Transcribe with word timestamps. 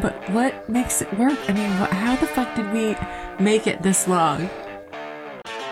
But 0.00 0.14
what 0.30 0.68
makes 0.68 1.02
it 1.02 1.12
work? 1.18 1.38
I 1.48 1.52
mean, 1.52 1.70
wh- 1.72 1.90
how 1.92 2.16
the 2.16 2.26
fuck 2.26 2.54
did 2.56 2.72
we 2.72 2.96
make 3.42 3.66
it 3.66 3.82
this 3.82 4.08
long? 4.08 4.48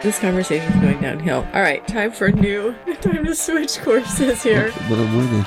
This 0.02 0.19
conversation 0.19 0.73
is 0.73 0.80
going 0.80 1.00
downhill. 1.00 1.46
All 1.55 1.60
right, 1.62 1.86
time 1.88 2.12
for 2.12 2.27
a 2.27 2.33
new, 2.33 2.74
time 3.00 3.24
to 3.24 3.34
switch 3.34 3.78
courses 3.80 4.42
here. 4.42 4.72
But 4.88 4.98
I'm 4.98 5.16
with 5.16 5.33
it. 5.33 5.46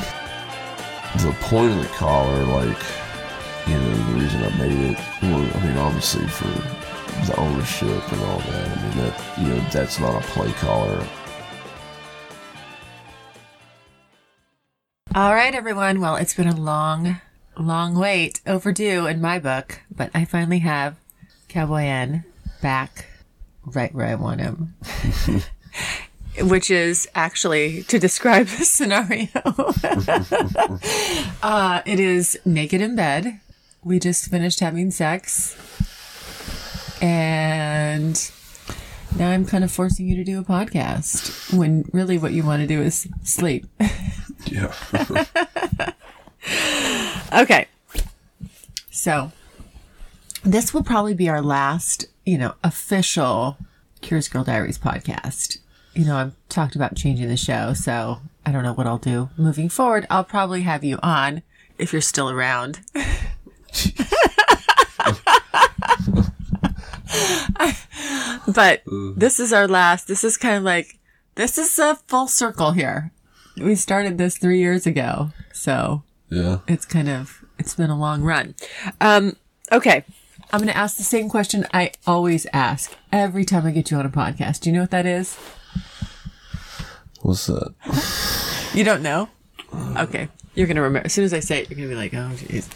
The 1.21 1.31
point 1.41 1.73
of 1.73 1.81
the 1.81 1.87
collar, 1.89 2.43
like, 2.45 2.77
you 3.67 3.75
know, 3.75 3.95
the 3.95 4.19
reason 4.19 4.43
I 4.43 4.57
made 4.57 4.91
it, 4.91 4.97
well, 5.21 5.57
I 5.57 5.65
mean, 5.65 5.77
obviously 5.77 6.27
for 6.27 6.47
the 7.27 7.35
ownership 7.37 8.11
and 8.11 8.21
all 8.23 8.39
that. 8.39 8.77
I 8.77 8.81
mean, 8.81 8.97
that, 8.97 9.37
you 9.37 9.47
know, 9.47 9.59
that's 9.71 9.99
not 9.99 10.21
a 10.21 10.27
play 10.27 10.51
collar. 10.53 11.05
All 15.13 15.33
right, 15.33 15.53
everyone. 15.53 15.99
Well, 15.99 16.15
it's 16.15 16.33
been 16.33 16.47
a 16.47 16.55
long, 16.55 17.19
long 17.61 17.95
wait, 17.95 18.41
overdue 18.45 19.07
in 19.07 19.21
my 19.21 19.39
book, 19.39 19.79
but 19.95 20.11
I 20.13 20.25
finally 20.25 20.59
have 20.59 20.97
Cowboy 21.47 21.83
N 21.83 22.25
back 22.61 23.05
right 23.65 23.93
where 23.93 24.07
I 24.07 24.15
want 24.15 24.41
him. 24.41 24.73
Which 26.43 26.71
is 26.71 27.09
actually 27.13 27.83
to 27.83 27.99
describe 27.99 28.47
the 28.47 28.63
scenario. 28.63 29.27
uh, 31.43 31.81
it 31.85 31.99
is 31.99 32.39
naked 32.45 32.81
in 32.81 32.95
bed. 32.95 33.41
We 33.83 33.99
just 33.99 34.29
finished 34.29 34.61
having 34.61 34.91
sex. 34.91 35.57
And 37.01 38.31
now 39.17 39.29
I'm 39.29 39.45
kind 39.45 39.63
of 39.63 39.71
forcing 39.71 40.07
you 40.07 40.15
to 40.15 40.23
do 40.23 40.39
a 40.39 40.43
podcast 40.43 41.57
when 41.57 41.83
really 41.91 42.17
what 42.17 42.31
you 42.31 42.43
want 42.43 42.61
to 42.61 42.67
do 42.67 42.81
is 42.81 43.07
sleep. 43.23 43.65
Yeah. 44.45 44.73
Okay. 47.33 47.67
So 48.89 49.31
this 50.43 50.73
will 50.73 50.83
probably 50.83 51.13
be 51.13 51.29
our 51.29 51.41
last, 51.41 52.05
you 52.25 52.37
know, 52.37 52.55
official 52.63 53.57
Curious 54.01 54.27
Girl 54.27 54.43
Diaries 54.43 54.77
podcast. 54.77 55.59
You 55.93 56.05
know, 56.05 56.17
I've 56.17 56.33
talked 56.49 56.75
about 56.75 56.95
changing 56.95 57.27
the 57.27 57.37
show, 57.37 57.73
so 57.73 58.19
I 58.45 58.51
don't 58.51 58.63
know 58.63 58.73
what 58.73 58.87
I'll 58.87 58.97
do 58.97 59.29
moving 59.37 59.69
forward. 59.69 60.07
I'll 60.09 60.23
probably 60.23 60.63
have 60.63 60.83
you 60.83 60.99
on 61.01 61.43
if 61.77 61.93
you're 61.93 62.01
still 62.01 62.29
around. 62.29 62.81
but 68.53 68.81
this 69.15 69.39
is 69.39 69.53
our 69.53 69.67
last. 69.67 70.07
This 70.07 70.23
is 70.23 70.37
kind 70.37 70.55
of 70.55 70.63
like 70.63 70.97
this 71.35 71.57
is 71.57 71.77
a 71.79 71.95
full 72.07 72.27
circle 72.27 72.71
here. 72.71 73.11
We 73.57 73.75
started 73.75 74.17
this 74.17 74.37
three 74.37 74.59
years 74.59 74.85
ago, 74.87 75.31
so 75.53 76.03
yeah. 76.31 76.59
it's 76.67 76.85
kind 76.85 77.09
of 77.09 77.43
it's 77.59 77.75
been 77.75 77.89
a 77.89 77.97
long 77.97 78.23
run. 78.23 78.55
Um, 78.99 79.35
okay, 79.71 80.03
I'm 80.51 80.59
going 80.59 80.67
to 80.67 80.77
ask 80.77 80.97
the 80.97 81.03
same 81.03 81.29
question 81.29 81.67
I 81.73 81.91
always 82.07 82.47
ask 82.51 82.95
every 83.11 83.45
time 83.45 83.65
I 83.65 83.71
get 83.71 83.91
you 83.91 83.97
on 83.97 84.05
a 84.05 84.09
podcast. 84.09 84.61
Do 84.61 84.69
you 84.69 84.75
know 84.75 84.81
what 84.81 84.91
that 84.91 85.05
is? 85.05 85.37
What's 87.21 87.45
that? 87.45 87.73
You 88.73 88.83
don't 88.83 89.03
know? 89.03 89.29
Okay, 89.97 90.29
you're 90.55 90.67
going 90.67 90.75
to 90.75 90.81
remember 90.81 91.05
as 91.05 91.13
soon 91.13 91.25
as 91.25 91.33
I 91.33 91.39
say 91.39 91.61
it. 91.61 91.69
You're 91.69 91.77
going 91.77 91.89
to 91.89 91.95
be 91.95 91.99
like, 91.99 92.13
oh, 92.13 92.31
jeez. 92.35 92.67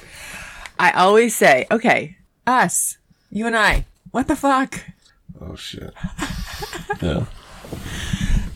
I 0.77 0.91
always 0.91 1.35
say, 1.35 1.65
okay, 1.71 2.17
us, 2.45 2.97
you 3.29 3.47
and 3.47 3.55
I. 3.55 3.85
What 4.11 4.27
the 4.27 4.35
fuck? 4.35 4.85
Oh, 5.41 5.55
shit. 5.55 5.93
Yeah. 7.01 7.25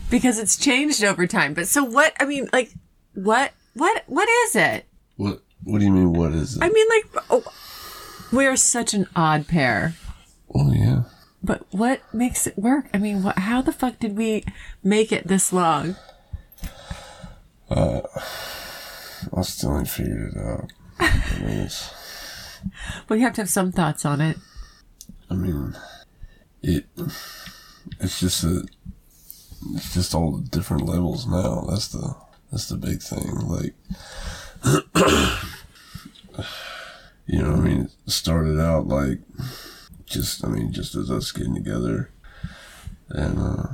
Because 0.08 0.38
it's 0.38 0.56
changed 0.56 1.04
over 1.04 1.26
time. 1.26 1.52
But 1.54 1.68
so 1.68 1.84
what? 1.84 2.14
I 2.18 2.24
mean, 2.24 2.48
like, 2.52 2.72
what? 3.14 3.52
What? 3.74 4.02
What 4.06 4.28
is 4.28 4.56
it? 4.56 4.86
What, 5.20 5.42
what 5.64 5.80
do 5.80 5.84
you 5.84 5.92
mean, 5.92 6.14
what 6.14 6.32
is 6.32 6.56
it? 6.56 6.62
I 6.62 6.70
mean, 6.70 6.86
like, 6.88 7.24
oh, 7.28 7.44
we're 8.32 8.56
such 8.56 8.94
an 8.94 9.06
odd 9.14 9.46
pair. 9.46 9.92
oh, 10.54 10.72
yeah. 10.72 11.02
But 11.42 11.66
what 11.72 12.00
makes 12.14 12.46
it 12.46 12.56
work? 12.56 12.86
I 12.94 12.98
mean, 12.98 13.22
what, 13.22 13.40
how 13.40 13.60
the 13.60 13.70
fuck 13.70 13.98
did 13.98 14.16
we 14.16 14.44
make 14.82 15.12
it 15.12 15.28
this 15.28 15.52
long? 15.52 15.96
Uh, 17.68 18.00
I 19.36 19.42
still 19.42 19.76
ain't 19.76 19.90
figured 19.90 20.32
it 20.32 20.38
out. 20.38 20.72
I 20.98 21.38
mean, 21.40 21.58
it's, 21.66 21.90
Well, 23.08 23.18
you 23.18 23.26
have 23.26 23.34
to 23.34 23.42
have 23.42 23.50
some 23.50 23.72
thoughts 23.72 24.06
on 24.06 24.22
it. 24.22 24.38
I 25.28 25.34
mean, 25.34 25.76
it, 26.62 26.86
it's 28.00 28.20
just 28.20 28.42
a, 28.44 28.64
it's 29.74 29.92
just 29.92 30.14
all 30.14 30.38
the 30.38 30.48
different 30.48 30.86
levels 30.86 31.26
now. 31.26 31.66
That's 31.68 31.88
the, 31.88 32.16
that's 32.50 32.70
the 32.70 32.78
big 32.78 33.02
thing. 33.02 33.34
Like, 33.46 33.74
you 37.26 37.42
know, 37.42 37.52
I 37.52 37.60
mean, 37.60 37.88
started 38.06 38.60
out 38.60 38.86
like, 38.88 39.18
just, 40.06 40.44
I 40.44 40.48
mean, 40.48 40.72
just 40.72 40.94
as 40.94 41.10
us 41.10 41.32
getting 41.32 41.54
together 41.54 42.10
and, 43.10 43.38
uh, 43.38 43.66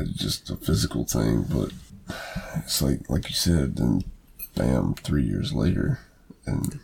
it's 0.00 0.12
just 0.12 0.50
a 0.50 0.56
physical 0.56 1.04
thing, 1.04 1.44
but 1.48 1.70
it's 2.56 2.80
like, 2.82 3.08
like 3.10 3.28
you 3.28 3.34
said, 3.34 3.76
then 3.76 4.02
bam, 4.54 4.94
three 4.94 5.24
years 5.24 5.52
later, 5.52 5.98
and, 6.46 6.78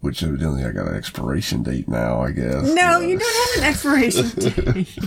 which 0.00 0.22
evidently 0.22 0.64
I 0.64 0.72
got 0.72 0.88
an 0.88 0.96
expiration 0.96 1.62
date 1.62 1.88
now, 1.88 2.20
I 2.20 2.32
guess. 2.32 2.64
No, 2.74 2.98
you 2.98 3.18
don't 3.18 3.54
have 3.54 3.62
an 3.62 3.68
expiration 3.70 4.28
date. 4.38 4.98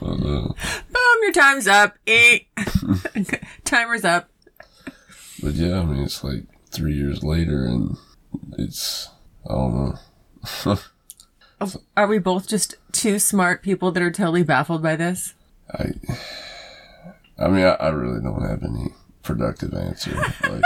but, 0.00 0.08
uh, 0.08 0.48
Boom, 0.48 1.18
your 1.22 1.32
time's 1.32 1.68
up. 1.68 1.98
Eat. 2.06 2.48
Timer's 3.64 4.04
up. 4.04 4.30
But 5.42 5.54
yeah, 5.54 5.80
I 5.80 5.84
mean, 5.84 6.02
it's 6.02 6.22
like 6.22 6.44
three 6.70 6.94
years 6.94 7.22
later, 7.24 7.64
and 7.64 7.96
it's 8.58 9.08
I 9.48 9.54
don't 9.54 9.98
know. 10.64 10.78
Are 11.96 12.06
we 12.06 12.18
both 12.18 12.48
just 12.48 12.76
two 12.92 13.18
smart 13.18 13.62
people 13.62 13.92
that 13.92 14.02
are 14.02 14.10
totally 14.10 14.42
baffled 14.42 14.82
by 14.82 14.96
this? 14.96 15.34
I, 15.72 15.92
I 17.38 17.48
mean, 17.48 17.64
I, 17.64 17.74
I 17.74 17.88
really 17.88 18.20
don't 18.20 18.42
have 18.42 18.62
any 18.62 18.88
productive 19.22 19.72
answer. 19.74 20.14
Like, 20.42 20.62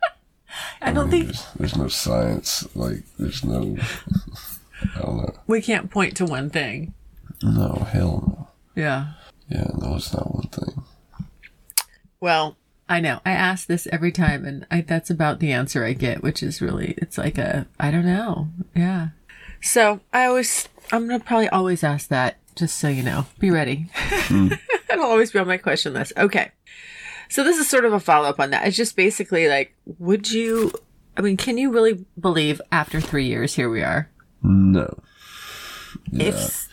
I 0.82 0.92
don't 0.92 1.10
mean, 1.10 1.10
think 1.10 1.26
there's, 1.26 1.46
there's 1.54 1.76
no 1.76 1.88
science. 1.88 2.66
Like, 2.76 3.04
there's 3.18 3.44
no. 3.44 3.76
I 4.96 5.00
don't 5.00 5.16
know. 5.16 5.34
we 5.46 5.60
can't 5.60 5.90
point 5.90 6.16
to 6.18 6.24
one 6.24 6.50
thing. 6.50 6.94
No, 7.42 7.86
hell 7.90 8.22
no. 8.26 8.48
Yeah. 8.80 9.12
Yeah, 9.48 9.66
no, 9.78 9.96
it's 9.96 10.12
not 10.12 10.32
one 10.34 10.48
thing. 10.48 10.84
Well, 12.20 12.56
I 12.88 13.00
know. 13.00 13.20
I 13.24 13.32
ask 13.32 13.66
this 13.66 13.86
every 13.92 14.12
time, 14.12 14.44
and 14.44 14.66
I, 14.70 14.80
that's 14.80 15.10
about 15.10 15.40
the 15.40 15.52
answer 15.52 15.84
I 15.84 15.92
get, 15.92 16.22
which 16.22 16.42
is 16.42 16.62
really, 16.62 16.94
it's 16.98 17.18
like 17.18 17.36
a, 17.36 17.66
I 17.78 17.90
don't 17.90 18.06
know. 18.06 18.48
Yeah. 18.74 19.08
So 19.60 20.00
I 20.12 20.24
always, 20.24 20.68
I'm 20.90 21.06
going 21.06 21.20
to 21.20 21.26
probably 21.26 21.48
always 21.48 21.84
ask 21.84 22.08
that, 22.08 22.38
just 22.54 22.78
so 22.78 22.88
you 22.88 23.02
know. 23.02 23.26
Be 23.38 23.50
ready. 23.50 23.90
Hmm. 23.94 24.52
It'll 24.90 25.04
always 25.04 25.32
be 25.32 25.38
on 25.38 25.46
my 25.46 25.58
question 25.58 25.92
list. 25.92 26.12
Okay. 26.16 26.50
So 27.28 27.44
this 27.44 27.58
is 27.58 27.68
sort 27.68 27.84
of 27.84 27.92
a 27.92 28.00
follow 28.00 28.28
up 28.28 28.40
on 28.40 28.50
that. 28.50 28.66
It's 28.66 28.76
just 28.76 28.96
basically 28.96 29.48
like, 29.48 29.74
would 29.98 30.30
you, 30.30 30.72
I 31.16 31.20
mean, 31.20 31.36
can 31.36 31.58
you 31.58 31.70
really 31.70 32.06
believe 32.18 32.60
after 32.72 33.00
three 33.02 33.26
years, 33.26 33.54
here 33.54 33.68
we 33.68 33.82
are? 33.82 34.08
No. 34.42 34.98
If, 36.12 36.68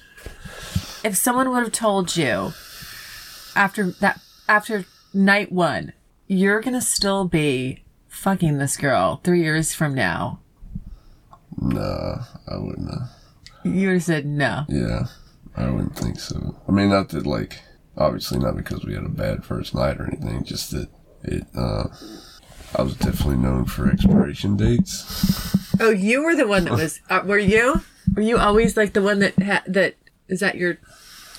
if 1.03 1.17
someone 1.17 1.50
would 1.50 1.63
have 1.63 1.73
told 1.73 2.15
you 2.15 2.53
after 3.56 3.91
that, 3.91 4.21
after 4.47 4.85
night 5.13 5.51
one, 5.51 5.91
you're 6.27 6.62
to 6.62 6.81
still 6.81 7.25
be 7.25 7.83
fucking 8.07 8.57
this 8.57 8.77
girl 8.77 9.22
three 9.24 9.42
years 9.42 9.74
from 9.74 9.94
now, 9.94 10.39
Nah, 11.57 12.24
I 12.48 12.57
wouldn't. 12.57 12.89
Have. 12.89 13.10
you 13.63 13.88
would 13.88 13.94
have 13.95 14.04
said 14.04 14.25
no. 14.25 14.66
Yeah, 14.68 15.06
I 15.56 15.69
wouldn't 15.69 15.95
think 15.95 16.19
so. 16.19 16.56
I 16.68 16.72
mean, 16.72 16.89
not 16.89 17.10
that 17.10 17.25
like, 17.25 17.62
obviously 17.98 18.39
not 18.39 18.57
because 18.57 18.83
we 18.83 18.94
had 18.94 19.06
a 19.06 19.10
bad 19.10 19.45
first 19.45 19.74
night 19.74 19.98
or 20.00 20.06
anything. 20.07 20.44
Just 20.44 20.72
that 20.72 20.89
it. 21.24 21.45
uh 21.56 21.86
I 22.77 22.81
was 22.81 22.95
definitely 22.98 23.38
known 23.38 23.66
for 23.66 23.89
expiration 23.89 24.57
dates. 24.57 25.75
Oh, 25.80 25.92
you 25.92 26.24
were 26.24 26.36
the 26.36 26.45
one 26.48 26.66
that 26.66 26.74
was, 26.74 27.00
uh, 27.10 27.22
were 27.25 27.38
you? 27.39 27.81
Were 28.13 28.22
you 28.22 28.38
always 28.38 28.75
like 28.75 28.92
the 28.92 29.01
one 29.01 29.19
that, 29.19 29.42
ha- 29.42 29.63
that, 29.68 29.95
is 30.27 30.42
that 30.42 30.56
your, 30.56 30.77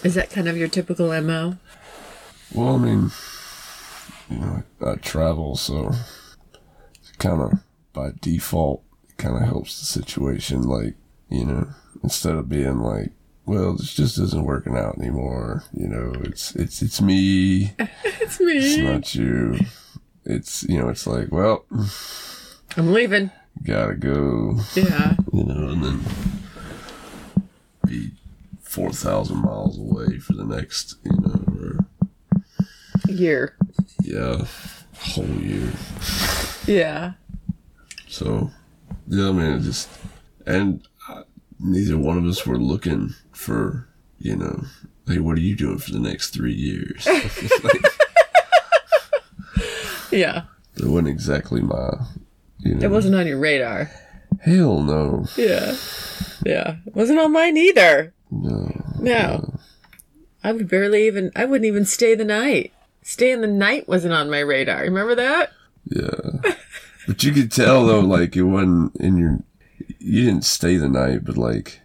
is 0.02 0.14
that 0.14 0.30
kind 0.30 0.48
of 0.48 0.56
your 0.56 0.68
typical 0.68 1.08
MO? 1.20 1.58
Well, 2.54 2.76
I 2.76 2.78
mean, 2.78 3.10
you 4.30 4.38
know, 4.38 4.62
I 4.80 4.84
uh, 4.84 4.96
travel, 5.00 5.56
so 5.56 5.92
kind 7.18 7.40
of 7.40 7.52
by 7.92 8.10
default, 8.20 8.82
it 9.08 9.16
kind 9.16 9.36
of 9.36 9.42
helps 9.42 9.78
the 9.78 9.86
situation. 9.86 10.62
Like, 10.62 10.94
you 11.28 11.44
know, 11.44 11.68
instead 12.02 12.34
of 12.34 12.48
being 12.48 12.78
like, 12.78 13.12
well, 13.46 13.74
this 13.74 13.94
just 13.94 14.18
isn't 14.18 14.44
working 14.44 14.76
out 14.76 14.98
anymore. 14.98 15.64
You 15.72 15.86
know, 15.88 16.12
it's 16.24 16.54
it's 16.56 16.82
it's 16.82 17.00
me. 17.00 17.72
It's 18.18 18.40
me. 18.40 18.56
It's 18.56 18.76
not 18.78 19.14
you. 19.14 19.56
It's 20.24 20.64
you 20.64 20.78
know, 20.78 20.88
it's 20.88 21.06
like, 21.06 21.30
well, 21.30 21.64
I'm 22.76 22.92
leaving. 22.92 23.30
gotta 23.62 23.94
go. 23.94 24.58
Yeah. 24.74 25.14
You 25.32 25.44
know, 25.44 25.68
and 25.68 25.84
then 25.84 26.00
be 27.86 28.10
four 28.60 28.90
thousand 28.90 29.42
miles 29.42 29.78
away 29.78 30.18
for 30.18 30.32
the 30.32 30.44
next, 30.44 30.96
you 31.04 31.12
know, 31.12 31.44
or 31.60 31.86
Year. 33.08 33.56
Yeah, 34.06 34.44
whole 34.98 35.26
year. 35.40 35.72
Yeah. 36.66 37.12
So, 38.08 38.50
yeah, 39.08 39.28
I 39.28 39.32
mean, 39.32 39.62
just, 39.62 39.88
and 40.46 40.82
uh, 41.08 41.22
neither 41.60 41.98
one 41.98 42.18
of 42.18 42.24
us 42.24 42.46
were 42.46 42.58
looking 42.58 43.14
for, 43.32 43.88
you 44.18 44.36
know, 44.36 44.64
hey, 45.06 45.18
what 45.18 45.36
are 45.36 45.40
you 45.40 45.54
doing 45.56 45.78
for 45.78 45.92
the 45.92 45.98
next 46.00 46.30
three 46.30 46.54
years? 46.54 47.06
like, 47.06 47.82
Yeah. 50.12 50.42
that 50.74 50.88
wasn't 50.88 51.08
exactly 51.08 51.60
my, 51.62 51.90
you 52.60 52.74
know, 52.76 52.84
It 52.86 52.90
wasn't 52.90 53.16
on 53.16 53.26
your 53.26 53.38
radar. 53.38 53.90
hell 54.40 54.80
no, 54.82 55.26
Yeah. 55.36 55.76
Yeah. 56.44 56.76
It 56.86 56.94
wasn't 56.94 57.18
on 57.18 57.32
mine 57.32 57.56
either. 57.56 58.14
no, 58.30 58.70
No. 59.00 59.58
I 60.44 60.52
would 60.52 60.68
barely 60.68 61.06
even, 61.08 61.32
I 61.34 61.44
wouldn't 61.44 61.66
even 61.66 61.84
stay 61.84 62.14
the 62.14 62.24
night. 62.24 62.72
Staying 63.06 63.40
the 63.40 63.46
night 63.46 63.86
wasn't 63.86 64.14
on 64.14 64.28
my 64.28 64.40
radar. 64.40 64.82
Remember 64.82 65.14
that? 65.14 65.52
yeah. 65.84 66.52
But 67.06 67.22
you 67.22 67.30
could 67.32 67.52
tell 67.52 67.86
though, 67.86 68.00
like 68.00 68.34
it 68.34 68.42
wasn't 68.42 68.96
in 68.96 69.16
your, 69.16 69.38
you 70.00 70.24
didn't 70.24 70.44
stay 70.44 70.76
the 70.76 70.88
night, 70.88 71.24
but 71.24 71.36
like 71.36 71.80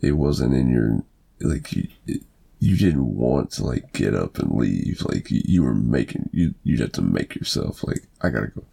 it 0.00 0.12
wasn't 0.12 0.54
in 0.54 0.70
your, 0.70 1.04
like 1.42 1.74
you, 1.74 1.88
it, 2.06 2.22
you 2.58 2.78
didn't 2.78 3.14
want 3.14 3.50
to 3.50 3.64
like 3.66 3.92
get 3.92 4.14
up 4.14 4.38
and 4.38 4.52
leave. 4.58 5.02
Like 5.04 5.30
you, 5.30 5.42
you 5.44 5.62
were 5.62 5.74
making, 5.74 6.30
you, 6.32 6.54
you'd 6.64 6.80
have 6.80 6.92
to 6.92 7.02
make 7.02 7.34
yourself 7.34 7.84
like, 7.84 8.06
I 8.22 8.30
gotta 8.30 8.46
go. 8.46 8.64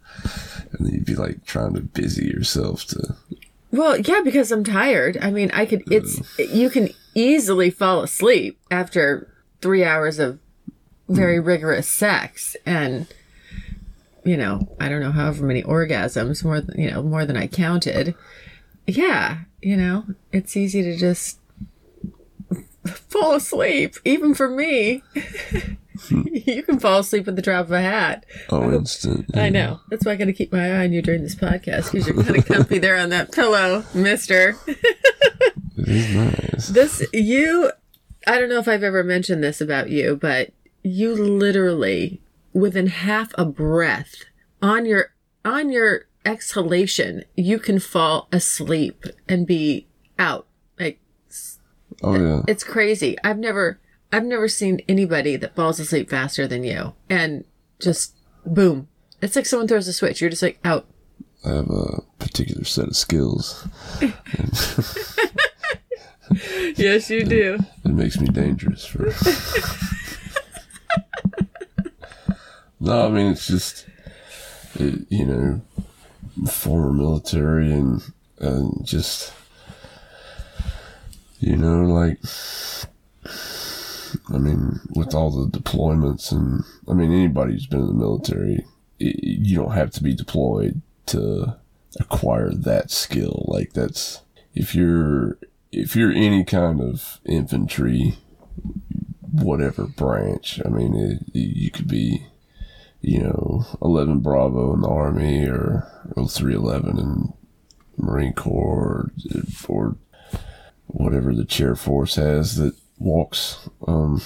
And 0.72 0.86
then 0.86 0.94
you'd 0.94 1.04
be 1.04 1.16
like 1.16 1.44
trying 1.44 1.74
to 1.74 1.82
busy 1.82 2.24
yourself 2.24 2.86
to, 2.86 3.14
Well, 3.72 3.98
yeah, 3.98 4.22
because 4.24 4.50
I'm 4.50 4.64
tired. 4.64 5.18
I 5.20 5.30
mean, 5.30 5.50
I 5.50 5.66
could, 5.66 5.82
it's, 5.92 6.18
you 6.38 6.70
can 6.70 6.88
easily 7.14 7.68
fall 7.68 8.02
asleep 8.02 8.58
after 8.70 9.30
three 9.60 9.84
hours 9.84 10.18
of 10.18 10.38
very 11.10 11.38
mm. 11.38 11.46
rigorous 11.46 11.88
sex. 11.88 12.56
And, 12.64 13.06
you 14.24 14.36
know, 14.36 14.68
I 14.80 14.88
don't 14.88 15.00
know, 15.00 15.12
however 15.12 15.44
many 15.44 15.62
orgasms, 15.62 16.44
more 16.44 16.60
than, 16.60 16.80
you 16.80 16.90
know, 16.90 17.02
more 17.02 17.24
than 17.24 17.36
I 17.36 17.46
counted. 17.46 18.14
Yeah, 18.86 19.40
you 19.60 19.76
know, 19.76 20.04
it's 20.32 20.56
easy 20.56 20.82
to 20.82 20.96
just 20.96 21.38
fall 22.84 23.34
asleep, 23.34 23.96
even 24.04 24.34
for 24.34 24.48
me. 24.48 25.02
you 26.10 26.62
can 26.62 26.78
fall 26.78 27.00
asleep 27.00 27.28
at 27.28 27.36
the 27.36 27.42
drop 27.42 27.66
of 27.66 27.72
a 27.72 27.80
hat. 27.80 28.24
oh, 28.50 28.72
instant. 28.72 29.36
I 29.36 29.50
know. 29.50 29.80
That's 29.90 30.04
why 30.06 30.12
I 30.12 30.16
got 30.16 30.26
to 30.26 30.32
keep 30.32 30.52
my 30.52 30.70
eye 30.70 30.84
on 30.84 30.92
you 30.92 31.02
during 31.02 31.22
this 31.22 31.34
podcast 31.34 31.92
because 31.92 32.06
you're 32.06 32.22
kind 32.22 32.36
of 32.36 32.46
comfy 32.46 32.78
there 32.78 32.96
on 32.96 33.10
that 33.10 33.32
pillow, 33.32 33.84
mister. 33.94 34.56
It 34.66 35.88
is 35.88 36.14
nice. 36.14 36.68
This, 36.68 37.06
you, 37.12 37.70
I 38.26 38.38
don't 38.38 38.48
know 38.48 38.58
if 38.58 38.68
I've 38.68 38.82
ever 38.82 39.02
mentioned 39.02 39.42
this 39.42 39.60
about 39.60 39.90
you, 39.90 40.16
but 40.16 40.52
you 40.82 41.14
literally, 41.14 42.20
within 42.52 42.86
half 42.88 43.32
a 43.36 43.44
breath, 43.44 44.14
on 44.62 44.86
your, 44.86 45.12
on 45.44 45.70
your 45.70 46.06
exhalation, 46.24 47.24
you 47.36 47.58
can 47.58 47.78
fall 47.78 48.28
asleep 48.32 49.04
and 49.28 49.46
be 49.46 49.86
out. 50.18 50.46
Like, 50.78 50.98
Oh 52.02 52.14
yeah. 52.18 52.42
it's 52.48 52.64
crazy. 52.64 53.16
I've 53.24 53.38
never, 53.38 53.80
I've 54.12 54.24
never 54.24 54.48
seen 54.48 54.80
anybody 54.88 55.36
that 55.36 55.54
falls 55.56 55.78
asleep 55.80 56.10
faster 56.10 56.46
than 56.46 56.64
you 56.64 56.94
and 57.08 57.44
just 57.80 58.14
boom. 58.46 58.88
It's 59.22 59.36
like 59.36 59.46
someone 59.46 59.68
throws 59.68 59.86
a 59.88 59.92
switch. 59.92 60.20
You're 60.20 60.30
just 60.30 60.42
like 60.42 60.58
out. 60.64 60.86
I 61.44 61.50
have 61.50 61.70
a 61.70 62.02
particular 62.18 62.64
set 62.64 62.88
of 62.88 62.96
skills. 62.96 63.66
Yes, 66.76 67.10
you 67.10 67.24
do. 67.24 67.58
It 67.84 67.88
makes 67.90 68.18
me 68.20 68.28
dangerous 68.28 68.84
for. 68.86 69.08
no, 72.80 73.06
I 73.06 73.10
mean 73.10 73.32
it's 73.32 73.46
just, 73.46 73.86
it, 74.74 75.06
you 75.08 75.26
know, 75.26 75.60
former 76.50 76.92
military 76.92 77.72
and 77.72 78.02
and 78.38 78.84
just, 78.86 79.32
you 81.40 81.56
know, 81.56 81.82
like, 81.82 82.18
I 84.32 84.38
mean, 84.38 84.80
with 84.94 85.14
all 85.14 85.30
the 85.30 85.58
deployments 85.58 86.32
and 86.32 86.64
I 86.88 86.94
mean 86.94 87.12
anybody 87.12 87.52
who's 87.52 87.66
been 87.66 87.80
in 87.80 87.86
the 87.86 87.92
military, 87.92 88.64
i 89.00 89.14
you 89.22 89.56
don't 89.56 89.72
have 89.72 89.90
to 89.92 90.02
be 90.02 90.14
deployed 90.14 90.80
to 91.06 91.56
acquire 91.98 92.50
that 92.50 92.90
skill. 92.90 93.44
Like 93.48 93.72
that's 93.72 94.22
if 94.54 94.74
you're 94.74 95.38
if 95.72 95.94
you're 95.96 96.12
any 96.12 96.44
kind 96.44 96.80
of 96.80 97.20
infantry, 97.24 98.18
whatever 99.32 99.84
branch, 99.86 100.60
I 100.64 100.68
mean, 100.68 100.94
it, 100.94 101.22
you 101.38 101.70
could 101.70 101.88
be, 101.88 102.26
you 103.00 103.22
know, 103.22 103.64
11 103.82 104.20
Bravo 104.20 104.74
in 104.74 104.80
the 104.82 104.88
Army 104.88 105.46
or 105.46 105.86
0311 106.16 106.98
in 106.98 107.32
Marine 107.96 108.32
Corps 108.32 109.10
or, 109.28 109.42
or 109.68 109.96
whatever 110.86 111.34
the 111.34 111.44
chair 111.44 111.76
force 111.76 112.16
has 112.16 112.56
that 112.56 112.74
walks, 112.98 113.68
um, 113.86 114.20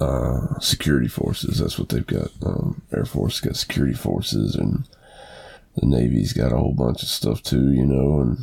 uh, 0.00 0.58
security 0.60 1.08
forces. 1.08 1.58
That's 1.58 1.78
what 1.78 1.88
they've 1.88 2.06
got. 2.06 2.30
Um, 2.44 2.82
Air 2.92 3.04
Force 3.04 3.40
got 3.40 3.56
security 3.56 3.94
forces 3.94 4.54
and 4.54 4.88
the 5.76 5.86
Navy's 5.86 6.32
got 6.32 6.52
a 6.52 6.56
whole 6.56 6.74
bunch 6.74 7.02
of 7.02 7.08
stuff 7.08 7.42
too, 7.42 7.72
you 7.72 7.84
know, 7.86 8.20
and 8.20 8.38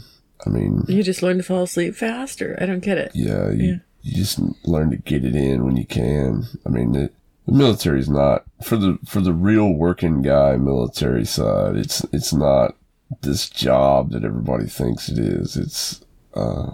I 0.46 0.50
mean, 0.50 0.84
You 0.88 1.04
just 1.04 1.24
learn 1.24 1.38
to 1.38 1.44
fall 1.44 1.64
asleep 1.64 1.96
faster. 1.96 2.58
I 2.62 2.66
don't 2.66 2.80
get 2.84 2.98
it. 2.98 3.12
yeah, 3.16 3.50
you, 3.52 3.64
Yeah. 3.66 3.78
You 4.08 4.16
just 4.16 4.40
learn 4.66 4.92
to 4.92 4.98
get 4.98 5.26
it 5.26 5.36
in 5.36 5.66
when 5.66 5.76
you 5.78 5.86
can. 5.86 6.44
I 6.66 6.70
mean, 6.70 6.94
the, 6.94 7.12
the 7.46 7.52
military's 7.52 8.10
not 8.10 8.44
for 8.64 8.78
the 8.78 8.98
for 9.06 9.22
the 9.22 9.34
real 9.34 9.72
working 9.74 10.22
guy 10.22 10.56
military 10.58 11.26
side. 11.26 11.76
It's 11.76 12.04
it's 12.12 12.34
not 12.34 12.76
this 13.22 13.50
job 13.50 14.12
that 14.12 14.24
everybody 14.24 14.66
thinks 14.68 15.10
it 15.10 15.18
is. 15.20 15.56
It's 15.58 16.04
uh, 16.34 16.72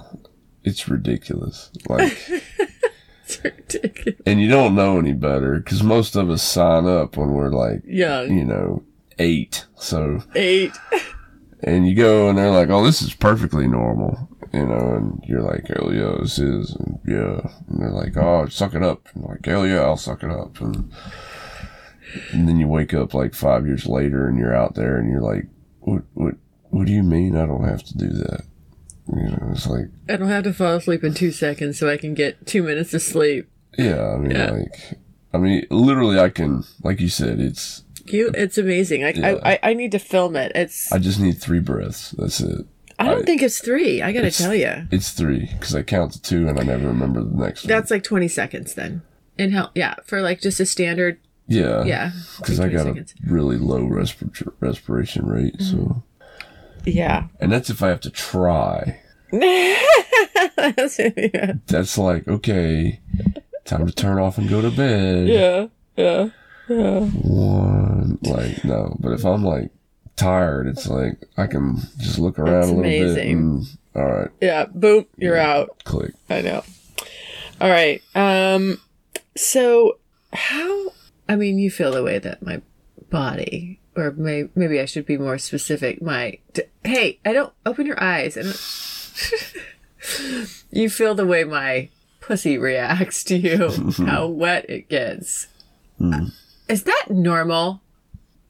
it's 0.64 0.88
ridiculous. 0.90 1.70
Like, 1.88 2.18
It's 3.26 3.42
ridiculous. 3.44 4.20
and 4.26 4.42
you 4.42 4.50
don't 4.50 4.76
know 4.76 5.00
any 5.00 5.14
better 5.14 5.60
because 5.60 5.82
most 5.82 6.16
of 6.18 6.30
us 6.30 6.44
sign 6.44 6.86
up 6.88 7.16
when 7.16 7.32
we're 7.32 7.52
like, 7.52 7.82
Young. 7.86 8.36
you 8.38 8.44
know, 8.44 8.84
eight. 9.18 9.66
So 9.76 10.22
Eight. 10.36 10.74
and 11.64 11.88
you 11.88 11.96
go 11.96 12.28
and 12.30 12.38
they're 12.38 12.52
like, 12.52 12.70
"Oh, 12.70 12.84
this 12.84 13.02
is 13.02 13.14
perfectly 13.14 13.66
normal," 13.68 14.28
you 14.54 14.66
know, 14.66 14.96
and 14.96 15.24
you're 15.28 15.42
like, 15.42 15.68
"Hell 15.68 15.92
yeah, 15.94 16.16
this 16.22 16.38
is," 16.40 16.76
and 16.76 17.00
yeah, 17.08 17.40
and 17.70 17.80
they're 17.82 17.90
like, 17.92 18.16
"Oh, 18.18 18.46
suck 18.48 18.74
it 18.76 18.84
up," 18.84 19.08
and 19.14 19.24
like, 19.24 19.46
"Hell 19.46 19.66
yeah, 19.68 19.82
I'll 19.82 19.98
suck 19.98 20.24
it 20.24 20.30
up," 20.32 20.60
and 20.62 20.92
and 22.32 22.48
then 22.48 22.60
you 22.60 22.68
wake 22.68 22.94
up 22.94 23.14
like 23.14 23.34
five 23.34 23.66
years 23.66 23.86
later 23.88 24.28
and 24.28 24.38
you're 24.38 24.56
out 24.56 24.76
there 24.76 24.98
and 24.98 25.10
you're 25.10 25.22
like, 25.22 25.48
"What, 25.80 26.04
what, 26.14 26.36
what 26.70 26.86
do 26.86 26.92
you 26.92 27.02
mean 27.04 27.36
I 27.36 27.46
don't 27.46 27.64
have 27.68 27.84
to 27.84 27.98
do 27.98 28.10
that?" 28.10 28.42
You 29.08 29.24
know, 29.30 29.50
it's 29.52 29.68
like, 29.68 29.86
I 30.08 30.16
don't 30.16 30.30
have 30.30 30.44
to 30.46 30.54
fall 30.54 30.76
asleep 30.76 31.04
in 31.04 31.14
two 31.14 31.32
seconds 31.32 31.78
so 31.78 31.90
I 31.90 31.98
can 31.98 32.14
get 32.14 32.46
two 32.48 32.64
minutes 32.64 32.94
of 32.94 33.02
sleep. 33.02 33.50
yeah, 33.78 34.02
I 34.14 34.18
mean, 34.18 34.32
Yeah. 34.32 34.52
like, 34.52 35.00
I 35.34 35.40
mean, 35.40 35.66
literally, 35.70 36.20
I 36.20 36.30
can, 36.30 36.64
like 36.84 37.02
you 37.02 37.10
said, 37.10 37.40
it's, 37.42 37.84
You, 38.06 38.32
it's 38.34 38.58
amazing. 38.58 39.02
Like 39.02 39.18
Yeah. 39.18 39.40
I, 39.44 39.54
I, 39.54 39.60
I 39.64 39.74
need 39.74 39.92
to 39.92 40.00
film 40.00 40.36
it. 40.38 40.52
It's. 40.56 40.90
I 40.92 41.00
just 41.00 41.20
need 41.20 41.38
three 41.42 41.60
breaths. 41.60 42.12
That's 42.12 42.40
it. 42.40 42.66
I 43.00 43.06
don't 43.06 43.24
I- 43.24 43.26
think 43.26 43.42
it's 43.42 43.60
three. 43.60 44.02
I 44.02 44.12
gotta 44.12 44.32
tell 44.32 44.54
you, 44.56 44.88
It's 44.92 45.12
three 45.12 45.50
because 45.54 45.74
I 45.76 45.84
count 45.84 46.14
to 46.14 46.22
two 46.22 46.48
and 46.48 46.60
I 46.60 46.64
never 46.64 46.88
remember 46.88 47.24
the 47.24 47.36
next 47.36 47.64
one. 47.64 47.70
that's 47.70 47.90
like 47.92 48.04
twenty 48.04 48.28
seconds 48.28 48.74
then. 48.76 49.02
And 49.40 49.52
how? 49.54 49.72
Yeah, 49.76 49.96
for 50.06 50.22
like 50.22 50.42
just 50.42 50.60
a 50.60 50.66
standard. 50.66 51.18
Yeah. 51.48 51.84
Yeah, 51.84 52.12
Because 52.38 52.60
I 52.60 52.70
got 52.70 52.86
seconds. 52.86 53.14
a 53.28 53.32
really 53.34 53.58
low 53.58 53.82
respir- 53.82 54.54
respiration 54.62 55.26
rate. 55.26 55.60
So, 55.60 55.76
mm-hmm. 55.76 56.00
Yeah. 56.86 57.28
and 57.42 57.52
that's 57.52 57.70
if 57.70 57.82
I 57.84 57.90
have 57.90 58.00
to 58.02 58.10
try. 58.10 59.02
That's- 59.32 61.00
yeah. 61.18 61.54
That's 61.68 61.98
like, 61.98 62.28
okay, 62.28 63.02
time 63.66 63.88
to 63.88 63.92
turn 63.94 64.20
off 64.20 64.38
and 64.38 64.48
go 64.50 64.62
to 64.62 64.72
bed. 64.72 65.28
Yeah. 65.28 65.68
Yeah. 65.98 66.30
One, 66.68 68.20
like, 68.24 68.64
no. 68.64 68.96
But 69.00 69.12
if 69.14 69.26
I'm 69.26 69.44
like 69.44 69.72
tired, 70.16 70.68
it's 70.68 70.88
like 70.88 71.18
I 71.38 71.48
can 71.48 71.78
just 71.98 72.20
look 72.20 72.40
around 72.40 72.54
That's 72.62 72.70
a 72.70 72.74
little 72.74 73.16
bit 73.16 73.26
and, 73.28 73.66
all 73.96 74.04
right, 74.06 74.30
Yeah. 74.42 74.66
Boom. 74.66 75.06
You're 75.18 75.38
out. 75.38 75.84
click. 75.84 76.14
I 76.30 76.42
know. 76.42 76.64
All 77.62 77.70
right. 77.70 78.02
Um 78.16 78.80
so 79.36 79.98
how 80.34 80.92
I 81.30 81.36
mean 81.36 81.58
you 81.60 81.70
feel 81.72 81.92
the 81.92 82.04
way 82.04 82.20
that 82.20 82.42
my 82.44 82.62
body 83.10 83.80
or 83.96 84.12
may, 84.12 84.50
maybe 84.56 84.80
I 84.80 84.86
should 84.86 85.06
be 85.06 85.18
more 85.20 85.38
specific. 85.38 86.02
My, 86.02 86.40
d- 86.54 86.64
hey, 86.84 87.20
I 87.24 87.32
don't 87.32 87.54
open 87.64 87.86
your 87.86 88.02
eyes. 88.04 88.36
And 88.36 88.48
you 90.72 90.90
feel 90.90 91.14
the 91.16 91.26
way 91.28 91.44
my 91.44 91.90
pussy 92.20 92.58
reacts 92.58 93.24
to 93.26 93.38
you, 93.38 93.92
how 94.06 94.28
wet 94.28 94.66
it 94.70 94.90
gets. 94.90 95.48
Is 96.68 96.84
that 96.84 97.06
normal? 97.10 97.82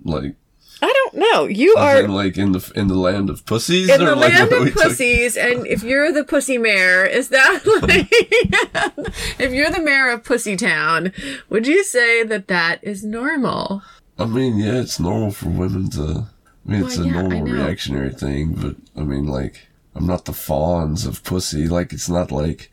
Like, 0.03 0.35
I 0.83 0.91
don't 0.91 1.15
know. 1.15 1.45
You 1.45 1.75
are 1.77 2.01
in, 2.03 2.11
like 2.11 2.37
in 2.37 2.51
the 2.51 2.71
in 2.75 2.87
the 2.89 2.97
land 2.97 3.29
of 3.29 3.45
pussies, 3.45 3.89
in 3.89 4.01
or 4.01 4.05
the 4.11 4.15
like 4.15 4.33
land 4.33 4.51
of 4.67 4.73
pussies, 4.73 5.37
and 5.37 5.65
if 5.65 5.81
you're 5.81 6.11
the 6.11 6.23
pussy 6.25 6.57
mayor, 6.57 7.05
is 7.05 7.29
that 7.29 7.61
like 7.83 8.07
if 9.39 9.51
you're 9.53 9.69
the 9.71 9.81
mayor 9.81 10.09
of 10.09 10.23
Pussy 10.23 10.55
Town, 10.57 11.13
would 11.49 11.67
you 11.67 11.83
say 11.83 12.23
that 12.23 12.47
that 12.49 12.83
is 12.83 13.03
normal? 13.03 13.81
I 14.19 14.25
mean, 14.25 14.57
yeah, 14.57 14.81
it's 14.81 14.99
normal 14.99 15.31
for 15.31 15.49
women 15.49 15.89
to. 15.91 16.27
I 16.67 16.69
mean, 16.71 16.83
it's 16.85 16.97
Well, 16.97 17.05
a 17.07 17.09
yeah, 17.09 17.21
normal 17.21 17.43
reactionary 17.43 18.11
thing, 18.13 18.53
but 18.53 18.75
I 18.99 19.03
mean, 19.05 19.25
like, 19.25 19.67
I'm 19.95 20.05
not 20.05 20.25
the 20.25 20.31
Fonz 20.33 21.07
of 21.07 21.23
pussy. 21.23 21.67
Like, 21.67 21.93
it's 21.93 22.09
not 22.09 22.31
like 22.31 22.71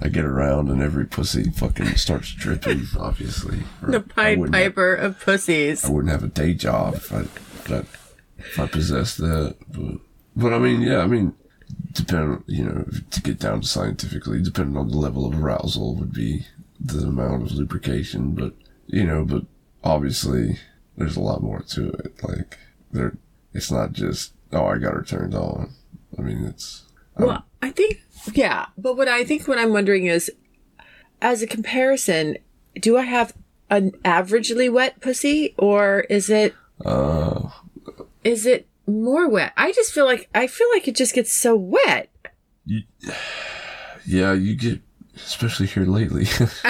I 0.00 0.08
get 0.08 0.24
around 0.24 0.68
and 0.68 0.82
every 0.82 1.06
pussy 1.06 1.44
fucking 1.50 1.94
starts 1.96 2.32
dripping. 2.32 2.86
Obviously, 2.98 3.60
Or 3.82 3.90
The 3.92 4.00
Pied 4.00 4.38
wouldn't 4.38 4.54
have- 4.56 4.64
Piper 4.74 4.94
of 4.94 5.20
pussies. 5.20 5.84
I 5.84 5.90
wouldn't 5.90 6.12
have 6.12 6.24
a 6.24 6.28
day 6.28 6.54
job 6.54 6.94
if 6.96 7.12
I, 7.12 7.24
I, 7.70 7.84
if 8.38 8.58
I 8.58 8.66
possessed 8.66 9.18
that. 9.18 9.56
But, 9.70 10.00
but 10.36 10.52
I 10.52 10.58
mean, 10.58 10.82
yeah, 10.82 10.98
I 10.98 11.06
mean, 11.06 11.34
depend, 11.92 12.44
you 12.46 12.64
know, 12.64 12.86
to 13.10 13.22
get 13.22 13.38
down 13.38 13.60
to 13.60 13.68
scientifically, 13.68 14.42
depending 14.42 14.76
on 14.76 14.88
the 14.88 14.96
level 14.96 15.26
of 15.26 15.40
arousal 15.40 15.96
would 15.96 16.12
be 16.12 16.46
the 16.80 17.06
amount 17.06 17.42
of 17.42 17.52
lubrication. 17.52 18.32
But, 18.32 18.54
you 18.86 19.04
know, 19.04 19.24
but 19.24 19.44
obviously 19.84 20.58
there's 20.96 21.16
a 21.16 21.20
lot 21.20 21.42
more 21.42 21.60
to 21.60 21.90
it. 21.90 22.22
Like, 22.22 22.58
there, 22.90 23.16
it's 23.52 23.70
not 23.70 23.92
just, 23.92 24.32
oh, 24.52 24.66
I 24.66 24.78
got 24.78 24.94
her 24.94 25.04
turned 25.04 25.34
on. 25.34 25.70
I 26.18 26.22
mean, 26.22 26.44
it's, 26.44 26.84
um, 27.16 27.26
Well, 27.26 27.44
I 27.60 27.70
think 27.70 28.00
yeah, 28.34 28.66
but 28.78 28.96
what 28.96 29.08
I 29.08 29.24
think 29.24 29.48
what 29.48 29.58
I'm 29.58 29.72
wondering 29.72 30.06
is, 30.06 30.30
as 31.20 31.42
a 31.42 31.46
comparison, 31.46 32.38
do 32.74 32.96
I 32.96 33.02
have 33.02 33.34
an 33.70 33.92
averagely 34.04 34.70
wet 34.70 35.00
pussy 35.00 35.54
or 35.56 36.00
is 36.10 36.28
it 36.28 36.54
uh, 36.84 37.48
is 38.24 38.46
it 38.46 38.66
more 38.86 39.28
wet? 39.28 39.52
I 39.56 39.72
just 39.72 39.92
feel 39.92 40.04
like 40.04 40.28
I 40.34 40.46
feel 40.46 40.68
like 40.72 40.88
it 40.88 40.96
just 40.96 41.14
gets 41.14 41.32
so 41.32 41.56
wet. 41.56 42.10
yeah, 44.06 44.32
you 44.32 44.54
get, 44.56 44.80
especially 45.16 45.66
here 45.66 45.84
lately, 45.84 46.24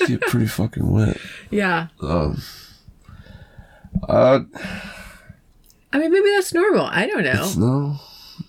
you 0.00 0.06
get 0.06 0.20
pretty 0.22 0.46
fucking 0.46 0.90
wet. 0.90 1.16
Yeah. 1.50 1.88
Um, 2.00 2.40
uh, 4.08 4.40
I 5.92 5.98
mean, 5.98 6.12
maybe 6.12 6.30
that's 6.34 6.52
normal. 6.52 6.86
I 6.86 7.06
don't 7.06 7.24
know. 7.24 7.44
It's 7.44 7.56
no, 7.56 7.96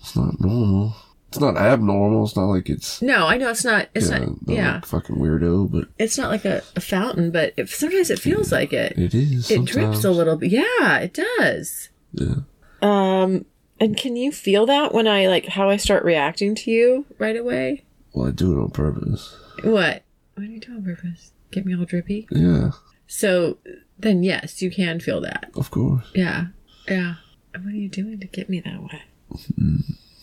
it's 0.00 0.16
not 0.16 0.40
normal. 0.40 0.96
It's 1.36 1.40
not 1.42 1.56
abnormal. 1.56 2.24
It's 2.24 2.34
not 2.36 2.46
like 2.46 2.68
it's 2.70 3.02
No, 3.02 3.26
I 3.26 3.36
know 3.36 3.50
it's 3.50 3.64
not. 3.64 3.88
It's 3.94 4.10
yeah, 4.10 4.18
not. 4.20 4.46
not 4.46 4.56
Yeah, 4.56 4.74
like 4.76 4.86
fucking 4.86 5.16
weirdo, 5.16 5.70
but 5.70 5.88
it's 5.98 6.16
not 6.16 6.30
like 6.30 6.44
a, 6.44 6.62
a 6.74 6.80
fountain, 6.80 7.30
but 7.30 7.52
if, 7.56 7.74
sometimes 7.74 8.10
it 8.10 8.18
feels 8.18 8.50
like 8.52 8.72
it. 8.72 8.96
it 8.98 9.14
is. 9.14 9.50
It 9.50 9.64
drips 9.66 10.02
a 10.04 10.10
little 10.10 10.36
bit. 10.36 10.50
Yeah, 10.50 10.98
it 10.98 11.12
does. 11.38 11.90
Yeah. 12.12 12.36
Um, 12.82 13.44
and 13.78 13.96
can 13.96 14.16
you 14.16 14.32
feel 14.32 14.64
that 14.66 14.94
when 14.94 15.06
I 15.06 15.26
like 15.28 15.46
how 15.46 15.68
I 15.68 15.76
start 15.76 16.04
reacting 16.04 16.54
to 16.54 16.70
you 16.70 17.04
right 17.18 17.36
away? 17.36 17.84
Well, 18.14 18.28
I 18.28 18.30
do 18.30 18.58
it 18.58 18.62
on 18.62 18.70
purpose. 18.70 19.36
What? 19.62 20.02
What 20.34 20.44
do 20.44 20.44
you 20.44 20.60
doing 20.60 20.78
on 20.78 20.84
purpose? 20.84 21.32
Get 21.50 21.66
me 21.66 21.76
all 21.76 21.84
drippy? 21.84 22.26
Yeah, 22.30 22.70
So 23.06 23.58
then, 23.98 24.22
yes, 24.22 24.60
you 24.62 24.70
can 24.70 25.00
feel 25.00 25.20
that. 25.20 25.50
of 25.54 25.70
course. 25.70 26.10
Yeah, 26.14 26.46
yeah. 26.88 27.14
And 27.54 27.64
what 27.64 27.72
are 27.74 27.76
you 27.76 27.88
doing 27.88 28.18
to 28.20 28.26
get 28.26 28.48
me 28.50 28.60
that 28.60 28.82
way? 28.82 29.02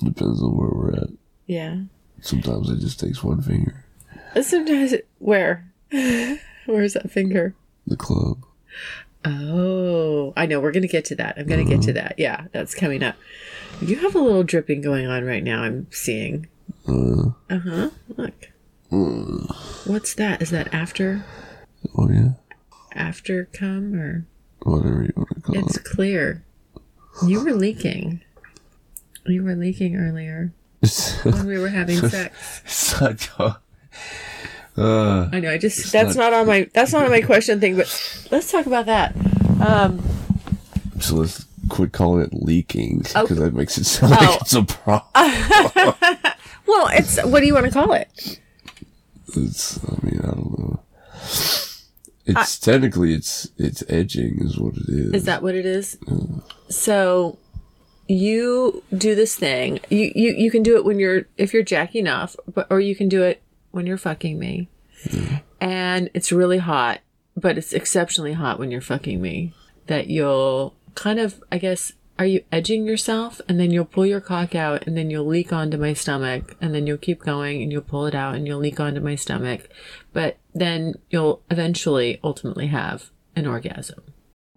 Depends 0.02 0.42
on 0.42 0.58
where 0.58 0.70
we're 0.70 0.94
at. 0.94 1.10
Yeah. 1.46 1.82
Sometimes 2.22 2.70
it 2.70 2.80
just 2.80 3.00
takes 3.00 3.24
one 3.24 3.42
finger. 3.42 3.86
Sometimes 4.42 4.94
it, 4.94 5.08
where? 5.20 5.70
Where's 6.66 6.94
that 6.94 7.12
finger? 7.12 7.54
The 7.86 7.98
club. 7.98 8.44
Oh, 9.26 10.34
I 10.36 10.46
know. 10.46 10.60
We're 10.60 10.72
gonna 10.72 10.88
get 10.88 11.06
to 11.06 11.16
that. 11.16 11.38
I'm 11.38 11.48
gonna 11.48 11.64
get 11.66 11.82
to 11.84 11.94
that. 11.94 12.16
Yeah, 12.18 12.46
that's 12.52 12.76
coming 12.76 13.04
up. 13.04 13.16
You 13.82 13.96
have 13.98 14.16
a 14.16 14.20
little 14.20 14.44
dripping 14.44 14.82
going 14.82 15.08
on 15.08 15.24
right 15.26 15.44
now. 15.44 15.64
I'm 15.64 15.88
seeing. 15.92 16.48
Uh, 16.88 17.32
Uh 17.50 17.60
huh. 17.60 17.90
Look. 18.18 18.50
What's 19.86 20.14
that? 20.16 20.42
Is 20.42 20.50
that 20.52 20.74
after 20.74 21.26
oh 21.98 22.10
yeah. 22.10 22.30
after 22.94 23.46
come 23.46 23.96
or? 23.96 24.26
Whatever 24.64 25.04
you 25.04 25.14
want 25.16 25.30
to 25.36 25.42
call 25.42 25.58
It's 25.58 25.78
it. 25.78 25.84
clear. 25.84 26.44
You 27.28 27.44
were 27.44 27.54
leaking. 27.54 28.22
You 29.26 29.44
were 29.44 29.56
leaking 29.56 29.96
earlier 29.96 30.54
when 31.24 31.46
we 31.46 31.58
were 31.58 31.70
having 31.70 31.98
sex. 32.10 32.62
it's 32.66 33.40
not. 33.40 33.62
Uh, 34.76 35.30
I 35.32 35.40
know. 35.40 35.52
I 35.52 35.58
just 35.58 35.92
that's 35.92 36.16
not- 36.16 36.32
not 36.32 36.42
on 36.42 36.48
my 36.48 36.70
that's 36.74 36.92
not 36.94 37.04
on 37.06 37.12
my 37.12 37.22
question 37.22 37.60
thing. 37.60 37.76
But 37.78 38.28
let's 38.32 38.52
talk 38.52 38.66
about 38.66 38.86
that. 38.88 39.16
Um, 39.66 40.04
so 41.00 41.16
let's 41.16 41.46
quit 41.70 41.92
calling 41.94 42.24
it 42.24 42.34
leaking 42.34 43.06
Oh. 43.16 43.22
because 43.22 43.38
that 43.38 43.54
makes 43.54 43.78
it 43.78 43.86
sound 43.86 44.14
Oh. 44.20 44.26
like 44.32 44.42
it's 44.42 44.54
a 44.54 44.64
problem. 44.64 45.12
well, 46.68 46.88
it's 46.92 47.24
what 47.24 47.40
do 47.42 47.46
you 47.46 47.54
want 47.54 47.66
to 47.68 47.72
call 47.72 47.94
it? 47.94 48.40
It's. 49.36 49.80
I 49.86 50.06
mean, 50.06 50.20
I 50.24 50.28
don't 50.28 50.60
know. 50.60 50.84
It's 52.26 52.58
technically 52.58 53.14
it's 53.14 53.50
it's 53.58 53.84
edging 53.90 54.40
is 54.42 54.58
what 54.58 54.76
it 54.76 54.88
is. 54.90 55.14
Is 55.14 55.24
that 55.26 55.44
what 55.44 55.56
it 55.56 55.66
is? 55.66 55.98
So 56.70 57.38
you 58.08 58.84
do 58.96 59.16
this 59.16 59.36
thing. 59.36 59.80
You, 59.90 60.12
you 60.16 60.34
you 60.34 60.52
can 60.52 60.64
do 60.64 60.76
it 60.76 60.86
when 60.86 61.00
you're 61.00 61.26
if 61.38 61.54
you're 61.54 61.64
jacking 61.64 62.08
off, 62.08 62.36
but 62.52 62.68
or 62.70 62.80
you 62.80 62.96
can 62.96 63.10
do 63.10 63.24
it 63.24 63.42
when 63.72 63.86
you're 63.86 63.98
fucking 63.98 64.38
me. 64.38 64.70
And 65.60 66.10
it's 66.14 66.32
really 66.32 66.58
hot, 66.58 67.00
but 67.36 67.58
it's 67.58 67.74
exceptionally 67.74 68.34
hot 68.34 68.60
when 68.60 68.72
you're 68.72 68.82
fucking 68.82 69.22
me. 69.22 69.54
That 69.88 70.08
you'll 70.08 70.76
kind 70.96 71.20
of 71.20 71.44
I 71.52 71.58
guess 71.58 71.94
are 72.20 72.26
you 72.26 72.44
edging 72.52 72.86
yourself 72.86 73.42
and 73.50 73.60
then 73.60 73.72
you'll 73.72 73.86
pull 73.86 74.06
your 74.06 74.22
cock 74.22 74.54
out 74.54 74.86
and 74.86 74.96
then 74.96 75.10
you'll 75.10 75.26
leak 75.26 75.52
onto 75.52 75.78
my 75.78 75.94
stomach 75.94 76.56
and 76.62 76.74
then 76.74 76.86
you'll 76.86 76.98
keep 76.98 77.24
going 77.24 77.62
and 77.62 77.72
you'll 77.72 77.82
pull 77.82 78.06
it 78.06 78.14
out 78.14 78.36
and 78.36 78.46
you'll 78.46 78.60
leak 78.60 78.80
onto 78.80 79.02
my 79.02 79.16
stomach. 79.16 79.68
But 80.12 80.38
then 80.54 80.96
you'll 81.10 81.42
eventually 81.50 82.20
ultimately 82.24 82.68
have 82.68 83.10
an 83.36 83.48
orgasm. 83.48 84.13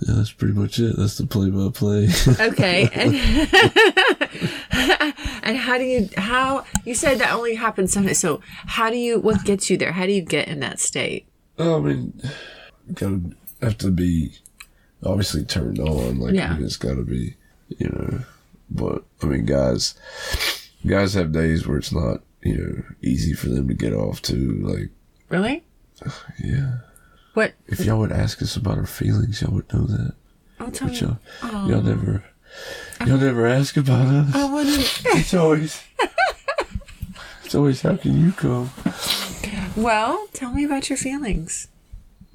yeah. 0.00 0.14
That's 0.14 0.32
pretty 0.32 0.54
much 0.54 0.78
it. 0.78 0.96
That's 0.96 1.18
the 1.18 1.26
play 1.26 1.50
by 1.50 1.68
play. 1.72 2.08
Okay. 2.40 2.88
And, 2.92 3.14
and 5.42 5.56
how 5.56 5.78
do 5.78 5.84
you 5.84 6.08
how 6.16 6.64
you 6.84 6.94
said 6.94 7.18
that 7.18 7.32
only 7.32 7.54
happens 7.54 7.92
sometimes. 7.92 8.18
So 8.18 8.40
how 8.66 8.90
do 8.90 8.96
you 8.96 9.18
what 9.18 9.44
gets 9.44 9.70
you 9.70 9.76
there? 9.76 9.92
How 9.92 10.06
do 10.06 10.12
you 10.12 10.22
get 10.22 10.48
in 10.48 10.60
that 10.60 10.80
state? 10.80 11.26
Oh, 11.58 11.78
I 11.78 11.80
mean, 11.80 12.20
gotta 12.94 13.20
have 13.62 13.78
to 13.78 13.90
be 13.90 14.32
obviously 15.04 15.44
turned 15.44 15.78
on. 15.78 16.18
Like, 16.18 16.34
Yeah. 16.34 16.52
I 16.52 16.56
mean, 16.56 16.64
it's 16.64 16.76
gotta 16.76 17.02
be, 17.02 17.36
you 17.78 17.88
know. 17.88 18.20
But 18.70 19.04
I 19.22 19.26
mean, 19.26 19.46
guys, 19.46 19.94
guys 20.86 21.14
have 21.14 21.32
days 21.32 21.66
where 21.66 21.78
it's 21.78 21.92
not, 21.92 22.22
you 22.42 22.58
know, 22.58 22.82
easy 23.02 23.32
for 23.32 23.48
them 23.48 23.68
to 23.68 23.74
get 23.74 23.92
off 23.94 24.20
to. 24.22 24.34
Like, 24.62 24.90
Really? 25.28 25.62
yeah. 26.44 26.78
What 27.36 27.52
If 27.66 27.80
y'all 27.84 27.98
would 27.98 28.12
ask 28.12 28.40
us 28.40 28.56
about 28.56 28.78
our 28.78 28.86
feelings, 28.86 29.42
y'all 29.42 29.52
would 29.52 29.70
know 29.70 29.84
that. 29.84 30.14
oh 30.58 30.70
tell 30.70 30.88
But 30.88 30.98
y'all, 31.02 31.18
y'all 31.68 31.82
never, 31.82 32.24
y'all 33.06 33.18
never 33.18 33.46
ask 33.46 33.76
about 33.76 34.06
us. 34.06 34.34
I 34.34 34.44
wanna 34.50 34.70
It's 34.70 35.34
always, 35.34 35.82
it's 37.44 37.54
always 37.54 37.82
how 37.82 37.96
can 37.98 38.18
you 38.18 38.32
come? 38.32 38.70
Well, 39.76 40.28
tell 40.32 40.50
me 40.50 40.64
about 40.64 40.88
your 40.88 40.96
feelings. 40.96 41.68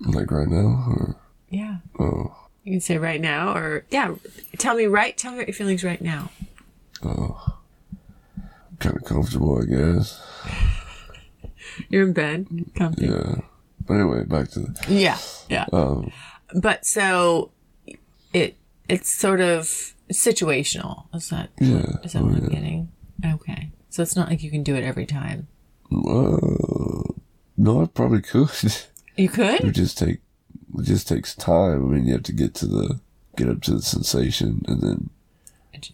Like 0.02 0.30
right 0.30 0.48
now, 0.48 0.86
or 0.88 1.16
Yeah. 1.50 1.78
oh, 2.00 2.36
You 2.64 2.74
can 2.74 2.80
say 2.82 3.00
right 3.00 3.20
now 3.20 3.56
or 3.58 3.86
yeah. 3.90 4.14
Tell 4.60 4.76
me 4.76 4.86
right 4.86 5.18
tell 5.18 5.32
me 5.32 5.40
about 5.40 5.48
your 5.48 5.56
feelings 5.56 5.84
right 5.84 6.00
now. 6.04 6.30
oh, 7.04 7.58
kind 8.78 8.98
of 8.98 9.04
comfortable, 9.04 9.60
I 9.64 9.66
guess. 9.66 10.22
You're 11.90 12.04
in 12.04 12.14
bed. 12.14 12.46
Comfy. 12.76 13.08
Yeah. 13.08 13.36
But 13.92 14.00
anyway, 14.00 14.24
back 14.24 14.48
to 14.52 14.62
the 14.62 14.86
Yeah. 14.88 15.18
Yeah. 15.50 15.66
um. 15.74 16.14
But 16.56 16.86
so 16.86 17.52
it 18.32 18.56
it's 18.88 19.12
sort 19.12 19.42
of 19.42 19.66
situational. 20.14 21.14
Is 21.14 21.28
that 21.28 21.50
Yeah. 21.60 21.98
is 22.02 22.14
that 22.14 22.20
Oh, 22.22 22.26
what 22.28 22.36
I'm 22.38 22.44
yeah. 22.44 22.50
getting? 22.50 22.92
Okay. 23.26 23.72
So 23.90 24.02
it's 24.02 24.16
not 24.16 24.30
like 24.30 24.44
you 24.44 24.50
can 24.50 24.64
do 24.64 24.76
it 24.76 24.86
every 24.86 25.06
time. 25.06 25.48
Uh, 25.92 27.12
no, 27.58 27.82
I 27.84 27.86
probably 27.88 28.22
could. 28.22 28.50
You 29.18 29.28
could? 29.28 29.62
would 29.62 29.76
just 29.76 29.98
take 29.98 30.20
it 30.80 30.84
just 30.84 31.06
takes 31.10 31.36
time. 31.36 31.84
I 31.86 31.94
mean, 31.96 32.06
you 32.08 32.14
have 32.14 32.24
to 32.24 32.32
get 32.32 32.54
to 32.56 32.66
the 32.66 33.02
get 33.36 33.50
up 33.50 33.62
to 33.64 33.72
the 33.76 33.82
sensation 33.82 34.64
and 34.70 34.82
then 34.82 35.10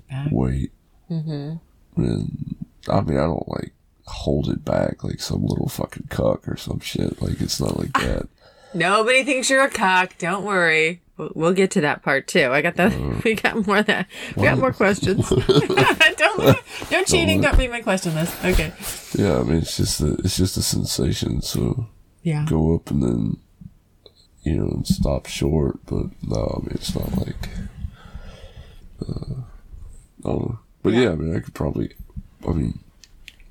back. 0.08 0.28
wait. 0.32 0.72
Mm-hmm. 1.10 1.56
And 2.00 2.56
I 2.88 3.02
mean, 3.02 3.18
I 3.18 3.24
don't 3.24 3.50
like 3.50 3.74
hold 4.08 4.50
it 4.50 4.64
back 4.66 5.04
like 5.04 5.20
some 5.20 5.46
little 5.46 5.68
fucking 5.70 6.08
cuck 6.10 6.48
or 6.48 6.58
some 6.58 6.80
shit. 6.80 7.22
Like 7.22 7.42
it's 7.42 7.60
not 7.60 7.78
like 7.78 7.94
that. 7.94 8.28
Nobody 8.74 9.24
thinks 9.24 9.50
you're 9.50 9.64
a 9.64 9.70
cock. 9.70 10.18
Don't 10.18 10.44
worry. 10.44 11.02
We'll, 11.18 11.32
we'll 11.36 11.54
get 11.54 11.72
to 11.72 11.82
that 11.82 12.04
part 12.04 12.28
too. 12.28 12.50
I 12.52 12.62
got 12.62 12.76
that. 12.78 13.24
we 13.24 13.36
got 13.36 13.66
more 13.68 13.82
that. 13.82 14.08
We 14.36 14.44
got 14.44 14.58
more 14.60 14.72
questions. 14.74 15.28
don't 16.18 16.38
no 16.92 17.04
cheating. 17.06 17.42
Don't 17.42 17.58
read 17.58 17.72
my 17.72 17.82
question 17.82 18.14
list. 18.16 18.34
Okay. 18.46 18.72
yeah, 19.18 19.40
I 19.40 19.44
mean, 19.44 19.58
it's 19.58 19.78
just 19.78 20.00
a, 20.02 20.14
it's 20.24 20.38
just 20.38 20.58
a 20.58 20.62
sensation. 20.62 21.42
So 21.42 21.88
Yeah. 22.24 22.46
go 22.48 22.76
up 22.76 22.92
and 22.92 23.02
then 23.02 23.38
you 24.44 24.56
know 24.58 24.68
and 24.70 24.86
stop 24.88 25.26
short. 25.26 25.80
But 25.86 26.08
no, 26.24 26.58
I 26.58 26.60
mean, 26.66 26.72
it's 26.76 26.94
not 26.96 27.18
like. 27.18 27.50
Uh, 29.02 29.42
I 30.26 30.30
don't 30.30 30.40
know. 30.50 30.60
But 30.84 30.94
yeah. 30.94 31.12
I 31.12 31.16
mean, 31.16 31.36
I 31.36 31.40
could 31.40 31.54
probably. 31.54 31.94
I 32.48 32.52
mean, 32.52 32.80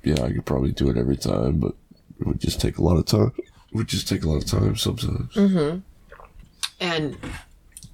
yeah, 0.07 0.23
I 0.23 0.31
could 0.31 0.45
probably 0.45 0.71
do 0.71 0.89
it 0.89 0.97
every 0.97 1.17
time, 1.17 1.59
but 1.59 1.73
it 2.19 2.25
would 2.27 2.39
just 2.39 2.59
take 2.61 2.77
a 2.77 2.83
lot 2.83 2.97
of 2.97 3.05
time. 3.05 3.31
It 3.37 3.75
would 3.75 3.87
just 3.87 4.07
take 4.07 4.23
a 4.23 4.29
lot 4.29 4.37
of 4.37 4.45
time 4.45 4.75
sometimes. 4.75 5.33
Mhm. 5.33 5.81
And 6.79 7.17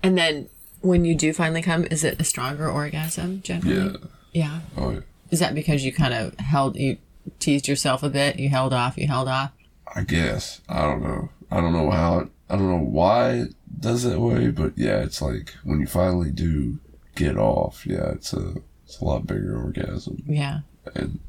and 0.02 0.18
then 0.18 0.50
when 0.82 1.06
you 1.06 1.16
do 1.16 1.32
finally 1.34 1.62
come, 1.62 1.86
is 1.86 2.04
it 2.04 2.20
a 2.20 2.24
stronger 2.24 2.70
orgasm 2.70 3.42
generally? 3.44 3.76
Yeah. 3.76 3.98
Yeah. 4.34 4.60
Oh, 4.78 4.90
yeah. 4.92 5.00
Is 5.32 5.40
that 5.40 5.56
because 5.56 5.86
you 5.86 5.94
kind 5.94 6.14
of 6.14 6.38
held 6.40 6.76
you 6.76 6.98
teased 7.40 7.68
yourself 7.68 8.04
a 8.04 8.10
bit? 8.10 8.38
You 8.40 8.50
held 8.50 8.74
off. 8.74 8.98
You 8.98 9.08
held 9.08 9.28
off. 9.28 9.52
I 9.96 10.02
guess. 10.04 10.62
I 10.68 10.82
don't 10.82 11.02
know. 11.02 11.30
I 11.52 11.62
don't 11.62 11.74
know 11.74 11.90
how 11.92 12.20
it, 12.20 12.30
I 12.50 12.56
don't 12.58 12.70
know 12.70 12.84
why 12.84 13.30
it 13.32 13.54
does 13.80 14.04
that 14.04 14.20
way, 14.20 14.50
but 14.50 14.74
yeah, 14.78 15.02
it's 15.04 15.22
like 15.22 15.54
when 15.64 15.80
you 15.80 15.88
finally 15.88 16.32
do 16.32 16.80
get 17.16 17.38
off, 17.38 17.86
yeah, 17.86 18.10
it's 18.12 18.34
a 18.34 18.56
it's 18.86 19.00
a 19.00 19.06
lot 19.06 19.26
bigger 19.28 19.56
orgasm 19.58 20.24
Yeah. 20.28 20.60
and 20.96 21.20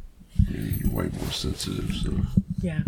you're 0.50 0.90
way 0.90 1.10
more 1.20 1.30
sensitive. 1.30 1.92
So 1.94 2.12
Yeah. 2.60 2.80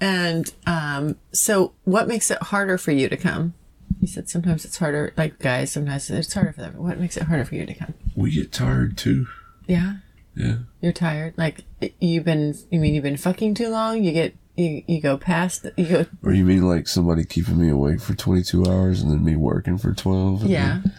And 0.00 0.52
um, 0.66 1.16
so, 1.32 1.74
what 1.84 2.08
makes 2.08 2.30
it 2.30 2.42
harder 2.42 2.76
for 2.76 2.90
you 2.90 3.08
to 3.08 3.16
come? 3.16 3.54
You 4.00 4.08
said 4.08 4.28
sometimes 4.28 4.64
it's 4.64 4.78
harder, 4.78 5.12
like 5.16 5.38
guys. 5.38 5.70
Sometimes 5.70 6.10
it's 6.10 6.34
harder 6.34 6.52
for 6.52 6.60
them. 6.62 6.74
What 6.76 6.98
makes 6.98 7.16
it 7.16 7.24
harder 7.24 7.44
for 7.44 7.54
you 7.54 7.64
to 7.66 7.74
come? 7.74 7.94
we 8.16 8.32
get 8.32 8.50
tired 8.52 8.98
too. 8.98 9.28
Yeah, 9.68 9.96
Yeah. 10.34 10.56
you're 10.80 10.92
tired. 10.92 11.34
Like 11.36 11.64
you've 12.00 12.24
been. 12.24 12.56
You 12.70 12.80
mean 12.80 12.94
you've 12.94 13.04
been 13.04 13.16
fucking 13.16 13.54
too 13.54 13.68
long? 13.68 14.02
You 14.02 14.10
get. 14.12 14.34
You, 14.56 14.82
you 14.88 15.00
go 15.00 15.16
past. 15.16 15.62
The, 15.62 15.72
you 15.76 15.86
go. 15.86 16.06
Or 16.24 16.32
you 16.32 16.44
mean 16.44 16.68
like 16.68 16.88
somebody 16.88 17.24
keeping 17.24 17.58
me 17.58 17.70
awake 17.70 18.00
for 18.00 18.14
22 18.14 18.66
hours 18.66 19.00
and 19.02 19.10
then 19.10 19.24
me 19.24 19.34
working 19.36 19.78
for 19.78 19.94
12? 19.94 20.44
Yeah. 20.46 20.80
Then, 20.82 20.92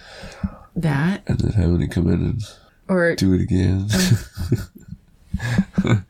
That 0.77 1.24
and 1.27 1.39
then 1.39 1.51
having 1.51 1.79
to 1.79 1.88
come 1.88 2.08
in 2.08 2.22
and 2.22 2.41
or 2.88 3.15
do 3.15 3.34
it 3.34 3.41
again. 3.41 3.89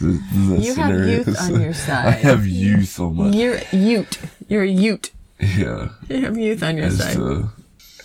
you 0.00 0.74
have 0.74 1.06
youth 1.06 1.40
on 1.40 1.60
your 1.60 1.74
side. 1.86 2.06
I 2.06 2.10
have 2.12 2.46
youth 2.46 2.98
on 3.00 3.16
my. 3.16 3.28
You're 3.30 3.58
Ute. 3.72 4.18
You're 4.48 4.62
a 4.62 4.68
Ute. 4.68 5.12
Yeah. 5.38 5.90
You 6.08 6.24
have 6.24 6.36
youth 6.38 6.62
on 6.62 6.76
your 6.76 6.86
As 6.86 6.98
side. 6.98 7.16
the, 7.16 7.48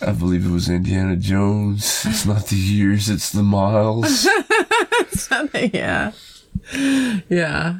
I 0.00 0.12
believe 0.12 0.44
it 0.46 0.50
was 0.50 0.68
Indiana 0.68 1.16
Jones. 1.16 2.04
It's 2.06 2.26
not 2.26 2.46
the 2.46 2.56
years, 2.56 3.08
it's 3.08 3.30
the 3.30 3.42
miles. 3.42 4.28
Something, 5.10 5.70
yeah. 5.74 6.12
Yeah. 7.28 7.78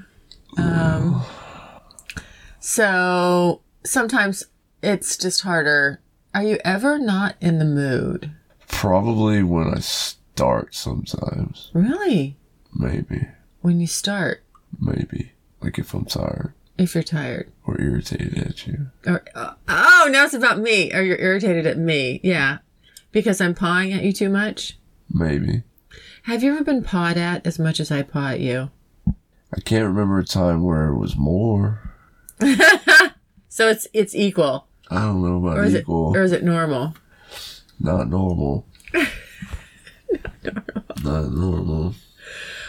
Um, 0.59 1.23
so 2.61 3.61
sometimes 3.85 4.45
it's 4.83 5.17
just 5.17 5.43
harder. 5.43 6.01
Are 6.35 6.43
you 6.43 6.59
ever 6.65 6.99
not 6.99 7.37
in 7.41 7.59
the 7.59 7.65
mood? 7.65 8.31
Probably 8.69 9.43
when 9.43 9.69
I 9.75 9.81
start 10.37 10.75
sometimes. 10.75 11.71
Really? 11.73 12.37
Maybe. 12.75 13.27
When 13.63 13.81
you 13.81 13.87
start, 13.87 14.43
Maybe. 14.79 15.33
Like 15.63 15.79
if 15.79 15.95
I'm 15.95 16.05
tired 16.05 16.53
if 16.77 16.95
you're 16.95 17.03
tired. 17.03 17.51
or 17.67 17.81
irritated 17.81 18.37
at 18.37 18.67
you. 18.67 18.89
Or, 19.07 19.25
uh, 19.35 19.55
oh, 19.67 20.09
now 20.11 20.25
it's 20.27 20.35
about 20.35 20.59
me. 20.59 20.93
Or 20.93 21.01
you're 21.01 21.17
irritated 21.17 21.67
at 21.67 21.79
me. 21.79 22.21
Yeah. 22.23 22.59
Because 23.13 23.41
I'm 23.41 23.55
pawing 23.55 23.95
at 23.95 24.03
you 24.03 24.13
too 24.13 24.29
much? 24.29 24.77
Maybe. 25.11 25.63
Have 26.25 26.43
you 26.43 26.53
ever 26.55 26.63
been 26.65 26.83
pawed 26.83 27.17
at 27.17 27.47
as 27.47 27.59
much 27.59 27.81
as 27.81 27.91
I 27.91 28.03
paw 28.03 28.29
at 28.33 28.41
you? 28.41 28.71
I 29.09 29.61
can't 29.65 29.87
remember 29.87 30.19
a 30.19 30.25
time 30.25 30.63
where 30.65 30.89
it 30.89 30.99
was 30.99 31.17
more. 31.17 31.93
So 33.49 33.71
it's 33.71 33.87
it's 33.95 34.15
equal. 34.15 34.69
I 34.91 35.01
don't 35.01 35.23
know 35.23 35.39
about 35.39 35.57
Or 35.57 35.65
is 35.65 35.75
equal. 35.75 36.15
it 36.15 36.19
or 36.19 36.23
is 36.25 36.33
it 36.33 36.45
normal? 36.45 36.93
Not 37.81 38.11
normal. 38.11 38.67
Not 41.05 41.31
normal. 41.33 41.95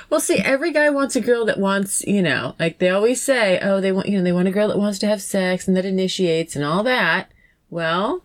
Well, 0.10 0.20
see, 0.22 0.38
every 0.40 0.72
guy 0.72 0.90
wants 0.90 1.16
a 1.16 1.22
girl 1.22 1.44
that 1.46 1.60
wants, 1.60 2.02
you 2.06 2.22
know, 2.22 2.56
like 2.60 2.80
they 2.80 2.90
always 2.90 3.22
say, 3.22 3.60
oh, 3.62 3.82
they 3.82 3.92
want, 3.92 4.08
you 4.08 4.18
know, 4.18 4.24
they 4.24 4.32
want 4.32 4.48
a 4.48 4.52
girl 4.52 4.70
that 4.70 4.78
wants 4.78 5.00
to 5.00 5.08
have 5.08 5.22
sex 5.22 5.68
and 5.68 5.76
that 5.76 5.84
initiates 5.86 6.56
and 6.56 6.64
all 6.64 6.84
that. 6.84 7.30
Well, 7.70 8.24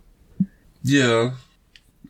Yeah. 0.83 1.33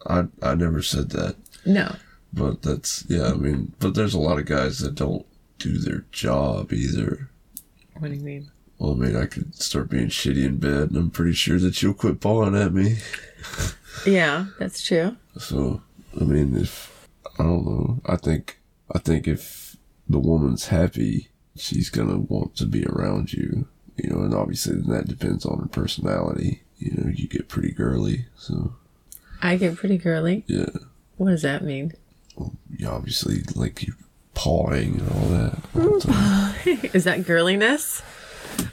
I 0.07 0.25
I 0.42 0.55
never 0.57 0.83
said 0.83 1.11
that. 1.11 1.37
no. 1.64 1.94
But 2.35 2.62
that's 2.62 3.05
yeah, 3.09 3.29
I 3.29 3.35
mean 3.35 3.72
but 3.79 3.94
there's 3.94 4.14
a 4.14 4.18
lot 4.20 4.38
of 4.38 4.46
guys 4.46 4.79
that 4.81 4.94
don't 4.94 5.25
do 5.59 5.79
their 5.79 6.05
job 6.12 6.72
either. 6.72 7.29
What 7.98 8.09
do 8.11 8.14
you 8.16 8.20
mean? 8.22 8.51
Well, 8.79 8.92
I 8.92 8.94
mean, 8.96 9.14
I 9.16 9.27
could 9.27 9.55
start 9.55 9.90
being 9.90 10.09
shitty 10.09 10.44
in 10.44 10.57
bed, 10.57 10.88
and 10.90 10.96
I'm 10.96 11.11
pretty 11.11 11.35
sure 11.35 11.59
that 11.61 11.81
you'll 11.83 11.94
quit 11.94 12.20
pawing 12.20 12.57
at 12.57 12.75
me. 12.75 12.96
Yeah, 14.05 14.46
that's 14.59 14.83
true. 14.85 15.16
So, 15.38 15.83
I 16.20 16.25
mean, 16.25 16.57
if 16.57 16.91
I 17.42 17.44
don't 17.46 17.64
know, 17.66 18.00
I 18.07 18.16
think 18.16 18.61
I 18.94 18.98
think 18.98 19.26
if 19.26 19.76
the 20.09 20.20
woman's 20.20 20.68
happy, 20.68 21.28
she's 21.57 21.90
gonna 21.90 22.18
want 22.18 22.55
to 22.57 22.66
be 22.66 22.85
around 22.87 23.33
you. 23.33 23.66
You 23.96 24.11
know, 24.11 24.20
and 24.22 24.33
obviously 24.35 24.76
then 24.76 24.88
that 24.90 25.09
depends 25.09 25.44
on 25.44 25.59
her 25.59 25.66
personality. 25.66 26.62
You 26.78 26.92
know, 26.96 27.11
you 27.12 27.26
get 27.28 27.48
pretty 27.48 27.72
girly, 27.72 28.26
so 28.37 28.74
I 29.42 29.57
get 29.57 29.76
pretty 29.76 29.98
girly. 29.98 30.44
yeah. 30.46 30.66
What 31.16 31.31
does 31.31 31.42
that 31.42 31.62
mean? 31.62 31.92
Well, 32.37 32.52
You 32.78 32.88
obviously 32.88 33.42
like 33.55 33.83
you 33.87 33.94
pawing 34.35 35.00
and 35.00 35.09
all 35.11 35.28
that. 35.28 35.59
all. 35.74 35.96
Is 36.94 37.05
that 37.05 37.20
girliness? 37.24 38.02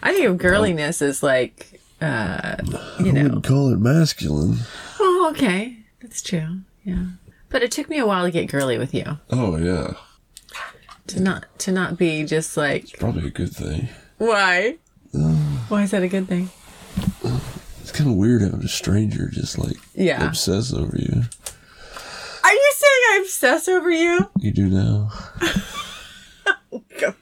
I 0.04 0.14
think 0.14 0.26
of 0.28 0.38
girliness 0.38 1.02
as 1.02 1.22
like, 1.24 1.82
uh, 2.02 2.56
you 3.00 3.10
I 3.10 3.22
know. 3.24 3.42
call 3.42 3.74
it 3.74 3.80
masculine. 3.80 4.60
Oh, 5.00 5.30
okay. 5.36 5.78
That's 6.02 6.22
true. 6.22 6.60
Yeah. 6.84 7.06
But 7.50 7.64
it 7.64 7.72
took 7.72 7.90
me 7.90 7.98
a 7.98 8.06
while 8.06 8.26
to 8.26 8.32
get 8.32 8.48
girly 8.50 8.78
with 8.78 8.94
you. 8.94 9.18
Oh 9.32 9.58
yeah, 9.58 9.94
To 11.08 11.20
not 11.20 11.46
to 11.60 11.72
not 11.72 11.98
be 11.98 12.24
just 12.24 12.56
like 12.58 12.84
It's 12.84 12.92
probably 12.94 13.28
a 13.28 13.32
good 13.32 13.52
thing. 13.52 13.90
why? 14.18 14.78
Uh, 15.14 15.34
why 15.70 15.84
is 15.84 15.92
that 15.92 16.04
a 16.04 16.08
good 16.08 16.28
thing? 16.28 16.50
Uh, 17.24 17.40
it's 17.82 17.92
kind 17.92 18.10
of 18.10 18.16
weird 18.16 18.42
having 18.44 18.64
a 18.64 18.68
stranger 18.68 19.28
just 19.30 19.58
like 19.58 19.78
Yeah. 19.96 20.26
obsess 20.28 20.72
over 20.74 20.96
you. 20.98 21.24
Are 22.44 22.54
you 22.54 22.72
saying 22.76 23.02
I 23.12 23.20
obsess 23.24 23.68
over 23.68 23.90
you? 23.92 24.30
You 24.38 24.52
do 24.52 24.68
now. 24.70 25.10
Oh, 26.72 26.84
God. 27.00 27.16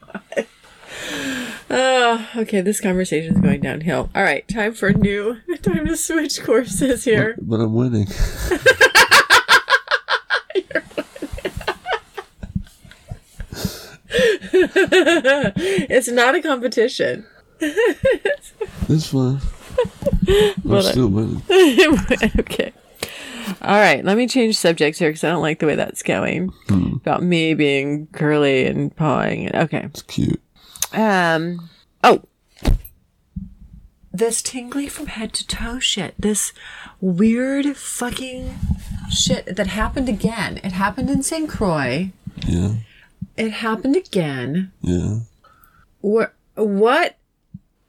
Oh, 1.70 2.30
okay. 2.38 2.62
This 2.62 2.80
conversation 2.82 3.36
is 3.36 3.40
going 3.42 3.62
downhill. 3.62 4.10
All 4.16 4.24
right, 4.24 4.46
time 4.48 4.74
for 4.74 4.92
new. 4.94 5.38
Time 5.62 5.86
to 5.88 5.96
switch 5.98 6.42
courses 6.44 7.04
here. 7.04 7.38
But 7.42 7.60
I'm 7.62 7.74
winning. 7.74 8.08
It's 15.90 16.08
not 16.08 16.36
a 16.36 16.42
competition. 16.42 17.26
It's 18.90 19.08
fine. 19.08 19.42
I'm 20.70 20.82
still 20.82 21.10
winning. 21.10 21.42
okay. 22.40 22.72
All 23.62 23.80
right, 23.80 24.04
let 24.04 24.16
me 24.16 24.28
change 24.28 24.58
subjects 24.58 25.00
here 25.00 25.10
because 25.10 25.24
I 25.26 25.30
don't 25.30 25.42
like 25.42 25.60
the 25.60 25.66
way 25.68 25.76
that's 25.76 26.04
going. 26.04 26.54
About 26.70 27.22
me 27.22 27.54
being 27.54 28.08
curly 28.08 28.66
and 28.66 28.96
pawing. 28.96 29.48
And, 29.48 29.56
okay. 29.56 29.84
It's 29.86 30.02
cute. 30.04 30.42
Um. 30.94 31.70
Oh. 32.04 32.24
This 34.12 34.42
tingly 34.42 34.88
from 34.88 35.08
head 35.08 35.34
to 35.34 35.46
toe 35.46 35.80
shit. 35.80 36.16
This 36.18 36.54
weird 37.02 37.76
fucking 37.76 38.58
shit 39.10 39.56
that 39.56 39.68
happened 39.68 40.10
again. 40.10 40.60
It 40.64 40.74
happened 40.74 41.10
in 41.10 41.24
St. 41.24 41.50
Croix. 41.50 42.12
Yeah. 42.46 42.76
It 43.36 43.52
happened 43.52 43.96
again. 43.96 44.72
Yeah. 44.82 45.20
What? 46.02 46.34
What? 46.56 47.18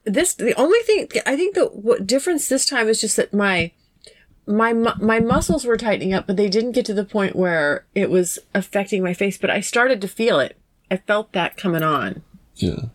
This 0.04 0.34
the 0.34 0.54
only 0.54 0.80
thing 0.80 1.08
I 1.26 1.36
think 1.36 1.54
the 1.54 1.66
what 1.66 2.06
difference 2.06 2.48
this 2.48 2.64
time 2.64 2.88
is 2.88 3.00
just 3.00 3.16
that 3.16 3.34
my 3.34 3.72
my 4.46 4.72
my 4.72 5.20
muscles 5.20 5.64
were 5.66 5.76
tightening 5.76 6.14
up, 6.14 6.26
but 6.26 6.36
they 6.36 6.48
didn't 6.48 6.72
get 6.72 6.86
to 6.86 6.94
the 6.94 7.04
point 7.04 7.36
where 7.36 7.84
it 7.94 8.10
was 8.10 8.38
affecting 8.54 9.02
my 9.02 9.12
face. 9.12 9.36
But 9.36 9.50
I 9.50 9.60
started 9.60 10.00
to 10.00 10.08
feel 10.08 10.40
it. 10.40 10.56
I 10.90 10.96
felt 10.96 11.32
that 11.32 11.58
coming 11.58 11.82
on. 11.82 12.22
Yeah. 12.56 12.86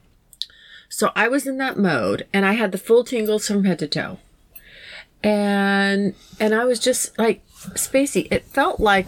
So 0.89 1.11
I 1.15 1.27
was 1.27 1.45
in 1.47 1.57
that 1.57 1.77
mode, 1.77 2.27
and 2.33 2.45
I 2.45 2.53
had 2.53 2.71
the 2.71 2.77
full 2.77 3.03
tingles 3.03 3.47
from 3.47 3.65
head 3.65 3.79
to 3.79 3.87
toe, 3.87 4.17
and 5.23 6.15
and 6.39 6.55
I 6.55 6.65
was 6.65 6.79
just 6.79 7.17
like 7.19 7.42
spacey. 7.71 8.27
It 8.31 8.45
felt 8.45 8.79
like, 8.79 9.07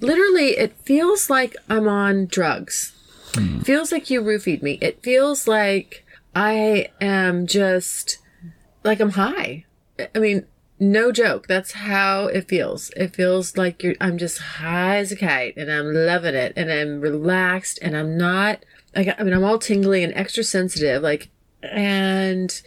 literally, 0.00 0.56
it 0.58 0.76
feels 0.78 1.30
like 1.30 1.56
I'm 1.68 1.88
on 1.88 2.26
drugs. 2.26 2.92
Hmm. 3.34 3.60
Feels 3.60 3.92
like 3.92 4.10
you 4.10 4.22
roofied 4.22 4.62
me. 4.62 4.78
It 4.80 5.02
feels 5.02 5.46
like 5.46 6.04
I 6.34 6.88
am 7.00 7.46
just 7.46 8.18
like 8.86 9.00
I'm 9.00 9.10
high. 9.10 9.64
I 10.14 10.18
mean, 10.18 10.46
no 10.78 11.10
joke. 11.10 11.46
That's 11.46 11.72
how 11.72 12.26
it 12.26 12.48
feels. 12.48 12.90
It 12.96 13.14
feels 13.14 13.56
like 13.56 13.82
you're, 13.82 13.94
I'm 14.00 14.18
just 14.18 14.38
high 14.38 14.98
as 14.98 15.12
a 15.12 15.16
kite 15.16 15.56
and 15.56 15.70
I'm 15.70 15.92
loving 15.92 16.34
it 16.34 16.52
and 16.56 16.70
I'm 16.70 17.00
relaxed 17.00 17.78
and 17.82 17.96
I'm 17.96 18.16
not, 18.16 18.64
like, 18.94 19.14
I 19.18 19.22
mean, 19.22 19.34
I'm 19.34 19.44
all 19.44 19.58
tingly 19.58 20.04
and 20.04 20.14
extra 20.14 20.44
sensitive. 20.44 21.02
Like, 21.02 21.28
and, 21.62 22.60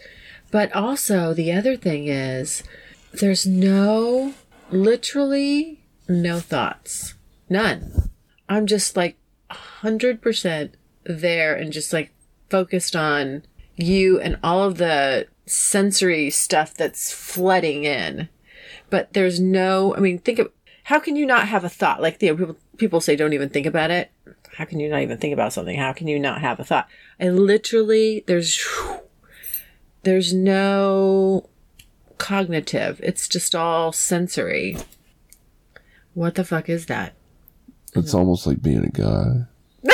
but 0.50 0.72
also 0.72 1.32
the 1.32 1.52
other 1.52 1.76
thing 1.76 2.08
is 2.08 2.62
there's 3.12 3.46
no, 3.46 4.34
literally 4.72 5.84
no 6.08 6.40
thoughts. 6.40 7.14
None. 7.48 8.10
I'm 8.48 8.66
just 8.66 8.96
like 8.96 9.16
100% 9.50 10.72
there 11.04 11.54
and 11.54 11.72
just 11.72 11.92
like 11.92 12.12
focused 12.48 12.96
on 12.96 13.44
you 13.76 14.20
and 14.20 14.38
all 14.42 14.64
of 14.64 14.78
the 14.78 15.26
sensory 15.46 16.30
stuff 16.30 16.74
that's 16.74 17.12
flooding 17.12 17.84
in. 17.84 18.28
But 18.88 19.12
there's 19.12 19.40
no, 19.40 19.94
I 19.96 20.00
mean, 20.00 20.18
think 20.18 20.38
of 20.38 20.50
how 20.84 20.98
can 20.98 21.16
you 21.16 21.26
not 21.26 21.48
have 21.48 21.64
a 21.64 21.68
thought? 21.68 22.02
Like, 22.02 22.20
you 22.22 22.30
know, 22.30 22.36
people, 22.36 22.56
people 22.76 23.00
say 23.00 23.14
don't 23.16 23.32
even 23.32 23.48
think 23.48 23.66
about 23.66 23.90
it. 23.90 24.10
How 24.56 24.64
can 24.64 24.80
you 24.80 24.88
not 24.88 25.02
even 25.02 25.18
think 25.18 25.32
about 25.32 25.52
something? 25.52 25.78
How 25.78 25.92
can 25.92 26.08
you 26.08 26.18
not 26.18 26.40
have 26.40 26.58
a 26.58 26.64
thought? 26.64 26.88
I 27.20 27.28
literally, 27.28 28.24
there's, 28.26 28.66
there's 30.02 30.34
no 30.34 31.48
cognitive. 32.20 33.00
It's 33.02 33.26
just 33.26 33.54
all 33.54 33.92
sensory. 33.92 34.76
What 36.14 36.34
the 36.36 36.44
fuck 36.44 36.68
is 36.68 36.86
that? 36.86 37.14
It's 37.94 38.14
almost 38.14 38.46
like 38.46 38.62
being 38.62 38.84
a 38.84 38.90
guy. 38.90 39.46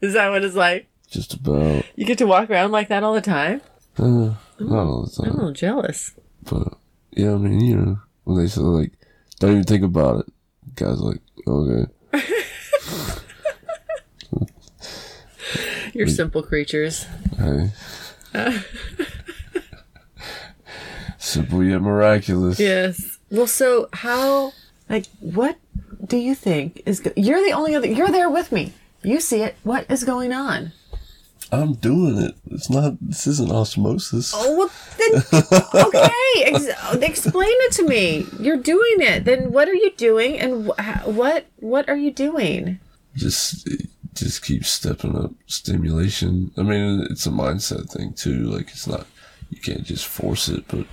Is 0.00 0.14
that 0.14 0.30
what 0.30 0.44
it's 0.44 0.56
like? 0.56 0.86
Just 1.08 1.34
about. 1.34 1.84
You 1.94 2.04
get 2.04 2.18
to 2.18 2.26
walk 2.26 2.50
around 2.50 2.72
like 2.72 2.88
that 2.88 3.02
all 3.02 3.14
the 3.14 3.20
time? 3.20 3.60
Uh, 3.96 4.34
not 4.58 4.86
all 4.86 5.06
the 5.06 5.10
time. 5.10 5.26
I'm 5.30 5.32
a 5.32 5.36
little 5.36 5.52
jealous. 5.52 6.14
But, 6.42 6.74
yeah, 7.12 7.34
I 7.34 7.36
mean, 7.36 7.60
you 7.60 7.76
know, 7.76 8.00
when 8.24 8.38
they 8.38 8.48
say, 8.48 8.60
like, 8.60 8.92
don't 9.38 9.52
even 9.52 9.64
think 9.64 9.84
about 9.84 10.20
it. 10.20 10.26
Guys 10.74 11.00
like, 11.00 11.20
okay. 11.46 11.86
You're 15.94 16.08
simple 16.08 16.42
creatures. 16.42 17.06
Hey. 17.38 17.70
Simple 21.18 21.64
yet 21.64 21.80
miraculous. 21.80 22.58
Yes. 22.60 23.18
Well, 23.30 23.46
so 23.46 23.88
how, 23.92 24.52
like, 24.88 25.06
what 25.20 25.56
do 26.06 26.16
you 26.16 26.34
think 26.34 26.82
is, 26.86 27.00
go- 27.00 27.12
you're 27.16 27.42
the 27.44 27.52
only 27.52 27.74
other, 27.74 27.86
you're 27.88 28.08
there 28.08 28.30
with 28.30 28.52
me. 28.52 28.72
You 29.02 29.20
see 29.20 29.42
it. 29.42 29.56
What 29.64 29.90
is 29.90 30.04
going 30.04 30.32
on? 30.32 30.72
I'm 31.50 31.74
doing 31.74 32.18
it. 32.18 32.34
It's 32.50 32.68
not, 32.70 32.94
this 33.00 33.26
isn't 33.26 33.50
osmosis. 33.50 34.32
Oh, 34.34 34.56
well, 34.56 34.70
then, 34.98 35.22
okay. 35.86 36.10
Ex- 36.44 36.96
explain 37.02 37.48
it 37.50 37.72
to 37.72 37.84
me. 37.84 38.26
You're 38.38 38.56
doing 38.58 38.96
it. 38.98 39.24
Then 39.24 39.50
what 39.52 39.68
are 39.68 39.74
you 39.74 39.90
doing? 39.96 40.38
And 40.38 40.66
wh- 40.66 41.08
what, 41.08 41.46
what 41.56 41.88
are 41.88 41.96
you 41.96 42.10
doing? 42.10 42.80
Just, 43.16 43.66
just 44.18 44.42
keep 44.44 44.64
stepping 44.64 45.16
up 45.16 45.32
stimulation. 45.46 46.52
I 46.56 46.62
mean, 46.62 47.06
it's 47.10 47.26
a 47.26 47.30
mindset 47.30 47.90
thing 47.90 48.12
too. 48.14 48.44
Like, 48.44 48.68
it's 48.68 48.86
not, 48.86 49.06
you 49.50 49.60
can't 49.60 49.84
just 49.84 50.06
force 50.06 50.48
it, 50.48 50.64
but 50.68 50.86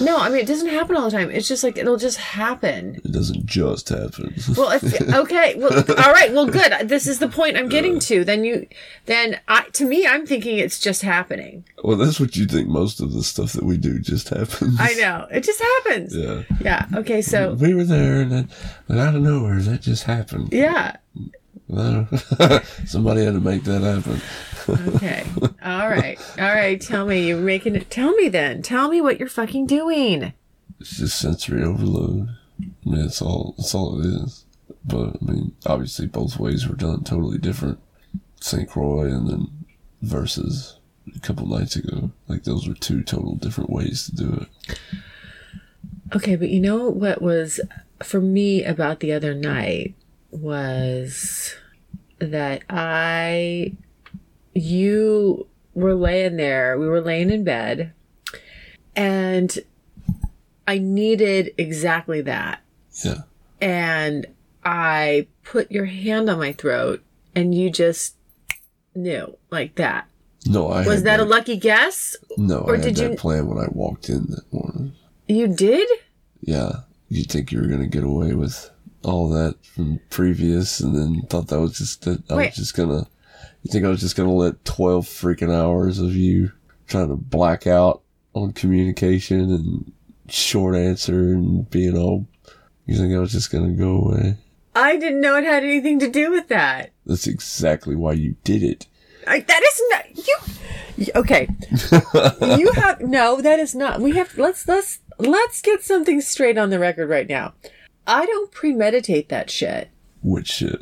No, 0.00 0.18
I 0.18 0.28
mean, 0.28 0.38
it 0.38 0.46
doesn't 0.46 0.68
happen 0.68 0.94
all 0.96 1.04
the 1.10 1.16
time. 1.16 1.28
It's 1.30 1.48
just 1.48 1.64
like, 1.64 1.76
it'll 1.76 1.96
just 1.96 2.18
happen. 2.18 3.00
it 3.04 3.10
doesn't 3.12 3.46
just 3.46 3.88
happen. 3.88 4.34
Well, 4.56 4.70
if, 4.70 4.84
okay. 5.12 5.54
Well, 5.56 5.72
all 5.88 6.12
right. 6.12 6.32
Well, 6.32 6.46
good. 6.46 6.88
This 6.88 7.06
is 7.08 7.18
the 7.18 7.28
point 7.28 7.56
I'm 7.56 7.68
getting 7.68 7.98
to. 8.00 8.24
Then 8.24 8.44
you, 8.44 8.66
then 9.06 9.40
I, 9.48 9.62
to 9.72 9.84
me, 9.84 10.06
I'm 10.06 10.24
thinking 10.26 10.58
it's 10.58 10.78
just 10.78 11.02
happening. 11.02 11.64
well, 11.82 11.96
that's 11.96 12.20
what 12.20 12.36
you 12.36 12.46
think 12.46 12.68
most 12.68 13.00
of 13.00 13.12
the 13.12 13.22
stuff 13.24 13.52
that 13.54 13.64
we 13.64 13.76
do 13.76 13.98
just 13.98 14.28
happens. 14.28 14.76
I 14.80 14.94
know. 14.94 15.26
It 15.32 15.42
just 15.42 15.60
happens. 15.60 16.14
Yeah. 16.14 16.42
Yeah. 16.60 16.86
Okay. 16.94 17.20
So, 17.22 17.54
We 17.54 17.74
were 17.74 17.84
there 17.84 18.20
and 18.20 18.30
then, 18.30 18.48
and 18.88 18.98
out 19.00 19.16
of 19.16 19.22
nowhere, 19.22 19.58
that 19.62 19.82
just 19.82 20.04
happened. 20.04 20.52
yeah. 20.52 20.96
Somebody 22.86 23.24
had 23.24 23.34
to 23.34 23.40
make 23.40 23.64
that 23.64 23.82
happen. 23.82 24.20
Okay. 24.96 25.26
All 25.62 25.88
right. 25.88 26.18
All 26.38 26.54
right. 26.54 26.80
Tell 26.80 27.06
me. 27.06 27.28
You're 27.28 27.38
making 27.38 27.76
it. 27.76 27.90
Tell 27.90 28.14
me 28.14 28.28
then. 28.28 28.62
Tell 28.62 28.88
me 28.88 29.02
what 29.02 29.18
you're 29.18 29.28
fucking 29.28 29.66
doing. 29.66 30.32
It's 30.80 30.96
just 30.96 31.18
sensory 31.18 31.62
overload. 31.62 32.30
I 32.60 32.88
mean, 32.88 33.02
that's 33.02 33.20
all. 33.20 33.54
That's 33.58 33.74
all 33.74 34.00
it 34.00 34.06
is. 34.06 34.46
But 34.84 35.16
I 35.20 35.24
mean, 35.24 35.54
obviously, 35.66 36.06
both 36.06 36.38
ways 36.38 36.66
were 36.66 36.74
done 36.74 37.04
totally 37.04 37.38
different. 37.38 37.78
St. 38.40 38.68
Croix 38.68 39.06
and 39.06 39.28
then 39.28 39.48
versus 40.00 40.78
a 41.14 41.20
couple 41.20 41.46
nights 41.46 41.76
ago. 41.76 42.12
Like 42.28 42.44
those 42.44 42.66
were 42.66 42.74
two 42.74 43.02
total 43.02 43.34
different 43.34 43.68
ways 43.68 44.06
to 44.06 44.14
do 44.14 44.46
it. 44.46 44.78
Okay. 46.14 46.36
But 46.36 46.48
you 46.48 46.60
know 46.60 46.88
what 46.88 47.20
was 47.20 47.60
for 48.02 48.22
me 48.22 48.64
about 48.64 49.00
the 49.00 49.12
other 49.12 49.34
night 49.34 49.94
was 50.30 51.54
that 52.18 52.62
I, 52.68 53.72
you 54.54 55.46
were 55.74 55.94
laying 55.94 56.36
there. 56.36 56.78
We 56.78 56.88
were 56.88 57.00
laying 57.00 57.30
in 57.30 57.44
bed 57.44 57.92
and 58.96 59.56
I 60.66 60.78
needed 60.78 61.54
exactly 61.56 62.20
that. 62.22 62.60
Yeah. 63.04 63.22
and 63.60 64.26
I 64.64 65.28
put 65.44 65.70
your 65.70 65.84
hand 65.84 66.28
on 66.28 66.38
my 66.38 66.52
throat 66.52 67.02
and 67.34 67.54
you 67.54 67.70
just 67.70 68.16
knew 68.94 69.36
like 69.50 69.76
that. 69.76 70.06
No, 70.46 70.66
I 70.68 70.78
Was 70.86 70.96
had 70.96 71.04
that 71.04 71.20
a 71.20 71.24
lucky 71.24 71.56
guess? 71.56 72.16
no? 72.36 72.58
or 72.58 72.74
I 72.74 72.78
had 72.78 72.84
did 72.86 72.96
that 72.96 73.10
you- 73.12 73.16
plan 73.16 73.46
when 73.46 73.58
I 73.58 73.68
walked 73.70 74.08
in 74.08 74.26
that 74.30 74.52
morning. 74.52 74.92
You 75.28 75.46
did? 75.46 75.88
Yeah, 76.40 76.72
you 77.08 77.22
think 77.24 77.52
you 77.52 77.60
were 77.60 77.66
gonna 77.68 77.86
get 77.86 78.02
away 78.02 78.32
with 78.34 78.70
all 79.02 79.28
that 79.30 79.64
from 79.64 80.00
previous, 80.10 80.80
and 80.80 80.94
then 80.94 81.22
thought 81.28 81.48
that 81.48 81.60
was 81.60 81.78
just 81.78 82.02
that 82.04 82.22
I 82.30 82.36
Wait. 82.36 82.46
was 82.48 82.56
just 82.56 82.76
gonna. 82.76 83.06
You 83.62 83.72
think 83.72 83.84
I 83.84 83.88
was 83.88 84.00
just 84.00 84.16
gonna 84.16 84.32
let 84.32 84.64
twelve 84.64 85.06
freaking 85.06 85.54
hours 85.54 85.98
of 85.98 86.14
you 86.14 86.52
trying 86.86 87.08
to 87.08 87.16
black 87.16 87.66
out 87.66 88.02
on 88.34 88.52
communication 88.52 89.52
and 89.52 89.92
short 90.28 90.74
answer 90.76 91.32
and 91.32 91.68
being 91.70 91.96
all. 91.96 92.26
You 92.86 92.96
think 92.96 93.14
I 93.14 93.18
was 93.18 93.32
just 93.32 93.50
gonna 93.50 93.72
go 93.72 94.02
away? 94.02 94.36
I 94.74 94.96
didn't 94.96 95.20
know 95.20 95.36
it 95.36 95.44
had 95.44 95.64
anything 95.64 95.98
to 96.00 96.08
do 96.08 96.30
with 96.30 96.48
that. 96.48 96.92
That's 97.04 97.26
exactly 97.26 97.96
why 97.96 98.12
you 98.12 98.36
did 98.44 98.62
it. 98.62 98.86
I, 99.26 99.40
that 99.40 99.62
is 99.62 99.82
not 99.90 100.26
you. 100.26 101.12
Okay, 101.14 101.48
you 102.56 102.72
have 102.74 103.00
no. 103.00 103.40
That 103.40 103.58
is 103.58 103.74
not. 103.74 104.00
We 104.00 104.12
have. 104.12 104.36
Let's 104.38 104.66
let's 104.66 105.00
let's 105.18 105.60
get 105.60 105.82
something 105.82 106.20
straight 106.20 106.56
on 106.58 106.70
the 106.70 106.78
record 106.78 107.08
right 107.08 107.28
now. 107.28 107.54
I 108.08 108.26
don't 108.26 108.50
premeditate 108.50 109.28
that 109.28 109.50
shit. 109.50 109.90
Which 110.22 110.48
shit? 110.48 110.80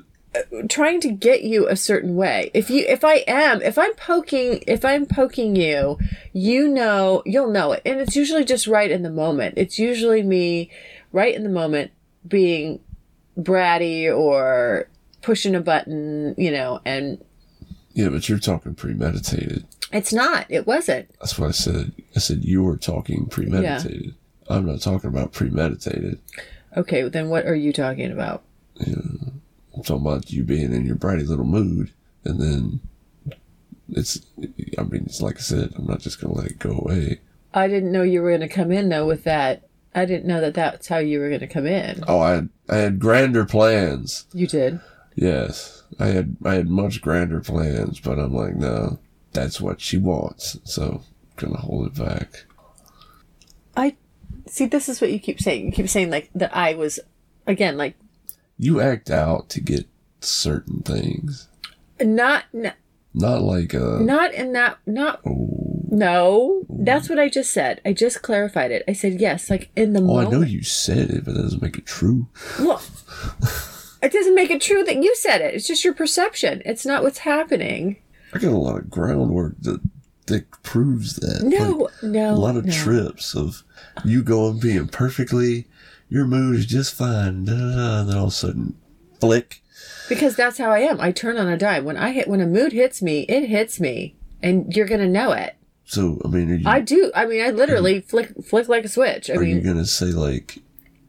trying 0.69 1.01
to 1.01 1.11
get 1.11 1.43
you 1.45 1.67
a 1.67 1.77
certain 1.77 2.17
way. 2.17 2.51
If 2.53 2.71
you, 2.71 2.85
if 2.87 3.05
I 3.05 3.25
am, 3.27 3.63
if 3.63 3.79
I'm 3.79 3.95
poking, 3.95 4.63
if 4.67 4.85
I'm 4.85 5.07
poking 5.07 5.57
you, 5.57 5.99
you 6.33 6.69
know, 6.69 7.23
you'll 7.25 7.51
know 7.51 7.73
it. 7.73 7.83
And 7.85 8.01
it's 8.01 8.17
usually 8.17 8.45
just 8.45 8.67
right 8.67 8.91
in 8.91 9.03
the 9.03 9.11
moment. 9.11 9.55
It's 9.57 9.79
usually 9.79 10.23
me 10.23 10.71
right 11.13 11.35
in 11.35 11.43
the 11.43 11.49
moment 11.49 11.91
being 12.27 12.81
bratty 13.39 14.15
or 14.15 14.89
pushing 15.23 15.55
a 15.55 15.61
button, 15.61 16.35
you 16.37 16.51
know, 16.51 16.81
and 16.85 17.23
Yeah, 17.95 18.09
but 18.09 18.29
you're 18.29 18.39
talking 18.39 18.75
premeditated. 18.75 19.67
it's 19.93 20.13
not, 20.13 20.47
it 20.49 20.67
wasn't. 20.67 21.09
That's 21.21 21.39
what 21.39 21.49
I 21.49 21.53
said. 21.53 21.93
I 22.15 22.19
said 22.19 22.45
you 22.45 22.63
were 22.63 22.77
talking 22.77 23.27
premeditated. 23.27 24.15
I'm 24.49 24.67
not 24.67 24.81
talking 24.81 25.09
about 25.09 25.33
premeditated. 25.33 26.21
Okay, 26.77 27.09
then 27.09 27.29
what 27.29 27.47
are 27.47 27.55
you 27.55 27.73
talking 27.73 28.13
about? 28.13 28.43
I'm 28.81 29.83
talking 29.83 30.07
about 30.07 30.31
you 30.31 30.45
being 30.45 30.73
in 30.73 30.87
your 30.87 30.97
bratty 30.97 31.27
little 31.27 31.45
mood, 31.45 31.93
and 32.25 32.41
then 32.41 32.81
it's. 33.89 34.21
I 34.79 34.83
mean, 34.83 35.05
it's 35.07 35.23
like 35.23 35.37
I 35.37 35.41
said. 35.41 35.73
I'm 35.77 35.87
not 35.87 36.01
just 36.01 36.21
gonna 36.21 36.35
let 36.35 36.47
it 36.51 36.59
go 36.59 36.73
away. 36.73 37.21
I 37.55 37.69
didn't 37.69 37.93
know 37.93 38.03
you 38.03 38.21
were 38.21 38.31
going 38.31 38.41
to 38.41 38.49
come 38.49 38.71
in 38.71 38.91
though 38.91 39.07
with 39.07 39.25
that. 39.25 39.67
I 39.95 40.05
didn't 40.05 40.27
know 40.27 40.43
that 40.43 40.53
that's 40.53 40.89
how 40.89 40.99
you 40.99 41.21
were 41.21 41.29
going 41.29 41.41
to 41.41 41.47
come 41.47 41.67
in. 41.67 42.05
Oh, 42.07 42.21
I 42.21 42.33
had 42.33 42.49
I 42.69 42.77
had 42.77 42.99
grander 42.99 43.47
plans. 43.47 44.27
You 44.35 44.47
did. 44.47 44.81
Yes, 45.15 45.83
I 45.99 46.09
had 46.09 46.37
I 46.45 46.55
had 46.55 46.69
much 46.69 47.01
grander 47.01 47.41
plans, 47.41 48.01
but 48.01 48.19
I'm 48.19 48.35
like, 48.35 48.57
no, 48.57 48.99
that's 49.33 49.61
what 49.61 49.81
she 49.81 49.97
wants, 49.97 50.59
so 50.65 51.03
I'm 51.39 51.49
gonna 51.49 51.61
hold 51.61 51.87
it 51.87 51.95
back. 51.95 52.46
See, 54.47 54.67
this 54.67 54.89
is 54.89 55.01
what 55.01 55.13
you 55.13 55.19
keep 55.19 55.41
saying. 55.41 55.67
You 55.67 55.73
keep 55.73 55.89
saying 55.89 56.11
like 56.11 56.31
that 56.35 56.55
I 56.57 56.75
was, 56.75 56.99
again, 57.47 57.77
like 57.77 57.95
You 58.59 58.81
act 58.81 59.11
out 59.11 59.49
to 59.51 59.61
get 59.61 59.87
certain 60.21 60.83
things. 60.83 61.49
not, 62.01 62.45
not, 62.53 62.75
Not 63.15 63.43
like 63.43 63.75
uh 63.75 63.99
not 64.01 64.35
in 64.35 64.53
that, 64.53 64.79
not, 64.87 65.21
oh, 65.27 65.49
no. 65.89 66.65
That's 66.69 67.09
what 67.09 67.19
I 67.19 67.29
just 67.29 67.53
said. 67.53 67.81
I 67.85 67.93
just 67.93 68.23
clarified 68.23 68.71
it. 68.71 68.83
I 68.89 68.93
said 68.93 69.21
yes, 69.21 69.49
like 69.51 69.71
in 69.77 69.93
the 69.93 70.03
oh 70.03 70.19
I 70.19 70.25
know 70.29 70.43
you 70.43 70.63
said 70.63 71.11
it, 71.11 71.25
but 71.25 71.35
that 71.35 71.43
doesn't 71.43 71.63
make 71.63 71.79
it 71.79 71.87
true. 71.87 72.29
Well, 72.59 72.83
it 74.03 74.13
doesn't 74.13 74.35
make 74.35 74.51
it 74.51 74.61
true 74.61 74.85
that 74.85 75.03
you 75.03 75.15
said 75.17 75.41
it. 75.41 75.55
It's 75.55 75.67
just 75.67 75.85
your 75.85 75.95
perception. 75.95 76.61
It's 76.65 76.85
not 76.85 77.03
what's 77.03 77.19
happening. 77.19 77.97
I 78.35 78.39
got 78.39 78.53
a 78.53 78.59
lot 78.59 78.79
of 78.79 78.91
groundwork 78.91 79.55
that 79.63 79.81
that 80.27 80.51
proves 80.63 81.17
that. 81.17 81.43
No, 81.45 81.73
Like, 81.73 82.03
no, 82.03 82.31
a 82.33 82.37
lot 82.37 82.57
of 82.57 82.65
no. 82.67 82.73
trips 82.73 83.35
of 83.35 83.63
you 84.05 84.23
going 84.23 84.59
being 84.61 84.89
perfectly 84.89 85.67
your 86.09 86.25
mood 86.25 86.57
is 86.57 86.67
just 86.67 86.95
fine, 86.95 87.45
da, 87.45 87.53
da, 87.55 87.59
da, 87.77 88.01
and 88.01 88.09
then 88.11 88.17
all 88.17 88.25
of 88.27 88.31
a 88.31 88.35
sudden 88.35 88.77
flick. 89.21 89.61
Because 90.09 90.37
that's 90.37 90.59
how 90.59 90.71
I 90.71 90.79
am. 90.81 91.01
I 91.01 91.11
turn 91.11 91.37
on 91.37 91.49
a 91.49 91.57
dime. 91.57 91.85
When 91.85 91.97
I 91.97 92.13
hit, 92.13 92.29
when 92.29 92.41
a 92.41 92.47
mood 92.47 92.73
hits 92.73 93.03
me, 93.03 93.23
it 93.23 93.49
hits 93.49 93.81
me, 93.81 94.15
and 94.41 94.73
you're 94.75 94.87
gonna 94.87 95.09
know 95.09 95.33
it. 95.33 95.57
So 95.85 96.21
I 96.25 96.29
mean 96.29 96.51
are 96.51 96.55
you 96.55 96.69
I 96.69 96.81
do. 96.81 97.11
I 97.15 97.27
mean, 97.27 97.45
I 97.45 97.51
literally 97.51 98.01
flick 98.01 98.33
flick 98.45 98.69
like 98.69 98.85
a 98.85 98.89
switch. 98.89 99.31
I 99.31 99.35
are 99.35 99.43
you 99.43 99.57
mean, 99.57 99.65
gonna 99.65 99.85
say 99.87 100.07
like 100.07 100.59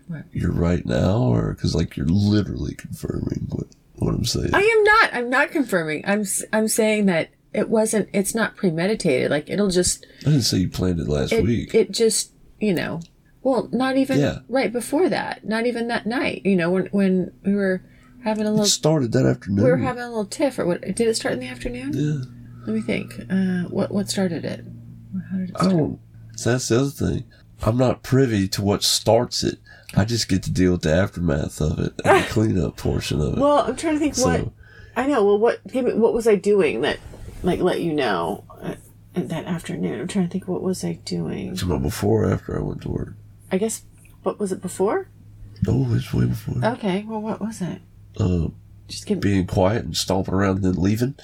What? 0.07 0.23
you're 0.31 0.51
right 0.51 0.85
now 0.85 1.17
or 1.17 1.53
because 1.53 1.75
like 1.75 1.95
you're 1.97 2.05
literally 2.07 2.73
confirming 2.75 3.47
what 3.49 3.67
what 3.95 4.13
I'm 4.13 4.25
saying? 4.25 4.51
I 4.53 4.61
am 4.61 4.83
not. 4.83 5.09
I'm 5.13 5.29
not 5.29 5.51
confirming. 5.51 6.03
I'm 6.07 6.25
I'm 6.53 6.67
saying 6.67 7.05
that 7.07 7.29
it 7.57 7.69
wasn't. 7.69 8.07
It's 8.13 8.33
not 8.35 8.55
premeditated. 8.55 9.31
Like 9.31 9.49
it'll 9.49 9.69
just. 9.69 10.05
I 10.21 10.29
didn't 10.31 10.41
say 10.43 10.57
you 10.59 10.69
planned 10.69 10.99
it 10.99 11.07
last 11.07 11.33
It, 11.33 11.43
week. 11.43 11.73
it 11.75 11.91
just 11.91 12.31
you 12.59 12.73
know. 12.73 13.01
Well, 13.43 13.69
not 13.71 13.97
even 13.97 14.19
Yeah. 14.19 14.39
right 14.49 14.71
before 14.71 15.07
that. 15.09 15.45
Not 15.45 15.65
even 15.65 15.87
that 15.87 16.05
night. 16.05 16.41
You 16.45 16.55
know, 16.55 16.69
when 16.69 16.85
when 16.87 17.31
we 17.45 17.53
were 17.55 17.81
having 18.23 18.45
a 18.45 18.49
It 18.49 18.51
little. 18.51 18.65
started 18.65 19.11
that 19.13 19.25
afternoon. 19.25 19.63
We 19.63 19.69
were 19.71 19.77
having 19.77 20.03
a 20.03 20.07
little 20.09 20.25
tiff, 20.25 20.59
or 20.59 20.65
what? 20.65 20.81
Did 20.81 21.01
it 21.01 21.15
start 21.15 21.33
in 21.33 21.39
the 21.39 21.47
afternoon? 21.47 21.91
yeah. 21.93 22.25
Let 22.65 22.75
me 22.75 22.81
think. 22.81 23.13
Uh, 23.29 23.63
what 23.69 23.91
what 23.91 24.09
started 24.09 24.43
it? 24.45 24.65
How 25.31 25.37
did 25.37 25.49
it 25.49 25.55
I 25.59 25.69
don't. 25.69 25.99
So 26.35 26.51
that's 26.51 26.67
the 26.67 26.79
other 26.81 26.89
thing. 26.89 27.23
I'm 27.63 27.77
not 27.77 28.03
privy 28.03 28.47
to 28.49 28.61
what 28.61 28.83
starts 28.83 29.43
it. 29.43 29.57
I 29.95 30.03
just 30.05 30.27
get 30.27 30.43
to 30.43 30.51
deal 30.51 30.73
with 30.73 30.81
the 30.81 30.93
aftermath 30.93 31.59
of 31.61 31.79
it 31.79 31.93
and 32.05 32.23
the 32.23 32.27
cleanup 32.29 32.75
portion 32.77 33.21
of 33.21 33.33
it. 33.33 33.39
Well, 33.39 33.59
I'm 33.59 33.75
trying 33.77 33.93
to 33.95 33.99
think 33.99 34.17
what 34.17 34.51
I 34.97 35.07
know. 35.07 35.23
Well, 35.23 35.39
what 35.39 35.61
what 35.73 36.13
was 36.13 36.27
I 36.27 36.35
doing 36.35 36.81
that 36.81 36.99
like 37.43 37.59
let 37.59 37.81
you 37.81 37.93
know 37.93 38.43
uh, 38.61 38.75
that 39.15 39.45
afternoon? 39.45 39.99
I'm 40.01 40.07
trying 40.07 40.27
to 40.27 40.31
think 40.31 40.47
what 40.47 40.61
was 40.61 40.83
I 40.83 40.93
doing. 41.05 41.55
Talking 41.55 41.71
about 41.71 41.83
before 41.83 42.25
or 42.25 42.31
after 42.33 42.57
I 42.57 42.61
went 42.61 42.81
to 42.83 42.89
work? 42.89 43.13
I 43.51 43.57
guess 43.57 43.83
what 44.23 44.39
was 44.39 44.51
it 44.51 44.61
before? 44.61 45.07
Oh, 45.67 45.93
it's 45.95 46.13
way 46.13 46.25
before. 46.25 46.63
Okay, 46.73 47.03
well, 47.07 47.21
what 47.21 47.39
was 47.41 47.61
it? 47.61 47.81
Uh, 48.19 48.49
Just 48.87 49.05
give, 49.07 49.19
being 49.19 49.47
quiet 49.47 49.85
and 49.85 49.95
stomping 49.97 50.33
around 50.33 50.57
and 50.57 50.65
then 50.65 50.75
leaving. 50.81 51.15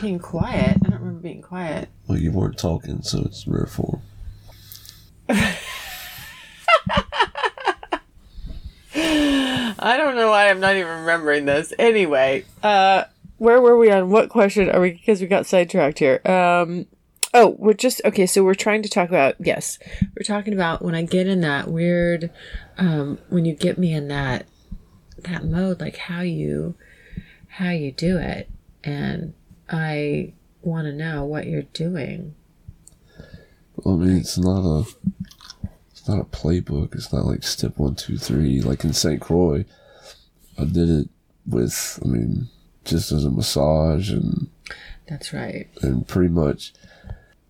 being 0.00 0.18
quiet. 0.18 0.76
I 0.84 0.88
don't 0.88 1.00
remember 1.00 1.20
being 1.20 1.42
quiet. 1.42 1.88
Well, 2.06 2.18
you 2.18 2.30
weren't 2.32 2.58
talking, 2.58 3.02
so 3.02 3.20
it's 3.22 3.46
rare 3.46 3.66
form. 3.66 4.00
I 9.82 9.96
don't 9.96 10.16
know 10.16 10.28
why 10.30 10.50
I'm 10.50 10.60
not 10.60 10.76
even 10.76 11.00
remembering 11.00 11.46
this. 11.46 11.72
Anyway, 11.78 12.44
uh, 12.62 13.04
where 13.40 13.58
were 13.58 13.78
we 13.78 13.90
on 13.90 14.10
what 14.10 14.28
question 14.28 14.68
are 14.68 14.82
we? 14.82 14.90
Because 14.90 15.22
we 15.22 15.26
got 15.26 15.46
sidetracked 15.46 15.98
here. 15.98 16.20
Um, 16.26 16.84
oh, 17.32 17.56
we're 17.58 17.72
just 17.72 18.02
okay. 18.04 18.26
So 18.26 18.44
we're 18.44 18.54
trying 18.54 18.82
to 18.82 18.88
talk 18.90 19.08
about 19.08 19.34
yes, 19.40 19.78
we're 20.14 20.24
talking 20.26 20.52
about 20.52 20.82
when 20.82 20.94
I 20.94 21.02
get 21.02 21.26
in 21.26 21.40
that 21.40 21.68
weird, 21.68 22.30
um, 22.76 23.18
when 23.30 23.46
you 23.46 23.54
get 23.54 23.78
me 23.78 23.94
in 23.94 24.08
that 24.08 24.44
that 25.20 25.46
mode, 25.46 25.80
like 25.80 25.96
how 25.96 26.20
you 26.20 26.74
how 27.48 27.70
you 27.70 27.92
do 27.92 28.18
it, 28.18 28.50
and 28.84 29.32
I 29.70 30.34
want 30.60 30.84
to 30.88 30.92
know 30.92 31.24
what 31.24 31.46
you're 31.46 31.62
doing. 31.62 32.34
Well, 33.76 33.94
I 33.94 34.04
mean, 34.04 34.18
it's 34.18 34.36
not 34.36 34.60
a. 34.60 34.84
It's 35.92 36.06
not 36.06 36.20
a 36.20 36.24
playbook. 36.24 36.94
It's 36.94 37.10
not 37.10 37.24
like 37.24 37.42
step 37.42 37.78
one, 37.78 37.94
two, 37.94 38.18
three. 38.18 38.60
Like 38.60 38.84
in 38.84 38.92
St. 38.92 39.18
Croix, 39.18 39.64
I 40.58 40.64
did 40.64 40.90
it 40.90 41.08
with. 41.46 41.98
I 42.04 42.06
mean, 42.06 42.50
just 42.84 43.12
as 43.12 43.24
a 43.24 43.30
massage 43.30 44.10
and 44.10 44.48
That's 45.08 45.32
right. 45.32 45.68
and 45.82 46.06
pretty 46.06 46.30
much. 46.30 46.72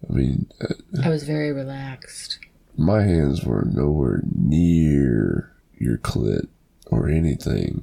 I 0.09 0.13
mean, 0.13 0.51
uh, 0.61 0.75
I 1.05 1.09
was 1.11 1.25
very 1.25 1.53
relaxed. 1.53 2.39
my 2.77 3.03
hands 3.03 3.45
were 3.45 3.67
nowhere 3.71 4.23
near 4.35 5.53
your 5.79 5.99
clit 5.99 6.49
or 6.87 7.09
anything, 7.09 7.83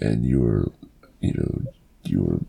and 0.00 0.24
you 0.24 0.40
were, 0.40 0.72
you 1.20 1.34
know, 1.34 1.62
you 2.04 2.22
were 2.22 2.40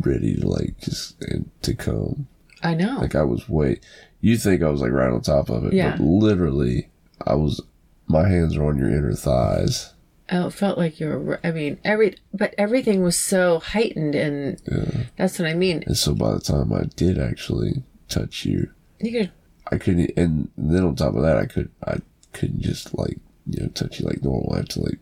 ready 0.00 0.36
to 0.36 0.46
like 0.46 0.78
just 0.80 1.20
and 1.22 1.50
to 1.62 1.74
come. 1.74 2.28
I 2.62 2.74
know. 2.74 2.98
Like 2.98 3.14
I 3.14 3.22
was 3.24 3.48
way. 3.48 3.80
You 4.20 4.36
think 4.36 4.62
I 4.62 4.68
was 4.68 4.80
like 4.80 4.92
right 4.92 5.10
on 5.10 5.20
top 5.22 5.48
of 5.50 5.64
it, 5.64 5.72
Yeah. 5.72 5.96
but 5.96 6.04
literally, 6.04 6.88
I 7.26 7.34
was. 7.34 7.60
My 8.06 8.28
hands 8.28 8.56
are 8.56 8.64
on 8.66 8.76
your 8.78 8.88
inner 8.90 9.14
thighs. 9.14 9.94
Oh, 10.30 10.46
it 10.46 10.52
felt 10.52 10.78
like 10.78 11.00
you 11.00 11.08
were. 11.08 11.40
I 11.44 11.50
mean, 11.50 11.78
every 11.84 12.16
but 12.32 12.54
everything 12.56 13.02
was 13.02 13.18
so 13.18 13.58
heightened, 13.58 14.14
and 14.14 14.60
Yeah. 14.70 15.02
that's 15.16 15.38
what 15.38 15.48
I 15.48 15.54
mean. 15.54 15.82
And 15.86 15.96
so 15.96 16.14
by 16.14 16.32
the 16.32 16.40
time 16.40 16.72
I 16.72 16.84
did 16.96 17.18
actually 17.18 17.82
touch 18.08 18.44
you, 18.44 18.70
You 19.00 19.12
could, 19.12 19.32
I 19.70 19.78
couldn't. 19.78 20.12
And 20.16 20.48
then 20.56 20.84
on 20.84 20.96
top 20.96 21.14
of 21.14 21.22
that, 21.22 21.36
I 21.36 21.46
could. 21.46 21.70
I 21.86 21.98
couldn't 22.32 22.60
just 22.62 22.96
like 22.96 23.18
you 23.46 23.62
know 23.62 23.68
touch 23.68 24.00
you 24.00 24.06
like 24.06 24.22
normal. 24.22 24.52
I 24.54 24.58
had 24.58 24.70
to 24.70 24.80
like 24.82 24.98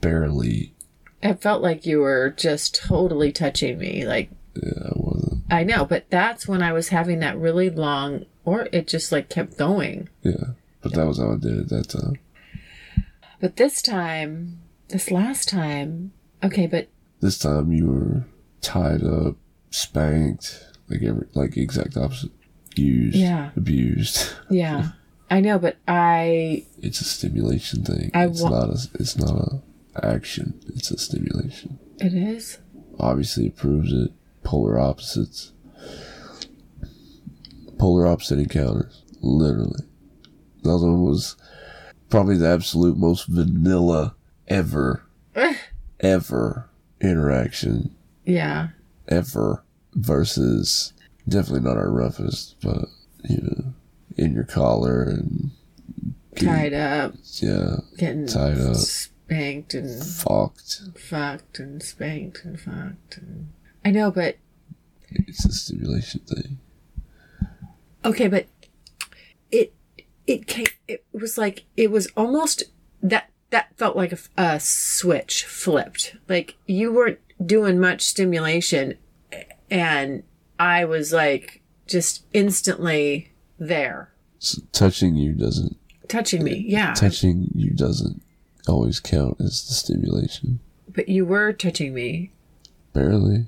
barely. 0.00 0.74
it 1.22 1.40
felt 1.40 1.62
like 1.62 1.86
you 1.86 2.00
were 2.00 2.30
just 2.36 2.74
totally 2.74 3.32
touching 3.32 3.78
me. 3.78 4.06
Like 4.06 4.30
Yeah, 4.54 4.84
I 4.86 4.92
wasn't. 4.94 5.42
I 5.50 5.64
know, 5.64 5.84
but 5.84 6.06
that's 6.10 6.46
when 6.48 6.62
I 6.62 6.72
was 6.72 6.88
having 6.88 7.20
that 7.20 7.38
really 7.38 7.70
long, 7.70 8.26
or 8.44 8.68
it 8.72 8.86
just 8.88 9.12
like 9.12 9.28
kept 9.28 9.56
going. 9.56 10.08
Yeah, 10.22 10.52
but 10.82 10.92
that 10.94 11.06
was 11.06 11.18
how 11.18 11.32
I 11.32 11.36
did 11.36 11.58
it 11.58 11.68
that 11.70 11.88
time. 11.88 12.18
But 13.40 13.56
this 13.56 13.82
time, 13.82 14.60
this 14.88 15.10
last 15.10 15.48
time, 15.48 16.12
okay, 16.42 16.66
but 16.66 16.88
This 17.20 17.38
time 17.38 17.72
you 17.72 17.86
were 17.86 18.24
tied 18.60 19.02
up, 19.04 19.36
spanked, 19.70 20.64
like 20.88 21.02
every 21.02 21.26
like 21.34 21.56
exact 21.56 21.96
opposite. 21.96 22.30
Used, 22.76 23.16
Yeah. 23.16 23.50
abused. 23.56 24.32
yeah, 24.50 24.90
I 25.30 25.40
know, 25.40 25.58
but 25.58 25.76
I 25.88 26.64
It's 26.80 27.00
a 27.00 27.04
stimulation 27.04 27.82
thing. 27.84 28.10
I 28.14 28.26
it's 28.26 28.40
wa- 28.42 28.50
not 28.50 28.70
a. 28.70 28.88
It's 28.94 29.16
not 29.16 29.30
a 29.36 29.62
action. 30.06 30.60
It's 30.74 30.90
a 30.92 30.98
stimulation. 30.98 31.78
it 32.00 32.14
is. 32.14 32.58
Obviously, 33.00 33.46
it 33.46 33.56
proves 33.56 33.92
it. 33.92 34.12
Polar 34.44 34.78
opposites. 34.78 35.52
Polar 37.78 38.06
opposite 38.06 38.38
encounters. 38.38 39.02
Literally. 39.20 39.84
The 40.62 40.74
other 40.74 40.86
one 40.86 41.02
was 41.02 41.36
probably 42.10 42.36
the 42.36 42.48
absolute 42.48 42.96
most 42.96 43.26
vanilla 43.26 44.14
ever, 44.46 45.02
ever 46.00 46.68
interaction 47.00 47.94
Yeah, 48.24 48.68
ever 49.08 49.62
versus 49.94 50.92
definitely 51.28 51.60
not 51.68 51.76
our 51.76 51.90
roughest, 51.90 52.56
but 52.62 52.86
you 53.28 53.38
know, 53.42 53.74
in 54.16 54.32
your 54.34 54.44
collar 54.44 55.02
and 55.02 55.50
tied 56.36 56.72
up, 56.72 57.14
yeah, 57.40 57.76
getting 57.96 58.26
Tied 58.26 58.58
up. 58.58 58.76
spanked 58.76 59.74
and 59.74 60.02
fucked. 60.04 60.82
fucked 60.96 61.58
and 61.58 61.82
spanked 61.82 62.44
and 62.44 62.58
fucked. 62.60 63.18
And... 63.18 63.48
I 63.84 63.90
know, 63.90 64.10
but 64.10 64.36
It's 65.10 65.44
a 65.44 65.52
stimulation 65.52 66.20
thing. 66.26 66.58
okay, 68.04 68.28
but 68.28 68.46
it 69.50 69.72
it 70.28 70.46
came. 70.46 70.66
It 70.86 71.04
was 71.12 71.36
like 71.36 71.64
it 71.76 71.90
was 71.90 72.06
almost 72.16 72.62
that 73.02 73.30
that 73.50 73.76
felt 73.76 73.96
like 73.96 74.12
a, 74.12 74.18
a 74.36 74.60
switch 74.60 75.44
flipped. 75.44 76.14
Like 76.28 76.56
you 76.66 76.92
weren't 76.92 77.18
doing 77.44 77.80
much 77.80 78.02
stimulation, 78.02 78.98
and 79.70 80.22
I 80.60 80.84
was 80.84 81.12
like 81.12 81.62
just 81.86 82.24
instantly 82.34 83.32
there, 83.58 84.12
So 84.38 84.60
touching 84.72 85.16
you 85.16 85.32
doesn't 85.32 85.76
touching 86.08 86.44
me. 86.44 86.64
Yeah, 86.68 86.92
touching 86.94 87.48
you 87.54 87.70
doesn't 87.70 88.22
always 88.68 89.00
count 89.00 89.38
as 89.40 89.66
the 89.66 89.72
stimulation. 89.74 90.60
but 90.88 91.08
you 91.08 91.24
were 91.24 91.52
touching 91.54 91.94
me. 91.94 92.32
Barely. 92.92 93.46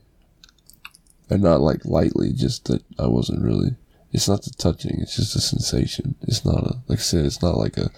And 1.28 1.42
not 1.42 1.60
like 1.60 1.84
lightly, 1.84 2.32
just 2.32 2.64
that 2.64 2.82
I 2.98 3.06
wasn't 3.06 3.42
really 3.44 3.76
it's 4.12 4.28
not 4.28 4.42
the 4.42 4.50
touching, 4.50 4.98
it's 5.00 5.16
just 5.16 5.36
a 5.36 5.40
sensation. 5.40 6.16
It's 6.22 6.44
not 6.44 6.64
a 6.64 6.76
like 6.88 6.98
I 6.98 7.02
said, 7.02 7.24
it's 7.24 7.42
not 7.42 7.56
like 7.56 7.76
a 7.76 7.90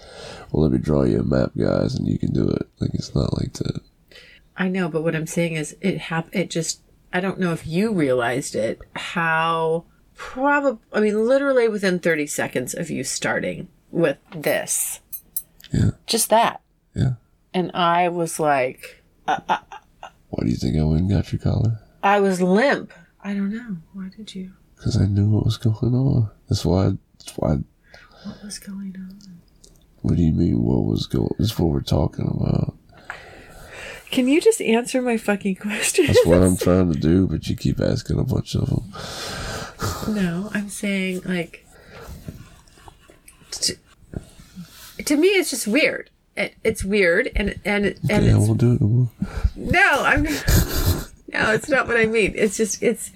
well 0.51 0.63
let 0.63 0.71
me 0.71 0.77
draw 0.77 1.03
you 1.03 1.19
a 1.19 1.23
map 1.23 1.51
guys 1.57 1.95
and 1.95 2.07
you 2.07 2.17
can 2.19 2.31
do 2.33 2.47
it. 2.47 2.67
Like 2.79 2.91
it's 2.93 3.13
not 3.15 3.37
like 3.37 3.53
that. 3.53 3.81
I 4.55 4.67
know, 4.67 4.87
but 4.89 5.03
what 5.03 5.15
I'm 5.15 5.25
saying 5.27 5.53
is 5.53 5.75
it 5.81 5.97
hap- 5.97 6.33
It 6.35 6.49
just 6.49 6.81
I 7.11 7.19
don't 7.19 7.39
know 7.39 7.53
if 7.53 7.65
you 7.67 7.91
realized 7.93 8.55
it. 8.55 8.79
How 8.95 9.85
probably 10.15 10.79
I 10.91 10.99
mean 10.99 11.27
literally 11.27 11.67
within 11.67 11.99
30 11.99 12.27
seconds 12.27 12.73
of 12.73 12.89
you 12.91 13.03
starting 13.03 13.67
with 13.91 14.17
this, 14.35 14.99
Yeah. 15.71 15.91
Just 16.07 16.29
that. 16.29 16.61
Yeah. 16.95 17.13
And 17.53 17.71
I 17.75 18.09
was 18.09 18.39
like, 18.39 19.03
uh, 19.27 19.39
Why 20.29 20.43
do 20.43 20.49
you 20.49 20.55
think 20.57 20.77
I 20.77 20.83
went 20.83 21.01
and 21.01 21.09
got 21.11 21.31
your 21.31 21.39
collar? 21.39 21.79
I 22.01 22.19
was 22.19 22.41
limp. 22.41 22.91
I 23.23 23.33
don't 23.33 23.51
know. 23.51 23.77
Why 23.93 24.09
did 24.15 24.33
you? 24.35 24.51
Because 24.83 24.97
I 24.97 25.05
knew 25.05 25.29
what 25.29 25.45
was 25.45 25.55
going 25.55 25.95
on. 25.95 26.29
That's 26.49 26.65
why. 26.65 26.91
That's 27.17 27.37
why. 27.37 27.59
What 28.25 28.43
was 28.43 28.59
going 28.59 28.93
on? 28.97 29.39
What 30.01 30.17
do 30.17 30.21
you 30.21 30.33
mean? 30.33 30.61
What 30.61 30.83
was 30.83 31.07
going? 31.07 31.33
This 31.39 31.51
is 31.51 31.59
what 31.59 31.69
we're 31.69 31.79
talking 31.79 32.27
about. 32.27 32.75
Can 34.11 34.27
you 34.27 34.41
just 34.41 34.61
answer 34.61 35.01
my 35.01 35.15
fucking 35.15 35.55
question? 35.61 36.07
That's 36.07 36.25
what 36.25 36.43
I'm 36.43 36.57
trying 36.57 36.91
to 36.91 36.99
do, 36.99 37.27
but 37.27 37.47
you 37.47 37.55
keep 37.55 37.79
asking 37.79 38.19
a 38.19 38.25
bunch 38.25 38.55
of 38.55 38.67
them. 38.67 38.93
No, 40.07 40.49
I'm 40.53 40.69
saying 40.69 41.21
like 41.25 41.65
to, 43.51 43.77
to 45.03 45.17
me 45.17 45.27
it's 45.27 45.49
just 45.49 45.67
weird. 45.67 46.09
It, 46.37 46.55
it's 46.63 46.85
weird 46.85 47.29
and 47.35 47.59
and 47.65 47.85
and 47.85 48.11
Okay, 48.11 48.31
I 48.31 48.37
won't 48.37 48.59
do 48.59 48.73
it 48.73 48.81
no 48.81 49.09
no, 49.55 50.03
I'm 50.03 50.23
no, 51.33 51.51
it's 51.53 51.67
not 51.67 51.87
what 51.87 51.97
I 51.97 52.05
mean. 52.05 52.33
It's 52.35 52.55
just 52.55 52.81
it's 52.81 53.11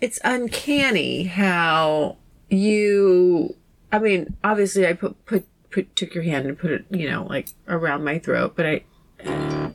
it's 0.00 0.18
uncanny 0.24 1.24
how 1.24 2.16
you. 2.48 3.56
I 3.92 3.98
mean, 3.98 4.36
obviously, 4.44 4.86
I 4.86 4.92
put 4.92 5.24
put 5.26 5.46
put 5.70 5.94
took 5.96 6.14
your 6.14 6.24
hand 6.24 6.46
and 6.46 6.58
put 6.58 6.70
it, 6.70 6.84
you 6.90 7.10
know, 7.10 7.24
like 7.28 7.48
around 7.68 8.04
my 8.04 8.18
throat, 8.18 8.54
but 8.56 8.66
I 8.66 8.84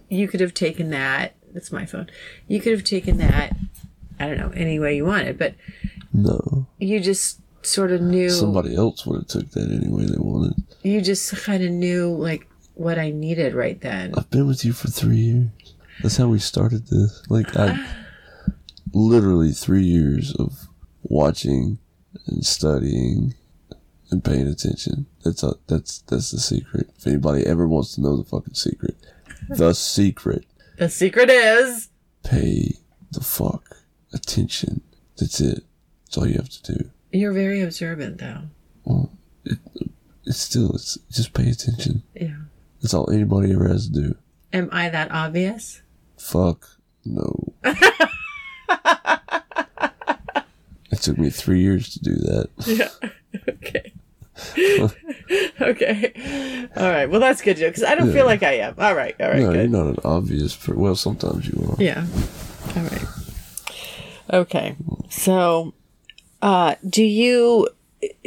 you 0.10 0.28
could 0.28 0.40
have 0.40 0.54
taken 0.54 0.90
that. 0.92 1.36
That's 1.54 1.72
my 1.72 1.86
phone. 1.86 2.08
You 2.48 2.60
could 2.62 2.74
have 2.74 2.84
taken 2.84 3.18
that. 3.18 3.56
I 4.20 4.28
don't 4.28 4.38
know 4.38 4.52
any 4.56 4.80
way 4.80 4.96
you 4.96 5.06
wanted, 5.06 5.38
but 5.38 5.56
No. 6.14 6.68
you 6.80 7.00
just 7.00 7.40
sort 7.66 7.92
of 7.92 8.02
knew 8.02 8.30
Somebody 8.30 8.76
else 8.76 9.06
would 9.06 9.16
have 9.22 9.28
took 9.28 9.50
that 9.52 9.70
any 9.72 9.90
way 9.90 10.06
they 10.06 10.18
wanted. 10.18 10.54
you 10.84 11.02
just 11.02 11.36
kind 11.44 11.64
of 11.64 11.72
knew 11.72 12.10
like 12.16 12.48
what 12.76 13.00
I 13.00 13.12
needed 13.12 13.54
right 13.54 13.80
then. 13.82 14.14
I've 14.18 14.30
been 14.30 14.48
with 14.48 14.64
you 14.66 14.72
for 14.74 14.88
three 14.90 15.18
years. 15.18 15.48
That's 16.02 16.18
how 16.18 16.28
we 16.28 16.40
started 16.40 16.88
this. 16.88 17.24
Like 17.30 17.56
I, 17.58 17.70
ah. 17.78 17.96
Literally 18.96 19.52
three 19.52 19.84
years 19.84 20.34
of 20.36 20.68
watching 21.04 21.78
and 22.28 22.46
studying 22.46 23.36
and 24.10 24.24
paying 24.24 24.48
attention. 24.48 25.06
That's 25.24 25.44
a, 25.44 25.56
that's 25.68 26.00
that's 26.04 26.32
the 26.32 26.40
secret. 26.40 26.90
If 26.98 27.06
anybody 27.06 27.46
ever 27.46 27.68
wants 27.68 27.96
to 27.96 28.02
know 28.02 28.16
the 28.16 28.24
fucking 28.24 28.54
secret, 28.54 28.96
the 29.50 29.74
secret. 29.74 30.46
The 30.78 30.90
secret 30.90 31.30
is 31.30 31.90
Pay 32.24 32.76
the 33.12 33.22
fuck 33.22 33.78
attention. 34.14 34.82
That's 35.18 35.40
it. 35.40 35.64
That's 36.06 36.18
all 36.18 36.28
you 36.28 36.36
have 36.36 36.50
to 36.50 36.74
do. 36.74 36.90
you're 37.12 37.34
very 37.34 37.62
observant 37.62 38.18
though. 38.20 38.42
Well, 38.86 39.12
It's 40.26 40.40
still 40.40 40.72
it's 40.74 40.98
just 41.12 41.34
pay 41.34 41.50
attention. 41.50 42.04
Yeah. 42.16 42.38
That's 42.82 42.94
all 42.94 43.10
anybody 43.12 43.54
ever 43.54 43.68
has 43.68 43.88
to 43.90 43.94
do. 43.94 44.16
Am 44.54 44.70
I 44.72 44.90
that 44.90 45.12
obvious? 45.12 45.82
Fuck 46.18 46.68
no. 47.04 47.54
it 50.96 51.02
took 51.02 51.18
me 51.18 51.30
three 51.30 51.62
years 51.62 51.90
to 51.94 52.00
do 52.00 52.16
that. 52.16 52.50
Yeah. 52.66 52.90
okay. 53.50 53.94
okay. 55.62 56.68
All 56.76 56.90
right. 56.90 57.06
Well, 57.10 57.20
that's 57.20 57.42
good, 57.42 57.58
Joe, 57.58 57.68
because 57.70 57.84
I 57.84 57.96
don't 57.96 58.12
feel 58.12 58.26
like 58.26 58.44
I 58.44 58.54
am. 58.60 58.76
All 58.78 58.96
right. 58.96 59.16
All 59.20 59.30
right. 59.30 59.40
no, 59.40 59.52
you're 59.52 59.68
not 59.68 59.88
an 59.88 59.98
obvious. 60.04 60.56
Per- 60.56 60.74
well, 60.74 60.96
sometimes 60.96 61.48
you 61.48 61.62
are. 61.70 61.82
Yeah. 61.82 62.06
All 62.76 62.84
right. 62.84 63.06
Okay. 64.34 64.76
So, 65.10 65.74
uh, 66.42 66.76
do 66.88 67.04
you, 67.04 67.70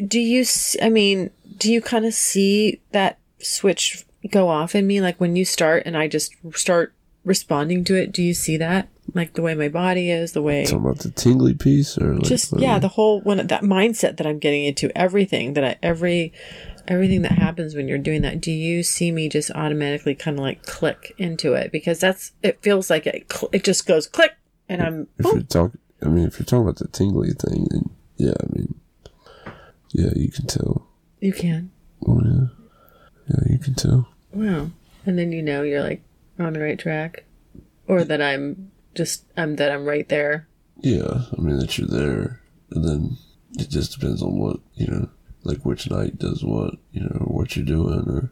do 0.07 0.21
you, 0.21 0.45
I 0.83 0.89
mean, 0.89 1.31
do 1.57 1.73
you 1.73 1.81
kind 1.81 2.05
of 2.07 2.15
see 2.15 2.81
that 2.93 3.19
switch 3.39 4.05
go 4.31 4.49
off 4.49 4.75
in 4.75 4.87
me? 4.87 5.01
Like 5.01 5.21
when 5.21 5.37
you 5.37 5.45
start 5.45 5.83
and 5.87 5.97
I 5.97 6.09
just 6.09 6.35
start 6.55 6.93
responding 7.25 7.85
to 7.85 7.95
it, 7.95 8.13
do 8.13 8.23
you 8.23 8.35
see 8.35 8.57
that? 8.59 8.89
Like 9.15 9.35
the 9.35 9.43
way 9.43 9.55
my 9.55 9.69
body 9.69 10.11
is, 10.11 10.33
the 10.33 10.43
way. 10.43 10.65
Talking 10.65 10.79
about 10.85 10.99
the 10.99 11.11
tingly 11.11 11.55
piece, 11.55 11.97
or 11.97 12.15
like 12.15 12.25
just 12.25 12.53
what- 12.53 12.61
yeah 12.61 12.79
the 12.79 12.89
whole 12.89 13.21
when 13.23 13.47
that 13.47 13.63
mindset 13.63 14.17
that 14.19 14.27
i'm 14.27 14.39
getting 14.39 14.65
into 14.65 14.97
everything 14.97 15.55
that 15.55 15.65
i 15.65 15.77
every 15.83 16.33
everything 16.87 17.23
that 17.23 17.33
happens 17.33 17.75
when 17.75 17.87
you're 17.89 17.99
doing 17.99 18.23
that 18.23 18.41
do 18.41 18.51
you 18.51 18.83
see 18.83 19.11
me 19.13 19.29
just 19.29 19.51
automatically 19.53 20.15
kind 20.15 20.39
of 20.39 20.43
like 20.43 20.63
click 20.65 21.15
into 21.19 21.53
it 21.55 21.71
because 21.73 22.01
that's 22.01 22.33
it 22.43 22.61
feels 22.63 22.89
like 22.91 23.07
it 23.07 23.31
cl- 23.33 23.51
it 23.53 23.63
just 23.65 23.87
goes 23.87 24.07
click 24.07 24.33
and 24.69 24.83
i'm 24.83 25.07
If 25.19 25.25
you're 25.27 25.43
talking, 25.43 25.79
I 26.03 26.07
mean, 26.09 26.27
if 26.27 26.39
you're 26.39 26.47
talking 26.47 26.63
about 26.63 26.77
the 26.77 26.89
tingly 26.89 27.31
thing, 27.33 27.67
then 27.71 27.91
yeah, 28.17 28.33
I 28.41 28.47
mean, 28.55 28.75
yeah, 29.93 30.11
you 30.17 30.31
can 30.31 30.47
tell. 30.47 30.87
you 31.21 31.33
can 31.33 31.71
Oh 32.07 32.21
yeah, 32.25 32.47
yeah, 33.29 33.53
you 33.53 33.59
can 33.59 33.75
tell. 33.75 34.09
wow 34.33 34.71
and 35.07 35.19
then 35.19 35.33
you 35.33 35.43
know 35.43 35.63
you're 35.63 35.83
like 35.83 36.03
on 36.39 36.53
the 36.53 36.61
right 36.61 36.79
track 36.79 37.25
or 37.87 38.05
that 38.05 38.21
i'm 38.23 38.71
just 38.99 39.25
i'm 39.37 39.57
that 39.57 39.71
i'm 39.73 39.85
right 39.87 40.09
there 40.11 40.47
Yeah, 40.81 41.23
I 41.37 41.41
mean 41.41 41.59
that 41.59 41.77
you're 41.77 41.89
there, 41.89 42.41
and 42.71 42.85
then 42.85 43.17
it 43.59 43.69
just 43.71 43.99
depends 43.99 44.23
on 44.23 44.39
what 44.39 44.59
you 44.75 44.87
know, 44.87 45.09
like 45.43 45.65
which 45.65 45.91
night 45.91 46.19
does 46.19 46.45
what, 46.45 46.75
you 46.93 47.01
know, 47.01 47.25
what 47.27 47.57
you're 47.57 47.65
doing, 47.65 48.05
or 48.09 48.31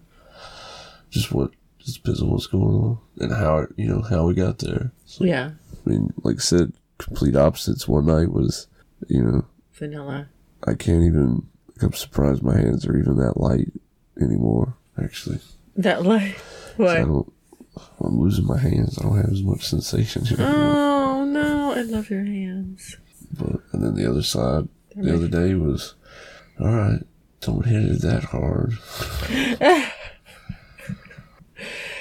just 1.11 1.33
what 1.33 1.51
just 1.79 2.03
depends 2.03 2.23
on 2.23 2.31
what's 2.31 2.47
going 2.47 2.75
on 2.85 2.99
and 3.19 3.33
how 3.33 3.67
you 3.77 3.89
know 3.89 4.03
how 4.03 4.27
we 4.27 4.35
got 4.35 4.59
there. 4.59 4.93
So, 5.07 5.25
yeah 5.25 5.51
I 5.87 5.91
mean, 5.91 6.13
like 6.23 6.37
I 6.37 6.41
said, 6.41 6.73
complete 6.99 7.35
opposites. 7.37 7.89
One 7.89 8.07
night 8.07 8.31
was, 8.31 8.69
you 9.09 9.23
know, 9.23 9.45
vanilla 9.73 10.29
I 10.67 10.75
can't 10.75 11.03
even. 11.05 11.47
Like, 11.69 11.83
I'm 11.83 11.93
surprised 11.93 12.43
my 12.43 12.57
hands 12.57 12.87
are 12.87 12.97
even 12.97 13.17
that 13.17 13.41
light 13.41 13.73
anymore. 14.21 14.77
Actually, 15.03 15.41
that 15.77 15.99
I 16.07 16.35
what 16.77 16.95
don't. 16.95 17.33
I'm 18.01 18.19
losing 18.21 18.47
my 18.47 18.59
hands. 18.59 18.99
I 18.99 19.03
don't 19.03 19.17
have 19.17 19.31
as 19.31 19.43
much 19.43 19.67
sensation 19.67 20.25
here. 20.25 20.39
oh 20.41 21.25
no 21.25 21.73
i 21.75 21.83
love 21.83 22.09
your 22.11 22.25
hands 22.25 22.97
But 23.33 23.61
and 23.73 23.83
then 23.83 23.95
the 23.95 24.09
other 24.09 24.23
side, 24.23 24.69
the 24.95 25.15
other 25.15 25.29
day 25.29 25.55
was, 25.55 25.95
all 26.61 26.73
right. 26.75 27.01
Don't 27.41 27.67
hit 27.67 27.85
it 27.85 28.03
that 28.03 28.25
hard 28.25 28.73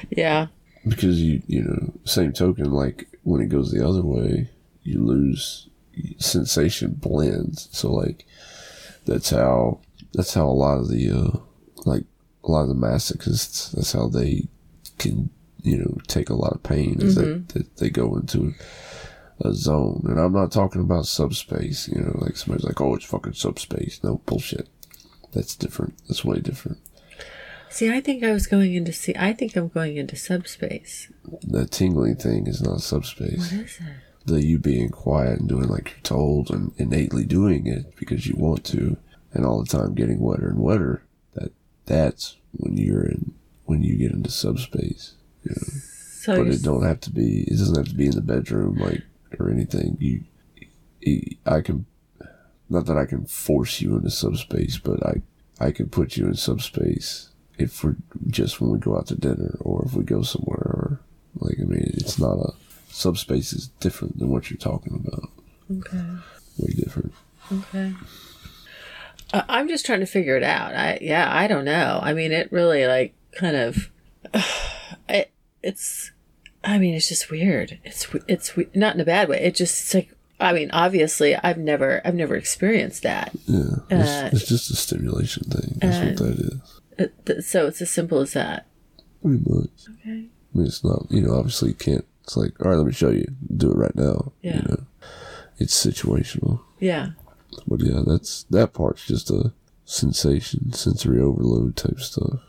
yeah 0.09 0.47
because 0.88 1.21
you 1.21 1.41
you 1.47 1.61
know 1.63 1.93
same 2.05 2.31
token 2.31 2.71
like 2.71 3.07
when 3.23 3.41
it 3.41 3.49
goes 3.49 3.71
the 3.71 3.85
other 3.85 4.01
way 4.03 4.49
you 4.83 5.03
lose 5.03 5.67
sensation 6.17 6.93
blends 6.93 7.67
so 7.71 7.91
like 7.91 8.25
that's 9.05 9.29
how 9.29 9.79
that's 10.13 10.33
how 10.33 10.45
a 10.47 10.49
lot 10.49 10.79
of 10.79 10.89
the 10.89 11.11
uh 11.11 11.38
like 11.85 12.03
a 12.43 12.51
lot 12.51 12.61
of 12.63 12.69
the 12.69 12.75
masochists 12.75 13.71
that's 13.71 13.91
how 13.93 14.07
they 14.07 14.47
can 14.97 15.29
you 15.65 15.78
know 15.78 15.97
take 16.08 16.30
a 16.30 16.36
lot 16.36 16.54
of 16.54 16.63
pain 16.63 16.97
is 17.01 17.15
that, 17.15 17.25
mm-hmm. 17.25 17.58
that 17.58 17.78
they 17.78 17.89
go 17.89 18.15
into 18.15 18.54
a 19.41 19.54
zone. 19.54 20.04
And 20.06 20.19
i'm 20.19 20.34
not 20.34 20.51
talking 20.51 20.82
about 20.82 21.06
subspace 21.06 21.88
you 21.88 21.99
know 21.99 22.17
like 22.21 22.38
somebody's 22.38 22.65
like 22.65 22.80
oh 22.82 22.95
it's 22.95 23.06
fucking 23.06 23.34
subspace. 23.34 24.04
No 24.04 24.21
bullshit. 24.25 24.69
That's 25.34 25.56
different. 25.56 25.95
That's 26.08 26.23
way 26.23 26.39
different. 26.39 26.78
See, 27.69 27.91
I 27.91 27.99
think 27.99 28.23
I 28.23 28.32
was 28.32 28.47
going 28.47 28.73
into 28.73 28.93
see. 28.93 29.13
I 29.17 29.34
think 29.34 29.58
I'm 29.58 29.67
going 29.67 29.97
into 29.97 30.15
subspace. 30.15 31.12
The 31.41 31.65
tingling 31.65 32.15
thing 32.15 32.47
is 32.47 32.62
not 32.62 32.80
subspace. 32.80 33.51
What 33.51 33.65
is 33.65 33.80
it? 33.82 33.95
the 34.25 34.43
you 34.43 34.58
being 34.58 34.89
quiet 34.89 35.39
and 35.39 35.47
doing 35.49 35.67
like 35.67 35.91
you're 35.91 36.01
told 36.01 36.49
and 36.49 36.71
innately 36.78 37.25
doing 37.25 37.67
it 37.67 37.95
because 37.95 38.25
you 38.25 38.36
want 38.36 38.63
to 38.65 38.97
and 39.34 39.45
all 39.45 39.63
the 39.63 39.69
time 39.69 39.93
getting 39.93 40.19
wetter 40.19 40.49
and 40.49 40.60
wetter 40.60 41.04
that 41.36 41.51
that's 41.86 42.38
when 42.51 42.75
you're 42.75 43.06
in 43.06 43.34
when 43.65 43.84
you 43.84 43.95
get 43.97 44.12
into 44.12 44.32
subspace 44.32 45.13
So 45.53 46.38
but 46.38 46.47
it 46.47 46.63
don't 46.63 46.84
have 46.84 46.99
to 47.01 47.12
be 47.12 47.43
it 47.43 47.58
doesn't 47.58 47.77
have 47.77 47.89
to 47.89 47.95
be 47.95 48.08
in 48.08 48.15
the 48.15 48.21
bedroom 48.21 48.75
like 48.75 49.03
or 49.39 49.49
anything 49.49 49.97
you 49.99 50.24
i 51.45 51.61
can 51.61 51.86
not 52.69 52.88
that 52.88 52.97
i 52.97 53.05
can 53.05 53.26
force 53.26 53.80
you 53.80 53.95
into 53.95 54.09
subspace 54.09 54.80
but 54.80 55.05
i 55.05 55.22
i 55.59 55.72
can 55.72 55.88
put 55.88 56.17
you 56.17 56.26
in 56.26 56.34
subspace 56.34 57.30
if 57.59 57.84
we're 57.84 57.95
just 58.28 58.59
when 58.59 58.72
we 58.72 58.80
go 58.80 58.97
out 58.97 59.05
to 59.05 59.15
dinner 59.15 59.55
or 59.59 59.84
if 59.86 59.93
we 59.93 60.03
go 60.03 60.24
somewhere 60.24 60.57
or 60.57 60.99
like 61.36 61.57
i 61.61 61.63
mean 61.63 61.91
it's 61.93 62.17
not 62.17 62.39
a 62.39 62.53
subspace 62.88 63.53
is 63.53 63.67
different 63.80 64.17
than 64.17 64.30
what 64.30 64.49
you're 64.49 64.57
talking 64.57 64.95
about 64.95 65.30
okay. 65.69 66.03
way 66.57 66.74
different 66.74 67.13
Okay. 67.51 67.93
Uh, 69.34 69.43
I'm 69.47 69.67
just 69.67 69.86
trying 69.86 69.99
to 69.99 70.05
figure 70.05 70.38
it 70.38 70.43
out. 70.43 70.76
I 70.76 70.99
yeah, 71.01 71.30
I 71.32 71.47
don't 71.47 71.65
know. 71.65 71.99
I 72.01 72.13
mean, 72.13 72.32
it 72.32 72.51
really 72.51 72.88
like 72.88 73.13
kind 73.34 73.55
of 73.55 73.89
it 74.34 74.43
it's 75.66 76.11
I 76.63 76.78
mean, 76.80 76.93
it's 76.95 77.09
just 77.09 77.30
weird. 77.30 77.80
It's 77.84 78.07
it's 78.28 78.53
not 78.74 78.95
in 78.95 79.01
a 79.01 79.05
bad 79.05 79.28
way. 79.30 79.41
It 79.41 79.55
just 79.55 79.82
it's 79.82 79.93
like 79.93 80.09
I 80.39 80.51
mean, 80.53 80.70
obviously, 80.72 81.36
I've 81.36 81.57
never 81.57 82.01
I've 82.05 82.16
never 82.16 82.36
experienced 82.36 83.03
that. 83.03 83.32
yeah 83.47 83.76
it's, 83.89 84.09
Uh, 84.09 84.30
it's 84.34 84.47
just 84.47 84.70
a 84.72 84.76
stimulation 84.76 85.43
thing 85.49 85.78
that's 85.82 85.99
what 86.03 86.18
that 86.28 86.39
is 86.39 86.82
It, 86.97 87.26
th- 87.26 87.43
so 87.43 87.68
it's 87.68 87.82
as 87.82 87.89
simple 87.91 88.20
as 88.20 88.34
that. 88.34 88.66
pretty 89.22 89.43
much 89.45 89.70
Okay. 89.99 90.26
I 90.53 90.57
mean, 90.57 90.68
it's 90.68 90.84
not, 90.84 91.05
you 91.09 91.22
know, 91.22 91.36
obviously 91.36 91.70
you 91.70 91.76
can't, 91.76 92.05
it's 92.24 92.38
like, 92.38 92.53
all 92.61 92.72
right, 92.72 92.78
let 92.78 92.86
me 92.88 92.93
show 92.93 93.09
you. 93.09 93.26
Do 93.57 93.72
it 93.72 93.76
right 93.78 93.95
now. 93.95 94.32
Yeah. 94.41 94.55
You 94.55 94.61
know, 94.70 94.84
it's 95.57 95.76
situational. 95.86 96.61
Yeah. 96.80 97.09
But 97.68 97.82
yeah, 97.82 98.01
that's, 98.07 98.43
that 98.51 98.72
part's 98.74 99.05
just 99.05 99.30
a 99.30 99.51
sensation, 99.84 100.72
sensory 100.74 101.20
overload 101.20 101.76
type 101.76 101.99
stuff. 101.99 102.39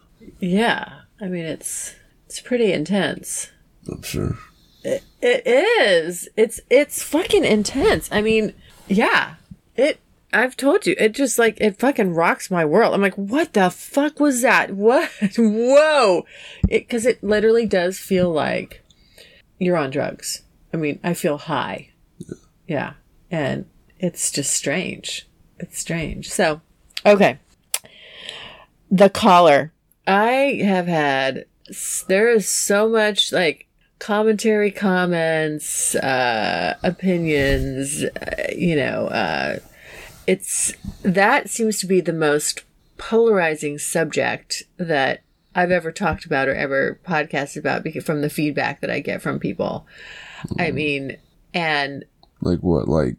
Yeah. 0.41 1.01
I 1.21 1.27
mean, 1.27 1.45
it's 1.47 1.95
it's 2.27 2.41
pretty 2.41 2.73
intense. 2.73 3.51
I'm 3.91 4.03
sure. 4.03 4.37
It, 4.85 5.03
It 5.23 5.47
is. 5.47 6.29
It's 6.37 6.61
it's 6.71 7.03
fucking 7.03 7.45
intense. 7.45 8.09
I 8.13 8.21
mean, 8.23 8.55
yeah. 8.89 9.35
It 9.75 10.01
I've 10.33 10.57
told 10.57 10.87
you. 10.87 10.95
It 10.99 11.13
just 11.13 11.39
like 11.39 11.61
it 11.61 11.79
fucking 11.79 12.15
rocks 12.15 12.51
my 12.51 12.65
world. 12.65 12.95
I'm 12.95 13.01
like, 13.01 13.15
"What 13.15 13.53
the 13.53 13.71
fuck 13.71 14.21
was 14.21 14.43
that? 14.43 14.71
What? 14.77 15.11
Whoa." 15.37 16.27
It 16.69 16.89
cuz 16.89 17.07
it 17.07 17.23
literally 17.23 17.67
does 17.67 17.99
feel 17.99 18.31
like 18.31 18.83
you're 19.59 19.77
on 19.77 19.91
drugs. 19.91 20.43
I 20.73 20.77
mean, 20.77 21.01
I 21.03 21.15
feel 21.15 21.39
high. 21.39 21.91
Yeah. 22.19 22.35
Yeah. 22.67 22.93
And 23.31 23.67
it's 23.99 24.31
just 24.31 24.53
strange. 24.53 25.27
It's 25.59 25.79
strange. 25.79 26.31
So, 26.31 26.61
okay. 27.05 27.39
The 28.91 29.09
collar. 29.09 29.73
I 30.07 30.61
have 30.63 30.87
had 30.87 31.47
there 32.09 32.31
is 32.31 32.49
so 32.49 32.89
much 32.89 33.33
like 33.33 33.67
commentary 33.99 34.71
comments 34.71 35.95
uh 35.97 36.77
opinions 36.83 38.05
uh, 38.05 38.53
you 38.55 38.77
know 38.77 39.07
uh 39.07 39.59
it's 40.27 40.75
that 41.03 41.49
seems 41.49 41.79
to 41.79 41.87
be 41.87 42.01
the 42.01 42.13
most 42.13 42.63
polarizing 42.99 43.79
subject 43.79 44.65
that 44.77 45.23
I've 45.55 45.71
ever 45.71 45.91
talked 45.91 46.27
about 46.27 46.49
or 46.49 46.55
ever 46.55 47.01
podcasted 47.07 47.59
about 47.59 47.83
because 47.83 48.05
from 48.05 48.21
the 48.21 48.29
feedback 48.29 48.83
that 48.83 48.91
I 48.91 49.01
get 49.01 49.23
from 49.23 49.39
people. 49.39 49.87
I 50.59 50.71
mean, 50.71 51.17
and 51.55 52.05
Like 52.43 52.61
what? 52.61 52.89
Like, 52.89 53.17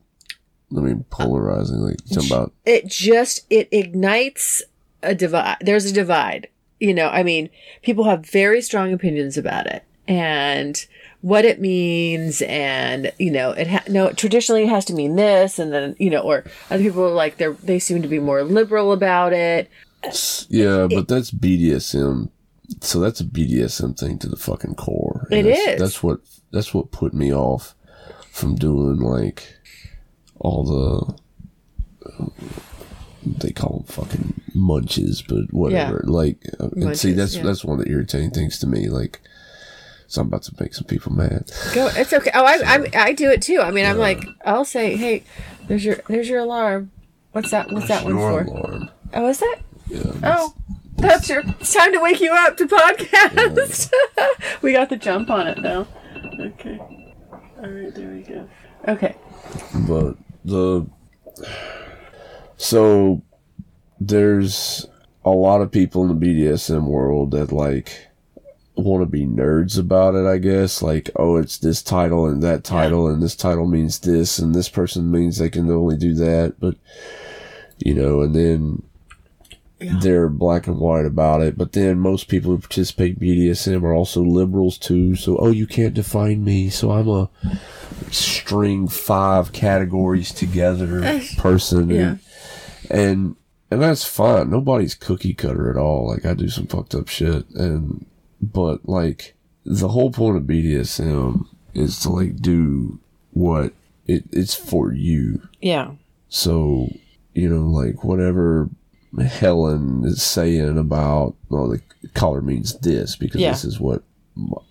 I 0.76 0.82
mean, 0.82 1.06
polarizing. 1.10 1.78
Like, 1.78 1.98
about 2.26 2.54
it 2.66 2.88
just 2.88 3.46
it 3.50 3.70
ignites 3.72 4.62
a 5.02 5.16
divide 5.16 5.58
there's 5.62 5.86
a 5.86 5.94
divide 5.94 6.48
you 6.80 6.94
know 6.94 7.08
i 7.10 7.24
mean 7.24 7.50
people 7.82 8.06
have 8.06 8.26
very 8.26 8.62
strong 8.62 8.94
opinions 8.94 9.38
about 9.38 9.66
it 9.68 9.84
and 10.08 10.86
what 11.22 11.44
it 11.44 11.60
means 11.60 12.42
and 12.44 13.12
you 13.18 13.32
know 13.32 13.52
it 13.52 13.68
ha- 13.68 13.84
no 13.90 14.12
traditionally 14.12 14.64
it 14.64 14.70
has 14.70 14.86
to 14.86 14.94
mean 14.94 15.16
this 15.16 15.60
and 15.60 15.74
then 15.74 15.96
you 16.00 16.10
know 16.10 16.22
or 16.22 16.44
other 16.70 16.84
people 16.84 17.04
are 17.04 17.10
like 17.10 17.38
they're 17.38 17.54
they 17.54 17.80
seem 17.80 18.02
to 18.02 18.08
be 18.08 18.20
more 18.20 18.44
liberal 18.44 18.92
about 18.92 19.34
it 19.34 19.70
yeah, 20.50 20.88
but 20.90 21.08
that's 21.08 21.32
BDSM. 21.32 22.30
So 22.82 23.00
that's 23.00 23.20
a 23.22 23.26
BDSM 23.26 23.98
thing 23.98 24.20
to 24.20 24.28
the 24.28 24.36
fucking 24.36 24.76
core. 24.76 25.28
It 25.32 25.44
that's, 25.44 25.60
is. 25.60 25.80
That's 25.80 26.04
what 26.04 26.20
that's 26.52 26.74
what 26.74 26.92
put 26.92 27.14
me 27.14 27.34
off 27.34 27.76
from 28.32 28.56
doing 28.56 29.00
like 29.00 29.56
all 30.40 30.64
the 30.64 32.32
they 33.34 33.52
call 33.52 33.80
them 33.80 33.84
fucking 33.86 34.42
munches, 34.54 35.22
but 35.22 35.54
whatever. 35.54 36.02
Like, 36.06 36.44
uh, 36.60 36.70
and 36.76 36.98
see, 36.98 37.14
that's 37.14 37.36
yeah. 37.36 37.44
that's 37.44 37.64
one 37.64 37.80
of 37.80 37.86
the 37.86 37.92
irritating 37.92 38.32
things 38.32 38.60
to 38.60 38.68
me. 38.68 38.90
Like, 38.90 39.22
so 40.08 40.22
I'm 40.22 40.28
about 40.28 40.44
to 40.44 40.56
make 40.60 40.74
some 40.74 40.86
people 40.86 41.12
mad. 41.12 41.52
go 41.74 41.90
it's 41.94 42.14
okay 42.14 42.32
oh 42.34 42.46
i 42.46 42.60
i, 42.64 42.90
I 42.94 43.14
do 43.14 43.30
it 43.30 43.42
too 43.42 43.60
i 43.60 43.72
mean 43.72 43.86
i'm 43.86 43.98
like 43.98 44.24
i'll 44.46 44.64
say 44.64 44.96
hey 44.96 45.24
there's 45.68 45.84
your 45.84 45.98
there's 46.08 46.30
your 46.30 46.40
alarm 46.40 46.92
what's 47.34 47.52
that 47.52 47.70
what's 47.74 47.90
that 47.90 48.06
one 48.06 48.14
for 48.14 48.42
alarm. 48.44 48.90
oh 49.14 49.28
is 49.28 49.40
that 49.40 49.58
Yeah. 49.90 50.14
Oh, 50.24 50.54
that's 50.98 51.30
your. 51.30 51.44
It's 51.60 51.74
time 51.74 51.94
to 51.94 52.00
wake 52.00 52.20
you 52.20 52.34
up 52.34 52.58
to 52.58 52.66
podcast. 52.66 53.92
we 54.62 54.74
got 54.74 54.90
the 54.90 54.98
jump 54.98 55.30
on 55.30 55.48
it 55.48 55.60
now. 55.60 55.88
Okay. 56.40 56.78
All 56.80 57.70
right, 57.70 57.94
there 57.94 58.10
we 58.10 58.22
go. 58.22 58.50
Okay. 58.88 59.16
but 59.88 60.18
the 60.44 60.86
so 62.58 63.22
there's 64.00 64.86
a 65.24 65.30
lot 65.30 65.62
of 65.62 65.72
people 65.72 66.04
in 66.04 66.20
the 66.20 66.26
BDSM 66.26 66.86
world 66.86 67.32
that 67.32 67.52
like 67.52 68.08
want 68.76 69.02
to 69.02 69.06
be 69.06 69.26
nerds 69.26 69.78
about 69.78 70.16
it, 70.16 70.26
I 70.26 70.38
guess. 70.38 70.82
Like, 70.82 71.10
oh, 71.16 71.38
it's 71.38 71.58
this 71.58 71.82
title 71.82 72.28
and 72.28 72.42
that 72.44 72.64
title, 72.64 73.08
and 73.08 73.22
this 73.22 73.36
title 73.36 73.66
means 73.66 74.00
this, 74.00 74.40
and 74.40 74.54
this 74.54 74.70
person 74.70 75.12
means 75.12 75.38
they 75.38 75.50
can 75.50 75.70
only 75.70 75.98
do 75.98 76.14
that. 76.16 76.56
But, 76.60 76.76
you 77.80 77.94
know, 77.94 78.22
and 78.22 78.36
then 78.36 78.84
they're 79.80 80.30
black 80.30 80.68
and 80.68 80.80
white 80.80 81.06
about 81.06 81.42
it. 81.42 81.58
But 81.58 81.74
then 81.74 82.00
most 82.00 82.28
people 82.28 82.52
who 82.52 82.60
participate 82.60 83.18
in 83.18 83.28
BDSM 83.28 83.84
are 83.84 83.94
also 83.94 84.22
liberals 84.24 84.78
too. 84.78 85.16
So, 85.16 85.38
oh, 85.38 85.52
you 85.52 85.68
can't 85.68 85.94
define 85.94 86.44
me. 86.44 86.70
So 86.70 86.92
I'm 86.92 87.10
a 87.10 87.30
string 88.12 88.88
five 88.88 89.52
categories 89.54 90.32
together 90.32 91.22
person. 91.38 91.90
Yeah. 91.90 92.02
And, 92.02 92.20
and 92.90 93.36
and 93.70 93.82
that's 93.82 94.06
fine. 94.06 94.50
Nobody's 94.50 94.96
cookie 94.96 95.34
cutter 95.34 95.70
at 95.70 95.78
all. 95.78 96.08
Like 96.08 96.26
I 96.26 96.34
do 96.34 96.50
some 96.50 96.68
fucked 96.68 96.96
up 96.96 97.08
shit, 97.08 97.50
and 97.52 98.06
but 98.42 98.88
like 98.88 99.36
the 99.66 99.90
whole 99.90 100.12
point 100.12 100.38
of 100.38 100.44
BDSM 100.44 101.46
is 101.74 102.00
to 102.02 102.10
like 102.10 102.38
do 102.38 103.00
what 103.32 103.74
it, 104.08 104.24
it's 104.32 104.56
for 104.56 104.94
you. 104.94 105.42
Yeah. 105.62 105.92
So 106.30 106.90
you 107.34 107.50
know, 107.50 107.68
like 107.70 108.04
whatever 108.04 108.70
Helen 109.20 110.04
is 110.06 110.22
saying 110.24 110.78
about 110.78 111.36
well, 111.50 111.68
the 111.70 111.82
color 112.14 112.42
means 112.42 112.78
this 112.80 113.16
because 113.16 113.42
Yeah. 113.42 113.52
this 113.52 113.66
is 113.66 113.80
what 113.80 114.04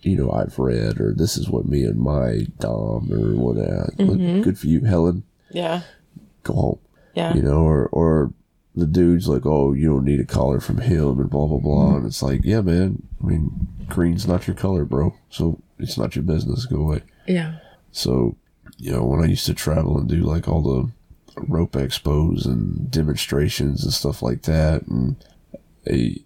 you 0.01 0.15
know 0.17 0.31
I've 0.31 0.57
read, 0.57 0.99
or 0.99 1.13
this 1.13 1.37
is 1.37 1.49
what 1.49 1.67
me 1.67 1.83
and 1.83 1.99
my 1.99 2.47
dom 2.59 3.11
or 3.11 3.35
whatever. 3.35 3.93
Mm-hmm. 3.97 4.41
Good 4.41 4.57
for 4.57 4.67
you, 4.67 4.81
Helen. 4.81 5.23
Yeah. 5.51 5.81
Go 6.43 6.53
home 6.53 6.79
Yeah. 7.17 7.33
you 7.35 7.41
know, 7.41 7.61
or 7.61 7.87
or 7.91 8.31
the 8.75 8.85
dude's 8.85 9.27
like, 9.27 9.45
oh, 9.45 9.73
you 9.73 9.87
don't 9.89 10.05
need 10.05 10.19
a 10.19 10.25
collar 10.25 10.59
from 10.59 10.77
him, 10.77 11.19
and 11.19 11.29
blah 11.29 11.47
blah 11.47 11.57
blah, 11.59 11.95
and 11.97 12.05
it's 12.05 12.21
like, 12.21 12.41
yeah, 12.43 12.61
man, 12.61 13.01
I 13.21 13.25
mean, 13.25 13.67
green's 13.87 14.27
not 14.27 14.45
your 14.47 14.55
color, 14.55 14.85
bro, 14.85 15.15
so 15.29 15.59
it's 15.79 15.97
not 15.97 16.15
your 16.15 16.23
business. 16.23 16.65
Go 16.65 16.77
away. 16.81 17.01
Yeah. 17.27 17.57
So, 17.91 18.35
you 18.77 18.91
know, 18.91 19.03
when 19.03 19.21
I 19.21 19.25
used 19.27 19.45
to 19.47 19.53
travel 19.55 19.97
and 19.97 20.07
do 20.07 20.17
like 20.21 20.47
all 20.47 20.61
the 20.61 20.91
rope 21.47 21.73
expos 21.73 22.45
and 22.45 22.89
demonstrations 22.91 23.83
and 23.83 23.93
stuff 23.93 24.21
like 24.21 24.43
that, 24.43 24.83
and 24.87 25.15
a, 25.89 26.21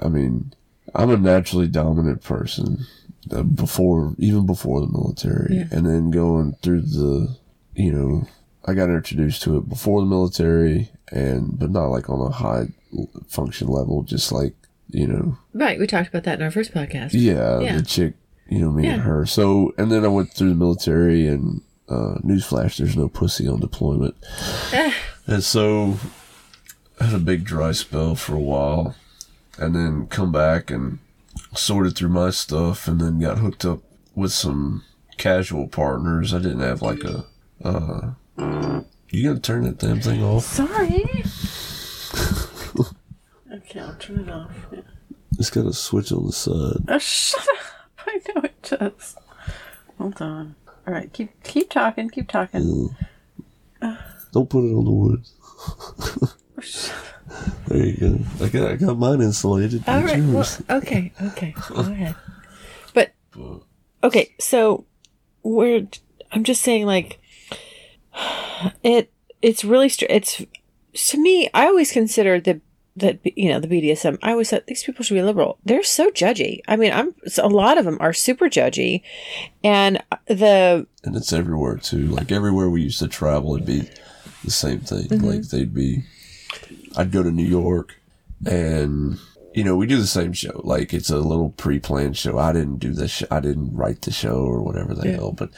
I 0.00 0.08
mean, 0.08 0.54
I'm 0.94 1.10
a 1.10 1.16
naturally 1.18 1.68
dominant 1.68 2.22
person 2.22 2.86
uh, 3.30 3.42
before, 3.42 4.14
even 4.18 4.46
before 4.46 4.80
the 4.80 4.88
military, 4.92 5.56
Yeah. 5.56 5.68
and 5.70 5.84
then 5.86 6.10
going 6.10 6.56
through 6.62 6.82
the, 6.82 7.36
you 7.74 7.92
know, 7.92 8.26
I 8.64 8.74
got 8.74 8.88
introduced 8.90 9.42
to 9.42 9.58
it 9.58 9.68
before 9.68 10.00
the 10.00 10.06
military, 10.06 10.90
and 11.10 11.58
but 11.58 11.70
not 11.70 11.86
like 11.86 12.08
on 12.08 12.20
a 12.20 12.30
high 12.30 12.66
function 13.28 13.68
level, 13.68 14.02
just 14.02 14.30
like 14.32 14.54
you 14.90 15.06
know, 15.06 15.38
Right. 15.54 15.78
We 15.78 15.86
talked 15.86 16.08
about 16.10 16.24
that 16.24 16.38
in 16.38 16.44
our 16.44 16.50
first 16.50 16.72
podcast. 16.74 17.10
yeah, 17.14 17.60
Yeah. 17.60 17.76
the 17.78 17.82
chick, 17.82 18.12
you 18.48 18.58
know, 18.58 18.70
me 18.70 18.86
and 18.86 19.00
her. 19.02 19.24
So, 19.24 19.72
and 19.78 19.90
then 19.90 20.04
I 20.04 20.08
went 20.08 20.34
through 20.34 20.50
the 20.50 20.54
military, 20.54 21.26
and 21.26 21.62
uh, 21.88 22.16
newsflash, 22.22 22.76
there's 22.76 22.96
no 22.96 23.08
pussy 23.08 23.48
on 23.48 23.60
deployment. 23.60 24.14
and 25.26 25.42
so, 25.42 25.96
I 27.00 27.04
had 27.04 27.14
a 27.14 27.18
big 27.18 27.44
dry 27.44 27.72
spell 27.72 28.14
for 28.16 28.34
a 28.34 28.40
while, 28.40 28.94
and 29.58 29.74
then 29.74 30.06
come 30.08 30.30
back 30.30 30.70
and 30.70 30.98
sorted 31.54 31.96
through 31.96 32.10
my 32.10 32.28
stuff, 32.30 32.86
and 32.86 33.00
then 33.00 33.18
got 33.18 33.38
hooked 33.38 33.64
up 33.64 33.80
with 34.14 34.32
some 34.32 34.84
casual 35.16 35.68
partners. 35.68 36.34
I 36.34 36.38
didn't 36.38 36.60
have 36.60 36.82
like 36.82 37.02
a. 37.04 37.24
Uh, 37.64 38.10
you 38.38 39.28
gonna 39.28 39.40
turn 39.40 39.64
that 39.64 39.78
damn 39.78 40.00
thing 40.00 40.22
off? 40.22 40.44
Sorry. 40.44 41.04
okay, 43.52 43.80
I'll 43.80 43.94
turn 43.96 44.20
it 44.20 44.30
off. 44.30 44.52
It's 45.38 45.50
got 45.50 45.66
a 45.66 45.72
switch 45.72 46.12
on 46.12 46.26
the 46.26 46.32
side. 46.32 46.84
Oh, 46.88 46.98
shut 46.98 47.40
up. 47.40 47.56
I 48.06 48.20
know 48.34 48.42
it 48.42 48.62
does. 48.62 49.16
Hold 49.98 50.20
on. 50.20 50.54
All 50.86 50.92
right, 50.94 51.12
keep 51.12 51.30
keep 51.42 51.70
talking. 51.70 52.10
Keep 52.10 52.28
talking. 52.28 52.94
Uh. 53.80 53.96
Don't 54.32 54.48
put 54.48 54.64
it 54.64 54.74
on 54.74 54.84
the 54.84 54.90
wood. 54.90 55.24
Oh, 57.34 57.52
there 57.68 57.86
you 57.86 57.96
go. 57.96 58.18
I 58.44 58.48
got 58.48 58.70
I 58.72 58.76
got 58.76 58.98
mine 58.98 59.22
insulated. 59.22 59.82
All 59.88 60.04
It's 60.04 60.12
right. 60.12 60.22
Well, 60.22 60.78
okay. 60.78 61.12
Okay. 61.22 61.54
Go 61.68 61.76
ahead. 61.76 62.14
But 62.92 63.12
okay. 64.04 64.34
So 64.38 64.84
we're. 65.42 65.86
I'm 66.30 66.44
just 66.44 66.62
saying, 66.62 66.84
like, 66.86 67.18
it. 68.82 69.10
It's 69.40 69.64
really. 69.64 69.88
Str- 69.88 70.06
it's 70.08 70.42
to 71.10 71.18
me. 71.20 71.48
I 71.54 71.66
always 71.66 71.92
consider 71.92 72.40
the 72.40 72.60
that 72.96 73.18
you 73.36 73.48
know 73.48 73.58
the 73.58 73.68
BDSM. 73.68 74.18
I 74.22 74.32
always 74.32 74.50
thought 74.50 74.66
these 74.66 74.82
people 74.84 75.04
should 75.04 75.14
be 75.14 75.22
liberal. 75.22 75.58
They're 75.64 75.82
so 75.82 76.10
judgy. 76.10 76.60
I 76.68 76.76
mean, 76.76 76.92
I'm 76.92 77.14
a 77.38 77.48
lot 77.48 77.78
of 77.78 77.84
them 77.84 77.96
are 78.00 78.12
super 78.12 78.48
judgy, 78.48 79.02
and 79.64 80.02
the 80.26 80.86
and 81.04 81.16
it's 81.16 81.32
everywhere 81.32 81.76
too. 81.78 82.06
Like 82.08 82.30
everywhere 82.30 82.68
we 82.68 82.82
used 82.82 82.98
to 83.00 83.08
travel, 83.08 83.54
it'd 83.54 83.66
be 83.66 83.88
the 84.44 84.50
same 84.50 84.80
thing. 84.80 85.08
Mm-hmm. 85.08 85.26
Like 85.26 85.42
they'd 85.48 85.74
be. 85.74 86.02
I'd 86.96 87.10
go 87.12 87.22
to 87.22 87.30
New 87.30 87.46
York, 87.46 87.98
and 88.44 89.18
you 89.54 89.64
know 89.64 89.76
we 89.76 89.86
do 89.86 89.96
the 89.96 90.06
same 90.06 90.34
show. 90.34 90.60
Like 90.62 90.92
it's 90.92 91.08
a 91.08 91.16
little 91.18 91.50
pre-planned 91.50 92.18
show. 92.18 92.38
I 92.38 92.52
didn't 92.52 92.76
do 92.78 92.92
this. 92.92 93.10
Sh- 93.10 93.22
I 93.30 93.40
didn't 93.40 93.74
write 93.74 94.02
the 94.02 94.12
show 94.12 94.36
or 94.44 94.60
whatever 94.62 94.94
the 94.94 95.08
Yeah. 95.08 95.14
hell. 95.16 95.32
But 95.32 95.48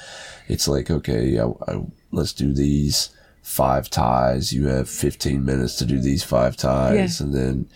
it's 0.46 0.68
like 0.68 0.90
okay, 0.90 1.40
I, 1.40 1.46
I, 1.66 1.80
let's 2.14 2.32
do 2.32 2.52
these 2.52 3.10
five 3.42 3.90
ties. 3.90 4.52
You 4.52 4.66
have 4.68 4.88
fifteen 4.88 5.44
minutes 5.44 5.76
to 5.76 5.84
do 5.84 6.00
these 6.00 6.24
five 6.24 6.56
ties, 6.56 7.20
and 7.20 7.34
then 7.34 7.68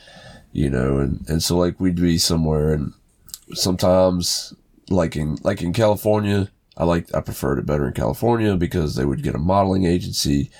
you 0.53 0.70
know, 0.70 0.99
and, 0.99 1.28
and 1.28 1.43
so 1.43 1.57
like 1.59 1.78
we'd 1.78 1.97
be 2.01 2.16
somewhere 2.18 2.72
and 2.72 2.93
sometimes 3.55 4.55
like 4.91 5.16
in, 5.16 5.36
like 5.43 5.62
in 5.62 5.72
California, 5.72 6.51
I 6.76 6.84
like, 6.84 7.14
I 7.14 7.20
preferred 7.20 7.59
it 7.59 7.66
better 7.66 7.86
in 7.86 7.93
California 7.95 8.57
because 8.57 8.95
they 8.95 9.05
would 9.05 9.22
get 9.22 9.34
a 9.34 9.39
modeling 9.39 9.84
agency 9.84 10.51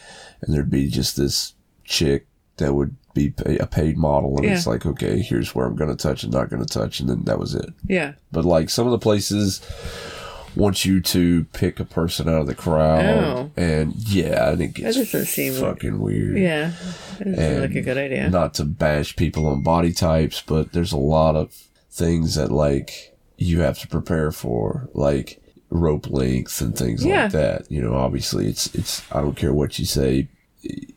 and 0.43 0.55
there'd 0.55 0.71
be 0.71 0.89
just 0.89 1.17
this 1.17 1.55
chick 1.85 2.27
that 2.59 2.75
would 2.75 2.95
be 3.15 3.31
pay, 3.31 3.57
a 3.59 3.67
paid 3.67 3.97
model 3.97 4.37
and 4.37 4.45
Yeah. 4.45 4.53
it's 4.53 4.67
like, 4.67 4.85
okay, 4.85 5.21
here's 5.21 5.55
where 5.55 5.67
I'm 5.67 5.77
going 5.77 5.91
to 5.91 5.97
touch 5.97 6.23
and 6.23 6.33
not 6.33 6.51
going 6.51 6.65
to 6.65 6.73
touch. 6.73 7.01
And 7.01 7.09
then 7.09 7.23
that 7.25 7.39
was 7.39 7.55
it. 7.55 7.73
Yeah. 7.87 8.13
But 8.31 8.45
like 8.45 8.69
some 8.69 8.87
of 8.87 8.91
the 8.91 8.99
places 8.99 9.61
want 10.59 10.85
you 10.85 11.01
to 11.01 11.45
pick 11.53 11.79
a 11.81 11.85
person 11.85 12.29
out 12.29 12.41
of 12.43 12.47
the 12.49 12.55
crowd, 12.55 13.05
Oh. 13.05 13.51
and 13.57 13.95
yeah, 13.95 14.51
and 14.51 14.61
it 14.61 14.75
gets 14.75 14.97
doesn't 14.97 15.27
seem- 15.27 15.55
fucking 15.55 15.99
weird. 16.01 16.37
Yeah. 16.37 16.73
That 17.19 17.25
doesn't 17.25 17.37
seem 17.53 17.61
like 17.61 17.75
a 17.77 17.83
good 17.83 17.97
idea. 17.99 18.29
Not 18.31 18.55
to 18.55 18.65
bash 18.65 19.15
people 19.17 19.47
on 19.47 19.63
body 19.63 19.93
types, 19.93 20.43
but 20.47 20.73
there's 20.73 20.93
a 20.93 20.97
lot 20.99 21.37
of 21.37 21.53
things 21.91 22.35
that 22.35 22.51
like 22.51 23.15
you 23.37 23.61
have 23.61 23.79
to 23.79 23.89
prepare 23.89 24.33
for, 24.33 24.89
like 24.95 25.41
rope 25.71 26.11
length 26.11 26.61
and 26.61 26.77
things 26.77 27.05
Yeah. 27.05 27.25
like 27.25 27.33
that. 27.33 27.71
You 27.71 27.81
know, 27.83 27.95
obviously 27.95 28.49
it's 28.49 28.75
it's 28.75 29.03
I 29.13 29.21
don't 29.21 29.37
care 29.37 29.53
what 29.55 29.79
you 29.79 29.85
say, 29.85 30.29
it, 30.65 30.95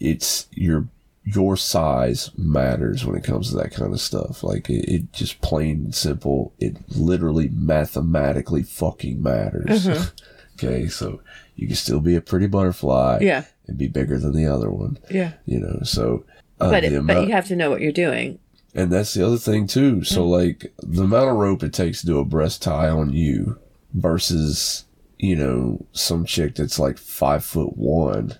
it's 0.00 0.46
your 0.52 0.86
your 1.34 1.56
size 1.56 2.30
matters 2.36 3.04
when 3.04 3.16
it 3.16 3.24
comes 3.24 3.50
to 3.50 3.56
that 3.56 3.72
kind 3.72 3.92
of 3.92 4.00
stuff. 4.00 4.42
Like 4.42 4.68
it, 4.70 4.88
it 4.92 5.12
just 5.12 5.40
plain 5.40 5.84
and 5.84 5.94
simple. 5.94 6.52
It 6.58 6.76
literally 6.96 7.48
mathematically 7.50 8.62
fucking 8.62 9.22
matters. 9.22 9.88
okay, 10.56 10.86
so 10.88 11.20
you 11.56 11.66
can 11.66 11.76
still 11.76 12.00
be 12.00 12.16
a 12.16 12.20
pretty 12.20 12.46
butterfly, 12.46 13.18
Yeah. 13.20 13.44
and 13.66 13.76
be 13.78 13.88
bigger 13.88 14.18
than 14.18 14.34
the 14.34 14.46
other 14.46 14.70
one. 14.70 14.98
Yeah. 15.10 15.32
You 15.46 15.60
know, 15.60 15.80
so 15.82 16.24
uh, 16.60 16.70
But, 16.70 16.84
it, 16.84 17.06
but 17.06 17.26
you 17.26 17.32
have 17.32 17.46
to 17.48 17.56
know 17.56 17.70
what 17.70 17.80
you're 17.80 17.92
doing. 17.92 18.38
and 18.74 18.90
that's 18.92 19.14
the 19.14 19.26
other 19.26 19.38
thing 19.38 19.66
too. 19.66 20.04
So 20.04 20.22
Mm. 20.24 20.28
like 20.30 20.72
the 20.82 21.02
amount 21.04 21.30
of 21.30 21.36
rope 21.36 21.62
it 21.62 21.72
takes 21.72 22.00
to 22.00 22.06
do 22.06 22.18
a 22.18 22.24
breast 22.24 22.62
tie 22.62 22.88
on 22.88 23.12
you 23.12 23.58
versus, 23.94 24.84
you 25.18 25.36
know, 25.36 25.84
some 25.92 26.24
chick 26.24 26.54
that's 26.54 26.78
like 26.78 26.96
five 26.98 27.44
foot 27.44 27.76
one, 27.76 28.34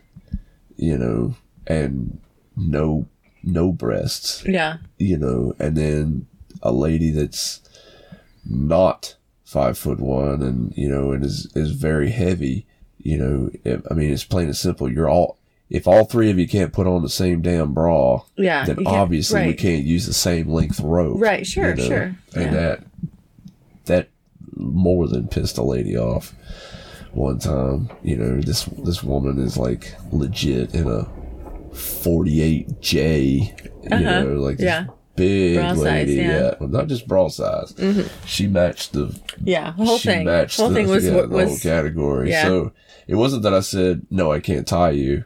you 0.76 0.96
know, 0.96 1.34
and 1.66 2.20
no 2.68 3.06
no 3.42 3.72
breasts, 3.72 4.44
Yeah. 4.46 4.76
you 4.98 5.16
know, 5.16 5.54
and 5.58 5.76
then 5.76 6.26
a 6.62 6.72
lady 6.72 7.10
that's 7.10 7.60
not 8.44 9.16
five 9.44 9.76
foot 9.78 9.98
one 9.98 10.42
and, 10.42 10.72
you 10.76 10.88
know, 10.88 11.12
and 11.12 11.24
is 11.24 11.50
is 11.54 11.72
very 11.72 12.10
heavy, 12.10 12.66
you 12.98 13.16
know, 13.16 13.80
I 13.90 13.94
mean 13.94 14.12
it's 14.12 14.24
plain 14.24 14.46
and 14.46 14.56
simple. 14.56 14.90
You're 14.92 15.08
all 15.08 15.38
if 15.70 15.86
all 15.86 16.04
three 16.04 16.30
of 16.30 16.38
you 16.38 16.48
can't 16.48 16.72
put 16.72 16.86
on 16.88 17.02
the 17.02 17.08
same 17.08 17.42
damn 17.42 17.72
bra, 17.72 18.22
Yeah. 18.36 18.64
then 18.66 18.86
obviously 18.86 19.46
we 19.46 19.54
can't 19.54 19.84
use 19.84 20.06
the 20.06 20.12
same 20.12 20.48
length 20.48 20.80
rope. 20.80 21.20
Right, 21.20 21.46
sure, 21.46 21.70
you 21.70 21.76
know? 21.76 21.84
sure. 21.88 22.16
And 22.34 22.44
Yeah. 22.44 22.50
that 22.50 22.80
that 23.86 24.08
more 24.56 25.06
than 25.08 25.28
pissed 25.28 25.56
a 25.58 25.62
lady 25.62 25.96
off 25.96 26.34
one 27.12 27.38
time. 27.38 27.88
You 28.02 28.16
know, 28.16 28.40
this 28.40 28.64
this 28.84 29.02
woman 29.02 29.38
is 29.38 29.56
like 29.56 29.94
legit 30.12 30.74
in 30.74 30.86
a 30.88 31.08
forty 31.72 32.42
eight 32.42 32.80
J, 32.80 33.20
you 33.82 33.88
Uh-huh. 33.90 34.22
know, 34.22 34.34
like 34.34 34.56
this 34.58 34.64
Yeah. 34.66 34.86
big 35.16 35.56
Bra 35.56 35.74
size, 35.74 35.78
lady. 35.82 36.14
yeah. 36.14 36.22
Mm-hmm. 36.22 36.44
yeah. 36.44 36.54
Well, 36.60 36.68
not 36.68 36.86
just 36.88 37.06
bra 37.08 37.28
size. 37.28 37.74
She 38.26 38.46
matched 38.46 38.92
the 38.92 39.18
Yeah. 39.44 39.72
Whole 39.72 39.98
she 39.98 40.08
thing. 40.08 40.26
matched 40.26 40.56
whole 40.58 40.68
the, 40.68 40.74
thing 40.74 40.88
was 40.88 41.04
yeah, 41.06 41.14
what 41.16 41.30
the 41.30 41.46
whole 41.46 41.58
category. 41.58 42.30
yeah. 42.30 42.44
So 42.44 42.72
it 43.06 43.14
wasn't 43.16 43.42
that 43.42 43.54
I 43.54 43.60
said 43.60 44.06
no, 44.10 44.32
I 44.32 44.40
can't 44.40 44.66
tie 44.66 44.90
you 44.90 45.24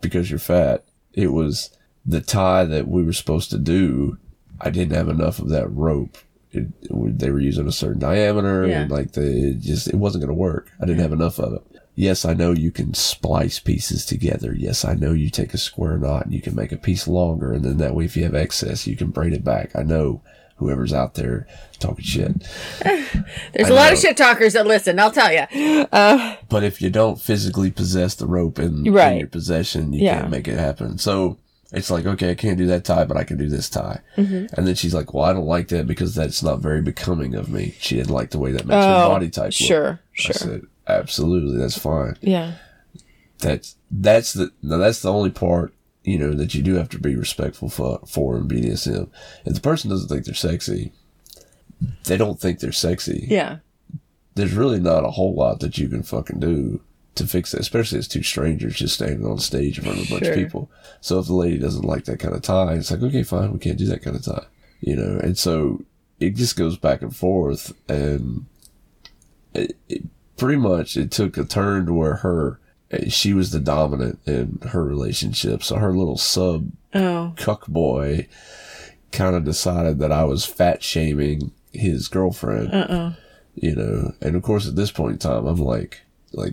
because 0.00 0.30
you're 0.30 0.38
fat. 0.38 0.84
It 1.12 1.28
was 1.32 1.70
the 2.04 2.20
tie 2.20 2.64
that 2.64 2.88
we 2.88 3.02
were 3.04 3.12
supposed 3.12 3.50
to 3.50 3.58
do. 3.58 4.18
I 4.60 4.70
didn't 4.70 4.96
have 4.96 5.08
enough 5.08 5.38
of 5.38 5.48
that 5.50 5.68
rope. 5.70 6.18
It, 6.52 6.68
it- 6.82 7.18
they 7.18 7.30
were 7.30 7.40
using 7.40 7.66
a 7.68 7.72
certain 7.72 7.98
diameter, 8.00 8.66
Yeah. 8.66 8.82
and 8.82 8.90
like 8.90 9.12
the 9.12 9.22
it 9.50 9.60
just 9.60 9.88
it 9.88 9.96
wasn't 9.96 10.22
going 10.22 10.34
to 10.36 10.40
work. 10.40 10.70
I 10.80 10.86
didn't 10.86 11.00
have 11.00 11.12
enough 11.12 11.38
of 11.38 11.54
it. 11.54 11.71
Yes, 11.94 12.24
I 12.24 12.32
know 12.32 12.52
you 12.52 12.70
can 12.70 12.94
splice 12.94 13.58
pieces 13.58 14.06
together. 14.06 14.54
Yes, 14.56 14.84
I 14.84 14.94
know 14.94 15.12
you 15.12 15.28
take 15.28 15.52
a 15.52 15.58
square 15.58 15.98
knot 15.98 16.24
and 16.24 16.32
you 16.34 16.40
can 16.40 16.54
make 16.56 16.72
a 16.72 16.76
piece 16.78 17.06
longer, 17.06 17.52
and 17.52 17.64
then 17.64 17.76
that 17.78 17.94
way, 17.94 18.04
if 18.06 18.16
you 18.16 18.24
have 18.24 18.34
excess, 18.34 18.86
you 18.86 18.96
can 18.96 19.10
braid 19.10 19.32
it 19.34 19.44
back. 19.44 19.76
I 19.76 19.82
know 19.82 20.22
whoever's 20.56 20.92
out 20.92 21.14
there 21.14 21.46
talking 21.80 22.04
shit. 22.04 22.32
There's 22.82 23.68
I 23.68 23.68
a 23.68 23.74
lot 23.74 23.92
of 23.92 23.98
shit 23.98 24.16
talkers 24.16 24.52
that 24.54 24.66
listen. 24.66 24.98
I'll 24.98 25.10
tell 25.10 25.32
you. 25.32 25.86
Uh, 25.92 26.36
But 26.48 26.64
if 26.64 26.80
you 26.80 26.88
don't 26.88 27.20
physically 27.20 27.70
possess 27.70 28.14
the 28.14 28.26
rope 28.26 28.58
in, 28.58 28.86
in 28.86 29.18
your 29.18 29.26
possession, 29.26 29.92
you 29.92 30.04
Yeah. 30.04 30.20
can't 30.20 30.30
make 30.30 30.48
it 30.48 30.58
happen. 30.58 30.98
So 30.98 31.36
it's 31.72 31.90
like, 31.90 32.06
okay, 32.06 32.30
I 32.30 32.34
can't 32.34 32.58
do 32.58 32.66
that 32.66 32.84
tie, 32.84 33.04
but 33.04 33.16
I 33.16 33.24
can 33.24 33.36
do 33.38 33.48
this 33.48 33.68
tie. 33.68 34.00
Mm-hmm. 34.16 34.54
And 34.56 34.66
then 34.66 34.74
she's 34.76 34.94
like, 34.94 35.12
well, 35.12 35.24
I 35.24 35.32
don't 35.32 35.46
like 35.46 35.68
that 35.68 35.86
because 35.86 36.14
that's 36.14 36.42
not 36.42 36.60
very 36.60 36.80
becoming 36.82 37.34
of 37.34 37.48
me. 37.48 37.74
She 37.80 37.96
didn't 37.96 38.10
like 38.14 38.30
the 38.30 38.38
way 38.38 38.52
that 38.52 38.66
makes 38.66 38.76
Oh, 38.84 39.00
her 39.02 39.08
body 39.08 39.30
type 39.30 39.44
look. 39.46 39.52
sure, 39.52 40.00
sure. 40.12 40.60
Absolutely, 40.92 41.58
that's 41.58 41.78
fine. 41.78 42.16
yeah. 42.20 42.54
That's, 43.38 43.74
that's 43.90 44.34
the, 44.34 44.52
now 44.62 44.76
that's 44.76 45.02
the 45.02 45.12
only 45.12 45.30
part, 45.30 45.74
you 46.04 46.16
know, 46.18 46.32
that 46.34 46.54
you 46.54 46.62
do 46.62 46.74
have 46.74 46.88
to 46.90 46.98
be 47.00 47.16
respectful 47.16 47.68
for, 47.68 47.98
for 48.06 48.36
in 48.36 48.46
BDSM. 48.46 49.08
If 49.44 49.54
the 49.54 49.60
person 49.60 49.90
doesn't 49.90 50.08
think 50.08 50.24
they're 50.24 50.34
sexy, 50.34 50.92
they 52.04 52.16
don't 52.16 52.38
think 52.40 52.60
they're 52.60 52.70
sexy 52.70 53.26
Yeah. 53.28 53.58
there's 54.36 54.52
really 54.54 54.78
not 54.78 55.04
a 55.04 55.10
whole 55.10 55.34
lot 55.34 55.58
that 55.60 55.76
you 55.78 55.88
can 55.88 56.04
fucking 56.04 56.38
do 56.38 56.80
to 57.16 57.26
fix 57.26 57.50
that, 57.50 57.60
especially 57.60 57.98
as 57.98 58.06
two 58.06 58.22
strangers 58.22 58.76
just 58.76 58.94
standing 58.94 59.26
on 59.26 59.38
stage 59.38 59.78
in 59.78 59.84
front 59.84 59.98
of 59.98 60.06
a 60.06 60.10
bunch 60.10 60.24
Sure. 60.24 60.32
of 60.34 60.38
people. 60.38 60.70
So 61.00 61.18
if 61.18 61.26
the 61.26 61.34
lady 61.34 61.58
doesn't 61.58 61.84
like 61.84 62.04
that 62.04 62.20
kind 62.20 62.34
of 62.36 62.42
tie, 62.42 62.74
it's 62.74 62.90
like, 62.92 63.02
okay, 63.02 63.24
fine, 63.24 63.52
we 63.52 63.58
can't 63.58 63.76
do 63.76 63.86
that 63.86 64.02
kind 64.02 64.14
of 64.16 64.24
tie, 64.24 64.46
you 64.80 64.94
know? 64.94 65.18
And 65.18 65.36
so 65.36 65.82
it 66.20 66.36
just 66.36 66.56
goes 66.56 66.78
back 66.78 67.02
and 67.02 67.14
forth 67.14 67.72
and 67.88 68.46
it, 69.52 69.76
it 69.88 70.04
pretty 70.42 70.60
much, 70.60 70.96
it 70.96 71.10
took 71.10 71.36
a 71.36 71.44
turn 71.44 71.86
to 71.86 71.92
where 71.92 72.16
her, 72.16 72.58
she 73.08 73.32
was 73.32 73.50
the 73.52 73.60
dominant 73.60 74.18
in 74.26 74.58
her 74.70 74.84
relationship. 74.84 75.62
So 75.62 75.76
her 75.76 75.92
little 75.96 76.18
sub 76.18 76.70
Oh. 76.94 77.32
cuck 77.36 77.66
boy 77.68 78.26
kind 79.12 79.34
of 79.34 79.44
decided 79.44 79.98
that 80.00 80.12
I 80.12 80.24
was 80.24 80.44
fat 80.44 80.82
shaming 80.82 81.52
his 81.72 82.08
girlfriend 82.08 82.74
Uh 82.74 82.86
oh. 82.90 83.14
you 83.54 83.74
know 83.74 84.12
and 84.20 84.36
of 84.36 84.42
course 84.42 84.68
at 84.68 84.76
this 84.76 84.90
point 84.90 85.12
in 85.12 85.18
time 85.18 85.46
i'm 85.46 85.56
like 85.56 86.02
like 86.34 86.52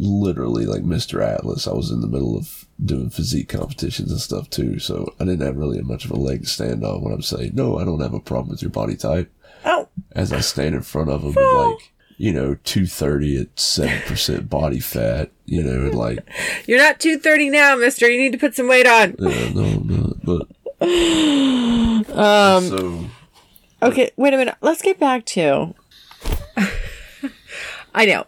literally 0.00 0.66
like 0.66 0.82
mr 0.82 1.22
atlas 1.24 1.68
i 1.68 1.72
was 1.72 1.92
in 1.92 2.00
the 2.00 2.08
middle 2.08 2.36
of 2.36 2.66
doing 2.84 3.08
physique 3.08 3.48
competitions 3.48 4.10
and 4.10 4.20
stuff 4.20 4.50
too 4.50 4.80
so 4.80 5.14
i 5.20 5.24
didn't 5.24 5.46
have 5.46 5.56
really 5.56 5.80
much 5.82 6.04
of 6.04 6.10
a 6.10 6.16
leg 6.16 6.42
to 6.42 6.48
stand 6.48 6.84
on 6.84 7.00
when 7.02 7.12
i'm 7.14 7.22
saying 7.22 7.52
no 7.54 7.78
i 7.78 7.84
don't 7.84 8.00
have 8.00 8.14
a 8.14 8.18
problem 8.20 8.48
with 8.50 8.62
your 8.62 8.70
body 8.72 8.96
type 8.96 9.30
Oh. 9.64 9.86
as 10.12 10.32
i 10.32 10.40
stand 10.40 10.74
in 10.74 10.82
front 10.82 11.10
of 11.10 11.22
him 11.22 11.28
with 11.34 11.36
like 11.36 11.92
you 12.18 12.32
know 12.32 12.56
230 12.64 13.40
at 13.40 13.54
7% 13.56 14.48
body 14.50 14.80
fat 14.80 15.30
you 15.46 15.62
know 15.62 15.86
and 15.86 15.94
like 15.94 16.18
You're 16.66 16.78
not 16.78 17.00
230 17.00 17.48
now, 17.50 17.76
mister. 17.76 18.10
You 18.10 18.18
need 18.18 18.32
to 18.32 18.38
put 18.38 18.54
some 18.54 18.68
weight 18.68 18.86
on. 18.86 19.14
yeah, 19.18 19.48
no 19.54 19.78
not 19.78 20.24
but 20.24 20.48
Um, 22.18 22.64
so 22.64 23.04
Okay, 23.82 24.10
wait 24.16 24.34
a 24.34 24.36
minute. 24.36 24.56
Let's 24.60 24.82
get 24.82 24.98
back 24.98 25.24
to. 25.26 25.74
I 27.94 28.06
know. 28.06 28.26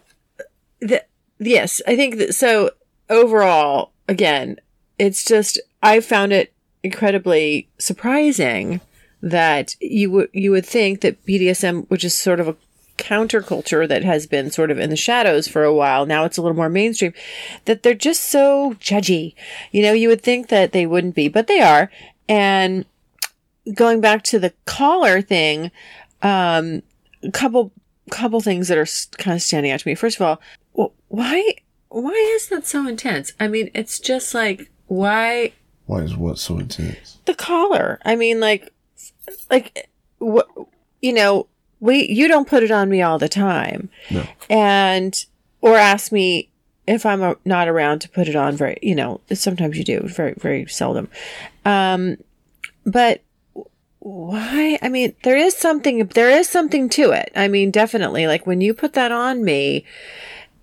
The, 0.79 1.03
yes, 1.39 1.81
I 1.85 1.95
think 1.97 2.17
that. 2.17 2.33
So 2.33 2.71
overall, 3.09 3.91
again, 4.07 4.59
it's 4.97 5.25
just 5.25 5.59
I 5.83 5.99
found 5.99 6.31
it 6.31 6.53
incredibly 6.83 7.67
surprising 7.77 8.79
that 9.21 9.75
you 9.81 10.09
would 10.11 10.29
you 10.33 10.51
would 10.51 10.65
think 10.65 11.01
that 11.01 11.25
BDSM, 11.25 11.89
which 11.89 12.05
is 12.05 12.17
sort 12.17 12.39
of 12.39 12.47
a 12.47 12.55
counterculture 13.01 13.87
that 13.87 14.03
has 14.03 14.27
been 14.27 14.51
sort 14.51 14.71
of 14.71 14.79
in 14.79 14.89
the 14.89 14.95
shadows 14.95 15.47
for 15.47 15.63
a 15.63 15.73
while, 15.73 16.05
now 16.05 16.23
it's 16.23 16.37
a 16.37 16.41
little 16.41 16.55
more 16.55 16.69
mainstream, 16.69 17.13
that 17.65 17.83
they're 17.83 17.93
just 17.93 18.23
so 18.23 18.75
judgy. 18.79 19.33
You 19.71 19.81
know, 19.81 19.93
you 19.93 20.07
would 20.07 20.21
think 20.21 20.49
that 20.49 20.71
they 20.71 20.85
wouldn't 20.85 21.15
be, 21.15 21.27
but 21.27 21.47
they 21.47 21.61
are. 21.61 21.91
And 22.29 22.85
going 23.73 24.01
back 24.01 24.23
to 24.25 24.39
the 24.39 24.53
collar 24.65 25.21
thing, 25.21 25.71
um, 26.21 26.83
a 27.23 27.31
couple 27.31 27.71
couple 28.09 28.41
things 28.41 28.67
that 28.67 28.77
are 28.77 28.87
kind 29.17 29.35
of 29.35 29.41
standing 29.41 29.71
out 29.71 29.79
to 29.79 29.87
me. 29.87 29.95
First 29.95 30.19
of 30.19 30.21
all, 30.21 30.41
wh- 30.77 31.11
why 31.11 31.55
why 31.89 32.33
is 32.35 32.47
that 32.49 32.65
so 32.67 32.87
intense? 32.87 33.33
I 33.39 33.47
mean, 33.47 33.71
it's 33.73 33.99
just 33.99 34.33
like 34.33 34.71
why 34.87 35.53
why 35.85 36.01
is 36.01 36.15
what 36.15 36.39
so 36.39 36.59
intense 36.59 37.17
the 37.25 37.33
collar? 37.33 37.99
I 38.05 38.15
mean, 38.15 38.39
like 38.39 38.71
like 39.49 39.89
what 40.19 40.47
you 41.01 41.13
know, 41.13 41.47
we 41.81 42.07
you 42.09 42.29
don't 42.29 42.47
put 42.47 42.63
it 42.63 42.71
on 42.71 42.89
me 42.89 43.01
all 43.01 43.19
the 43.19 43.27
time, 43.27 43.89
no 44.09 44.25
and 44.49 45.25
or 45.59 45.75
ask 45.75 46.13
me 46.13 46.49
if 46.87 47.05
I'm 47.05 47.21
uh 47.21 47.33
not 47.43 47.67
around 47.67 47.99
to 47.99 48.09
put 48.09 48.29
it 48.29 48.35
on. 48.37 48.55
Very, 48.55 48.77
you 48.81 48.95
know, 48.95 49.19
sometimes 49.33 49.77
you 49.77 49.83
do, 49.83 49.99
very 50.07 50.33
very 50.37 50.65
seldom. 50.67 51.09
Um, 51.65 52.15
but 52.85 53.21
why 54.03 54.79
i 54.81 54.89
mean 54.89 55.13
there 55.21 55.37
is 55.37 55.55
something 55.55 56.03
there 56.07 56.31
is 56.31 56.49
something 56.49 56.89
to 56.89 57.11
it 57.11 57.31
i 57.35 57.47
mean 57.47 57.69
definitely 57.69 58.25
like 58.25 58.47
when 58.47 58.59
you 58.59 58.73
put 58.73 58.93
that 58.93 59.11
on 59.11 59.43
me 59.43 59.85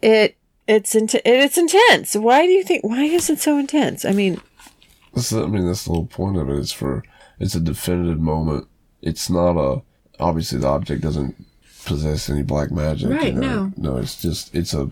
it 0.02 0.36
it's 0.66 0.96
int- 0.96 1.14
it's 1.24 1.56
intense 1.56 2.16
why 2.16 2.44
do 2.44 2.50
you 2.50 2.64
think 2.64 2.82
why 2.82 3.04
is 3.04 3.30
it 3.30 3.38
so 3.38 3.56
intense 3.56 4.04
i 4.04 4.10
mean 4.10 4.40
That's 5.14 5.32
I 5.32 5.46
mean, 5.46 5.66
that's 5.66 5.84
the 5.84 5.92
whole 5.92 6.06
point 6.06 6.36
of 6.36 6.48
it 6.50 6.54
it. 6.54 6.58
Is 6.58 6.72
for 6.72 7.04
it's 7.38 7.54
a 7.54 7.60
definitive 7.60 8.18
moment. 8.20 8.66
It's 9.02 9.30
not 9.30 9.56
a 9.56 9.82
obviously 10.20 10.58
the 10.58 10.68
object 10.68 11.02
doesn't 11.02 11.34
possess 11.84 12.28
any 12.28 12.42
black 12.42 12.70
magic. 12.70 13.08
Right, 13.10 13.32
you 13.34 13.40
know? 13.40 13.72
no, 13.76 13.96
it's 13.96 14.20
just 14.20 14.54
it's 14.54 14.74
a 14.74 14.90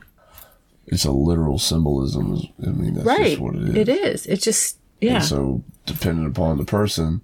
it's 0.87 1.05
a 1.05 1.11
literal 1.13 1.59
symbolism. 1.59 2.41
I 2.65 2.71
mean, 2.71 2.95
that's 2.95 3.07
right. 3.07 3.31
just 3.31 3.41
what 3.41 3.57
it 3.57 3.63
is. 3.69 3.77
It 3.77 3.89
is. 3.89 4.27
It's 4.27 4.45
just 4.45 4.79
yeah. 5.01 5.17
And 5.17 5.25
so, 5.25 5.63
depending 5.85 6.27
upon 6.27 6.59
the 6.59 6.65
person, 6.65 7.21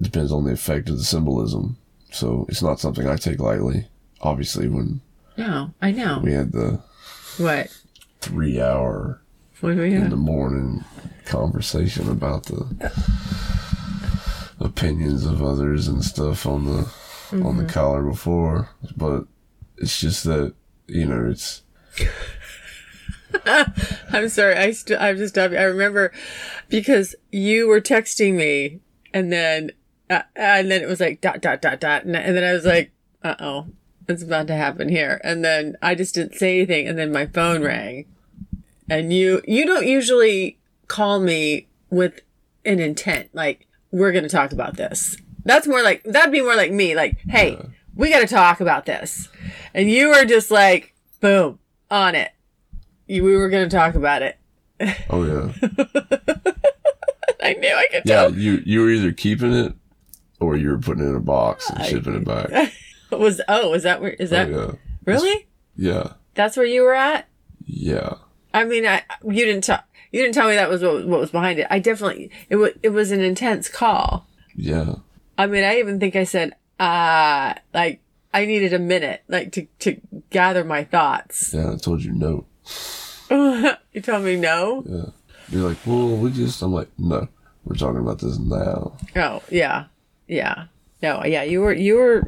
depends 0.00 0.32
on 0.32 0.44
the 0.44 0.52
effect 0.52 0.88
of 0.88 0.98
the 0.98 1.04
symbolism. 1.04 1.76
So 2.10 2.46
it's 2.48 2.62
not 2.62 2.80
something 2.80 3.08
I 3.08 3.16
take 3.16 3.40
lightly. 3.40 3.86
Obviously, 4.20 4.68
when 4.68 5.00
no, 5.36 5.72
I 5.82 5.90
know. 5.90 6.20
we 6.22 6.32
had 6.32 6.52
the 6.52 6.80
What? 7.38 7.76
three 8.20 8.60
hour 8.60 9.20
in 9.62 10.10
the 10.10 10.16
morning 10.16 10.84
conversation 11.24 12.08
about 12.10 12.44
the 12.44 12.92
opinions 14.60 15.24
of 15.26 15.42
others 15.42 15.88
and 15.88 16.04
stuff 16.04 16.46
on 16.46 16.64
the 16.66 16.92
on 17.34 17.40
Mm-hmm. 17.54 17.66
the 17.66 17.72
collar 17.72 18.02
before, 18.02 18.68
but 18.96 19.24
it's 19.78 19.98
just 19.98 20.24
that 20.24 20.54
you 20.86 21.04
know 21.06 21.28
it's 21.30 21.62
I'm 24.12 24.28
sorry. 24.28 24.54
I 24.54 24.70
st- 24.70 25.00
I'm 25.00 25.16
just. 25.16 25.36
I 25.36 25.44
remember 25.46 26.12
because 26.68 27.14
you 27.32 27.66
were 27.66 27.80
texting 27.80 28.34
me, 28.34 28.80
and 29.12 29.32
then 29.32 29.72
uh, 30.08 30.22
and 30.36 30.70
then 30.70 30.82
it 30.82 30.88
was 30.88 31.00
like 31.00 31.20
dot 31.20 31.40
dot 31.40 31.60
dot 31.60 31.80
dot, 31.80 32.04
and, 32.04 32.14
and 32.16 32.36
then 32.36 32.44
I 32.44 32.52
was 32.52 32.64
like, 32.64 32.92
uh 33.24 33.34
oh, 33.40 33.66
it's 34.08 34.22
about 34.22 34.46
to 34.46 34.54
happen 34.54 34.88
here, 34.88 35.20
and 35.24 35.44
then 35.44 35.76
I 35.82 35.94
just 35.96 36.14
didn't 36.14 36.36
say 36.36 36.58
anything, 36.58 36.86
and 36.86 36.96
then 36.96 37.10
my 37.12 37.26
phone 37.26 37.62
rang, 37.62 38.06
and 38.88 39.12
you 39.12 39.42
you 39.48 39.66
don't 39.66 39.86
usually 39.86 40.58
call 40.86 41.18
me 41.18 41.66
with 41.90 42.20
an 42.64 42.78
intent 42.78 43.30
like 43.34 43.66
we're 43.90 44.12
going 44.12 44.24
to 44.24 44.30
talk 44.30 44.52
about 44.52 44.76
this. 44.76 45.16
That's 45.44 45.66
more 45.66 45.82
like 45.82 46.02
that'd 46.04 46.32
be 46.32 46.40
more 46.42 46.56
like 46.56 46.72
me, 46.72 46.94
like 46.94 47.18
hey, 47.28 47.58
we 47.94 48.10
got 48.10 48.20
to 48.20 48.26
talk 48.26 48.60
about 48.60 48.86
this, 48.86 49.28
and 49.72 49.90
you 49.90 50.08
were 50.08 50.24
just 50.24 50.50
like 50.50 50.94
boom 51.20 51.58
on 51.90 52.14
it 52.14 52.32
you, 53.06 53.24
we 53.24 53.36
were 53.36 53.48
going 53.48 53.68
to 53.68 53.74
talk 53.76 53.94
about 53.94 54.22
it. 54.22 54.38
oh 55.10 55.24
yeah 55.24 55.52
I 57.40 57.52
knew 57.54 57.72
I 57.74 57.86
could 57.92 58.02
yeah 58.04 58.22
tell. 58.22 58.34
you 58.34 58.60
you 58.66 58.80
were 58.80 58.90
either 58.90 59.12
keeping 59.12 59.52
it 59.52 59.72
or 60.40 60.56
you 60.56 60.68
were 60.70 60.78
putting 60.78 61.04
it 61.04 61.08
in 61.10 61.14
a 61.14 61.20
box 61.20 61.70
and 61.70 61.84
shipping 61.84 62.16
it 62.16 62.24
back. 62.24 62.72
Was 63.12 63.40
oh, 63.46 63.70
was 63.70 63.84
that 63.84 64.00
where 64.00 64.10
is 64.10 64.30
that 64.30 64.48
oh, 64.48 64.50
yeah 64.50 64.72
really? 65.04 65.46
yeah 65.76 66.14
That's 66.34 66.56
where 66.56 66.66
you 66.66 66.82
were 66.82 66.94
at? 66.94 67.28
yeah 67.64 68.14
I 68.52 68.64
mean, 68.64 68.84
I 68.84 69.02
you 69.22 69.44
didn't 69.44 69.62
tell 69.62 69.84
you 70.10 70.22
didn't 70.22 70.34
tell 70.34 70.48
me 70.48 70.56
that 70.56 70.68
was 70.68 70.82
what, 70.82 71.06
what 71.06 71.20
was 71.20 71.30
behind 71.30 71.60
it. 71.60 71.68
I 71.70 71.78
definitely 71.78 72.32
it 72.50 72.56
was 72.56 72.72
it 72.82 72.88
was 72.88 73.12
an 73.12 73.20
intense 73.20 73.68
call. 73.68 74.26
yeah 74.56 74.96
I 75.36 75.46
mean, 75.46 75.64
I 75.64 75.78
even 75.78 76.00
think 76.00 76.16
I 76.16 76.24
said 76.24 76.54
uh 76.80 77.54
like 77.72 78.00
I 78.32 78.46
needed 78.46 78.72
a 78.72 78.78
minute 78.78 79.22
like 79.28 79.52
to 79.52 79.66
to 79.80 80.00
gather 80.30 80.64
my 80.64 80.84
thoughts. 80.84 81.52
yeah. 81.54 81.72
I 81.72 81.76
told 81.76 82.02
you 82.02 82.12
no. 82.12 82.46
you 83.92 84.00
told 84.02 84.24
me 84.24 84.36
no. 84.36 84.82
Yeah. 84.86 85.10
You're 85.50 85.68
like, 85.68 85.78
well, 85.86 86.16
we 86.16 86.30
just. 86.30 86.62
I'm 86.62 86.72
like, 86.72 86.88
no, 86.98 87.28
we're 87.64 87.76
talking 87.76 88.00
about 88.00 88.18
this 88.18 88.38
now. 88.38 88.96
Oh, 89.14 89.42
yeah. 89.50 89.86
Yeah. 90.26 90.66
No, 91.02 91.22
yeah, 91.24 91.42
you 91.42 91.60
were 91.60 91.74
you 91.74 91.96
were 91.96 92.24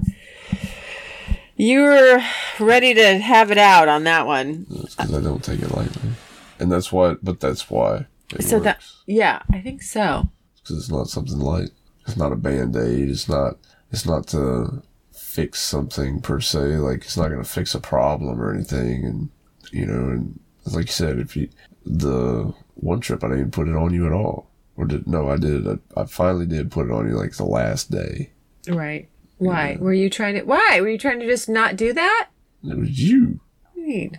you 1.57 1.82
were 1.82 2.20
ready 2.61 2.92
to 2.92 3.18
have 3.18 3.50
it 3.50 3.57
out 3.57 3.88
on 3.88 4.04
that 4.04 4.26
one. 4.26 4.66
It's 4.70 4.94
because 4.94 5.14
I 5.14 5.20
don't 5.22 5.42
take 5.42 5.61
it 5.62 5.70
lightly, 5.70 6.11
and 6.59 6.70
that's 6.70 6.92
why. 6.92 7.16
But 7.22 7.40
that's 7.40 7.70
why. 7.70 8.07
So 8.40 8.61
that 8.61 8.84
yeah, 9.07 9.40
I 9.50 9.61
think 9.61 9.82
so. 9.82 10.28
because 10.62 10.76
it's 10.76 10.90
not 10.90 11.09
something 11.09 11.38
light. 11.38 11.70
It's 12.07 12.16
not 12.16 12.32
a 12.32 12.36
band 12.36 12.76
aid. 12.76 13.11
It's 13.11 13.28
not. 13.28 13.57
It's 13.90 14.07
not 14.07 14.26
to 14.28 14.82
fix 15.12 15.61
something 15.61 16.20
per 16.20 16.40
se. 16.40 16.78
Like 16.78 17.02
it's 17.02 17.16
not 17.16 17.28
going 17.28 17.42
to 17.42 17.48
fix 17.48 17.74
a 17.74 17.80
problem 17.80 18.40
or 18.40 18.52
anything. 18.52 19.04
And 19.04 19.30
you 19.72 19.86
know, 19.86 20.11
and 20.11 20.40
like 20.66 20.86
you 20.86 20.92
said, 20.92 21.18
if 21.18 21.36
you 21.36 21.48
the 21.84 22.52
one 22.74 23.00
trip 23.00 23.22
I 23.22 23.28
didn't 23.28 23.38
even 23.40 23.50
put 23.50 23.68
it 23.68 23.76
on 23.76 23.92
you 23.92 24.07
at 24.07 24.12
all, 24.12 24.50
or 24.76 24.86
did 24.86 25.07
no, 25.07 25.28
I 25.28 25.36
did. 25.36 25.66
I, 25.66 25.78
I 25.96 26.04
finally 26.04 26.46
did 26.46 26.70
put 26.70 26.86
it 26.86 26.92
on 26.92 27.09
you 27.09 27.16
like 27.16 27.36
the 27.36 27.44
last 27.44 27.90
day. 27.90 28.30
Right. 28.68 29.09
Why? 29.38 29.76
Were 29.78 29.92
you 29.92 30.09
trying 30.09 30.34
to 30.34 30.42
why? 30.42 30.78
Were 30.80 30.88
you 30.88 30.98
trying 30.98 31.20
to 31.20 31.26
just 31.26 31.48
not 31.48 31.76
do 31.76 31.92
that? 31.92 32.28
It 32.64 32.78
was 32.78 33.00
you, 33.00 33.40
I 33.76 33.80
mean, 33.80 34.18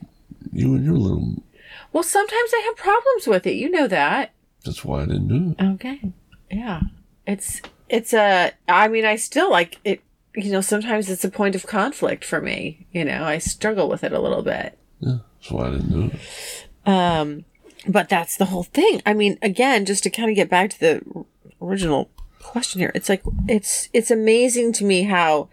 you 0.53 0.75
and 0.75 0.85
your 0.85 0.95
little. 0.95 1.43
Well, 1.91 2.03
sometimes 2.03 2.51
I 2.53 2.61
have 2.67 2.77
problems 2.77 3.27
with 3.27 3.47
it. 3.47 3.55
You 3.55 3.69
know 3.69 3.88
that. 3.88 4.33
That's 4.63 4.85
why 4.85 5.01
I 5.01 5.05
didn't 5.05 5.27
do 5.27 5.55
it. 5.57 5.65
Okay. 5.73 6.13
Yeah. 6.51 6.81
It's 7.25 7.61
it's 7.89 8.13
a 8.13 8.51
I 8.67 8.88
mean, 8.88 9.05
I 9.05 9.15
still 9.15 9.49
like 9.49 9.77
it 9.83 10.01
you 10.35 10.51
know, 10.51 10.61
sometimes 10.61 11.09
it's 11.09 11.25
a 11.25 11.31
point 11.31 11.55
of 11.55 11.65
conflict 11.65 12.23
for 12.23 12.39
me. 12.39 12.85
You 12.91 13.03
know, 13.05 13.23
I 13.23 13.39
struggle 13.39 13.89
with 13.89 14.03
it 14.03 14.13
a 14.13 14.19
little 14.19 14.43
bit. 14.43 14.77
Yeah, 14.99 15.17
that's 15.39 15.51
why 15.51 15.67
I 15.67 15.71
didn't 15.71 15.91
do 15.91 16.11
it. 16.13 16.88
Um, 16.88 17.45
but 17.88 18.07
that's 18.07 18.38
the 18.38 18.45
whole 18.45 18.63
thing. 18.63 19.01
I 19.05 19.13
mean, 19.13 19.39
again, 19.41 19.85
just 19.85 20.03
to 20.03 20.09
kind 20.09 20.29
of 20.29 20.35
get 20.35 20.49
back 20.49 20.69
to 20.71 20.79
the 20.79 21.25
original 21.61 22.09
question 22.39 22.79
here, 22.79 22.91
it's 22.93 23.09
like 23.09 23.23
it's 23.47 23.89
it's 23.93 24.11
amazing 24.11 24.73
to 24.73 24.85
me 24.85 25.03
how 25.03 25.49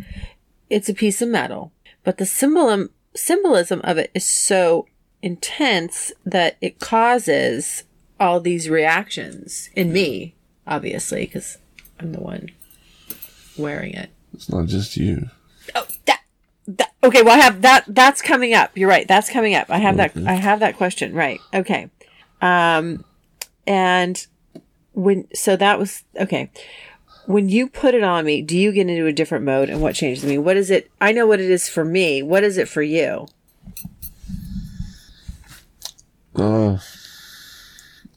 it's 0.68 0.88
a 0.88 0.94
piece 0.94 1.22
of 1.22 1.28
metal, 1.28 1.72
but 2.02 2.18
the 2.18 2.26
symbolism 2.26 2.90
symbolism 3.14 3.80
of 3.84 3.96
it 3.96 4.10
is 4.14 4.24
so 4.24 4.86
intense 5.22 6.12
that 6.26 6.56
it 6.60 6.78
causes 6.78 7.84
all 8.20 8.40
these 8.40 8.68
reactions 8.68 9.70
in 9.74 9.92
me, 9.92 10.34
obviously, 10.66 11.24
because 11.24 11.58
I'm 12.00 12.12
the 12.12 12.20
one 12.20 12.50
wearing 13.56 13.94
it. 13.94 14.10
It's 14.32 14.48
not 14.48 14.66
just 14.66 14.96
you. 14.96 15.30
Oh, 15.74 15.86
that, 16.06 16.20
that. 16.66 16.92
Okay, 17.02 17.22
well, 17.22 17.38
I 17.38 17.42
have 17.42 17.62
that. 17.62 17.84
That's 17.86 18.20
coming 18.20 18.54
up. 18.54 18.76
You're 18.76 18.88
right. 18.88 19.06
That's 19.06 19.30
coming 19.30 19.54
up. 19.54 19.70
I 19.70 19.78
have 19.78 19.96
that. 19.96 20.16
I 20.26 20.34
have 20.34 20.60
that 20.60 20.76
question. 20.76 21.14
Right. 21.14 21.40
Okay. 21.52 21.90
Um, 22.40 23.04
and 23.66 24.26
when 24.92 25.26
so 25.34 25.56
that 25.56 25.78
was 25.78 26.04
okay. 26.16 26.50
When 27.26 27.48
you 27.48 27.68
put 27.68 27.94
it 27.94 28.02
on 28.02 28.26
me, 28.26 28.42
do 28.42 28.58
you 28.58 28.70
get 28.70 28.88
into 28.88 29.06
a 29.06 29.12
different 29.12 29.44
mode, 29.44 29.70
and 29.70 29.80
what 29.80 29.94
changes 29.94 30.24
me? 30.24 30.36
What 30.36 30.56
is 30.56 30.70
it? 30.70 30.90
I 31.00 31.12
know 31.12 31.26
what 31.26 31.40
it 31.40 31.50
is 31.50 31.68
for 31.68 31.84
me. 31.84 32.22
What 32.22 32.44
is 32.44 32.58
it 32.58 32.68
for 32.68 32.82
you? 32.82 33.28
Uh, 36.36 36.78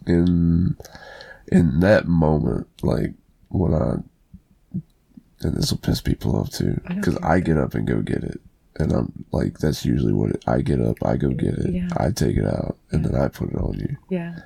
in 0.05 0.75
in 1.47 1.79
that 1.79 2.07
moment, 2.07 2.67
like 2.81 3.13
when 3.49 3.73
I 3.73 3.95
and 5.41 5.55
this 5.55 5.71
will 5.71 5.77
piss 5.79 6.01
people 6.01 6.35
off 6.35 6.49
too, 6.49 6.81
because 6.87 7.15
I, 7.17 7.39
get 7.39 7.57
up 7.57 7.75
and 7.75 7.85
go 7.87 8.01
get 8.01 8.23
it, 8.23 8.41
and 8.77 8.91
I'm 8.91 9.25
like, 9.31 9.59
that's 9.59 9.85
usually 9.85 10.13
what 10.13 10.31
it, 10.31 10.43
I 10.47 10.61
get 10.61 10.81
up, 10.81 10.97
I 11.05 11.15
go 11.17 11.29
get 11.29 11.53
it, 11.55 11.73
Yeah. 11.73 11.89
I 11.97 12.09
take 12.11 12.37
it 12.37 12.45
out, 12.45 12.75
and 12.91 13.05
then 13.05 13.15
I 13.15 13.27
put 13.27 13.51
it 13.51 13.55
on 13.57 13.75
you, 13.77 13.97
Yeah, 14.09 14.39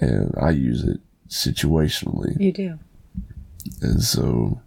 and 0.00 0.34
I 0.40 0.50
use 0.50 0.82
it 0.82 0.98
situationally, 1.28 2.38
you 2.40 2.52
do. 2.52 2.78
and 3.82 4.02
so 4.02 4.60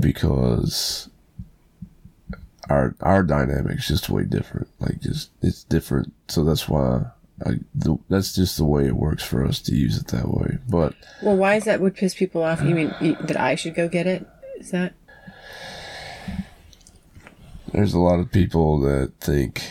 because 0.00 1.08
our 2.70 2.94
our 3.00 3.22
dynamic's 3.22 3.86
just 3.86 4.08
way 4.08 4.24
different. 4.24 4.68
Like 4.80 5.00
just 5.00 5.30
it's 5.42 5.64
different. 5.64 6.12
So 6.28 6.42
that's 6.44 6.68
why 6.68 7.04
I, 7.44 7.58
the, 7.74 7.96
that's 8.08 8.34
just 8.34 8.56
the 8.56 8.64
way 8.64 8.86
it 8.86 8.96
works 8.96 9.24
for 9.24 9.44
us 9.44 9.60
to 9.62 9.74
use 9.74 9.98
it 9.98 10.06
that 10.08 10.28
way 10.28 10.58
but 10.68 10.94
Well, 11.20 11.36
why 11.36 11.56
is 11.56 11.64
that? 11.64 11.80
Would 11.80 11.96
piss 11.96 12.14
people 12.14 12.42
off? 12.42 12.62
You 12.62 12.74
mean 12.74 12.94
you, 13.00 13.16
that 13.22 13.38
I 13.38 13.56
should 13.56 13.74
go 13.74 13.88
get 13.88 14.06
it? 14.06 14.26
Is 14.58 14.70
that? 14.70 14.94
there's 17.74 17.94
a 17.94 17.98
lot 17.98 18.20
of 18.20 18.30
people 18.30 18.80
that 18.80 19.12
think 19.20 19.62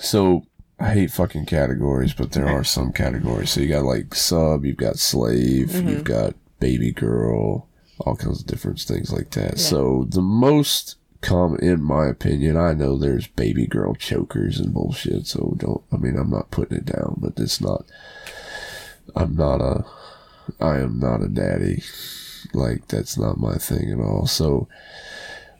so 0.00 0.44
I 0.78 0.94
hate 0.94 1.10
fucking 1.10 1.46
categories, 1.46 2.12
but 2.12 2.32
there 2.32 2.48
are 2.48 2.64
some 2.64 2.92
categories. 2.92 3.50
So 3.50 3.60
you 3.60 3.68
got 3.68 3.84
like 3.84 4.14
sub, 4.14 4.64
you've 4.64 4.76
got 4.76 4.98
slave, 4.98 5.68
mm-hmm. 5.68 5.88
you've 5.88 6.04
got 6.04 6.34
baby 6.58 6.92
girl, 6.92 7.68
all 8.00 8.16
kinds 8.16 8.40
of 8.40 8.46
different 8.46 8.80
things 8.80 9.12
like 9.12 9.30
that. 9.30 9.58
So 9.58 10.06
the 10.08 10.22
most 10.22 10.96
common, 11.22 11.60
in 11.64 11.82
my 11.82 12.06
opinion, 12.08 12.56
I 12.56 12.74
know 12.74 12.98
there's 12.98 13.26
baby 13.26 13.66
girl 13.66 13.94
chokers 13.94 14.58
and 14.58 14.74
bullshit. 14.74 15.26
So 15.26 15.54
don't, 15.56 15.82
I 15.92 15.96
mean, 15.96 16.16
I'm 16.16 16.30
not 16.30 16.50
putting 16.50 16.78
it 16.78 16.84
down, 16.84 17.16
but 17.18 17.38
it's 17.38 17.60
not, 17.60 17.86
I'm 19.16 19.34
not 19.34 19.60
a, 19.60 19.84
I 20.60 20.78
am 20.78 20.98
not 20.98 21.22
a 21.22 21.28
daddy. 21.28 21.82
Like 22.52 22.88
that's 22.88 23.16
not 23.16 23.38
my 23.38 23.54
thing 23.54 23.90
at 23.90 24.00
all. 24.00 24.26
So, 24.26 24.68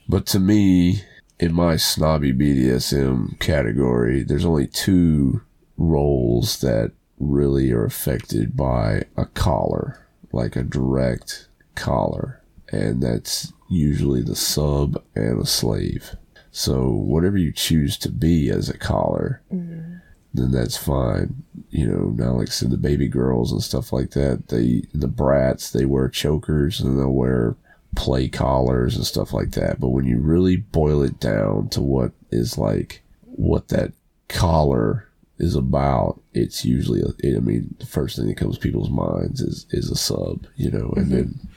but 0.07 0.25
to 0.27 0.39
me, 0.39 1.03
in 1.39 1.53
my 1.53 1.77
snobby 1.77 2.33
BDSM 2.33 3.39
category, 3.39 4.23
there's 4.23 4.45
only 4.45 4.67
two 4.67 5.41
roles 5.77 6.59
that 6.61 6.91
really 7.19 7.71
are 7.71 7.85
affected 7.85 8.55
by 8.55 9.03
a 9.17 9.25
collar, 9.25 10.05
like 10.31 10.55
a 10.55 10.63
direct 10.63 11.47
collar, 11.75 12.41
and 12.71 13.01
that's 13.01 13.53
usually 13.73 14.21
the 14.21 14.35
sub 14.35 15.01
and 15.15 15.41
a 15.41 15.45
slave. 15.45 16.15
So 16.51 16.89
whatever 16.89 17.37
you 17.37 17.51
choose 17.51 17.97
to 17.97 18.09
be 18.09 18.49
as 18.49 18.69
a 18.69 18.77
collar, 18.77 19.41
mm-hmm. 19.51 19.95
then 20.33 20.51
that's 20.51 20.77
fine. 20.77 21.43
You 21.69 21.87
know, 21.87 22.13
now 22.15 22.33
like 22.33 22.49
I 22.49 22.51
said, 22.51 22.69
the 22.69 22.77
baby 22.77 23.07
girls 23.07 23.51
and 23.51 23.63
stuff 23.63 23.91
like 23.91 24.11
that, 24.11 24.49
they 24.49 24.83
the 24.93 25.07
brats 25.07 25.71
they 25.71 25.85
wear 25.85 26.09
chokers 26.09 26.79
and 26.79 26.99
they'll 26.99 27.11
wear 27.11 27.55
play 27.95 28.27
collars 28.27 28.95
and 28.95 29.05
stuff 29.05 29.33
like 29.33 29.51
that. 29.51 29.79
But 29.79 29.89
when 29.89 30.05
you 30.05 30.19
really 30.19 30.57
boil 30.57 31.01
it 31.01 31.19
down 31.19 31.69
to 31.69 31.81
what 31.81 32.11
is 32.31 32.57
like 32.57 33.01
what 33.23 33.69
that 33.69 33.93
collar 34.27 35.09
is 35.39 35.55
about, 35.55 36.21
it's 36.33 36.63
usually 36.63 37.01
I 37.01 37.39
mean 37.39 37.75
the 37.79 37.87
first 37.87 38.15
thing 38.15 38.27
that 38.27 38.37
comes 38.37 38.57
to 38.57 38.61
people's 38.61 38.91
minds 38.91 39.41
is 39.41 39.65
is 39.71 39.89
a 39.89 39.95
sub, 39.95 40.45
you 40.55 40.69
know, 40.69 40.93
and 40.95 41.07
mm-hmm. 41.07 41.15
then 41.15 41.49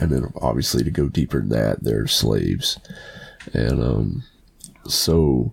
and 0.00 0.10
then 0.10 0.32
obviously 0.40 0.84
to 0.84 0.90
go 0.90 1.08
deeper 1.08 1.40
than 1.40 1.50
that, 1.50 1.82
they're 1.82 2.06
slaves, 2.06 2.78
and 3.52 3.82
um, 3.82 4.22
so 4.86 5.52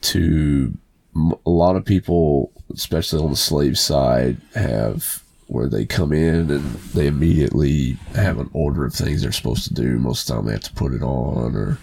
to 0.00 0.76
a 1.14 1.50
lot 1.50 1.76
of 1.76 1.84
people, 1.84 2.52
especially 2.72 3.22
on 3.22 3.30
the 3.30 3.36
slave 3.36 3.78
side, 3.78 4.36
have 4.54 5.22
where 5.48 5.68
they 5.68 5.86
come 5.86 6.12
in 6.12 6.50
and 6.50 6.74
they 6.94 7.06
immediately 7.06 7.92
have 8.14 8.38
an 8.38 8.50
order 8.52 8.84
of 8.84 8.92
things 8.92 9.22
they're 9.22 9.30
supposed 9.32 9.64
to 9.64 9.74
do. 9.74 9.98
Most 9.98 10.28
of 10.28 10.36
the 10.36 10.40
time, 10.40 10.46
they 10.46 10.52
have 10.52 10.62
to 10.62 10.72
put 10.72 10.92
it 10.92 11.02
on 11.02 11.54
or 11.54 11.78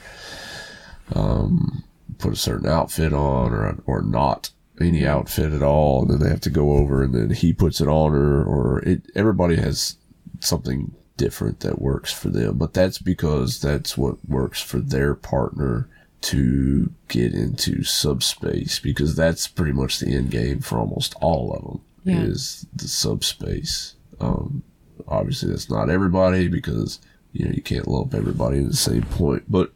um, 1.15 1.83
put 2.17 2.33
a 2.33 2.37
certain 2.37 2.67
outfit 2.67 3.13
on 3.13 3.53
or 3.53 3.77
or 3.85 4.01
not 4.01 4.49
any 4.81 5.05
outfit 5.05 5.53
at 5.53 5.61
all, 5.61 6.01
and 6.01 6.11
then 6.11 6.19
they 6.19 6.29
have 6.29 6.41
to 6.41 6.49
go 6.49 6.71
over 6.73 7.03
and 7.03 7.13
then 7.13 7.29
he 7.29 7.53
puts 7.53 7.79
it 7.79 7.87
on 7.87 8.13
or 8.13 8.43
or 8.43 8.79
it. 8.79 9.03
Everybody 9.15 9.55
has 9.55 9.97
something 10.39 10.93
different 11.17 11.59
that 11.61 11.79
works 11.81 12.11
for 12.11 12.29
them, 12.29 12.57
but 12.57 12.73
that's 12.73 12.97
because 12.97 13.61
that's 13.61 13.97
what 13.97 14.17
works 14.27 14.61
for 14.61 14.79
their 14.79 15.13
partner 15.15 15.87
to 16.21 16.91
get 17.09 17.33
into 17.33 17.83
subspace 17.83 18.79
because 18.79 19.15
that's 19.15 19.47
pretty 19.47 19.73
much 19.73 19.99
the 19.99 20.07
end 20.13 20.31
game 20.31 20.59
for 20.61 20.77
almost 20.79 21.13
all 21.21 21.53
of 21.53 21.63
them 21.63 21.81
Yeah. 22.15 22.23
is 22.23 22.65
the 22.75 22.87
subspace. 22.87 23.95
Um, 24.21 24.63
obviously, 25.07 25.49
that's 25.49 25.69
not 25.69 25.89
everybody 25.89 26.47
because 26.47 26.99
you 27.33 27.45
know 27.45 27.51
you 27.51 27.61
can't 27.61 27.87
lump 27.87 28.13
everybody 28.13 28.57
in 28.57 28.67
the 28.67 28.75
same 28.75 29.01
point, 29.03 29.43
but 29.49 29.73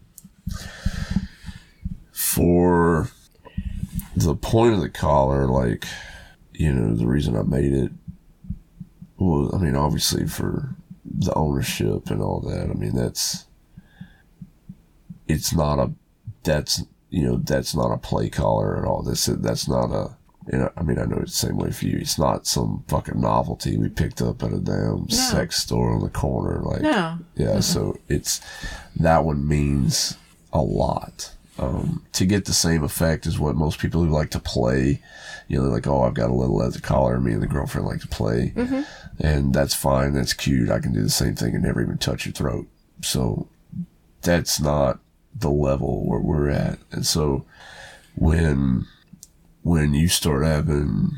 for 2.12 3.10
the 4.16 4.36
point 4.36 4.74
of 4.74 4.82
the 4.82 4.90
collar, 4.90 5.48
like 5.48 5.86
you 6.54 6.74
know, 6.74 6.96
the 6.96 7.06
reason 7.06 7.36
I 7.36 7.44
made 7.44 7.72
it 7.74 7.92
well, 9.18 9.54
I 9.54 9.58
mean, 9.58 9.76
obviously 9.76 10.28
for 10.28 10.76
the 11.06 11.34
ownership 11.34 12.10
and 12.10 12.22
all 12.22 12.40
that. 12.42 12.70
I 12.70 12.74
mean, 12.74 12.94
that's 12.96 13.46
it's 15.28 15.54
not 15.54 15.80
a 15.80 15.92
that's 16.44 16.84
you 17.10 17.24
know 17.24 17.38
that's 17.38 17.76
not 17.76 17.92
a 17.92 17.98
play 17.98 18.30
collar 18.30 18.78
at 18.78 18.86
all. 18.86 19.04
This 19.04 19.26
that's 19.26 19.68
not 19.68 19.92
a. 19.92 20.16
You 20.52 20.60
know, 20.60 20.72
I 20.78 20.82
mean, 20.84 20.98
I 20.98 21.04
know 21.04 21.18
it's 21.18 21.38
the 21.42 21.48
same 21.48 21.58
way 21.58 21.72
for 21.72 21.86
you. 21.88 21.98
It's 22.00 22.18
not 22.18 22.48
some 22.48 22.86
fucking 22.88 23.20
novelty 23.20 23.76
we 23.78 23.90
picked 23.90 24.22
up 24.22 24.42
at 24.44 24.54
a 24.54 24.60
damn 24.60 25.10
sex 25.10 25.62
store 25.62 25.92
on 25.92 26.02
the 26.02 26.10
corner. 26.10 26.62
Like, 26.62 26.84
No. 26.84 27.20
yeah. 27.36 27.60
So 27.60 27.98
it's 28.08 28.40
that 28.96 29.26
one 29.26 29.46
means 29.46 30.16
a 30.54 30.62
lot. 30.62 31.34
Um, 31.60 32.06
to 32.14 32.26
get 32.26 32.46
the 32.46 32.54
same 32.54 32.84
effect 32.84 33.26
is 33.26 33.40
what 33.40 33.56
most 33.56 33.80
people 33.80 34.04
who 34.04 34.12
like 34.12 34.30
to 34.32 34.40
play, 34.40 35.02
you 35.48 35.58
know, 35.58 35.64
they're 35.64 35.72
like, 35.74 35.88
oh, 35.88 36.04
I've 36.04 36.14
got 36.14 36.30
a 36.30 36.34
little 36.34 36.58
leather 36.58 36.80
collar. 36.80 37.20
Me 37.20 37.34
and 37.34 37.42
the 37.42 37.48
girlfriend 37.48 37.88
like 37.88 38.02
to 38.02 38.08
play, 38.08 38.54
and 39.20 39.54
that's 39.54 39.74
fine. 39.74 40.14
That's 40.14 40.34
cute. 40.34 40.70
I 40.70 40.80
can 40.80 40.94
do 40.94 41.02
the 41.02 41.10
same 41.10 41.36
thing 41.36 41.56
and 41.56 41.64
never 41.64 41.82
even 41.82 41.98
touch 41.98 42.26
your 42.26 42.34
throat. 42.34 42.68
So 43.02 43.48
that's 44.22 44.60
not 44.60 45.00
the 45.34 45.50
level 45.50 46.06
where 46.08 46.20
we're 46.20 46.50
at. 46.50 46.80
And 46.92 47.06
so 47.06 47.46
when 48.16 48.86
when 49.64 49.94
you 49.94 50.08
start 50.08 50.46
having 50.46 51.12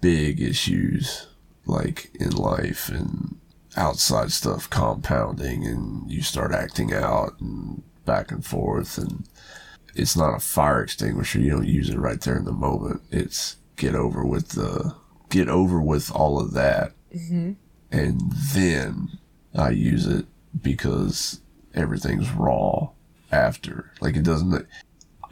big 0.00 0.40
issues 0.40 1.26
like 1.66 2.10
in 2.18 2.30
life 2.30 2.88
and 2.88 3.38
outside 3.76 4.30
stuff 4.30 4.68
compounding 4.70 5.66
and 5.66 6.10
you 6.10 6.22
start 6.22 6.52
acting 6.52 6.92
out 6.92 7.38
and 7.40 7.82
back 8.04 8.30
and 8.30 8.44
forth 8.44 8.98
and 8.98 9.26
it's 9.94 10.16
not 10.16 10.34
a 10.34 10.40
fire 10.40 10.82
extinguisher. 10.82 11.40
You 11.40 11.50
don't 11.50 11.66
use 11.66 11.90
it 11.90 11.98
right 11.98 12.20
there 12.20 12.36
in 12.36 12.44
the 12.44 12.52
moment. 12.52 13.02
It's 13.10 13.56
get 13.76 13.94
over 13.94 14.24
with 14.24 14.50
the 14.50 14.94
get 15.30 15.48
over 15.48 15.80
with 15.80 16.10
all 16.12 16.40
of 16.40 16.52
that. 16.54 16.92
Mm-hmm. 17.14 17.52
And 17.90 18.20
then 18.32 19.18
i 19.56 19.70
use 19.70 20.06
it 20.06 20.26
because 20.60 21.40
everything's 21.74 22.30
raw 22.32 22.88
after. 23.30 23.92
Like 24.00 24.16
it 24.16 24.24
doesn't 24.24 24.66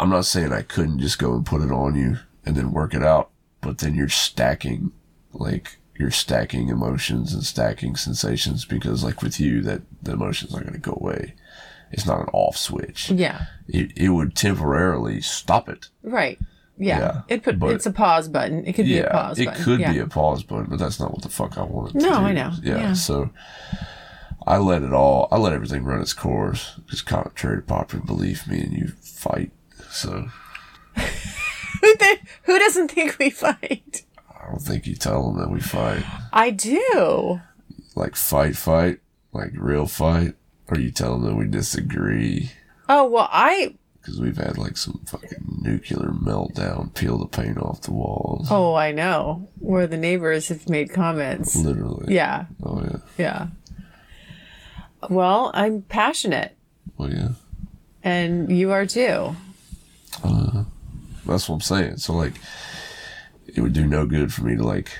i'm 0.02 0.10
not 0.10 0.24
saying 0.24 0.52
i 0.52 0.62
couldn't 0.62 0.98
just 0.98 1.18
go 1.18 1.32
and 1.34 1.46
put 1.46 1.62
it 1.62 1.70
on 1.70 1.94
you 1.94 2.18
and 2.44 2.56
then 2.56 2.72
work 2.72 2.92
it 2.92 3.04
out 3.04 3.30
but 3.60 3.78
then 3.78 3.94
you're 3.94 4.08
stacking 4.08 4.90
like 5.32 5.78
you're 5.96 6.10
stacking 6.10 6.68
emotions 6.68 7.32
and 7.32 7.44
stacking 7.44 7.94
sensations 7.94 8.64
because 8.64 9.04
like 9.04 9.22
with 9.22 9.38
you 9.38 9.60
that 9.60 9.80
the 10.02 10.12
emotions 10.12 10.52
aren't 10.52 10.66
going 10.66 10.80
to 10.80 10.90
go 10.90 10.98
away 11.00 11.34
it's 11.92 12.06
not 12.06 12.20
an 12.20 12.26
off 12.32 12.56
switch 12.56 13.10
Yeah. 13.10 13.46
it, 13.68 13.92
it 13.96 14.08
would 14.08 14.34
temporarily 14.34 15.20
stop 15.20 15.68
it 15.68 15.88
Right. 16.02 16.38
Yeah. 16.78 16.98
Yeah, 16.98 17.20
it 17.28 17.42
put 17.44 17.58
but- 17.58 17.74
it's 17.74 17.86
a 17.86 17.92
pause 17.92 18.28
button. 18.28 18.66
It 18.66 18.72
could 18.72 18.86
be 18.86 18.98
a 18.98 19.08
pause 19.10 19.38
it 19.38 19.44
button. 19.46 19.62
could 19.64 19.80
yeah. 19.80 19.92
be 19.92 19.98
a 20.00 20.06
pause 20.06 20.42
button 20.42 20.66
but 20.70 20.78
that's 20.78 20.98
not 20.98 21.12
what 21.12 21.22
the 21.22 21.28
fuck 21.28 21.56
i 21.58 21.62
wanted 21.62 22.00
to 22.00 22.06
No. 22.06 22.14
I 22.14 22.32
know. 22.32 22.52
yeah, 22.62 22.78
Yeah. 22.78 22.92
so 22.94 23.30
i 24.46 24.56
let 24.56 24.82
it 24.82 24.92
all 24.92 25.28
i 25.30 25.36
let 25.36 25.52
everything 25.52 25.84
run 25.84 26.00
its 26.00 26.12
course 26.14 26.72
because 26.84 27.02
contrary 27.02 27.58
to 27.58 27.62
popular 27.62 28.04
belief 28.04 28.48
me 28.48 28.60
and 28.62 28.72
you 28.72 28.88
fight 29.00 29.52
so 29.90 30.28
Who, 30.96 31.96
th- 31.96 32.20
who 32.44 32.58
doesn't 32.58 32.90
think 32.92 33.18
we 33.18 33.30
fight? 33.30 34.04
i 34.28 34.48
don't 34.50 34.62
think 34.62 34.86
you 34.86 34.94
tell 34.96 35.30
them 35.30 35.40
that 35.40 35.50
we 35.50 35.60
fight 35.60 36.04
I 36.32 36.50
do. 36.50 37.40
like 37.94 38.16
fight 38.16 38.56
fight 38.56 38.98
like 39.32 39.52
real 39.54 39.86
fight 39.86 40.34
or 40.72 40.78
you 40.80 40.90
tell 40.90 41.18
them 41.18 41.24
that 41.30 41.34
we 41.36 41.46
disagree 41.46 42.50
Oh 42.88 43.06
well, 43.08 43.28
I 43.30 43.74
because 44.00 44.20
we've 44.20 44.36
had 44.36 44.58
like 44.58 44.76
some 44.76 45.00
fucking 45.06 45.60
nuclear 45.62 46.08
meltdown, 46.10 46.92
peel 46.94 47.18
the 47.18 47.26
paint 47.26 47.58
off 47.58 47.82
the 47.82 47.92
walls. 47.92 48.48
oh 48.50 48.74
I 48.74 48.90
know 48.92 49.48
where 49.60 49.86
the 49.86 49.96
neighbors 49.96 50.48
have 50.48 50.68
made 50.68 50.92
comments. 50.92 51.54
Literally. 51.54 52.12
Yeah, 52.14 52.46
Oh 52.62 52.80
yeah. 52.82 52.96
yeah. 53.18 53.46
Well, 55.08 55.50
I'm 55.54 55.82
passionate, 55.82 56.56
Well 56.96 57.12
yeah. 57.12 57.28
and 58.04 58.50
you 58.56 58.70
are 58.72 58.86
too. 58.86 59.34
Uh, 60.22 60.64
that's 61.26 61.48
what 61.48 61.56
I'm 61.56 61.60
saying. 61.60 61.96
So 61.98 62.12
like, 62.14 62.34
it 63.54 63.60
would 63.60 63.72
do 63.72 63.86
no 63.86 64.06
good 64.06 64.32
for 64.32 64.42
me 64.44 64.56
to 64.56 64.62
like 64.62 64.90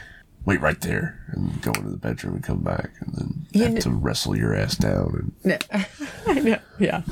wait 0.44 0.60
right 0.60 0.80
there 0.80 1.24
and 1.28 1.60
go 1.62 1.70
into 1.72 1.90
the 1.90 1.96
bedroom 1.96 2.34
and 2.34 2.42
come 2.44 2.60
back 2.60 2.90
and 3.00 3.14
then 3.14 3.46
You 3.52 3.64
have 3.64 3.78
to 3.80 3.90
wrestle 3.90 4.36
your 4.36 4.54
ass 4.56 4.76
down 4.76 5.32
and 5.44 5.64
I 6.26 6.32
know. 6.40 6.58
Yeah. 6.78 7.02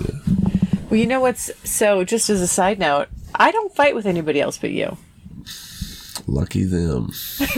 Well, 0.88 0.98
you 0.98 1.06
know 1.06 1.20
what's 1.20 1.50
so? 1.68 2.02
Just 2.04 2.28
as 2.30 2.40
a 2.40 2.46
side 2.48 2.78
note, 2.80 3.08
I 3.34 3.50
don't 3.52 3.74
fight 3.74 3.94
with 3.94 4.06
anybody 4.06 4.40
else 4.40 4.58
but 4.58 4.70
you. 4.72 4.96
lucky 6.26 6.64
them. 6.64 7.12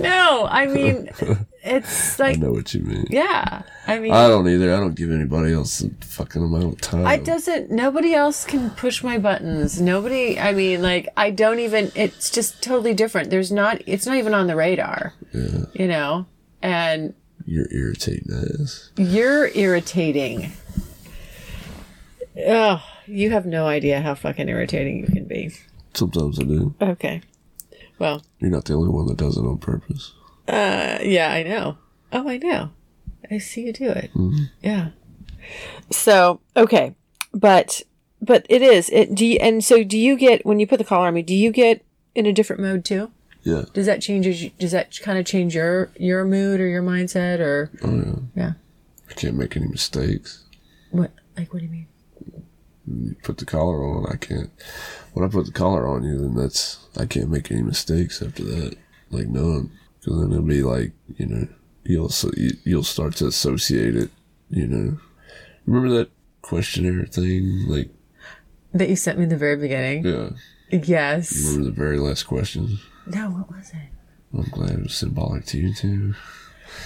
No, 0.00 0.46
I 0.50 0.66
mean, 0.66 1.10
it's 1.64 2.18
like 2.20 2.36
I 2.36 2.40
know 2.40 2.52
what 2.52 2.72
you 2.74 2.82
mean. 2.82 3.06
yeah. 3.10 3.62
I 3.86 3.98
mean, 3.98 4.12
I 4.12 4.28
don't 4.28 4.48
either. 4.48 4.72
I 4.74 4.78
don't 4.80 4.94
give 4.94 5.10
anybody 5.10 5.52
else 5.52 5.82
a 5.82 5.90
fucking 6.04 6.42
amount 6.42 6.74
of 6.74 6.80
time. 6.80 7.06
I 7.06 7.16
doesn't. 7.16 7.70
Nobody 7.70 8.14
else 8.14 8.44
can 8.44 8.70
push 8.70 9.02
my 9.02 9.18
buttons. 9.18 9.80
Nobody. 9.80 10.38
I 10.38 10.52
mean, 10.52 10.80
like 10.82 11.08
I 11.16 11.30
don't 11.30 11.58
even. 11.60 11.90
It's 11.94 12.30
just 12.30 12.62
totally 12.62 12.94
different. 12.94 13.30
There's 13.30 13.50
not. 13.52 13.82
It's 13.86 14.06
not 14.06 14.16
even 14.16 14.32
on 14.34 14.46
the 14.46 14.56
radar. 14.56 15.12
Yeah. 15.32 15.64
You 15.74 15.88
know. 15.88 16.26
And 16.62 17.14
You're 17.44 17.70
irritating 17.70 18.28
ass. 18.32 18.90
you're 18.96 19.48
irritating. 19.48 20.52
Oh, 22.46 22.82
you 23.06 23.30
have 23.30 23.46
no 23.46 23.66
idea 23.66 24.00
how 24.00 24.14
fucking 24.14 24.48
irritating 24.48 24.98
you 24.98 25.06
can 25.06 25.24
be. 25.26 25.54
Sometimes 25.92 26.38
I 26.40 26.44
do. 26.44 26.74
Okay. 26.80 27.20
Well, 27.98 28.24
You're 28.38 28.50
not 28.50 28.64
the 28.64 28.74
only 28.74 28.88
one 28.88 29.06
that 29.06 29.18
does 29.18 29.36
it 29.36 29.42
on 29.42 29.58
purpose. 29.58 30.14
Uh, 30.48 30.98
yeah, 31.02 31.32
I 31.32 31.42
know. 31.42 31.78
Oh, 32.12 32.28
I 32.28 32.36
know. 32.38 32.70
I 33.30 33.38
see 33.38 33.62
you 33.62 33.72
do 33.72 33.90
it. 33.90 34.10
Yeah. 34.62 34.90
So 35.90 36.40
okay, 36.56 36.94
but 37.32 37.82
but 38.20 38.46
it 38.48 38.62
is 38.62 38.88
it. 38.90 39.14
Do 39.14 39.26
you, 39.26 39.38
and 39.40 39.64
so 39.64 39.82
do 39.84 39.98
you 39.98 40.16
get 40.16 40.44
when 40.46 40.60
you 40.60 40.66
put 40.66 40.78
the 40.78 40.84
collar 40.84 41.08
on 41.08 41.14
me? 41.14 41.22
Do 41.22 41.34
you 41.34 41.50
get 41.50 41.84
in 42.14 42.26
a 42.26 42.32
different 42.32 42.62
mode 42.62 42.84
too? 42.84 43.10
Yeah. 43.42 43.64
Does 43.74 43.86
that 43.86 44.00
change? 44.00 44.56
Does 44.58 44.72
that 44.72 44.98
kind 45.02 45.18
of 45.18 45.26
change 45.26 45.54
your 45.54 45.90
your 45.96 46.24
mood 46.24 46.60
or 46.60 46.66
your 46.66 46.82
mindset 46.82 47.40
or 47.40 47.70
Oh 47.82 47.94
yeah. 47.94 48.14
yeah? 48.42 48.52
I 49.10 49.12
can't 49.14 49.36
make 49.36 49.56
any 49.56 49.66
mistakes. 49.66 50.44
What 50.90 51.10
like 51.36 51.52
what 51.52 51.58
do 51.60 51.66
you 51.66 51.70
mean? 51.70 51.86
You 52.86 53.16
put 53.22 53.38
the 53.38 53.46
collar 53.46 53.82
on, 53.82 54.06
I 54.12 54.16
can't. 54.16 54.50
When 55.14 55.24
I 55.24 55.28
put 55.28 55.46
the 55.46 55.52
collar 55.52 55.86
on 55.88 56.04
you, 56.04 56.18
then 56.18 56.34
that's 56.34 56.78
I 56.98 57.06
can't 57.06 57.30
make 57.30 57.50
any 57.50 57.62
mistakes 57.62 58.20
after 58.22 58.44
that, 58.44 58.76
like 59.10 59.26
none. 59.26 59.70
Because 60.04 60.20
then 60.20 60.32
it'll 60.32 60.42
be 60.44 60.62
like 60.62 60.92
you 61.16 61.26
know 61.26 61.48
you'll 61.84 62.08
so 62.10 62.30
you, 62.36 62.50
you'll 62.64 62.82
start 62.84 63.16
to 63.16 63.26
associate 63.26 63.96
it. 63.96 64.10
You 64.50 64.66
know, 64.66 64.98
remember 65.66 65.96
that 65.96 66.10
questionnaire 66.42 67.06
thing? 67.06 67.64
Like 67.66 67.88
that 68.74 68.88
you 68.88 68.96
sent 68.96 69.18
me 69.18 69.24
in 69.24 69.30
the 69.30 69.36
very 69.36 69.56
beginning. 69.56 70.04
Yeah. 70.04 70.30
Yes. 70.70 71.44
Remember 71.46 71.64
the 71.70 71.76
very 71.76 71.98
last 71.98 72.24
question? 72.24 72.78
No, 73.06 73.30
what 73.30 73.50
was 73.50 73.70
it? 73.70 73.88
I'm 74.36 74.50
glad 74.50 74.70
it 74.70 74.82
was 74.82 74.94
symbolic 74.94 75.44
to 75.46 75.58
you 75.58 75.72
too. 75.74 76.14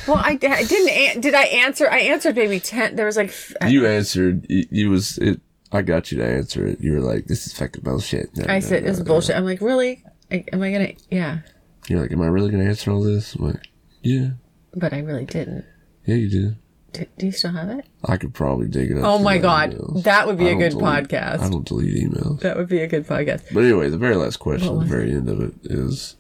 Well, 0.07 0.19
I, 0.19 0.33
I 0.43 0.65
didn't. 0.65 1.21
Did 1.23 1.35
I 1.35 1.45
answer? 1.45 1.89
I 1.91 2.01
answered 2.01 2.37
maybe 2.37 2.61
ten. 2.61 2.97
There 2.97 3.07
was 3.07 3.17
like. 3.17 3.29
f- 3.29 3.55
You 3.69 3.87
answered. 3.87 4.47
You, 4.49 4.91
was 4.91 5.17
it. 5.19 5.41
I 5.73 5.83
got 5.83 6.13
you 6.13 6.19
to 6.19 6.27
answer 6.27 6.67
it. 6.67 6.81
You 6.81 6.93
were 6.95 7.01
like, 7.01 7.27
"This 7.27 7.47
is 7.47 7.55
fucking 7.55 7.83
bullshit." 7.85 8.37
No, 8.37 8.45
I 8.49 8.55
no, 8.55 8.61
said 8.61 8.85
no, 8.85 8.91
it's 8.91 8.99
no. 8.99 9.05
bullshit. 9.07 9.37
I'm 9.37 9.45
like, 9.45 9.61
really? 9.61 10.05
I, 10.31 10.45
am 10.53 10.63
I 10.63 10.73
gonna? 10.73 10.93
Yeah, 11.11 11.39
You're 11.87 12.01
like, 12.01 12.13
"Am 12.13 12.21
I 12.23 12.27
really 12.27 12.51
gonna 12.51 12.65
answer 12.65 12.91
all 12.91 13.03
this?" 13.03 13.35
I'm 13.35 13.47
like, 13.47 13.69
"Yeah, 14.03 14.31
but 14.75 14.93
I 14.93 14.99
really 15.01 15.25
didn't. 15.25 15.65
yeah, 16.05 16.17
you 16.17 16.29
did." 16.29 16.57
Do, 16.93 17.05
do 17.19 17.27
you 17.27 17.33
still 17.33 17.53
have 17.53 17.69
it? 17.69 17.85
I 18.05 18.17
could 18.17 18.33
probably 18.33 18.67
dig 18.67 18.91
it 18.91 18.97
up. 18.99 19.05
Oh 19.05 19.19
my 19.19 19.37
god, 19.39 19.73
emails. 19.75 20.05
that 20.05 20.27
would 20.27 20.39
be 20.39 20.49
I 20.49 20.53
a 20.53 20.57
good 20.57 20.71
delete- 20.71 20.85
podcast. 21.09 21.41
I 21.41 21.51
don't 21.51 21.67
delete 21.67 21.95
emails. 21.95 22.41
That 22.41 22.57
would 22.57 22.69
be 22.69 22.81
a 22.81 22.87
good 22.87 23.07
podcast. 23.07 23.45
But 23.53 23.65
anyway, 23.65 23.91
the 23.91 23.99
very 23.99 24.17
last 24.17 24.39
question, 24.39 24.73
at 24.75 24.79
the 24.81 24.87
very 24.87 25.13
end 25.13 25.29
of 25.29 25.41
it 25.41 25.55
is, 25.65 26.17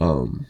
um, 0.00 0.46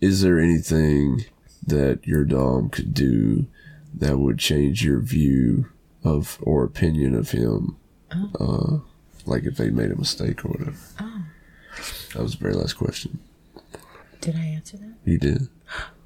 is 0.00 0.22
there 0.22 0.38
anything 0.40 1.24
that 1.66 2.06
your 2.06 2.24
dom 2.24 2.70
could 2.70 2.94
do 2.94 3.46
that 3.94 4.18
would 4.18 4.38
change 4.38 4.82
your 4.84 5.00
view 5.00 5.66
of 6.02 6.38
or 6.42 6.64
opinion 6.64 7.14
of 7.14 7.30
him? 7.32 7.76
Uh, 8.40 8.78
like 9.26 9.44
if 9.44 9.56
they 9.56 9.70
made 9.70 9.90
a 9.90 9.96
mistake 9.96 10.44
or 10.44 10.48
whatever. 10.48 10.76
That 12.14 12.22
was 12.22 12.32
the 12.32 12.38
very 12.42 12.54
last 12.54 12.74
question. 12.74 13.18
Did 14.22 14.36
I 14.36 14.44
answer 14.46 14.76
that? 14.78 14.94
You 15.04 15.18
did. 15.18 15.48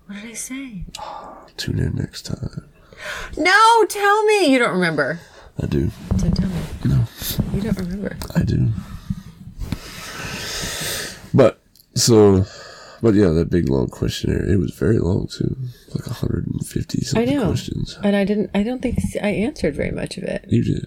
What 0.06 0.20
did 0.20 0.30
I 0.30 0.34
say? 0.34 0.84
Tune 1.56 1.78
in 1.78 1.94
next 1.94 2.22
time. 2.26 2.68
No, 3.36 3.84
tell 3.88 4.24
me. 4.24 4.50
You 4.52 4.58
don't 4.58 4.72
remember. 4.74 5.20
I 5.62 5.66
do. 5.66 5.90
So 6.18 6.28
tell 6.30 6.48
me. 6.48 6.56
No, 6.84 7.04
You 7.54 7.60
don't 7.60 7.78
remember. 7.78 8.16
I 8.34 8.42
do. 8.42 8.70
But 11.34 11.60
so, 11.94 12.46
but 13.02 13.14
yeah, 13.14 13.28
that 13.30 13.50
big 13.50 13.68
long 13.68 13.88
questionnaire. 13.88 14.48
It 14.48 14.58
was 14.58 14.70
very 14.74 14.98
long 14.98 15.28
too, 15.28 15.54
like 15.94 16.06
150 16.06 17.00
something 17.02 17.28
I 17.28 17.32
know. 17.34 17.46
questions. 17.48 17.98
And 18.02 18.16
I 18.16 18.24
didn't. 18.24 18.50
I 18.54 18.62
don't 18.62 18.80
think 18.80 18.98
I 19.22 19.28
answered 19.28 19.74
very 19.74 19.90
much 19.90 20.16
of 20.16 20.24
it. 20.24 20.46
You 20.48 20.64
did. 20.64 20.86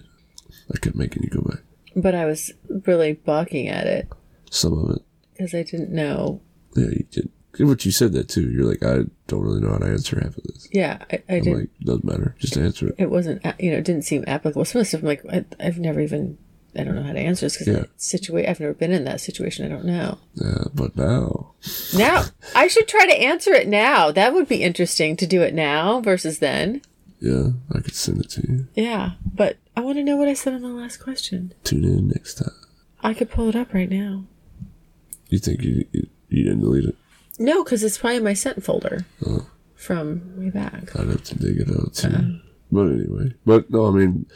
I 0.74 0.78
kept 0.78 0.96
making 0.96 1.22
you 1.22 1.28
go 1.30 1.42
back. 1.42 1.60
But 1.94 2.14
I 2.14 2.24
was 2.24 2.52
really 2.86 3.12
balking 3.14 3.68
at 3.68 3.86
it 3.86 4.08
Some 4.50 4.72
of 4.78 4.96
it. 4.96 5.02
because 5.32 5.54
I 5.54 5.62
didn't 5.62 5.90
know. 5.90 6.40
Yeah, 6.74 6.86
you 6.86 7.06
did. 7.10 7.28
But 7.58 7.84
you 7.84 7.90
said 7.90 8.12
that 8.12 8.28
too. 8.28 8.48
You're 8.50 8.64
like, 8.64 8.82
I 8.84 9.00
don't 9.26 9.42
really 9.42 9.60
know 9.60 9.70
how 9.70 9.78
to 9.78 9.86
answer 9.86 10.20
half 10.20 10.36
of 10.36 10.44
this. 10.44 10.68
Yeah, 10.72 10.98
I, 11.10 11.16
I 11.28 11.34
I'm 11.36 11.42
didn't. 11.42 11.58
like, 11.58 11.70
doesn't 11.82 12.04
matter. 12.04 12.34
Just 12.38 12.56
answer 12.56 12.88
it. 12.88 12.94
it 12.98 13.10
wasn't. 13.10 13.44
You 13.58 13.72
know, 13.72 13.78
it 13.78 13.84
didn't 13.84 14.04
seem 14.04 14.24
applicable. 14.26 14.64
Some 14.64 14.80
of 14.80 14.84
the 14.86 14.88
stuff 14.88 15.00
I'm 15.02 15.06
like, 15.08 15.24
I, 15.30 15.44
I've 15.58 15.78
never 15.78 16.00
even. 16.00 16.38
I 16.78 16.84
don't 16.84 16.94
know 16.94 17.02
how 17.02 17.12
to 17.12 17.18
answer 17.18 17.46
this 17.46 17.56
because 17.58 17.66
Yeah. 17.66 17.84
situa- 17.98 18.48
I've 18.48 18.60
never 18.60 18.74
been 18.74 18.92
in 18.92 19.02
that 19.02 19.20
situation. 19.20 19.66
I 19.66 19.68
don't 19.68 19.84
know. 19.84 20.18
Yeah, 20.34 20.64
but 20.72 20.94
now, 20.96 21.54
Now 21.96 22.26
I 22.54 22.68
should 22.68 22.86
try 22.86 23.06
to 23.06 23.20
answer 23.20 23.52
it 23.52 23.66
now. 23.66 24.12
That 24.12 24.32
would 24.32 24.46
be 24.46 24.62
interesting 24.62 25.16
to 25.16 25.26
do 25.26 25.42
it 25.42 25.52
now 25.52 26.00
versus 26.00 26.38
then. 26.38 26.82
yeah, 27.18 27.48
I 27.74 27.80
could 27.80 27.96
send 27.96 28.20
it 28.20 28.30
to 28.30 28.42
you. 28.48 28.68
Yeah, 28.76 29.12
but 29.34 29.56
I 29.76 29.80
want 29.80 29.98
to 29.98 30.04
know 30.04 30.16
what 30.16 30.28
I 30.28 30.34
said 30.34 30.54
on 30.54 30.62
the 30.62 30.68
last 30.68 30.98
question. 30.98 31.52
Tune 31.64 31.82
in 31.84 32.06
next 32.06 32.34
time. 32.34 32.54
I 33.00 33.14
could 33.14 33.30
pull 33.32 33.48
it 33.48 33.56
up 33.56 33.74
right 33.74 33.90
now. 33.90 34.26
You 35.28 35.38
think 35.40 35.62
you 35.64 35.86
you, 35.90 36.08
you 36.30 36.44
didn't 36.44 36.60
delete 36.60 36.84
it? 36.84 36.96
No, 37.38 37.64
because 37.64 37.82
it's 37.82 37.98
probably 37.98 38.16
in 38.18 38.24
my 38.24 38.34
sent 38.34 38.62
folder 38.62 39.06
from 39.74 40.32
way 40.36 40.50
back. 40.50 40.94
I'd 40.96 41.08
have 41.08 41.24
to 41.24 41.38
dig 41.38 41.58
it 41.58 41.70
out 41.70 41.94
too. 41.94 42.40
But 42.72 42.86
anyway, 42.86 43.34
but 43.44 43.70
no, 43.70 43.86
I 43.88 43.90
mean, 43.90 44.26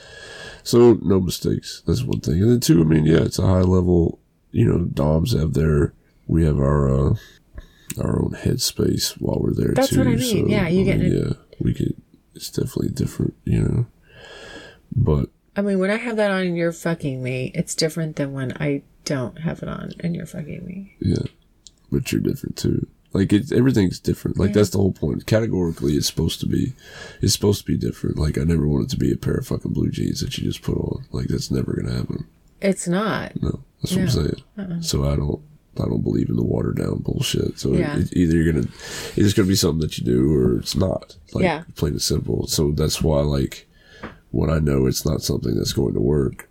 so 0.62 0.94
no 1.02 1.20
mistakes. 1.20 1.82
That's 1.86 2.02
one 2.02 2.20
thing, 2.20 2.42
and 2.42 2.50
then 2.50 2.60
two, 2.60 2.80
I 2.80 2.84
mean, 2.84 3.04
yeah, 3.04 3.20
it's 3.22 3.38
a 3.38 3.46
high 3.46 3.60
level. 3.60 4.18
You 4.50 4.66
know, 4.66 4.78
DOMs 4.86 5.32
have 5.38 5.54
their, 5.54 5.92
we 6.26 6.44
have 6.44 6.58
our 6.58 6.88
uh, 6.88 7.14
our 8.00 8.20
own 8.22 8.32
headspace 8.32 9.12
while 9.20 9.38
we're 9.40 9.52
there 9.54 9.72
That's 9.74 9.90
too. 9.90 9.98
what 9.98 10.08
I 10.08 10.16
mean. 10.16 10.48
Yeah, 10.48 10.66
you 10.68 10.84
get 10.84 10.98
mean, 10.98 11.12
it. 11.12 11.22
Yeah, 11.26 11.32
we 11.60 11.74
get. 11.74 11.96
It's 12.34 12.50
definitely 12.50 12.88
different, 12.90 13.34
you 13.44 13.60
know. 13.62 13.86
But 14.96 15.28
I 15.56 15.62
mean, 15.62 15.78
when 15.78 15.90
I 15.90 15.96
have 15.96 16.16
that 16.16 16.30
on 16.32 16.42
and 16.42 16.56
you're 16.56 16.72
fucking 16.72 17.22
me, 17.22 17.52
it's 17.54 17.74
different 17.76 18.16
than 18.16 18.32
when 18.32 18.52
I 18.58 18.82
don't 19.04 19.38
have 19.40 19.62
it 19.62 19.68
on 19.68 19.92
and 20.00 20.16
you're 20.16 20.26
fucking 20.26 20.64
me. 20.66 20.96
yeah, 21.00 21.22
but 21.94 22.10
you're 22.12 22.20
different 22.20 22.56
too. 22.56 22.86
Like 23.12 23.32
it, 23.32 23.52
everything's 23.52 24.00
different. 24.00 24.38
Like 24.38 24.52
that's 24.52 24.70
the 24.70 24.78
whole 24.78 24.92
point. 24.92 25.24
Categorically, 25.26 25.92
it's 25.94 26.08
supposed 26.08 26.40
to 26.40 26.46
be, 26.46 26.72
it's 27.22 27.32
supposed 27.32 27.60
to 27.64 27.66
be 27.72 27.76
different. 27.78 28.18
Like 28.18 28.36
I 28.38 28.42
never 28.42 28.66
wanted 28.66 28.90
to 28.90 28.96
be 28.96 29.12
a 29.12 29.16
pair 29.16 29.34
of 29.34 29.46
fucking 29.46 29.72
blue 29.72 29.90
jeans 29.90 30.20
that 30.20 30.36
you 30.36 30.44
just 30.44 30.62
put 30.62 30.76
on. 30.76 31.04
Like 31.12 31.28
that's 31.28 31.50
never 31.50 31.74
gonna 31.74 31.96
happen. 31.96 32.26
It's 32.60 32.88
not. 32.88 33.40
No, 33.40 33.60
that's 33.80 33.92
what 33.94 34.00
I'm 34.02 34.08
saying. 34.10 34.42
Uh-uh. 34.58 34.80
So 34.80 35.04
I 35.04 35.14
don't, 35.16 35.40
I 35.78 35.84
don't 35.84 36.02
believe 36.02 36.28
in 36.28 36.36
the 36.36 36.42
watered 36.44 36.78
down 36.78 36.98
bullshit. 37.02 37.58
So 37.60 37.74
Yeah. 37.74 37.98
it, 37.98 38.12
either 38.14 38.36
you're 38.36 38.52
gonna, 38.52 38.66
it's 39.16 39.32
gonna 39.34 39.46
be 39.48 39.54
something 39.54 39.80
that 39.86 39.96
you 39.98 40.04
do 40.04 40.32
or 40.34 40.58
it's 40.58 40.74
not. 40.74 41.16
Like 41.34 41.44
Yeah. 41.44 41.62
plain 41.76 41.92
and 41.92 42.02
simple. 42.02 42.46
So 42.48 42.72
that's 42.72 43.00
why, 43.02 43.20
like, 43.20 43.68
when 44.32 44.50
I 44.50 44.58
know 44.58 44.86
it's 44.86 45.04
not 45.06 45.22
something 45.22 45.54
that's 45.54 45.72
going 45.72 45.94
to 45.94 46.00
work, 46.00 46.48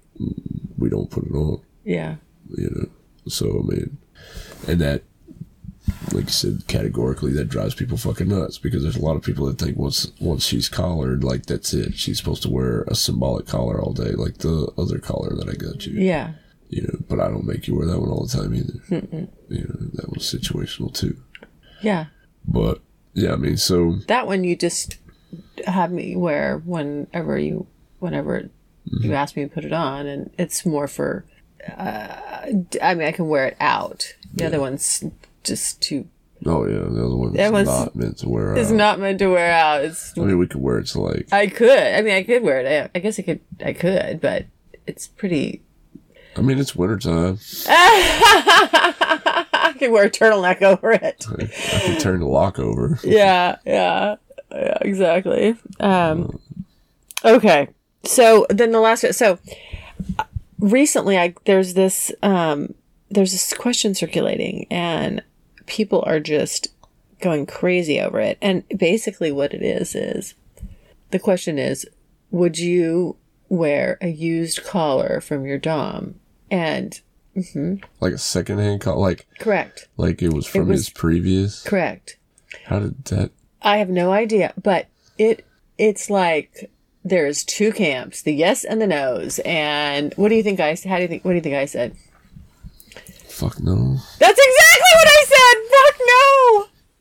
we 0.78 0.88
don't 0.90 1.10
put 1.12 1.26
it 1.26 1.34
on. 1.34 1.60
Yeah. 1.84 2.16
You 2.56 2.70
know. 2.74 2.90
So 3.28 3.48
I 3.66 3.74
mean, 3.76 3.98
and 4.68 4.80
that, 4.82 5.04
like 6.12 6.26
you 6.26 6.30
said, 6.32 6.64
categorically, 6.68 7.32
that 7.34 7.50
drives 7.50 7.76
people 7.76 7.98
fucking 7.98 8.28
nuts 8.28 8.58
because 8.58 8.84
there's 8.84 8.98
a 8.98 9.02
lot 9.06 9.16
of 9.16 9.24
people 9.24 9.46
that 9.46 9.58
think 9.60 9.78
once 9.78 10.12
once 10.20 10.46
she's 10.46 10.68
collared, 10.70 11.24
like 11.24 11.46
that's 11.46 11.74
it. 11.74 11.96
She's 11.96 12.18
supposed 12.18 12.44
to 12.44 12.50
wear 12.50 12.82
a 12.84 12.96
symbolic 12.96 13.46
collar 13.48 13.80
all 13.82 13.94
day, 13.94 14.12
like 14.12 14.40
the 14.40 14.72
other 14.78 15.00
collar 15.00 15.36
that 15.36 15.48
I 15.50 15.54
got 15.54 15.86
you 15.86 16.00
Yeah. 16.02 16.34
you 16.70 16.82
know, 16.84 16.98
but 17.08 17.20
I 17.20 17.28
don't 17.30 17.46
make 17.46 17.68
you 17.68 17.76
wear 17.76 17.88
that 17.88 18.00
one 18.00 18.10
all 18.10 18.26
the 18.26 18.38
time 18.38 18.54
either. 18.56 19.28
You 19.50 19.62
know, 19.68 19.90
that 19.94 20.10
was 20.12 20.24
situational 20.24 20.94
too. 20.94 21.18
Yeah. 21.82 22.06
But 22.48 22.82
yeah, 23.14 23.34
I 23.34 23.36
mean, 23.36 23.58
so 23.58 23.98
That 24.08 24.26
one 24.28 24.44
you 24.44 24.56
just 24.56 24.98
have 25.68 25.92
me 25.92 26.16
wear 26.16 26.58
whenever 26.66 27.38
you, 27.38 27.68
whenever 28.00 28.50
you 28.86 29.14
ask 29.14 29.36
me 29.36 29.44
to 29.44 29.50
put 29.50 29.66
it 29.66 29.72
on, 29.74 30.08
and 30.08 30.32
it's 30.38 30.66
more 30.66 30.88
for. 30.88 31.26
Uh, 31.78 32.48
I 32.82 32.94
mean, 32.96 33.08
I 33.08 33.12
can 33.14 33.28
wear 33.30 33.46
it 33.48 33.58
out. 33.62 34.14
The 34.34 34.46
other 34.46 34.60
one's 34.60 35.04
just 35.44 35.82
too. 35.82 36.08
oh 36.46 36.66
yeah, 36.66 36.80
the 36.90 37.06
other 37.06 37.16
one 37.16 37.34
That 37.34 37.52
one's- 37.52 37.68
not 37.68 37.96
meant 37.96 38.18
to 38.20 38.30
wear. 38.30 38.56
It's 38.56 38.70
out. 38.72 38.76
not 38.76 39.00
meant 39.00 39.20
to 39.20 39.28
wear 39.30 39.52
out. 39.52 39.84
It's. 39.86 40.18
I 40.18 40.22
mean, 40.22 40.38
we 40.38 40.48
could 40.48 40.62
wear 40.62 40.80
it 40.80 40.88
to 40.88 41.02
like. 41.02 41.28
I 41.32 41.48
could. 41.48 41.78
I 41.78 42.02
mean, 42.02 42.14
I 42.16 42.24
could 42.24 42.44
wear 42.44 42.60
it. 42.60 42.92
I, 42.94 42.98
I 42.98 43.02
guess 43.02 43.20
I 43.20 43.24
could. 43.24 43.40
I 43.64 43.74
could, 43.74 44.22
but 44.22 44.46
it's 44.88 45.08
pretty. 45.08 45.62
I 46.36 46.42
mean, 46.42 46.58
it's 46.58 46.76
wintertime. 46.76 47.38
I 47.68 49.76
could 49.78 49.92
wear 49.92 50.06
a 50.06 50.10
turtleneck 50.10 50.62
over 50.62 50.92
it. 50.92 51.26
I, 51.30 51.44
I 51.76 51.80
could 51.86 52.00
turn 52.00 52.20
the 52.20 52.28
lock 52.28 52.60
over. 52.60 53.00
yeah, 53.04 53.58
yeah, 53.66 54.16
yeah, 54.52 54.78
exactly. 54.82 55.56
Um, 55.80 56.40
okay, 57.24 57.70
so 58.04 58.46
then 58.50 58.72
the 58.72 58.80
last 58.80 59.14
so 59.14 59.38
uh, 60.20 60.24
recently, 60.60 61.18
I 61.18 61.36
there's 61.46 61.74
this 61.76 62.12
um, 62.24 62.74
there's 63.12 63.32
this 63.32 63.54
question 63.54 63.94
circulating, 63.96 64.66
and 64.72 65.22
people 65.66 66.04
are 66.06 66.20
just 66.20 66.68
going 67.22 67.46
crazy 67.46 68.00
over 68.00 68.20
it. 68.20 68.38
And 68.42 68.64
basically, 68.78 69.32
what 69.32 69.54
it 69.54 69.62
is 69.64 69.96
is 69.96 70.36
the 71.12 71.20
question 71.20 71.58
is, 71.58 71.88
would 72.32 72.58
you 72.58 73.16
wear 73.50 73.98
a 74.02 74.10
used 74.10 74.64
collar 74.64 75.22
from 75.22 75.46
your 75.46 75.58
dom? 75.58 76.16
And 76.52 77.00
mm-hmm. 77.36 77.76
Like 78.00 78.14
a 78.14 78.18
secondhand 78.18 78.82
collar? 78.82 79.00
like 79.00 79.28
correct, 79.40 79.88
like 79.98 80.22
it 80.22 80.34
was 80.34 80.46
from 80.46 80.68
was- 80.68 80.82
his 80.82 80.90
previous. 80.90 81.64
correct. 81.64 82.18
How 82.66 82.80
did 82.80 83.06
that? 83.06 83.32
I 83.62 83.78
have 83.78 83.90
no 83.90 84.12
idea, 84.12 84.54
but 84.62 84.88
it 85.18 85.46
it's 85.78 86.10
like 86.10 86.70
there's 87.04 87.44
two 87.44 87.72
camps, 87.72 88.22
the 88.22 88.34
yes 88.34 88.64
and 88.64 88.82
the 88.82 88.88
no's. 88.88 89.40
And 89.40 90.14
what 90.16 90.30
do 90.30 90.36
you 90.36 90.44
think 90.44 90.60
I 90.60 90.78
how 90.86 90.98
do 90.98 91.02
you 91.02 91.08
think 91.08 91.26
what 91.26 91.32
do 91.32 91.36
you 91.36 91.42
think 91.42 91.56
I 91.56 91.66
said? 91.66 91.96
Fuck 93.34 93.60
no. 93.62 93.98
That's 94.20 94.40
exactly 94.40 94.94
what 94.96 95.08
I 95.08 95.26
said. 95.34 95.56
Fuck 95.76 96.02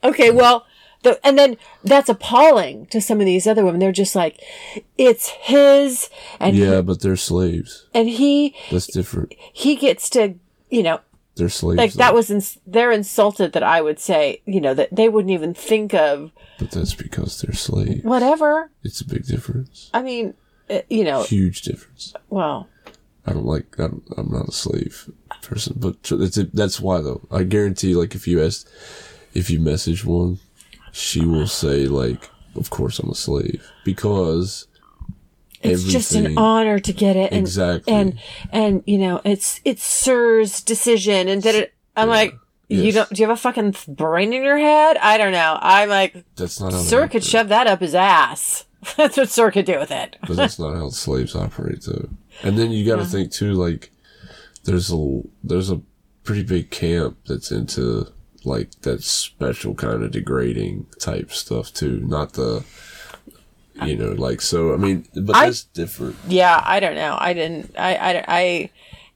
no. 0.05 0.11
Okay, 0.11 0.31
well, 0.31 0.67
the 1.03 1.21
and 1.27 1.39
then 1.39 1.57
that's 1.85 2.09
appalling 2.09 2.87
to 2.87 3.01
some 3.01 3.21
of 3.21 3.27
these 3.27 3.47
other 3.47 3.65
women. 3.65 3.81
They're 3.81 3.93
just 3.93 4.17
like 4.17 4.41
it's 4.97 5.29
his 5.29 6.09
and 6.41 6.57
Yeah, 6.57 6.81
but 6.81 7.01
they're 7.03 7.17
slaves. 7.17 7.87
and 7.95 8.09
he 8.09 8.55
That's 8.71 8.87
different. 8.87 9.35
he 9.53 9.77
gets 9.77 10.09
to, 10.11 10.35
you 10.71 10.83
know, 10.83 11.01
They're 11.37 11.49
slaves. 11.49 11.79
like 11.79 11.93
that 11.95 12.15
was 12.15 12.31
ins- 12.31 12.59
they're 12.67 12.93
insulted 12.93 13.53
that 13.53 13.63
I 13.63 13.81
would 13.83 13.99
say, 14.01 14.41
you 14.47 14.61
know, 14.61 14.75
that 14.75 14.89
they 14.95 15.09
wouldn't 15.09 15.33
even 15.33 15.55
think 15.55 15.93
of 15.95 16.33
But 16.59 16.71
that's 16.71 16.95
because 16.95 17.41
they're 17.41 17.55
slaves. 17.55 18.03
whatever. 18.05 18.71
It's 18.83 19.01
a 19.01 19.07
big 19.07 19.27
difference. 19.27 19.91
I 19.93 20.03
mean, 20.03 20.35
you 20.89 21.05
know, 21.05 21.25
Huge 21.25 21.63
difference. 21.63 22.15
well, 22.31 22.69
I 23.27 23.33
don't 23.33 23.47
like. 23.47 23.79
I 23.79 23.83
don't, 23.89 24.03
I'm 24.17 24.31
not 24.31 24.49
a 24.49 24.53
slave 24.53 25.11
person, 25.43 25.77
but 25.79 26.03
that's 26.03 26.37
that's 26.53 26.81
why 26.81 27.01
though. 27.01 27.21
I 27.31 27.45
guarantee, 27.45 27.95
like, 27.95 28.15
if 28.15 28.27
you 28.27 28.43
ask, 28.43 28.67
if 29.35 29.49
you 29.51 29.61
message 29.61 30.05
one, 30.05 30.39
she 30.93 31.25
will 31.25 31.47
say 31.47 31.87
like, 31.87 32.29
"Of 32.57 32.71
course 32.71 32.99
I'm 32.99 33.11
a 33.11 33.15
slave," 33.15 33.65
because 33.85 34.67
it's 35.63 35.85
just 35.85 36.15
an 36.17 36.37
honor 36.37 36.81
to 36.81 36.93
get 36.93 37.15
it 37.17 37.31
and 37.33 37.41
Exactly. 37.41 37.93
and 37.95 38.19
and 38.51 38.83
you 38.87 38.99
know 38.99 39.21
it's 39.25 39.61
it's 39.65 39.85
sir's 39.85 40.61
decision 40.61 41.29
and 41.29 41.41
that 41.45 41.55
it 41.55 41.73
i'm 41.95 42.09
like 42.09 42.35
you 42.69 42.91
don't 42.91 43.09
do 43.11 43.23
you 43.23 43.29
have 43.29 43.37
a 43.39 43.41
fucking 43.41 43.77
brain 43.87 44.33
in 44.33 44.43
your 44.43 44.59
head 44.59 44.97
i 44.97 45.17
don't 45.17 45.31
know 45.31 45.57
i'm 45.61 45.89
like 45.89 46.25
That's 46.35 46.61
not 46.61 46.73
how 46.73 46.81
sir 46.81 47.07
could 47.07 47.23
shove 47.23 47.47
that 47.51 47.69
up 47.69 47.81
his 47.81 47.95
ass 47.95 48.65
that's 48.97 49.17
what 49.17 49.29
sir 49.29 49.53
could 49.53 49.65
do 49.67 49.79
with 49.79 49.93
it 49.93 50.17
But 50.27 50.37
that's 50.37 50.59
not 50.59 50.75
how 50.75 50.89
slaves 50.91 51.37
operate, 51.37 51.83
though. 51.87 52.09
And 52.43 52.59
then 52.59 52.71
you 52.73 52.85
got 52.87 52.97
to 52.97 53.05
think 53.05 53.31
too, 53.33 53.53
like 53.55 53.91
there's 54.65 54.93
a 54.93 55.23
there's 55.45 55.71
a 55.71 55.81
pretty 56.25 56.43
big 56.43 56.71
camp 56.71 57.19
that's 57.27 57.51
into 57.51 58.07
like 58.45 58.71
that 58.83 59.03
special 59.03 59.75
kind 59.75 60.03
of 60.03 60.11
degrading 60.13 60.87
type 60.99 61.33
stuff 61.33 61.73
too, 61.73 62.01
not 62.01 62.33
the 62.35 62.65
you 63.85 63.97
know 63.97 64.13
like 64.13 64.41
so. 64.41 64.73
I 64.75 64.77
mean, 64.77 65.07
but 65.15 65.35
I- 65.37 65.47
that's 65.47 65.65
different. 65.65 66.17
yeah 66.29 66.63
i 66.65 66.79
don't 66.79 66.95
know 66.95 67.17
i 67.19 67.33
didn't 67.33 67.75
i 67.79 67.95
i, 67.97 68.25
I 68.29 68.71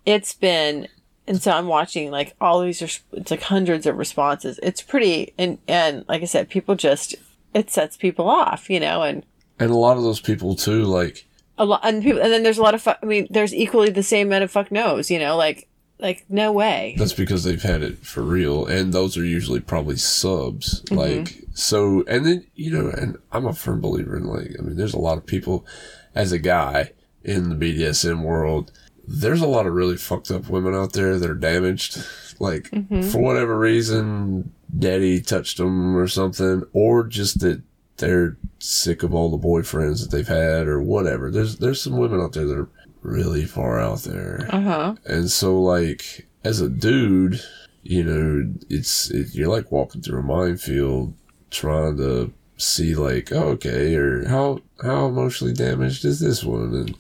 it's 0.07 0.33
been 0.33 0.89
and 1.27 1.41
so 1.43 1.51
i'm 1.53 1.67
watching 1.67 2.11
like 2.11 2.35
all 2.41 2.61
these 2.63 2.81
it's 3.13 3.31
like 3.31 3.43
hundreds 3.43 3.85
of 3.87 3.99
responses 3.99 4.59
it's 4.63 4.81
pretty 4.81 5.35
and 5.37 5.59
and 5.69 6.05
like 6.09 6.23
i 6.23 6.25
said 6.25 6.49
people 6.49 6.75
just 6.75 7.15
it 7.53 7.71
sets 7.71 7.97
people 7.97 8.29
off 8.31 8.71
you 8.71 8.81
know 8.81 9.03
and 9.03 9.25
And 9.59 9.71
a 9.71 9.75
lot 9.77 9.97
of 9.99 10.03
those 10.05 10.21
people 10.21 10.55
too, 10.57 10.85
like 10.85 11.27
a 11.59 11.65
lot 11.65 11.81
and 11.83 12.03
people 12.03 12.21
and 12.21 12.33
then 12.33 12.43
there's 12.43 12.59
a 12.59 12.63
lot 12.63 12.75
of 12.75 12.83
fu- 12.83 12.91
i 13.03 13.07
mean 13.07 13.27
there's 13.31 13.55
equally 13.55 13.91
the 13.91 14.03
same 14.03 14.29
amount 14.29 14.45
of 14.45 14.51
fuck 14.51 14.71
knows 14.71 15.11
you 15.11 15.19
know 15.19 15.37
like 15.37 15.69
like 15.99 16.25
no 16.29 16.53
way 16.53 16.95
that's 16.99 17.15
because 17.15 17.45
they've 17.45 17.63
had 17.63 17.83
it 17.83 17.99
for 18.05 18.23
real, 18.23 18.67
and 18.67 18.93
those 18.93 19.17
are 19.17 19.25
usually 19.25 19.61
probably 19.61 19.97
subs. 19.97 20.83
Mm-hmm. 20.83 20.95
Like 20.95 21.45
so, 21.55 22.05
and 22.07 22.27
then 22.27 22.47
you 22.55 22.71
know, 22.71 22.91
and 22.91 23.17
I'm 23.33 23.47
a 23.47 23.55
firm 23.55 23.81
believer 23.81 24.17
in 24.17 24.25
like, 24.25 24.55
I 24.59 24.63
mean, 24.63 24.77
there's 24.77 24.95
a 24.95 24.99
lot 24.99 25.19
of 25.19 25.27
people 25.27 25.67
as 26.15 26.33
a 26.33 26.39
guy 26.39 26.93
in 27.25 27.49
the 27.49 27.57
BDSM 27.57 28.23
world. 28.23 28.73
There's 29.09 29.41
a 29.41 29.47
lot 29.47 29.67
of 29.67 29.75
really 29.75 29.97
fucked 29.97 30.31
up 30.31 30.49
women 30.49 30.75
out 30.75 30.93
there 30.93 31.19
that 31.19 31.31
are 31.31 31.35
damaged, 31.35 32.05
like 32.41 32.71
mm-hmm. 32.71 33.03
for 33.03 33.19
whatever 33.19 33.59
reason, 33.59 34.53
daddy 34.77 35.21
touched 35.21 35.57
them 35.57 35.97
or 35.97 36.09
something, 36.09 36.65
or 36.73 37.05
just 37.05 37.41
that 37.41 37.63
they're 37.99 38.37
sick 38.59 39.03
of 39.03 39.15
all 39.15 39.31
the 39.31 39.39
boyfriends 39.47 40.03
that 40.03 40.11
they've 40.11 40.27
had 40.29 40.67
or 40.69 40.81
whatever. 40.83 41.31
There's 41.31 41.57
there's 41.57 41.81
some 41.81 41.97
women 41.97 42.21
out 42.21 42.33
there 42.33 42.47
that 42.47 42.59
are 42.59 42.69
really 43.03 43.45
far 43.45 43.79
out 43.81 44.01
there. 44.01 44.49
uh-huh 44.51 44.97
And 45.07 45.31
so, 45.31 45.61
like, 45.61 46.27
as 46.45 46.61
a 46.61 46.69
dude, 46.69 47.41
you 47.83 48.03
know, 48.03 48.53
it's 48.69 49.11
it, 49.11 49.35
you're 49.35 49.49
like 49.49 49.71
walking 49.71 50.03
through 50.03 50.21
a 50.21 50.23
minefield, 50.23 51.15
trying 51.51 51.97
to 51.99 52.33
see, 52.57 52.95
like, 52.95 53.31
oh, 53.33 53.49
okay, 53.51 53.95
or 53.95 54.27
how 54.29 54.61
how 54.83 55.07
emotionally 55.07 55.55
damaged 55.55 56.05
is 56.05 56.21
this 56.21 56.43
one, 56.45 56.75
and 56.75 56.97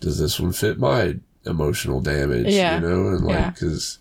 does 0.00 0.18
this 0.18 0.38
one 0.38 0.52
fit 0.52 0.78
my 0.78 1.16
emotional 1.46 2.00
damage? 2.00 2.48
Yeah. 2.52 2.74
you 2.80 2.86
know, 2.86 3.08
and 3.08 3.28
Yeah. 3.28 3.44
like, 3.46 3.54
because 3.54 3.98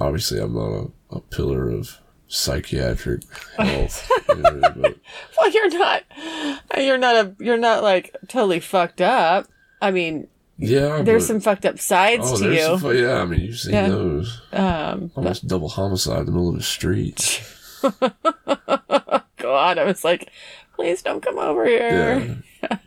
obviously 0.00 0.38
I'm 0.40 0.54
not 0.54 0.92
a, 1.10 1.16
a 1.16 1.20
pillar 1.20 1.68
of 1.70 1.98
psychiatric 2.28 3.22
health, 3.58 4.10
you 4.28 4.36
know, 4.36 4.60
but 4.76 4.96
well 5.38 5.50
you're 5.50 5.70
not 5.78 6.02
you're 6.78 6.98
not 6.98 7.14
a 7.16 7.34
you're 7.38 7.56
not 7.56 7.82
like 7.82 8.14
totally 8.28 8.60
fucked 8.60 9.00
up 9.00 9.46
i 9.80 9.90
mean 9.90 10.26
yeah, 10.58 11.02
there's 11.02 11.22
but- 11.24 11.26
some 11.28 11.40
fucked 11.40 11.66
up 11.66 11.78
sides 11.78 12.32
Oh, 12.32 12.38
to 12.38 12.52
you 12.54 12.78
some, 12.78 12.96
yeah. 12.96 13.20
I 13.20 13.24
mean, 13.26 13.40
you've 13.40 13.58
seen 13.58 13.74
Yeah. 13.74 13.88
those 13.88 14.40
um 14.52 15.10
almost 15.14 15.46
double 15.46 15.68
homicide 15.68 16.20
in 16.20 16.26
the 16.26 16.32
middle 16.32 16.48
of 16.48 16.56
the 16.56 16.62
street. 16.62 17.42
god 19.36 19.78
i 19.78 19.84
was 19.84 20.02
like 20.04 20.30
please 20.74 21.02
don't 21.02 21.22
come 21.22 21.38
over 21.38 21.64
here 21.66 22.42
Yeah. 22.62 22.78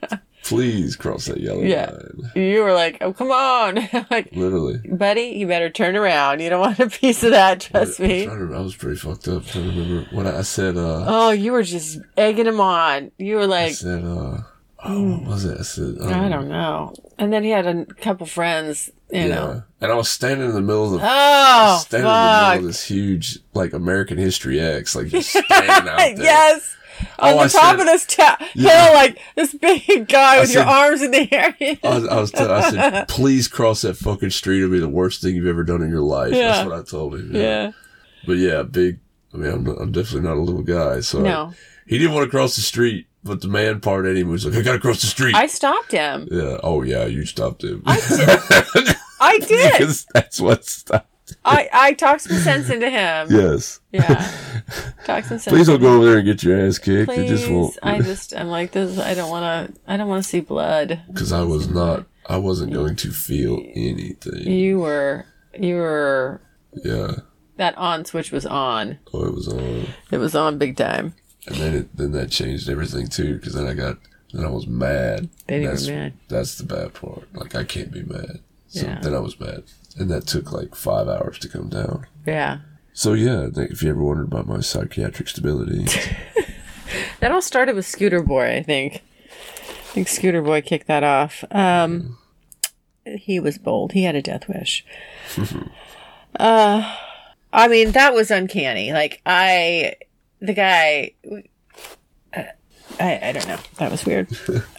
Please 0.43 0.95
cross 0.95 1.25
that 1.25 1.39
yellow 1.39 1.61
Yeah. 1.61 1.91
line. 1.91 2.31
you 2.35 2.61
were 2.63 2.73
like 2.73 2.97
oh 3.01 3.13
come 3.13 3.31
on 3.31 3.75
like 4.09 4.29
Literally. 4.33 4.77
buddy 4.89 5.21
you 5.37 5.45
better 5.47 5.69
turn 5.69 5.95
around 5.95 6.39
you 6.39 6.49
don't 6.49 6.61
want 6.61 6.79
a 6.79 6.87
piece 6.89 7.23
of 7.23 7.31
that 7.31 7.59
trust 7.61 7.99
I'm 7.99 8.07
me 8.07 8.25
to 8.25 8.31
I 8.55 8.59
was 8.61 8.75
pretty 8.75 8.97
fucked 8.97 9.27
up. 9.27 9.45
to 9.47 9.59
remember 9.59 10.07
what 10.15 10.25
I 10.25 10.41
said. 10.41 10.75
Uh, 10.77 11.03
oh 11.07 11.29
you 11.31 11.51
were 11.51 11.63
just 11.63 11.99
egging 12.17 12.47
him 12.47 12.59
on 12.61 13.11
you 13.17 13.35
were 13.35 13.47
like. 13.47 13.69
I 13.69 13.73
said. 13.73 14.03
Uh, 14.03 14.37
oh, 14.85 15.11
what 15.17 15.27
was 15.27 15.45
it? 15.45 15.59
I 15.59 15.63
said. 15.63 15.95
Um, 16.01 16.13
I 16.13 16.29
don't 16.29 16.47
know. 16.47 16.93
And 17.17 17.33
then 17.33 17.43
he 17.43 17.49
had 17.49 17.67
a 17.67 17.85
couple 17.85 18.25
friends, 18.25 18.89
you 19.11 19.19
Yeah. 19.21 19.27
know. 19.27 19.63
And 19.81 19.91
I 19.91 19.95
was 19.95 20.09
standing 20.09 20.47
in 20.47 20.55
the 20.55 20.61
middle 20.61 20.85
of 20.95 21.01
the. 21.01 21.05
I 21.07 21.75
Oh, 21.75 21.77
standing 21.79 22.09
in 22.09 22.15
the 22.15 22.39
middle 22.39 22.57
of 22.59 22.63
this 22.63 22.85
huge, 22.85 23.39
like 23.53 23.73
American 23.73 24.17
History 24.17 24.59
X, 24.59 24.95
like 24.95 25.07
just 25.07 25.29
standing 25.29 25.69
out 25.69 25.97
there. 25.97 26.15
yes. 26.17 26.75
On 27.19 27.33
Oh, 27.33 27.37
the 27.37 27.43
I 27.43 27.47
top 27.47 27.51
said- 27.71 27.79
of 27.79 27.85
this 27.85 28.05
ta- 28.05 28.37
Yeah. 28.55 28.85
hill, 28.85 28.93
like 28.93 29.19
this 29.35 29.53
big 29.53 30.07
guy 30.07 30.39
with 30.39 30.53
your 30.53 30.63
arms 30.63 31.01
in 31.01 31.11
the 31.11 31.27
air. 31.33 31.55
I 31.61 31.77
was, 31.99 32.07
I 32.07 32.19
was, 32.19 32.31
t- 32.31 32.37
I 32.39 32.69
said, 32.69 33.07
please 33.07 33.47
cross 33.47 33.81
that 33.81 33.95
fucking 33.97 34.29
street. 34.31 34.59
It'll 34.59 34.71
be 34.71 34.79
the 34.79 34.87
worst 34.89 35.21
thing 35.21 35.35
you've 35.35 35.47
ever 35.47 35.63
done 35.63 35.81
in 35.81 35.89
your 35.89 36.01
life. 36.01 36.33
Yeah. 36.33 36.47
That's 36.53 36.69
what 36.69 36.79
I 36.79 36.83
told 36.83 37.15
him. 37.15 37.35
yeah. 37.35 37.71
But 38.25 38.37
yeah, 38.37 38.63
big. 38.63 38.99
I 39.33 39.37
mean, 39.37 39.51
I'm, 39.51 39.67
I'm 39.67 39.91
definitely 39.91 40.27
not 40.27 40.37
a 40.37 40.41
little 40.41 40.63
guy. 40.63 41.01
So 41.01 41.21
No. 41.21 41.53
he 41.87 41.97
didn't 41.97 42.13
want 42.13 42.25
to 42.25 42.29
cross 42.31 42.55
the 42.55 42.61
street, 42.61 43.07
but 43.23 43.41
the 43.41 43.47
man 43.47 43.79
part 43.79 44.05
in 44.07 44.15
him 44.17 44.29
was 44.29 44.45
like, 44.45 44.55
I 44.55 44.61
gotta 44.61 44.79
cross 44.79 45.01
the 45.01 45.07
street. 45.07 45.35
I 45.35 45.47
stopped 45.47 45.91
him. 45.91 46.27
yeah. 46.31 46.57
Oh 46.63 46.81
yeah, 46.81 47.05
you 47.05 47.25
stopped 47.25 47.63
him. 47.63 47.83
I 47.85 49.37
did. 49.39 49.71
because 49.77 50.05
that's 50.13 50.39
what 50.41 50.65
stopped. 50.65 51.07
I, 51.45 51.69
I 51.71 51.93
talked 51.93 52.21
some 52.21 52.37
sense 52.37 52.69
into 52.69 52.89
him. 52.89 53.27
Yes. 53.29 53.79
Yeah. 53.91 54.31
Talked 55.05 55.27
some 55.27 55.39
sense. 55.39 55.45
Please 55.55 55.67
don't 55.67 55.81
go 55.81 55.95
over 55.95 56.05
there 56.05 56.17
and 56.17 56.25
get 56.25 56.43
your 56.43 56.59
ass 56.65 56.77
kicked. 56.77 57.09
It 57.11 57.15
Please. 57.15 57.29
just 57.29 57.49
won't. 57.49 57.77
I 57.81 57.99
just, 57.99 58.35
I'm 58.35 58.47
like 58.47 58.71
this. 58.71 58.99
I 58.99 59.13
don't 59.13 59.29
want 59.29 59.73
to, 59.73 59.81
I 59.87 59.97
don't 59.97 60.07
want 60.07 60.23
to 60.23 60.29
see 60.29 60.39
blood. 60.41 61.01
Because 61.07 61.31
I 61.31 61.41
was 61.43 61.67
not. 61.69 62.05
I 62.27 62.37
wasn't 62.37 62.73
going 62.73 62.95
to 62.97 63.11
feel 63.11 63.59
anything. 63.75 64.47
You 64.47 64.79
were, 64.79 65.25
you 65.59 65.75
were, 65.75 66.41
Yeah. 66.83 67.15
that 67.57 67.75
on 67.77 68.05
switch 68.05 68.31
was 68.31 68.45
on. 68.45 68.99
Oh, 69.13 69.25
it 69.25 69.33
was 69.33 69.47
on. 69.47 69.87
It 70.11 70.17
was 70.17 70.35
on 70.35 70.57
big 70.59 70.77
time. 70.77 71.15
And 71.47 71.55
then 71.55 71.73
it, 71.73 71.97
then 71.97 72.11
that 72.11 72.29
changed 72.29 72.69
everything 72.69 73.07
too. 73.07 73.35
Because 73.37 73.53
then 73.53 73.65
I 73.65 73.73
got 73.73 73.97
then 74.33 74.45
I 74.45 74.49
was 74.49 74.67
mad. 74.67 75.29
Then 75.47 75.63
you 75.63 75.69
were 75.69 75.75
mad. 75.91 76.13
That's 76.27 76.59
the 76.59 76.65
bad 76.65 76.93
part. 76.93 77.27
Like 77.33 77.55
I 77.55 77.63
can't 77.63 77.91
be 77.91 78.03
mad. 78.03 78.41
So 78.67 78.85
Yeah. 78.85 78.99
then 79.01 79.15
I 79.15 79.19
was 79.19 79.39
mad, 79.39 79.63
and 79.99 80.09
that 80.09 80.27
took 80.27 80.51
like 80.51 80.75
five 80.75 81.07
hours 81.07 81.37
to 81.39 81.49
come 81.49 81.69
down. 81.69 82.07
Yeah. 82.25 82.59
So 82.93 83.13
yeah, 83.13 83.49
if 83.55 83.83
you 83.83 83.89
ever 83.89 84.03
wondered 84.03 84.27
about 84.27 84.47
my 84.47 84.59
psychiatric 84.59 85.29
stability, 85.29 85.85
That 87.19 87.31
all 87.31 87.41
started 87.41 87.75
with 87.75 87.85
Scooter 87.85 88.21
Boy, 88.21 88.57
I 88.57 88.63
think. 88.63 89.03
I 89.25 89.91
think 89.93 90.07
Scooter 90.07 90.41
Boy 90.41 90.61
kicked 90.61 90.87
that 90.87 91.03
off. 91.03 91.43
Um, 91.51 92.17
he 93.05 93.39
was 93.39 93.57
bold. 93.57 93.93
He 93.93 94.03
had 94.03 94.15
a 94.15 94.21
death 94.21 94.47
wish. 94.47 94.85
uh, 96.39 96.95
I 97.51 97.67
mean, 97.67 97.91
that 97.91 98.13
was 98.13 98.31
uncanny. 98.31 98.93
Like, 98.93 99.21
I, 99.25 99.95
the 100.39 100.53
guy, 100.53 101.13
I, 102.99 103.19
I 103.21 103.31
don't 103.31 103.47
know. 103.47 103.57
That 103.77 103.91
was 103.91 104.05
weird. 104.05 104.29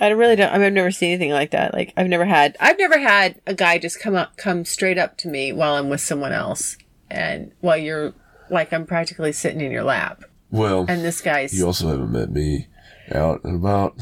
I 0.00 0.08
really 0.08 0.36
don't. 0.36 0.50
I 0.50 0.58
mean, 0.58 0.66
I've 0.66 0.72
never 0.72 0.90
seen 0.90 1.10
anything 1.10 1.30
like 1.32 1.50
that. 1.52 1.72
Like, 1.74 1.92
I've 1.96 2.08
never 2.08 2.24
had, 2.24 2.56
I've 2.60 2.78
never 2.78 2.98
had 2.98 3.40
a 3.46 3.54
guy 3.54 3.78
just 3.78 4.00
come 4.00 4.14
up, 4.14 4.36
come 4.36 4.64
straight 4.64 4.98
up 4.98 5.16
to 5.18 5.28
me 5.28 5.52
while 5.52 5.74
I'm 5.74 5.88
with 5.88 6.00
someone 6.00 6.32
else, 6.32 6.76
and 7.10 7.52
while 7.60 7.76
you're 7.76 8.12
like 8.50 8.72
I'm 8.72 8.86
practically 8.86 9.32
sitting 9.32 9.60
in 9.60 9.70
your 9.70 9.84
lap, 9.84 10.24
well, 10.50 10.84
and 10.88 11.04
this 11.04 11.20
guy's 11.20 11.56
you 11.56 11.66
also 11.66 11.88
haven't 11.88 12.10
met 12.12 12.30
me 12.30 12.66
out 13.12 13.42
and 13.44 13.56
about. 13.56 13.94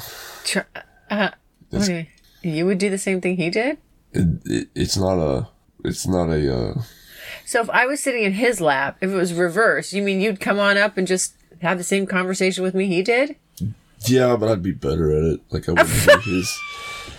Tr- 0.45 0.61
uh, 1.11 1.31
you, 1.71 2.07
you 2.43 2.67
would 2.67 2.79
do 2.79 2.91
the 2.91 2.99
same 2.99 3.21
thing 3.21 3.37
he 3.37 3.51
did? 3.51 3.79
It, 4.13 4.27
it, 4.47 4.69
it's 4.75 4.97
not 4.97 5.19
a. 5.19 5.49
It's 5.85 6.07
not 6.07 6.31
a. 6.31 6.57
Uh, 6.57 6.83
So 7.45 7.61
if 7.61 7.71
I 7.71 7.87
was 7.87 8.01
sitting 8.03 8.25
in 8.25 8.33
his 8.33 8.61
lap, 8.61 8.97
if 9.01 9.11
it 9.11 9.15
was 9.15 9.33
reversed, 9.35 9.93
you 9.93 10.03
mean 10.03 10.21
you'd 10.21 10.41
come 10.41 10.59
on 10.59 10.77
up 10.77 10.97
and 10.97 11.07
just 11.07 11.35
have 11.63 11.79
the 11.79 11.85
same 11.85 12.07
conversation 12.07 12.63
with 12.65 12.75
me 12.75 12.87
he 12.87 13.03
did? 13.03 13.37
Yeah, 14.07 14.36
but 14.36 14.49
I'd 14.49 14.62
be 14.62 14.72
better 14.72 15.11
at 15.12 15.22
it. 15.24 15.40
Like 15.51 15.68
I 15.68 15.72
wouldn't. 15.72 16.22
his 16.24 16.59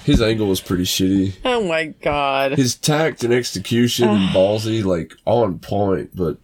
his 0.03 0.21
angle 0.21 0.47
was 0.47 0.61
pretty 0.61 0.83
shitty. 0.83 1.35
Oh 1.45 1.63
my 1.67 1.87
god. 1.87 2.53
his 2.53 2.75
tact 2.75 3.23
and 3.23 3.33
execution 3.33 4.09
and 4.09 4.29
ballsy, 4.29 4.83
like 4.83 5.13
on 5.25 5.59
point, 5.59 6.11
but 6.15 6.37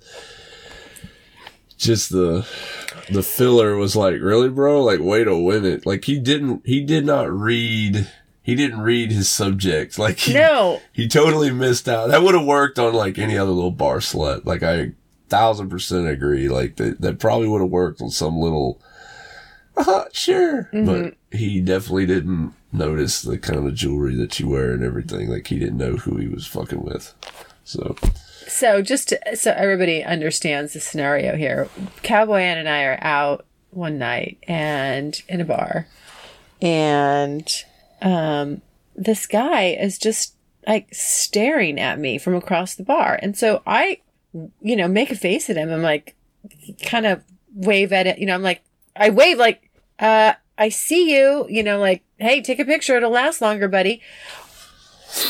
just 1.77 2.09
the 2.11 2.45
the 3.11 3.23
filler 3.23 3.75
was 3.75 3.95
like, 3.95 4.19
really, 4.21 4.49
bro? 4.49 4.83
Like, 4.83 4.99
way 4.99 5.23
to 5.23 5.35
win 5.37 5.65
it. 5.65 5.85
Like 5.85 6.05
he 6.05 6.19
didn't 6.19 6.61
he 6.65 6.83
did 6.83 7.05
not 7.05 7.31
read 7.31 8.07
he 8.41 8.55
didn't 8.55 8.81
read 8.81 9.11
his 9.11 9.29
subject. 9.29 9.97
Like 9.97 10.19
he, 10.19 10.33
No. 10.33 10.81
he 10.93 11.07
totally 11.07 11.51
missed 11.51 11.87
out. 11.89 12.09
That 12.09 12.21
would 12.21 12.35
have 12.35 12.45
worked 12.45 12.77
on 12.79 12.93
like 12.93 13.17
any 13.17 13.37
other 13.37 13.51
little 13.51 13.71
bar 13.71 13.97
slut. 13.97 14.45
Like 14.45 14.63
I 14.63 14.91
thousand 15.29 15.69
percent 15.69 16.07
agree. 16.07 16.47
Like 16.47 16.75
that 16.77 17.01
that 17.01 17.19
probably 17.19 17.47
would 17.47 17.61
have 17.61 17.71
worked 17.71 18.01
on 18.01 18.09
some 18.09 18.37
little 18.37 18.79
uh, 19.77 20.05
sure. 20.11 20.69
But 20.71 21.15
he 21.31 21.61
definitely 21.61 22.05
didn't 22.05 22.53
notice 22.71 23.21
the 23.21 23.37
kind 23.37 23.67
of 23.67 23.73
jewelry 23.73 24.15
that 24.15 24.39
you 24.39 24.49
wear 24.49 24.73
and 24.73 24.83
everything. 24.83 25.29
Like 25.29 25.47
he 25.47 25.59
didn't 25.59 25.77
know 25.77 25.97
who 25.97 26.17
he 26.17 26.27
was 26.27 26.47
fucking 26.47 26.83
with. 26.83 27.13
So 27.63 27.95
So 28.47 28.81
just 28.81 29.09
to, 29.09 29.35
so 29.35 29.51
everybody 29.51 30.03
understands 30.03 30.73
the 30.73 30.79
scenario 30.79 31.35
here, 31.35 31.67
Cowboy 32.03 32.41
N 32.41 32.57
and 32.57 32.69
I 32.69 32.83
are 32.83 32.99
out 33.01 33.45
one 33.71 33.97
night 33.97 34.37
and 34.47 35.21
in 35.27 35.41
a 35.41 35.45
bar, 35.45 35.87
and 36.61 37.51
um, 38.01 38.61
this 38.95 39.25
guy 39.25 39.75
is 39.79 39.97
just 39.97 40.35
like 40.67 40.87
staring 40.93 41.79
at 41.79 41.99
me 41.99 42.17
from 42.17 42.35
across 42.35 42.75
the 42.75 42.83
bar. 42.83 43.19
And 43.21 43.37
so 43.37 43.61
I, 43.67 43.99
you 44.61 44.75
know, 44.75 44.87
make 44.87 45.11
a 45.11 45.15
face 45.15 45.49
at 45.49 45.57
him. 45.57 45.71
I'm 45.71 45.81
like, 45.81 46.15
kind 46.83 47.05
of 47.05 47.23
wave 47.53 47.91
at 47.91 48.07
it. 48.07 48.19
You 48.19 48.27
know, 48.27 48.35
I'm 48.35 48.43
like, 48.43 48.63
I 48.95 49.09
wave 49.09 49.37
like, 49.37 49.69
uh, 49.99 50.33
I 50.57 50.69
see 50.69 51.13
you, 51.15 51.45
you 51.49 51.63
know, 51.63 51.79
like, 51.79 52.03
hey, 52.17 52.41
take 52.41 52.59
a 52.59 52.65
picture. 52.65 52.95
It'll 52.95 53.11
last 53.11 53.41
longer, 53.41 53.67
buddy. 53.67 54.01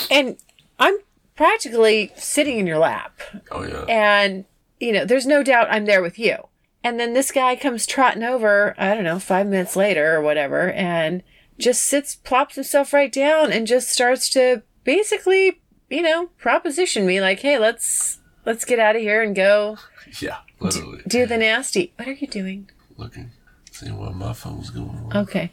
And 0.10 0.38
I'm 0.80 0.98
practically 1.36 2.12
sitting 2.16 2.60
in 2.60 2.68
your 2.68 2.78
lap. 2.78 3.20
Oh 3.52 3.64
yeah. 3.64 3.86
And, 3.88 4.46
you 4.80 4.92
know, 4.92 5.06
there's 5.06 5.26
no 5.26 5.44
doubt 5.44 5.68
I'm 5.70 5.86
there 5.86 6.02
with 6.02 6.20
you. 6.20 6.48
And 6.84 7.00
then 7.00 7.14
this 7.14 7.32
guy 7.32 7.56
comes 7.56 7.88
trotting 7.88 8.24
over, 8.24 8.76
I 8.78 8.94
don't 8.94 9.04
know, 9.04 9.18
five 9.20 9.48
minutes 9.48 9.76
later 9.76 10.16
or 10.16 10.22
whatever, 10.22 10.72
and 10.72 11.24
just 11.58 11.82
sits, 11.84 12.16
plops 12.16 12.56
himself 12.56 12.94
right 12.94 13.12
down 13.12 13.52
and 13.52 13.66
just 13.66 13.90
starts 13.90 14.30
to 14.32 14.62
basically, 14.84 15.62
you 15.90 16.04
know, 16.04 16.28
proposition 16.38 17.08
me 17.08 17.22
like, 17.22 17.40
hey, 17.40 17.58
let's, 17.58 18.20
let's 18.46 18.66
get 18.66 18.78
out 18.78 18.96
of 18.96 19.02
here 19.02 19.24
and 19.24 19.36
go 19.36 19.78
yeah. 20.20 20.38
Literally. 20.60 21.02
do 21.08 21.26
the 21.26 21.38
nasty. 21.38 21.92
What 21.96 22.08
are 22.08 22.14
you 22.14 22.28
doing? 22.28 22.70
Looking, 22.98 23.32
seeing 23.76 23.98
why 23.98 24.12
my 24.12 24.34
phone's 24.34 24.70
going 24.70 24.90
on. 24.90 25.18
Okay. 25.18 25.52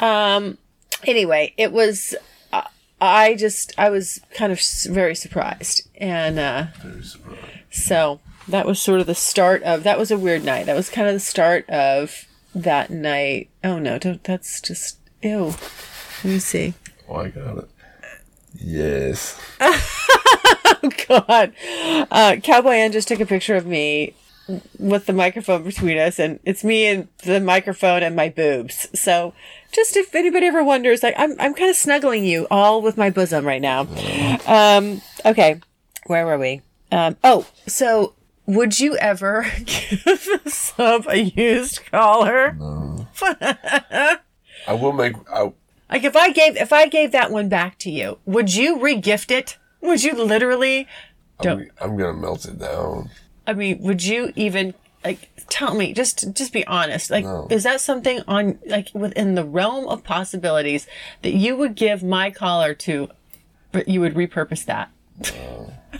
Um, 0.00 0.58
anyway, 1.04 1.52
it 1.56 1.72
was, 1.72 2.14
uh, 2.52 2.62
I 3.00 3.34
just, 3.34 3.72
I 3.78 3.90
was 3.90 4.20
kind 4.34 4.52
of 4.52 4.60
very 4.88 5.14
surprised. 5.14 5.88
And, 5.96 6.38
uh, 6.38 6.66
Very 6.82 7.02
surprised. 7.02 7.40
So 7.70 8.20
that 8.48 8.66
was 8.66 8.80
sort 8.80 9.00
of 9.00 9.06
the 9.06 9.14
start 9.14 9.62
of 9.62 9.82
that 9.84 9.98
was 9.98 10.10
a 10.10 10.18
weird 10.18 10.44
night. 10.44 10.66
That 10.66 10.74
was 10.76 10.90
kind 10.90 11.06
of 11.06 11.14
the 11.14 11.20
start 11.20 11.68
of 11.70 12.26
that 12.54 12.90
night. 12.90 13.48
Oh 13.62 13.78
no, 13.78 13.98
don't 13.98 14.22
that's 14.24 14.60
just 14.60 14.98
ew. 15.22 15.54
Let 16.24 16.24
me 16.24 16.38
see. 16.40 16.74
Oh, 17.08 17.16
I 17.16 17.28
got 17.28 17.58
it. 17.58 17.68
Yes. 18.54 19.40
Oh 20.82 20.90
god. 21.08 21.52
Uh 22.10 22.36
Cowboy 22.42 22.70
N 22.72 22.90
just 22.92 23.06
took 23.08 23.20
a 23.20 23.26
picture 23.26 23.54
of 23.54 23.66
me 23.66 24.14
with 24.78 25.06
the 25.06 25.12
microphone 25.12 25.62
between 25.62 25.98
us 25.98 26.18
and 26.18 26.38
it's 26.44 26.62
me 26.64 26.86
and 26.86 27.08
the 27.24 27.40
microphone 27.40 28.02
and 28.02 28.14
my 28.16 28.28
boobs. 28.28 28.88
So 28.98 29.32
just 29.72 29.96
if 29.96 30.14
anybody 30.14 30.46
ever 30.46 30.62
wonders, 30.64 31.02
like 31.02 31.14
I'm 31.16 31.34
I'm 31.40 31.54
kind 31.54 31.70
of 31.70 31.76
snuggling 31.76 32.24
you 32.24 32.46
all 32.50 32.82
with 32.82 32.96
my 32.96 33.10
bosom 33.10 33.44
right 33.46 33.60
now. 33.62 33.86
Um 34.46 35.00
okay. 35.24 35.60
Where 36.06 36.26
were 36.26 36.38
we? 36.38 36.62
Um 36.92 37.16
oh, 37.22 37.46
so 37.66 38.14
would 38.46 38.80
you 38.80 38.96
ever 38.96 39.46
give 39.64 40.40
sub 40.46 41.06
a 41.08 41.18
used 41.18 41.80
collar? 41.90 42.56
I 44.66 44.72
will 44.72 44.92
make. 44.92 45.14
I, 45.32 45.52
Like 45.90 46.04
if 46.04 46.16
I 46.16 46.30
gave 46.32 46.56
if 46.56 46.72
I 46.72 46.86
gave 46.88 47.12
that 47.12 47.30
one 47.30 47.48
back 47.48 47.78
to 47.78 47.90
you, 47.90 48.18
would 48.26 48.54
you 48.54 48.78
regift 48.78 49.30
it? 49.30 49.56
Would 49.80 50.02
you 50.04 50.14
literally 50.14 50.86
Don't- 51.40 51.70
I'm, 51.80 51.92
I'm 51.92 51.96
gonna 51.96 52.12
melt 52.14 52.44
it 52.46 52.58
down. 52.58 53.10
I 53.50 53.54
mean, 53.54 53.78
would 53.82 54.04
you 54.04 54.32
even 54.36 54.74
like 55.04 55.30
tell 55.48 55.74
me 55.74 55.92
just 55.92 56.32
just 56.34 56.52
be 56.52 56.66
honest. 56.66 57.10
Like 57.10 57.24
No. 57.24 57.46
is 57.50 57.64
that 57.64 57.80
something 57.80 58.20
on 58.28 58.58
like 58.66 58.88
within 58.94 59.34
the 59.34 59.44
realm 59.44 59.88
of 59.88 60.04
possibilities 60.04 60.86
that 61.22 61.32
you 61.32 61.56
would 61.56 61.74
give 61.74 62.02
my 62.02 62.30
collar 62.30 62.74
to 62.74 63.08
but 63.72 63.88
you 63.88 64.00
would 64.00 64.14
repurpose 64.14 64.64
that 64.66 64.90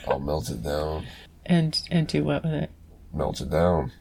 I'll 0.07 0.21
melt 0.21 0.51
it 0.51 0.63
down. 0.63 1.07
and 1.47 1.81
and 1.91 2.07
do 2.07 2.25
what 2.25 2.45
with 2.45 2.53
it? 2.53 2.71
Melt 3.13 3.41
it 3.41 3.51
down. 3.51 3.93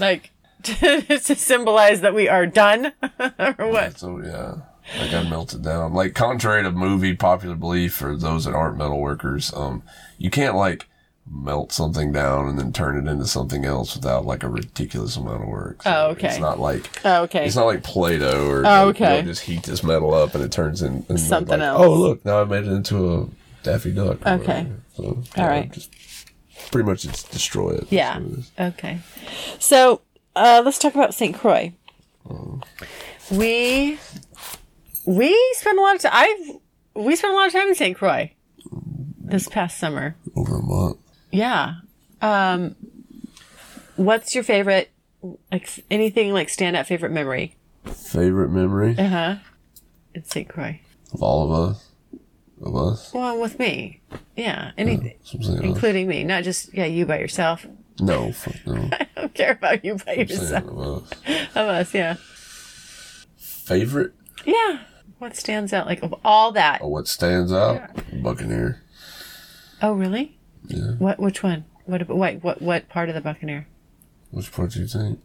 Like 0.00 0.30
to 0.62 1.34
symbolize 1.36 2.00
that 2.00 2.14
we 2.14 2.28
are 2.28 2.46
done 2.46 2.92
or 3.58 3.68
what? 3.70 3.98
So 3.98 4.20
yeah, 4.24 4.54
like 4.98 5.12
I 5.12 5.28
melt 5.28 5.54
it 5.54 5.62
down. 5.62 5.92
Like 5.92 6.14
contrary 6.14 6.62
to 6.62 6.70
movie 6.70 7.14
popular 7.14 7.56
belief 7.56 7.94
for 7.94 8.16
those 8.16 8.44
that 8.44 8.54
aren't 8.54 8.78
metal 8.78 9.00
workers, 9.00 9.52
um, 9.54 9.82
you 10.18 10.30
can't 10.30 10.56
like 10.56 10.86
melt 11.28 11.72
something 11.72 12.12
down 12.12 12.48
and 12.48 12.58
then 12.58 12.72
turn 12.72 12.96
it 12.96 13.10
into 13.10 13.26
something 13.26 13.64
else 13.64 13.96
without 13.96 14.24
like 14.24 14.42
a 14.44 14.48
ridiculous 14.48 15.16
amount 15.16 15.42
of 15.42 15.48
work. 15.48 15.82
So 15.82 15.90
Oh, 15.92 16.06
okay. 16.10 16.28
It's 16.28 16.38
not 16.38 16.58
like 16.60 16.88
Oh, 17.04 17.22
okay. 17.22 17.44
it's 17.46 17.56
not 17.56 17.66
like 17.66 17.82
Play-Doh 17.82 18.48
or 18.48 18.58
Oh, 18.66 18.86
like, 18.86 19.00
you 19.00 19.06
know, 19.06 19.22
just 19.22 19.42
heat 19.42 19.64
this 19.64 19.82
metal 19.82 20.14
up 20.14 20.34
and 20.34 20.44
it 20.44 20.52
turns 20.52 20.82
in 20.82 21.04
Something 21.18 21.58
like, 21.60 21.66
else. 21.68 21.82
Oh 21.84 21.92
look, 21.94 22.24
now 22.24 22.40
I 22.40 22.44
made 22.44 22.64
it 22.64 22.70
into 22.72 23.12
a 23.14 23.28
Daffy 23.64 23.92
Duck. 23.92 24.24
Okay. 24.24 24.66
So, 24.96 25.02
All 25.04 25.24
yeah, 25.36 25.46
right. 25.48 25.72
Just 25.72 25.92
pretty 26.70 26.88
much 26.88 27.04
it's 27.04 27.22
destroy 27.24 27.70
it. 27.72 27.86
Yeah. 27.90 28.20
Okay. 28.58 29.00
So 29.58 30.02
uh, 30.36 30.62
let's 30.64 30.78
talk 30.78 30.94
about 30.94 31.12
St. 31.14 31.34
Croix. 31.34 31.72
We 33.30 33.98
we 35.04 35.54
spent 35.54 35.78
a 35.78 35.80
lot 35.82 35.96
of 35.96 36.02
time. 36.02 36.10
I 36.14 36.58
we 36.94 37.16
spent 37.16 37.32
a 37.32 37.36
lot 37.36 37.46
of 37.48 37.52
time 37.52 37.68
in 37.68 37.74
St. 37.74 37.96
Croix 37.96 38.32
this 39.18 39.48
past 39.48 39.78
summer. 39.78 40.16
Over 40.36 40.58
a 40.58 40.62
month. 40.62 40.98
Yeah. 41.36 41.74
Um, 42.22 42.74
what's 43.96 44.34
your 44.34 44.44
favorite? 44.44 44.90
Like 45.52 45.68
anything 45.90 46.32
like 46.32 46.48
standout 46.48 46.86
favorite 46.86 47.12
memory? 47.12 47.56
Favorite 47.92 48.48
memory 48.50 48.96
Uh 48.98 49.08
huh. 49.08 49.34
In 50.14 50.24
St. 50.24 50.48
Croix. 50.48 50.80
of 51.12 51.22
all 51.22 51.44
of 51.44 51.70
us. 51.70 51.88
Of 52.62 52.74
us. 52.74 53.12
Well, 53.12 53.38
with 53.40 53.58
me. 53.58 54.00
Yeah. 54.34 54.70
Anything, 54.78 55.14
Something 55.22 55.56
else. 55.56 55.60
including 55.64 56.08
me, 56.08 56.24
not 56.24 56.42
just 56.44 56.72
yeah 56.72 56.86
you 56.86 57.04
by 57.06 57.18
yourself. 57.18 57.66
No, 58.00 58.32
fuck 58.32 58.54
no. 58.66 58.88
I 58.92 59.06
don't 59.16 59.34
care 59.34 59.52
about 59.52 59.84
you 59.84 59.94
by 59.96 60.14
Saying 60.14 60.28
yourself. 60.28 60.64
of 60.64 60.78
us. 60.78 61.12
Of 61.56 61.68
us, 61.68 61.94
yeah. 61.94 62.16
Favorite? 63.36 64.12
Yeah. 64.44 64.80
What 65.18 65.36
stands 65.36 65.72
out 65.72 65.86
like 65.86 66.02
of 66.02 66.14
all 66.24 66.52
that? 66.52 66.80
Oh, 66.82 66.88
what 66.88 67.08
stands 67.08 67.52
out? 67.52 67.80
Buccaneer. 68.22 68.82
Oh, 69.82 69.92
really? 69.92 70.35
Yeah. 70.68 70.92
What? 70.98 71.18
Which 71.18 71.42
one? 71.42 71.64
What? 71.84 72.06
Wait, 72.08 72.42
what? 72.42 72.60
What 72.62 72.88
part 72.88 73.08
of 73.08 73.14
the 73.14 73.20
Buccaneer? 73.20 73.66
Which 74.30 74.50
part 74.52 74.72
do 74.72 74.80
you 74.80 74.86
think? 74.86 75.20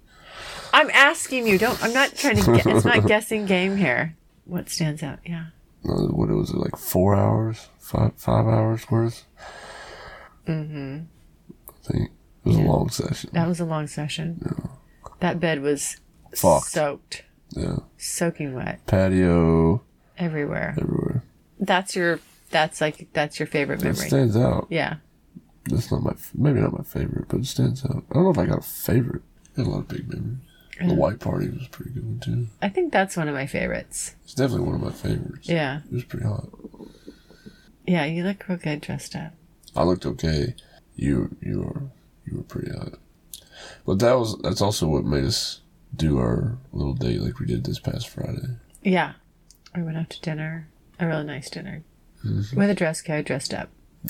I'm 0.74 0.90
asking 0.92 1.48
you. 1.48 1.58
Don't. 1.58 1.82
I'm 1.84 1.94
not 1.94 2.16
trying 2.16 2.38
to. 2.38 2.56
Get, 2.58 2.66
it's 2.68 2.86
not 2.86 3.06
guessing 3.08 3.46
game 3.46 3.78
here. 3.78 4.16
What 4.46 4.70
stands 4.70 5.04
out? 5.04 5.20
Yeah. 5.26 5.46
What 5.84 6.30
was 6.30 6.52
it 6.52 6.58
like? 6.58 6.78
Four 6.78 7.16
hours? 7.16 7.68
Five 7.80 8.14
five 8.16 8.46
hours 8.46 8.90
worth? 8.92 9.26
Mm-hmm. 10.48 11.00
I 11.70 11.88
think 11.92 12.10
it 12.46 12.48
was 12.48 12.58
a 12.58 12.62
long 12.62 12.90
session. 12.90 13.30
That 13.34 13.48
was 13.48 13.60
a 13.60 13.66
long 13.66 13.88
session. 13.88 14.42
Yeah. 14.46 14.70
That 15.20 15.40
bed 15.40 15.62
was 15.62 15.98
Fucked. 16.36 16.68
soaked, 16.72 17.24
Yeah. 17.52 17.78
soaking 17.98 18.54
wet 18.56 18.86
Patio 18.88 19.84
everywhere. 20.18 20.76
everywhere. 20.78 21.24
That's 21.60 21.96
your. 21.96 22.20
That's 22.50 22.82
like 22.82 23.08
that's 23.14 23.40
your 23.40 23.48
favorite 23.48 23.82
memory. 23.82 24.06
It 24.06 24.10
stands 24.10 24.36
out. 24.36 24.68
Yeah. 24.70 24.98
That's 25.72 25.92
not 25.92 26.04
my 26.04 26.14
maybe 26.34 26.60
not 26.60 26.78
my 26.78 26.84
favorite, 26.84 27.28
but 27.28 27.40
it 27.42 27.46
stands 27.48 27.86
out. 27.86 28.04
I 28.12 28.14
don't 28.14 28.24
know 28.24 28.30
if 28.32 28.38
I 28.38 28.46
got 28.46 28.60
a 28.60 28.62
favorite. 28.62 29.22
I 29.56 29.62
had 29.62 29.68
a 29.68 29.70
lot 29.70 29.80
of 29.80 29.88
big 29.88 30.08
memories. 30.08 30.38
The 30.80 30.96
white 30.96 31.20
party 31.20 31.48
was 31.48 31.68
pretty 31.68 31.92
good 31.92 32.06
one 32.06 32.20
too. 32.20 32.48
I 32.62 32.70
think 32.70 32.92
that's 32.92 33.16
one 33.16 33.28
of 33.28 33.36
my 33.36 33.46
favorites. 33.46 34.16
It's 34.24 34.34
definitely 34.34 34.66
one 34.66 34.76
of 34.76 34.82
my 34.82 34.92
favorites. 34.92 35.48
Yeah. 35.48 35.82
It 35.86 35.94
was 35.94 36.04
pretty 36.04 36.26
hot. 36.26 36.48
Yeah. 37.86 38.06
You 38.06 38.24
look 38.24 38.48
real 38.48 38.58
good 38.58 38.82
dressed 38.82 39.16
up. 39.16 39.34
I 39.76 39.84
looked 39.84 40.06
okay. 40.06 40.56
You 40.96 41.36
you 41.42 41.60
were 41.62 41.84
you 42.26 42.38
were 42.38 42.44
pretty 42.44 42.72
hot. 42.72 42.94
But 43.86 44.00
that 44.00 44.18
was 44.18 44.38
that's 44.40 44.62
also 44.62 44.88
what 44.88 45.06
made 45.06 45.26
us 45.26 45.62
do 45.96 46.18
our 46.18 46.58
little 46.74 46.94
date 46.94 47.22
like 47.22 47.40
we 47.40 47.46
did 47.46 47.64
this 47.64 47.80
past 47.80 48.10
Friday. 48.10 48.58
Yeah. 48.82 49.14
We 49.76 49.84
went 49.84 49.98
out 49.98 50.10
to 50.10 50.22
dinner. 50.22 50.68
A 51.00 51.06
really 51.06 51.26
nice 51.26 51.50
dinner. 51.50 51.84
Mm-hmm. 52.26 52.58
With 52.58 52.70
a 52.70 52.76
dress 52.76 53.02
code, 53.02 53.26
dressed 53.26 53.54
up. 53.54 53.70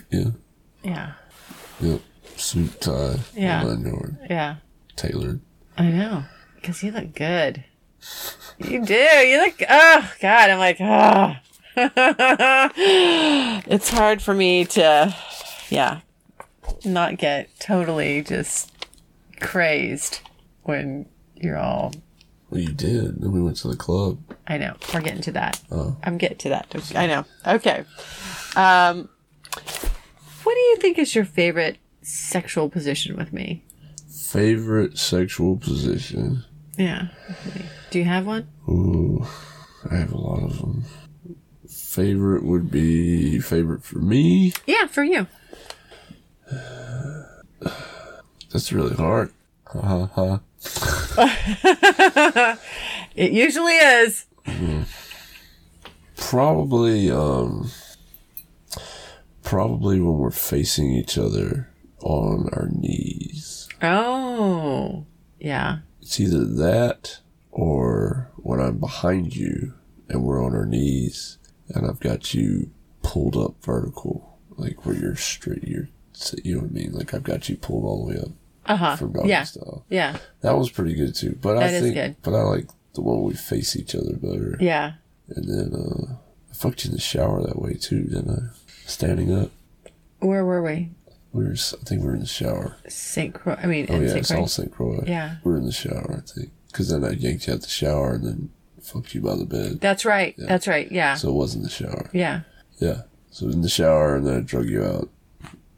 Yeah. 0.09 0.31
Yeah. 0.83 1.13
Yep. 1.79 2.01
Suit 2.35 2.81
tie. 2.81 3.19
Yeah. 3.35 3.63
Nine 3.63 3.85
yard. 3.85 4.17
Yeah. 4.29 4.55
Tailored. 4.95 5.41
I 5.77 5.89
know. 5.89 6.23
Because 6.55 6.83
you 6.83 6.91
look 6.91 7.13
good. 7.13 7.63
You 8.57 8.85
do. 8.85 8.93
You 8.93 9.45
look. 9.45 9.61
Oh, 9.69 10.11
God. 10.21 10.49
I'm 10.49 10.59
like, 10.59 10.77
ah. 10.79 11.41
it's 13.65 13.89
hard 13.89 14.21
for 14.21 14.33
me 14.33 14.65
to, 14.65 15.15
yeah, 15.69 16.01
not 16.83 17.17
get 17.17 17.49
totally 17.59 18.21
just 18.21 18.69
crazed 19.39 20.19
when 20.63 21.07
you're 21.35 21.57
all. 21.57 21.93
Well 22.49 22.59
you 22.59 22.73
did. 22.73 23.21
Then 23.21 23.31
we 23.31 23.41
went 23.41 23.55
to 23.57 23.69
the 23.69 23.77
club. 23.77 24.19
I 24.47 24.57
know. 24.57 24.75
We're 24.93 24.99
getting 24.99 25.21
to 25.21 25.31
that. 25.31 25.61
Oh. 25.71 25.95
I'm 26.03 26.17
getting 26.17 26.39
to 26.39 26.49
that. 26.49 26.93
I 26.95 27.07
know. 27.07 27.23
Okay. 27.47 27.85
Um, 28.57 29.07
you 30.71 30.77
think 30.77 30.97
is 30.97 31.13
your 31.15 31.25
favorite 31.25 31.77
sexual 32.01 32.69
position 32.69 33.15
with 33.15 33.31
me? 33.33 33.63
Favorite 34.09 34.97
sexual 34.97 35.57
position. 35.57 36.43
Yeah. 36.77 37.07
Do 37.89 37.99
you 37.99 38.05
have 38.05 38.25
one? 38.25 38.47
Ooh. 38.67 39.25
I 39.89 39.95
have 39.95 40.11
a 40.11 40.17
lot 40.17 40.43
of 40.43 40.59
them. 40.59 40.83
Favorite 41.67 42.43
would 42.43 42.71
be 42.71 43.39
favorite 43.39 43.83
for 43.83 43.99
me. 43.99 44.53
Yeah, 44.65 44.87
for 44.87 45.03
you. 45.03 45.27
That's 48.51 48.71
really 48.71 48.95
hard. 48.95 49.31
Ha 49.67 50.05
ha 50.05 50.39
ha. 51.15 52.57
It 53.15 53.31
usually 53.31 53.73
is. 53.73 54.25
Probably, 56.15 57.11
um, 57.11 57.69
probably 59.55 59.99
when 59.99 60.17
we're 60.17 60.31
facing 60.31 60.93
each 60.93 61.17
other 61.17 61.67
on 61.99 62.47
our 62.53 62.69
knees. 62.71 63.67
Oh, 63.81 65.05
yeah. 65.41 65.79
It's 66.01 66.21
either 66.21 66.45
that 66.45 67.19
or 67.51 68.31
when 68.37 68.61
I'm 68.61 68.77
behind 68.77 69.35
you 69.35 69.73
and 70.07 70.23
we're 70.23 70.41
on 70.41 70.55
our 70.55 70.65
knees 70.65 71.37
and 71.67 71.85
I've 71.85 71.99
got 71.99 72.33
you 72.33 72.71
pulled 73.03 73.35
up 73.35 73.55
vertical, 73.61 74.39
like 74.51 74.85
where 74.85 74.95
you're 74.95 75.17
straight, 75.17 75.63
you're, 75.65 75.89
you 76.45 76.55
know 76.55 76.61
what 76.61 76.69
I 76.69 76.73
mean? 76.73 76.93
Like 76.93 77.13
I've 77.13 77.23
got 77.23 77.49
you 77.49 77.57
pulled 77.57 77.83
all 77.83 78.05
the 78.05 78.13
way 78.13 78.21
up 78.21 78.31
Uh 78.67 78.77
huh. 78.77 78.95
from 78.95 79.11
doggy 79.11 79.27
Yeah. 79.27 79.43
style. 79.43 79.83
Yeah. 79.89 80.15
That 80.39 80.57
was 80.57 80.69
pretty 80.71 80.93
good 80.95 81.13
too. 81.13 81.37
But 81.41 81.57
I 81.57 81.67
That 81.67 81.73
is 81.73 81.81
think, 81.83 81.95
good. 81.95 82.15
but 82.21 82.33
I 82.35 82.43
like 82.43 82.67
the 82.93 83.01
one 83.01 83.23
we 83.23 83.33
face 83.33 83.75
each 83.75 83.95
other 83.95 84.13
better. 84.15 84.55
Yeah. 84.61 84.93
And 85.27 85.49
then 85.49 85.73
uh, 85.75 86.13
I 86.49 86.53
fucked 86.53 86.85
you 86.85 86.89
in 86.91 86.95
the 86.95 87.01
shower 87.01 87.43
that 87.43 87.61
way 87.61 87.73
too, 87.73 88.03
didn't 88.03 88.29
I? 88.29 88.55
Standing 88.91 89.33
up. 89.33 89.51
Where 90.19 90.45
were 90.45 90.61
we? 90.61 90.91
We 91.33 91.45
were, 91.45 91.51
I 91.53 91.83
think 91.85 92.01
we 92.01 92.07
were 92.07 92.13
in 92.13 92.19
the 92.19 92.25
shower. 92.25 92.75
St. 92.87 93.33
Croix. 93.33 93.57
I 93.61 93.65
mean, 93.65 93.87
Oh 93.89 93.99
yeah, 93.99 94.07
St. 94.07 94.17
it's 94.19 94.31
Croix. 94.31 94.39
all 94.41 94.47
St. 94.47 94.71
Croix. 94.71 95.03
Yeah. 95.07 95.35
We 95.43 95.51
were 95.51 95.57
in 95.57 95.65
the 95.65 95.71
shower, 95.71 96.21
I 96.23 96.29
think. 96.29 96.51
Because 96.67 96.89
then 96.89 97.03
I 97.05 97.11
yanked 97.11 97.47
you 97.47 97.53
out 97.53 97.61
the 97.61 97.67
shower 97.69 98.13
and 98.15 98.25
then 98.25 98.49
fucked 98.81 99.13
you 99.15 99.21
by 99.21 99.35
the 99.35 99.45
bed. 99.45 99.79
That's 99.81 100.03
right. 100.05 100.35
That's 100.37 100.67
right. 100.67 100.91
Yeah. 100.91 101.15
So 101.15 101.29
it 101.29 101.33
wasn't 101.33 101.63
the 101.63 101.69
shower. 101.69 102.09
yeah. 102.13 102.41
Yeah. 102.79 103.03
So 103.31 103.45
it 103.45 103.47
was 103.47 103.55
in 103.55 103.61
the 103.61 103.69
shower 103.69 104.15
and 104.17 104.27
then 104.27 104.37
I 104.37 104.41
drug 104.41 104.67
you 104.67 104.83
out. 104.83 105.09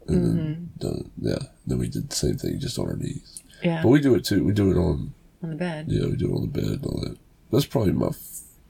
And 0.08 0.24
Mm-hmm. 0.24 0.36
then, 0.36 0.70
done, 0.78 1.10
yeah. 1.20 1.38
Then 1.66 1.78
we 1.78 1.88
did 1.88 2.10
the 2.10 2.16
same 2.16 2.36
thing 2.36 2.58
just 2.58 2.78
on 2.78 2.86
our 2.88 2.96
knees. 2.96 3.42
Yeah. 3.62 3.80
But 3.82 3.88
we 3.88 4.00
do 4.00 4.14
it 4.16 4.24
too. 4.24 4.44
We 4.44 4.52
do 4.52 4.70
it 4.70 4.76
on, 4.76 5.14
on 5.42 5.50
the 5.50 5.56
bed. 5.56 5.86
yeah, 5.88 6.06
we 6.06 6.16
do 6.16 6.30
it 6.30 6.34
on 6.34 6.40
the 6.42 6.60
bed 6.60 6.64
and 6.82 6.84
all 6.86 7.00
that. 7.00 7.16
That's 7.52 7.64
probably 7.64 7.92
my, 7.92 8.10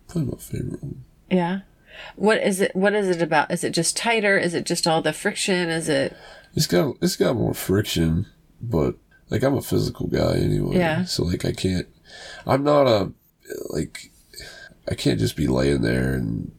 probably 0.06 0.30
my 0.32 0.38
favorite 0.38 0.82
one. 0.82 1.02
Yeah. 1.30 1.60
What 2.16 2.38
is 2.42 2.60
it? 2.60 2.74
What 2.74 2.94
is 2.94 3.08
it 3.08 3.22
about? 3.22 3.50
Is 3.50 3.64
it 3.64 3.70
just 3.70 3.96
tighter? 3.96 4.36
Is 4.38 4.54
it 4.54 4.64
just 4.66 4.86
all 4.86 5.02
the 5.02 5.12
friction? 5.12 5.68
Is 5.68 5.88
it? 5.88 6.16
It's 6.54 6.66
got 6.66 6.96
it's 7.02 7.16
got 7.16 7.36
more 7.36 7.54
friction, 7.54 8.26
but 8.60 8.96
like 9.30 9.42
I'm 9.42 9.56
a 9.56 9.62
physical 9.62 10.06
guy 10.06 10.36
anyway. 10.36 10.76
Yeah. 10.76 11.04
So 11.04 11.24
like 11.24 11.44
I 11.44 11.52
can't 11.52 11.88
I'm 12.46 12.62
not 12.62 12.86
a 12.86 13.12
like 13.70 14.10
I 14.88 14.94
can't 14.94 15.18
just 15.18 15.36
be 15.36 15.46
laying 15.46 15.82
there 15.82 16.14
and 16.14 16.52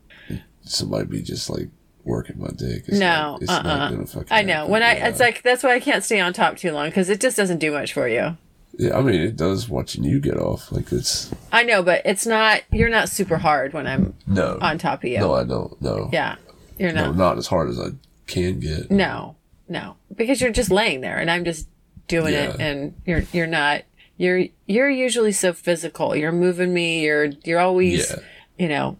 somebody 0.64 1.06
be 1.06 1.22
just 1.22 1.50
like 1.50 1.70
working 2.04 2.40
my 2.40 2.50
dick. 2.50 2.84
It's 2.88 3.00
No, 3.00 3.08
not, 3.32 3.42
it's 3.42 3.52
uh-uh. 3.52 3.62
not 3.64 3.92
gonna 3.92 4.06
fucking 4.06 4.28
I 4.32 4.42
know. 4.44 4.54
happen. 4.54 4.72
When 4.72 4.84
I, 4.84 4.96
Yeah. 4.98 5.08
it's 5.08 5.20
like 5.20 5.42
that's 5.44 5.64
why 5.64 5.74
I 5.76 5.80
can't 5.80 6.04
stay 6.04 6.20
on 6.20 6.34
top 6.34 6.58
too 6.58 6.72
long 6.72 6.88
because 6.90 7.10
it 7.10 7.20
just 7.22 7.38
doesn't 7.38 7.60
do 7.60 7.72
much 7.72 7.94
for 7.94 8.08
you. 8.08 8.38
Yeah, 8.78 8.98
I 8.98 9.02
mean 9.02 9.22
it 9.22 9.36
does 9.38 9.70
watching 9.70 10.04
you 10.04 10.20
get 10.20 10.38
off. 10.38 10.72
Like 10.72 10.92
it's 10.92 11.32
I 11.52 11.64
know, 11.64 11.82
but 11.84 12.02
it's 12.06 12.26
not. 12.26 12.62
You're 12.72 12.90
not 12.90 13.10
super 13.10 13.38
hard 13.38 13.74
when 13.74 13.88
I'm 13.88 14.14
no 14.28 14.58
on 14.62 14.78
top 14.78 15.04
of 15.04 15.10
you. 15.10 15.20
No, 15.20 15.34
I 15.34 15.44
don't. 15.44 15.82
No. 15.82 16.10
yeah, 16.12 16.36
you're 16.78 16.92
not. 16.92 17.16
No, 17.16 17.30
not. 17.30 17.38
as 17.38 17.48
hard 17.48 17.70
as 17.70 17.80
I 17.80 17.90
can 18.28 18.60
get. 18.60 18.92
No, 18.92 19.36
no, 19.70 19.96
because 20.16 20.42
you're 20.42 20.52
just 20.52 20.72
laying 20.72 21.02
there 21.02 21.18
and 21.20 21.32
I'm 21.32 21.46
just 21.46 21.68
doing 22.08 22.34
it, 22.34 22.60
and 22.60 22.94
you're 23.06 23.24
you're 23.32 23.48
not. 23.48 23.84
You're 24.18 24.46
you're 24.66 24.90
usually 24.90 25.32
so 25.32 25.54
physical. 25.54 26.16
You're 26.16 26.32
moving 26.32 26.74
me. 26.74 27.02
You're 27.04 27.26
you're 27.44 27.60
always 27.60 28.10
Yeah. 28.10 28.18
you 28.58 28.68
know 28.70 28.98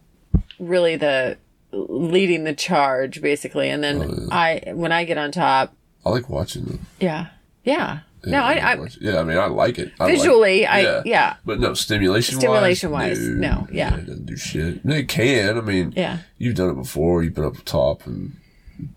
really 0.60 0.96
the 0.96 1.38
leading 1.72 2.46
the 2.46 2.54
charge 2.54 3.22
basically, 3.22 3.70
and 3.70 3.84
then 3.84 4.02
Oh, 4.02 4.28
I 4.32 4.62
when 4.74 4.92
I 4.94 5.04
get 5.04 5.18
on 5.18 5.32
top, 5.32 5.74
I 6.06 6.10
like 6.10 6.30
watching 6.30 6.64
them. 6.66 6.86
yeah, 7.00 7.28
yeah. 7.64 8.00
Yeah, 8.26 8.32
no, 8.40 8.44
I, 8.44 8.74
I 8.74 8.88
yeah, 9.00 9.20
I 9.20 9.24
mean 9.24 9.38
I 9.38 9.46
like 9.48 9.78
it. 9.80 9.92
I 10.00 10.06
like- 10.06 10.16
visually, 10.18 10.66
I 10.66 11.02
yeah. 11.04 11.36
But 11.46 11.60
no, 11.60 11.74
stimulation 11.74 12.38
Stimulation 12.40 12.92
wise, 12.92 13.18
wise, 13.20 13.28
no, 13.28 13.68
yeah. 13.72 13.96
it 13.96 14.06
doesn't 14.06 14.26
do 14.26 14.36
shit. 14.38 14.82
It 14.86 15.08
can. 15.08 15.58
I 15.58 15.62
mean, 15.62 15.94
Yeah. 15.96 16.20
you've 16.38 16.56
done 16.56 16.70
it 16.70 16.76
before. 16.76 17.24
You've 17.24 17.34
been 17.36 17.46
up 17.46 17.64
top, 17.66 18.06
and 18.06 18.36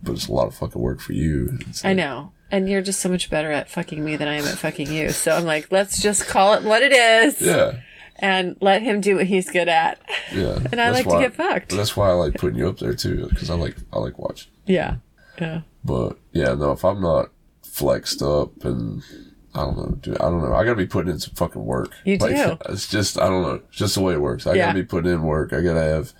but 0.03 0.13
it's 0.13 0.29
a 0.29 0.33
lot 0.33 0.47
of 0.49 0.55
fucking 0.55 0.81
work 0.81 1.01
for 1.01 1.13
you. 1.13 1.59
It's 1.69 1.85
I 1.85 1.93
know. 1.93 2.33
And 2.51 2.69
you're 2.69 2.81
just 2.83 3.01
so 3.01 3.09
much 3.11 3.29
better 3.29 3.53
at 3.53 3.69
fucking 3.69 4.03
me 4.03 4.17
than 4.17 4.27
I 4.27 4.37
am 4.37 4.45
at 4.47 4.57
fucking 4.57 4.91
you. 4.91 5.11
So 5.11 5.37
I'm 5.37 5.45
like, 5.45 5.71
let's 5.71 6.01
just 6.01 6.27
call 6.27 6.55
it 6.55 6.63
what 6.65 6.83
it 6.83 6.93
is 6.93 7.43
Yeah, 7.43 7.81
and 8.17 8.57
let 8.63 8.81
him 8.83 9.03
do 9.03 9.17
what 9.17 9.27
he's 9.27 9.51
good 9.51 9.69
at. 9.69 10.01
yeah. 10.33 10.59
And 10.73 10.81
I 10.81 10.91
like 10.91 11.07
to 11.07 11.19
get 11.21 11.35
fucked. 11.35 11.71
That's 11.77 11.95
why 11.97 12.09
I 12.09 12.13
like 12.15 12.35
putting 12.35 12.59
you 12.59 12.69
up 12.69 12.79
there 12.79 12.95
too, 12.95 13.27
because 13.29 13.51
I 13.51 13.55
like 13.55 13.77
I 13.93 13.99
like 13.99 14.19
watching. 14.19 14.51
Yeah. 14.67 14.97
Yeah. 15.41 15.61
But 15.85 16.19
yeah, 16.33 16.55
no, 16.55 16.73
if 16.73 16.85
I'm 16.85 17.01
not 17.01 17.29
flexed 17.79 18.23
up 18.23 18.65
and 18.65 19.03
I 19.55 19.61
don't 19.65 19.77
know, 19.77 19.97
dude, 20.01 20.17
I 20.21 20.25
don't 20.31 20.43
know. 20.43 20.55
I 20.55 20.65
gotta 20.65 20.77
be 20.77 20.87
putting 20.87 21.11
in 21.13 21.19
some 21.19 21.35
fucking 21.35 21.65
work. 21.65 21.93
You 22.05 22.19
Like, 22.19 22.37
do. 22.37 22.59
It's 22.73 22.89
just 22.89 23.19
I 23.19 23.29
don't 23.29 23.43
know. 23.43 23.55
It's 23.69 23.77
just 23.77 23.95
the 23.95 24.01
way 24.01 24.15
it 24.15 24.21
works. 24.21 24.47
I 24.47 24.55
Yeah. 24.55 24.67
gotta 24.67 24.81
be 24.81 24.85
putting 24.85 25.11
in 25.13 25.23
work. 25.23 25.53
I 25.53 25.61
gotta 25.63 25.81
have 25.83 26.13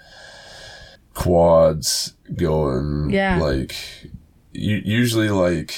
quads 1.15 2.15
going. 2.37 3.11
Yeah. 3.11 3.39
Like 3.41 3.75
usually 4.53 5.29
like 5.31 5.75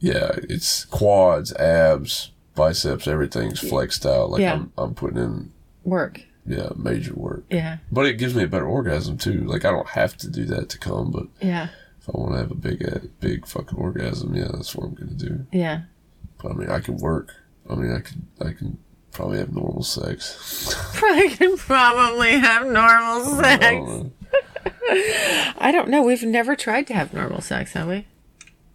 yeah, 0.00 0.30
it's 0.48 0.84
quads, 0.86 1.52
abs, 1.54 2.30
biceps, 2.54 3.06
everything's 3.08 3.60
flexed 3.60 4.06
out. 4.06 4.30
Like 4.30 4.40
Yeah. 4.42 4.54
I'm 4.54 4.72
I'm 4.78 4.94
putting 4.94 5.18
in 5.18 5.52
Work. 5.84 6.22
yeah, 6.46 6.70
major 6.76 7.14
work. 7.14 7.44
Yeah. 7.50 7.78
But 7.90 8.06
it 8.06 8.14
gives 8.18 8.34
me 8.34 8.42
a 8.44 8.48
better 8.48 8.66
orgasm 8.66 9.16
too. 9.18 9.44
Like 9.44 9.64
I 9.64 9.70
don't 9.70 9.88
have 9.90 10.16
to 10.18 10.28
do 10.28 10.44
that 10.46 10.68
to 10.70 10.78
come, 10.78 11.10
but 11.10 11.26
Yeah. 11.40 11.68
If 12.08 12.14
I 12.14 12.18
want 12.18 12.32
to 12.34 12.38
have 12.38 12.50
a 12.50 12.54
big, 12.54 12.88
uh, 12.88 12.98
big 13.20 13.46
fucking 13.46 13.78
orgasm, 13.78 14.34
yeah, 14.34 14.48
that's 14.52 14.74
what 14.74 14.86
I'm 14.86 14.94
gonna 14.94 15.12
do. 15.12 15.46
Yeah. 15.52 15.82
But 16.42 16.52
I 16.52 16.54
mean, 16.54 16.70
I 16.70 16.80
can 16.80 16.96
work. 16.96 17.34
I 17.70 17.74
mean, 17.74 17.92
I 17.92 18.00
can, 18.00 18.26
I 18.40 18.52
can 18.52 18.78
probably 19.12 19.38
have 19.38 19.52
normal 19.52 19.82
sex. 19.82 20.74
I 21.02 21.34
can 21.36 21.56
probably 21.56 22.32
have 22.38 22.62
normal 22.66 23.40
I 23.40 23.58
sex. 23.58 23.62
don't. 23.86 24.12
I 25.58 25.70
don't 25.72 25.88
know. 25.88 26.02
We've 26.02 26.22
never 26.22 26.56
tried 26.56 26.86
to 26.88 26.94
have 26.94 27.12
normal 27.12 27.40
sex, 27.40 27.72
have 27.72 27.88
we? 27.88 28.06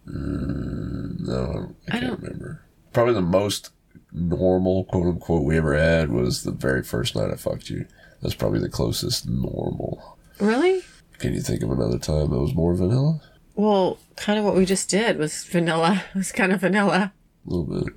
No, 0.06 1.74
I 1.90 1.96
I 1.96 2.00
can't 2.00 2.04
don't- 2.10 2.22
remember. 2.22 2.62
Probably 2.92 3.14
the 3.14 3.22
most 3.22 3.70
normal, 4.12 4.84
quote 4.84 5.06
unquote, 5.06 5.42
we 5.44 5.56
ever 5.56 5.76
had 5.76 6.10
was 6.10 6.44
the 6.44 6.52
very 6.52 6.82
first 6.84 7.16
night 7.16 7.30
I 7.32 7.36
fucked 7.36 7.68
you. 7.70 7.86
That's 8.22 8.34
probably 8.36 8.60
the 8.60 8.68
closest 8.68 9.28
normal. 9.28 10.16
Really? 10.38 10.82
Can 11.24 11.32
you 11.32 11.40
think 11.40 11.62
of 11.62 11.70
another 11.70 11.98
time 11.98 12.28
that 12.28 12.38
was 12.38 12.54
more 12.54 12.74
vanilla? 12.74 13.18
Well, 13.54 13.96
kind 14.14 14.38
of 14.38 14.44
what 14.44 14.54
we 14.54 14.66
just 14.66 14.90
did 14.90 15.16
was 15.16 15.42
vanilla. 15.44 16.04
It 16.14 16.18
was 16.18 16.32
kind 16.32 16.52
of 16.52 16.60
vanilla. 16.60 17.14
A 17.46 17.50
little 17.50 17.64
bit. 17.64 17.94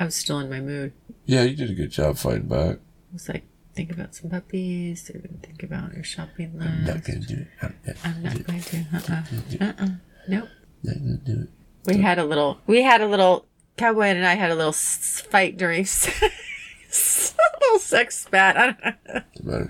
I 0.00 0.06
was 0.06 0.14
still 0.14 0.38
in 0.38 0.48
my 0.48 0.60
mood. 0.60 0.94
Yeah, 1.26 1.42
you 1.42 1.54
did 1.54 1.68
a 1.68 1.74
good 1.74 1.90
job 1.90 2.16
fighting 2.16 2.48
back. 2.48 2.76
It 2.76 3.12
was 3.12 3.28
like, 3.28 3.44
think 3.74 3.92
about 3.92 4.14
some 4.14 4.30
puppies, 4.30 5.10
or 5.10 5.20
think 5.42 5.62
about 5.62 5.92
your 5.92 6.04
shopping 6.04 6.58
list. 6.58 6.70
I'm 6.70 6.84
not 6.86 6.94
list. 6.94 7.06
gonna 7.06 7.20
do 7.20 7.34
it. 7.34 7.48
I'm 7.60 7.74
not, 7.84 7.96
I'm 8.02 8.22
not 8.22 8.46
going 8.46 8.62
to. 8.62 8.86
Uh-uh. 8.94 9.66
Uh-uh. 9.66 9.88
Nope. 10.26 10.48
not 10.84 10.94
gonna 10.96 11.16
do 11.18 11.42
it. 11.42 11.48
We 11.84 12.00
had 12.00 12.18
a 12.18 12.24
little. 12.24 12.60
We 12.66 12.80
had 12.80 13.02
a 13.02 13.06
little. 13.06 13.44
Cowboy 13.76 14.04
and 14.04 14.24
I 14.26 14.36
had 14.36 14.50
a 14.50 14.54
little 14.54 14.72
fight 14.72 15.58
during 15.58 15.82
a 16.22 16.30
little 17.60 17.78
sex 17.78 18.20
spat. 18.20 18.56
I 18.56 18.94
don't 19.34 19.44
know. 19.44 19.68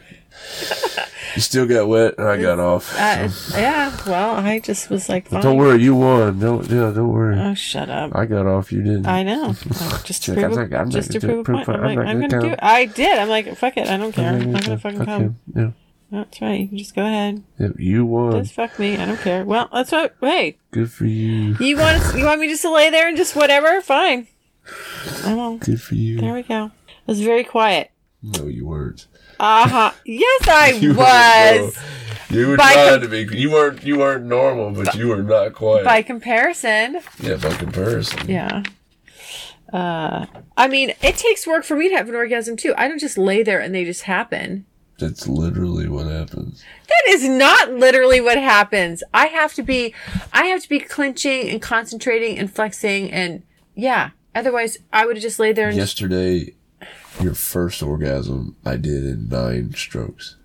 You 1.35 1.41
still 1.41 1.67
got 1.67 1.89
wet, 1.89 2.15
and 2.17 2.29
I 2.29 2.41
got 2.41 2.61
off. 2.61 2.95
Uh, 2.95 3.29
yeah. 3.57 3.97
Well, 4.07 4.37
I 4.37 4.61
just 4.61 4.89
was 4.89 5.09
like, 5.09 5.29
fine. 5.29 5.43
Don't 5.43 5.57
worry, 5.57 5.83
you 5.83 5.97
won. 5.97 6.39
Don't 6.39 6.63
yeah, 6.71 6.93
don't 6.95 7.09
worry. 7.13 7.37
Oh, 7.41 7.55
shut 7.55 7.91
up. 7.91 8.15
I 8.15 8.25
got 8.27 8.47
off. 8.47 8.71
You 8.71 8.83
didn't. 8.83 9.07
I 9.09 9.25
know. 9.25 9.55
Like, 9.91 10.05
just 10.05 10.23
to 10.25 10.35
prove, 10.35 10.57
I'm 10.57 10.73
a, 10.73 10.77
I'm 10.77 10.91
just 10.91 11.11
to 11.13 11.19
prove 11.21 11.41
a 11.41 11.53
point. 11.53 11.69
I'm 11.69 11.75
I'm 11.75 11.97
like, 11.97 12.07
I'm 12.07 12.21
gonna 12.21 12.41
do 12.41 12.47
it. 12.51 12.59
I 12.63 12.85
did. 12.85 13.19
I'm 13.19 13.29
like, 13.29 13.57
fuck 13.57 13.77
it. 13.77 13.89
I 13.89 13.97
don't 13.97 14.13
care. 14.13 14.33
I'm 14.35 14.53
not 14.53 14.65
gonna 14.65 14.79
fucking 14.79 14.99
Fuck 14.99 15.07
come. 15.09 15.23
him. 15.23 15.37
Yeah. 15.57 15.71
That's 16.13 16.41
right. 16.41 16.61
You 16.61 16.69
can 16.69 16.79
just 16.79 16.95
go 16.95 17.05
ahead. 17.05 17.43
yeah, 17.59 17.69
you 17.79 18.07
won. 18.07 18.41
Just 18.41 18.55
fuck 18.55 18.79
me. 18.79 18.97
I 18.97 19.05
don't 19.05 19.19
care. 19.19 19.45
Well, 19.45 19.69
that's 19.73 19.91
what. 19.91 20.15
Hey, 20.21 20.59
Good 20.71 20.93
for 20.93 21.07
you. 21.07 21.57
you 21.59 21.77
want 21.77 22.17
you 22.17 22.25
want 22.27 22.41
me 22.41 22.49
just 22.49 22.63
to 22.63 22.71
lay 22.73 22.91
there 22.91 23.09
and 23.09 23.17
just 23.17 23.35
whatever? 23.35 23.81
Fine. 23.81 24.29
I 25.25 25.35
won't. 25.35 25.65
Good 25.65 25.83
for 25.83 25.97
you. 25.97 26.21
There 26.21 26.33
we 26.35 26.43
go. 26.45 26.67
It 26.67 27.09
was 27.09 27.21
very 27.21 27.43
quiet. 27.43 27.91
No, 28.23 28.47
you 28.47 28.67
weren't. 28.67 29.07
Uh 29.41 29.69
huh. 29.69 29.93
Yes, 30.05 30.49
I 30.49 30.69
You 30.71 30.95
was. 30.95 30.99
weren't. 31.77 31.79
You 32.31 32.49
were 32.49 32.57
By 32.57 32.73
trying 32.73 33.01
com- 33.01 33.01
to 33.03 33.09
be. 33.27 33.37
You 33.39 33.51
weren't. 33.51 33.83
You 33.85 33.99
weren't 33.99 34.25
normal, 34.25 34.71
but 34.73 34.95
you 34.95 35.09
were 35.09 35.23
not 35.23 35.53
quiet. 35.55 35.85
By 35.85 36.03
comparison, 36.03 36.99
yeah, 37.21 37.37
by 37.37 37.55
comparison. 37.55 38.29
yeah. 38.29 38.63
Uh, 39.73 40.27
I 40.57 40.69
mean, 40.69 40.95
it 41.03 41.17
takes 41.17 41.47
work 41.47 41.65
for 41.65 41.77
me 41.77 41.89
to 41.89 41.97
have 41.97 42.09
an 42.09 42.15
orgasm 42.15 42.57
too. 42.57 42.75
I 42.77 42.87
don't 42.89 42.99
just 43.01 43.19
lay 43.19 43.43
there 43.43 43.61
and 43.61 43.75
they 43.75 43.85
just 43.85 44.03
happen. 44.03 44.67
That's 44.99 45.27
literally 45.27 45.89
what 45.89 46.07
happens. 46.07 46.63
That 46.87 47.03
is 47.09 47.29
not 47.29 47.73
literally 47.73 48.21
what 48.21 48.39
happens. 48.39 49.03
I 49.13 49.27
have 49.27 49.53
to 49.55 49.63
be, 49.65 49.93
I 50.33 50.45
have 50.47 50.63
to 50.63 50.69
be 50.69 50.79
clenching 50.79 51.49
and 51.49 51.61
concentrating 51.61 52.39
and 52.39 52.53
flexing 52.53 53.11
and 53.11 53.43
yeah. 53.75 54.11
Otherwise, 54.37 54.79
I 54.93 55.07
would 55.07 55.17
have 55.17 55.23
just 55.23 55.39
laid 55.41 55.57
there 55.57 55.69
and 55.69 55.77
Yesterday, 55.77 56.55
your 57.21 57.35
first 57.35 57.83
orgasm, 57.83 58.57
I 58.65 58.77
did 58.77 59.05
in 59.05 59.29
nine 59.29 59.73
strokes. 59.75 60.37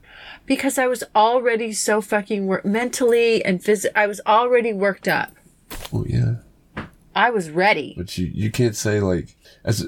because 0.46 0.78
I 0.78 0.88
was 0.88 1.04
already 1.16 1.72
so 1.74 2.02
fucking 2.02 2.48
wor- 2.48 2.62
mentally 2.64 3.44
and 3.46 3.60
phys- 3.62 3.86
I 3.96 4.08
was 4.08 4.20
already 4.26 4.74
worked 4.74 5.08
up. 5.08 5.36
Oh 5.94 6.06
yeah. 6.08 6.36
I 7.16 7.32
was 7.32 7.50
ready. 7.50 7.96
But 7.98 8.18
you, 8.18 8.28
you 8.34 8.50
can't 8.52 8.76
say 8.76 9.00
like 9.00 9.36
as 9.66 9.84
a, 9.84 9.88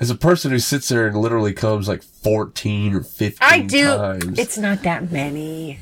as 0.00 0.10
a 0.10 0.14
person 0.14 0.50
who 0.50 0.58
sits 0.58 0.88
there 0.88 1.06
and 1.06 1.16
literally 1.16 1.52
comes 1.52 1.86
like 1.88 2.02
fourteen 2.02 2.94
or 2.94 3.02
fifteen 3.02 3.48
I 3.48 3.60
do. 3.60 3.84
times. 3.86 4.38
It's 4.38 4.58
not 4.58 4.82
that 4.82 5.10
many. 5.12 5.78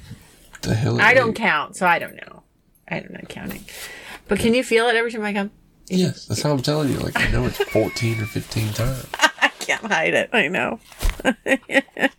The 0.63 0.75
hell? 0.75 1.01
I 1.01 1.15
don't 1.15 1.29
ain't. 1.29 1.37
count, 1.37 1.77
so 1.77 1.87
I 1.87 1.99
don't 1.99 2.17
know. 2.17 2.43
I 2.89 3.01
don't 3.01 3.13
know 3.13 3.21
counting. 3.29 3.65
But 4.29 4.41
can 4.41 4.53
you 4.53 4.63
feel 4.63 4.89
it 4.89 4.97
every 4.97 5.11
time 5.11 5.23
I 5.25 5.33
come? 5.33 5.51
Yes, 5.89 6.27
that's 6.27 6.43
how 6.43 6.51
I'm 6.53 6.61
telling 6.63 6.91
you. 6.91 6.99
Like 6.99 7.19
I 7.19 7.31
know 7.31 7.47
it's 7.47 7.57
14 7.65 8.21
or 8.21 8.27
15 8.27 8.73
times. 8.75 9.07
I 9.71 9.77
can't 9.77 9.93
hide 9.93 10.15
it. 10.15 10.31
I 10.33 10.49
know. 10.49 10.81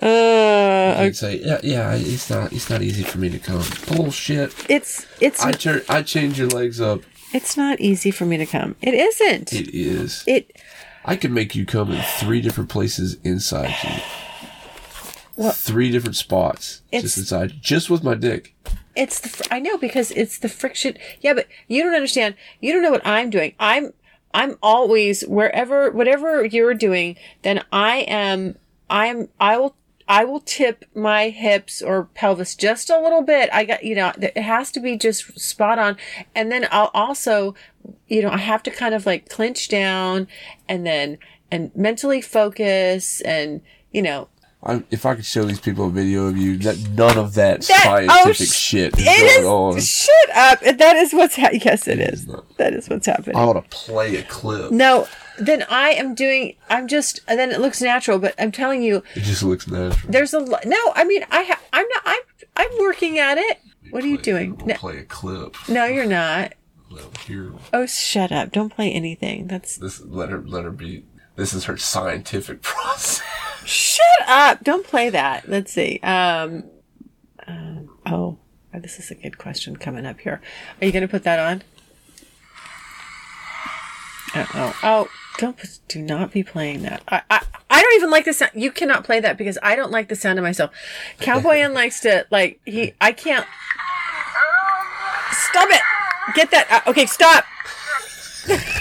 Uh, 0.00 0.94
can 0.94 1.14
say, 1.14 1.40
yeah, 1.44 1.60
yeah, 1.62 1.94
it's 1.94 2.30
not, 2.30 2.52
it's 2.52 2.68
not 2.70 2.82
easy 2.82 3.02
for 3.02 3.18
me 3.18 3.28
to 3.30 3.38
come. 3.38 3.62
Bullshit. 3.88 4.54
it's 4.70 5.06
it's 5.20 5.42
I 5.42 5.52
turn, 5.52 5.82
I 5.88 6.02
change 6.02 6.38
your 6.38 6.48
legs 6.48 6.80
up. 6.80 7.00
it's 7.32 7.56
not 7.56 7.80
easy 7.80 8.10
for 8.10 8.24
me 8.24 8.36
to 8.36 8.46
come. 8.46 8.76
It 8.80 8.94
isn't. 8.94 9.52
It 9.52 9.74
is. 9.74 10.24
It 10.26 10.56
I 11.04 11.16
can 11.16 11.32
make 11.34 11.54
you 11.54 11.64
come 11.66 11.90
in 11.92 12.02
three 12.02 12.40
different 12.40 12.70
places 12.70 13.16
inside 13.24 13.74
you. 13.82 13.90
Well, 15.36 15.52
three 15.52 15.90
different 15.90 16.16
spots 16.16 16.82
just 16.92 17.18
inside, 17.18 17.60
just 17.60 17.90
with 17.90 18.02
my 18.02 18.14
dick. 18.14 18.54
it's 18.96 19.20
the 19.20 19.28
fr- 19.28 19.44
I 19.50 19.60
know 19.60 19.78
because 19.78 20.10
it's 20.12 20.38
the 20.38 20.48
friction. 20.48 20.96
Yeah, 21.20 21.34
but 21.34 21.46
you 21.68 21.82
don't 21.82 21.94
understand. 21.94 22.34
You 22.60 22.72
don't 22.72 22.82
know 22.82 22.90
what 22.90 23.06
I'm 23.06 23.30
doing. 23.30 23.54
I'm 23.60 23.92
I'm 24.34 24.56
always 24.62 25.22
wherever 25.22 25.90
whatever 25.90 26.44
you're 26.44 26.74
doing, 26.74 27.16
then 27.42 27.64
I 27.72 27.98
am 28.00 28.56
I'm 28.90 29.28
I 29.40 29.56
will 29.56 29.76
I 30.06 30.24
will 30.24 30.40
tip 30.40 30.86
my 30.94 31.28
hips 31.28 31.82
or 31.82 32.04
pelvis 32.14 32.54
just 32.54 32.88
a 32.88 33.00
little 33.00 33.22
bit. 33.22 33.50
I 33.52 33.64
got 33.64 33.84
you 33.84 33.94
know 33.94 34.12
it 34.16 34.38
has 34.38 34.70
to 34.72 34.80
be 34.80 34.96
just 34.96 35.38
spot 35.38 35.78
on, 35.78 35.96
and 36.34 36.50
then 36.50 36.66
I'll 36.70 36.90
also 36.94 37.54
you 38.06 38.22
know 38.22 38.30
I 38.30 38.38
have 38.38 38.62
to 38.64 38.70
kind 38.70 38.94
of 38.94 39.06
like 39.06 39.28
clinch 39.28 39.68
down 39.68 40.28
and 40.68 40.86
then 40.86 41.18
and 41.50 41.74
mentally 41.74 42.20
focus 42.20 43.20
and 43.22 43.60
you 43.92 44.02
know 44.02 44.28
I, 44.62 44.82
if 44.90 45.06
I 45.06 45.14
could 45.14 45.24
show 45.24 45.44
these 45.44 45.60
people 45.60 45.86
a 45.86 45.90
video 45.90 46.26
of 46.26 46.36
you, 46.36 46.56
that 46.58 46.76
none 46.90 47.16
of 47.16 47.34
that, 47.34 47.62
That- 47.62 47.80
oh, 47.86 48.06
scientific 48.06 48.26
oh, 48.26 48.32
sh- 48.32 48.48
shit 48.48 48.98
is 48.98 49.04
It 49.06 49.42
going 49.42 49.46
on. 49.46 49.80
Shut 49.80 50.30
up. 50.34 50.60
That 50.78 50.96
is 50.96 51.12
what's 51.12 51.36
ha- 51.36 51.50
yes, 51.52 51.86
it 51.86 52.00
is. 52.00 52.26
not. 52.26 52.56
That 52.58 52.72
is 52.74 52.88
what's 52.88 53.06
happening. 53.06 53.36
I 53.36 53.44
want 53.44 53.70
to 53.70 53.76
play 53.76 54.16
a 54.16 54.22
clip. 54.24 54.72
No, 54.72 55.06
then 55.38 55.64
I 55.70 55.90
am 55.90 56.14
doing. 56.16 56.56
I'm 56.68 56.88
just. 56.88 57.20
And 57.28 57.38
then 57.38 57.52
it 57.52 57.60
looks 57.60 57.80
natural, 57.80 58.18
but 58.18 58.34
I'm 58.36 58.50
telling 58.50 58.82
you, 58.82 59.04
It 59.14 59.20
just 59.22 59.44
looks 59.44 59.68
natural. 59.68 60.10
there's 60.10 60.34
a. 60.34 60.40
No, 60.40 60.92
I 60.96 61.04
mean, 61.04 61.24
I. 61.30 61.44
Ha- 61.44 61.60
I'm 61.72 61.86
not. 61.94 62.02
I'm. 62.04 62.20
I'm 62.56 62.78
working 62.80 63.18
at 63.20 63.38
it. 63.38 63.58
What 63.90 64.02
are 64.02 64.08
you 64.08 64.18
doing? 64.18 64.56
We'll 64.56 64.66
No, 64.66 64.74
play 64.74 64.98
a 64.98 65.04
clip. 65.04 65.54
no, 65.68 65.84
you're 65.84 66.04
not. 66.04 66.54
Let 66.90 67.16
her. 67.28 67.52
Oh, 67.72 67.86
shut 67.86 68.32
up! 68.32 68.50
Don't 68.50 68.70
play 68.70 68.90
anything. 68.92 69.46
That's. 69.46 69.76
This 69.76 70.00
let 70.00 70.30
her 70.30 70.42
let 70.44 70.64
her 70.64 70.70
be. 70.72 71.04
This 71.36 71.54
is 71.54 71.64
her 71.66 71.76
scientific 71.76 72.60
process. 72.62 73.22
Shut 73.68 74.26
up! 74.26 74.64
Don't 74.64 74.86
play 74.86 75.10
that. 75.10 75.46
Let's 75.46 75.70
see. 75.70 76.00
Um. 76.02 76.64
um 77.46 77.90
oh, 78.06 78.38
this 78.72 78.98
is 78.98 79.10
a 79.10 79.14
good 79.14 79.36
question 79.36 79.76
coming 79.76 80.06
up 80.06 80.20
here. 80.20 80.40
Are 80.80 80.86
you 80.86 80.90
going 80.90 81.02
to 81.02 81.08
put 81.08 81.24
that 81.24 81.38
on? 81.38 81.62
Uh 84.34 84.46
oh. 84.54 84.78
Oh, 84.82 85.08
don't 85.36 85.58
do 85.86 86.00
not 86.00 86.32
be 86.32 86.42
playing 86.42 86.80
that. 86.84 87.02
I, 87.08 87.20
I 87.28 87.44
I 87.68 87.82
don't 87.82 87.94
even 87.96 88.10
like 88.10 88.24
the 88.24 88.32
sound. 88.32 88.52
You 88.54 88.72
cannot 88.72 89.04
play 89.04 89.20
that 89.20 89.36
because 89.36 89.58
I 89.62 89.76
don't 89.76 89.90
like 89.90 90.08
the 90.08 90.16
sound 90.16 90.38
of 90.38 90.42
myself. 90.44 90.70
Cowboy 91.20 91.58
N 91.58 91.74
likes 91.74 92.00
to 92.00 92.26
like 92.30 92.60
he. 92.64 92.94
I 93.02 93.12
can't. 93.12 93.46
Stop 95.30 95.68
it! 95.70 95.82
Get 96.34 96.50
that. 96.52 96.82
Uh, 96.86 96.90
okay, 96.90 97.04
stop. 97.04 97.44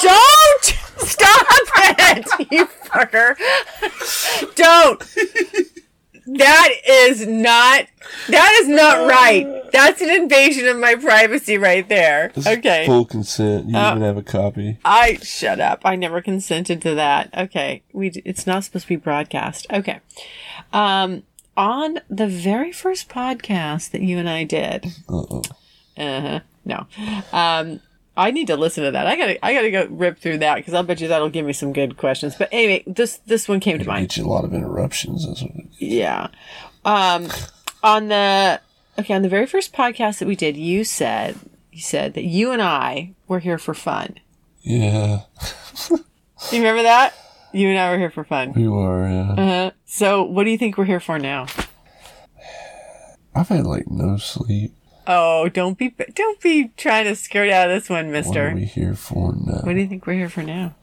Don't 0.00 0.64
stop 0.98 1.46
it, 1.76 2.50
you 2.50 2.66
fucker! 2.66 3.36
Don't. 4.54 5.00
That 6.38 6.68
is 6.86 7.26
not. 7.26 7.86
That 8.28 8.58
is 8.62 8.68
not 8.68 9.08
right. 9.08 9.62
That's 9.72 10.00
an 10.00 10.10
invasion 10.10 10.68
of 10.68 10.78
my 10.78 10.94
privacy 10.94 11.58
right 11.58 11.88
there. 11.88 12.30
This 12.34 12.46
is 12.46 12.58
Okay. 12.58 12.86
Full 12.86 13.04
consent. 13.04 13.68
You 13.68 13.76
Uh, 13.76 13.90
even 13.92 14.02
have 14.02 14.16
a 14.16 14.22
copy. 14.22 14.78
I 14.84 15.16
shut 15.22 15.58
up. 15.60 15.80
I 15.84 15.96
never 15.96 16.20
consented 16.22 16.82
to 16.82 16.94
that. 16.94 17.30
Okay. 17.36 17.82
We 17.92 18.08
it's 18.24 18.46
not 18.46 18.62
supposed 18.64 18.84
to 18.84 18.88
be 18.90 18.96
broadcast. 18.96 19.66
Okay. 19.72 20.00
Um 20.72 21.24
on 21.56 22.00
the 22.08 22.28
very 22.28 22.70
first 22.72 23.08
podcast 23.08 23.90
that 23.90 24.02
you 24.02 24.16
and 24.18 24.28
I 24.28 24.44
did. 24.44 24.86
Uh 25.08 25.24
oh. 25.30 25.42
Uh-huh. 25.96 26.40
No. 26.64 26.86
Um 27.32 27.80
I 28.20 28.30
need 28.32 28.48
to 28.48 28.56
listen 28.56 28.84
to 28.84 28.90
that. 28.90 29.06
I 29.06 29.16
gotta, 29.16 29.44
I 29.44 29.54
gotta 29.54 29.70
go 29.70 29.86
rip 29.90 30.18
through 30.18 30.38
that 30.38 30.56
because 30.56 30.74
I'll 30.74 30.82
bet 30.82 31.00
you 31.00 31.08
that'll 31.08 31.30
give 31.30 31.46
me 31.46 31.52
some 31.54 31.72
good 31.72 31.96
questions. 31.96 32.34
But 32.36 32.48
anyway, 32.52 32.84
this, 32.86 33.18
this 33.26 33.48
one 33.48 33.60
came 33.60 33.78
to 33.78 33.84
mind. 33.86 34.08
Get 34.08 34.18
you 34.18 34.26
a 34.26 34.28
lot 34.28 34.44
of 34.44 34.52
interruptions. 34.52 35.26
Yeah. 35.78 36.28
Um, 36.84 37.28
on 37.82 38.08
the 38.08 38.60
okay, 38.98 39.14
on 39.14 39.22
the 39.22 39.28
very 39.28 39.46
first 39.46 39.72
podcast 39.72 40.18
that 40.18 40.28
we 40.28 40.36
did, 40.36 40.56
you 40.56 40.84
said 40.84 41.36
you 41.72 41.80
said 41.80 42.12
that 42.14 42.24
you 42.24 42.52
and 42.52 42.60
I 42.60 43.14
were 43.26 43.38
here 43.38 43.58
for 43.58 43.72
fun. 43.74 44.16
yeah, 44.60 45.20
You 45.90 46.58
remember 46.58 46.82
that? 46.82 47.14
You 47.52 47.68
and 47.68 47.78
I 47.78 47.90
were 47.90 47.98
here 47.98 48.10
for 48.10 48.24
fun. 48.24 48.52
we 48.52 48.68
were. 48.68 49.08
Yeah. 49.08 49.30
Uh-huh. 49.32 49.70
So, 49.86 50.22
what 50.22 50.44
do 50.44 50.50
you 50.50 50.58
think 50.58 50.76
we're 50.78 50.84
here 50.84 51.00
for 51.00 51.18
now? 51.18 51.46
I've 53.34 53.48
had 53.48 53.64
like 53.66 53.88
no 53.88 54.16
sleep. 54.16 54.72
Oh, 55.06 55.48
don't 55.48 55.78
be 55.78 55.94
don't 56.14 56.40
be 56.40 56.70
trying 56.76 57.06
to 57.06 57.16
skirt 57.16 57.50
out 57.50 57.70
of 57.70 57.80
this 57.80 57.88
one, 57.88 58.12
Mister. 58.12 58.44
What 58.44 58.52
are 58.52 58.54
we 58.54 58.64
here 58.64 58.94
for 58.94 59.34
now? 59.34 59.60
What 59.62 59.74
do 59.74 59.80
you 59.80 59.88
think 59.88 60.06
we're 60.06 60.14
here 60.14 60.28
for 60.28 60.42
now? 60.42 60.74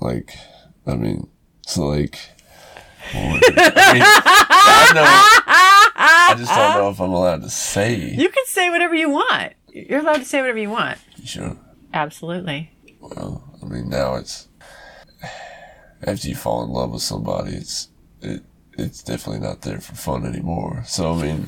like, 0.00 0.34
I 0.86 0.96
mean, 0.96 1.28
it's 1.62 1.76
like. 1.76 2.18
I, 3.12 3.18
mean, 3.18 3.40
I 3.42 4.92
know. 4.94 5.02
I 5.96 6.34
just 6.38 6.54
don't 6.54 6.74
know 6.74 6.90
if 6.90 7.00
I'm 7.00 7.10
allowed 7.10 7.42
to 7.42 7.50
say. 7.50 7.96
You 7.96 8.28
can 8.28 8.44
say 8.46 8.70
whatever 8.70 8.94
you 8.94 9.10
want. 9.10 9.54
You're 9.72 10.00
allowed 10.00 10.18
to 10.18 10.24
say 10.24 10.40
whatever 10.40 10.58
you 10.58 10.70
want. 10.70 10.98
Sure. 11.24 11.56
Absolutely. 11.92 12.70
Well, 13.00 13.58
I 13.62 13.66
mean, 13.66 13.88
now 13.88 14.14
it's 14.16 14.48
after 16.02 16.28
you 16.28 16.36
fall 16.36 16.62
in 16.64 16.70
love 16.70 16.92
with 16.92 17.02
somebody, 17.02 17.56
it's 17.56 17.88
it 18.20 18.44
it's 18.80 19.02
definitely 19.02 19.46
not 19.46 19.62
there 19.62 19.80
for 19.80 19.94
fun 19.94 20.26
anymore. 20.26 20.82
So 20.86 21.12
I 21.12 21.22
mean, 21.22 21.46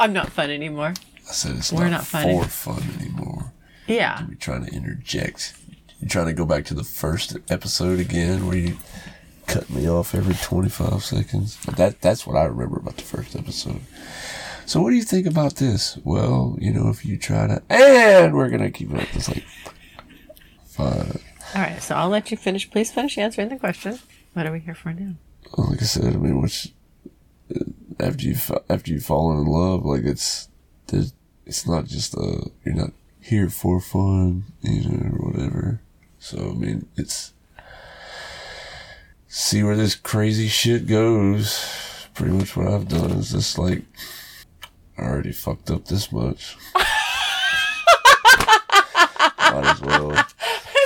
I'm 0.00 0.12
not 0.12 0.30
fun 0.30 0.50
anymore. 0.50 0.94
I 1.28 1.32
said 1.32 1.56
it's 1.56 1.72
We're 1.72 1.84
not, 1.84 1.90
not 1.90 2.06
fun 2.06 2.42
for 2.42 2.48
fun 2.48 2.82
anymore. 3.00 3.52
Yeah. 3.86 4.26
You're 4.26 4.36
trying 4.36 4.64
to 4.66 4.72
interject. 4.72 5.54
You're 6.00 6.08
trying 6.08 6.26
to 6.26 6.32
go 6.32 6.44
back 6.44 6.64
to 6.66 6.74
the 6.74 6.84
first 6.84 7.36
episode 7.48 8.00
again, 8.00 8.46
where 8.46 8.56
you 8.56 8.76
cut 9.46 9.70
me 9.70 9.88
off 9.88 10.14
every 10.14 10.34
25 10.34 11.02
seconds. 11.04 11.58
But 11.64 11.76
that 11.76 12.00
that's 12.00 12.26
what 12.26 12.36
I 12.36 12.44
remember 12.44 12.78
about 12.78 12.96
the 12.96 13.02
first 13.02 13.36
episode. 13.36 13.80
So 14.66 14.80
what 14.80 14.90
do 14.90 14.96
you 14.96 15.02
think 15.02 15.26
about 15.26 15.56
this? 15.56 15.98
Well, 16.04 16.56
you 16.60 16.72
know, 16.72 16.88
if 16.88 17.04
you 17.04 17.18
try 17.18 17.46
to, 17.46 17.62
and 17.68 18.34
we're 18.34 18.48
gonna 18.48 18.70
keep 18.70 18.90
it 18.92 19.00
up. 19.00 19.14
It's 19.14 19.28
like 19.28 19.44
fine. 20.66 21.18
All 21.54 21.60
right. 21.60 21.82
So 21.82 21.94
I'll 21.94 22.08
let 22.08 22.30
you 22.30 22.36
finish. 22.36 22.70
Please 22.70 22.90
finish 22.90 23.18
answering 23.18 23.48
the 23.48 23.56
question. 23.56 23.98
What 24.32 24.46
are 24.46 24.52
we 24.52 24.60
here 24.60 24.74
for 24.74 24.92
now? 24.92 25.14
Like 25.56 25.82
I 25.82 25.84
said, 25.84 26.14
I 26.14 26.16
mean, 26.16 26.40
which 26.40 26.72
after 28.00 28.24
you 28.24 28.36
after 28.68 28.92
you've 28.92 29.04
fallen 29.04 29.38
in 29.38 29.46
love, 29.46 29.84
like 29.84 30.04
it's 30.04 30.48
it's 31.46 31.66
not 31.66 31.86
just 31.86 32.16
uh 32.16 32.42
you're 32.64 32.74
not 32.74 32.92
here 33.20 33.48
for 33.48 33.80
fun, 33.80 34.44
you 34.62 34.88
know, 34.88 35.16
or 35.16 35.30
whatever. 35.30 35.80
So 36.18 36.50
I 36.50 36.54
mean, 36.54 36.86
it's 36.96 37.32
see 39.28 39.62
where 39.62 39.76
this 39.76 39.94
crazy 39.94 40.48
shit 40.48 40.86
goes. 40.86 42.08
Pretty 42.14 42.34
much 42.34 42.56
what 42.56 42.68
I've 42.68 42.88
done 42.88 43.12
is 43.12 43.32
just 43.32 43.58
like 43.58 43.82
I 44.98 45.02
already 45.02 45.32
fucked 45.32 45.70
up 45.70 45.86
this 45.86 46.12
much. 46.12 46.56
Might 49.52 49.64
as 49.64 49.80
well. 49.80 50.24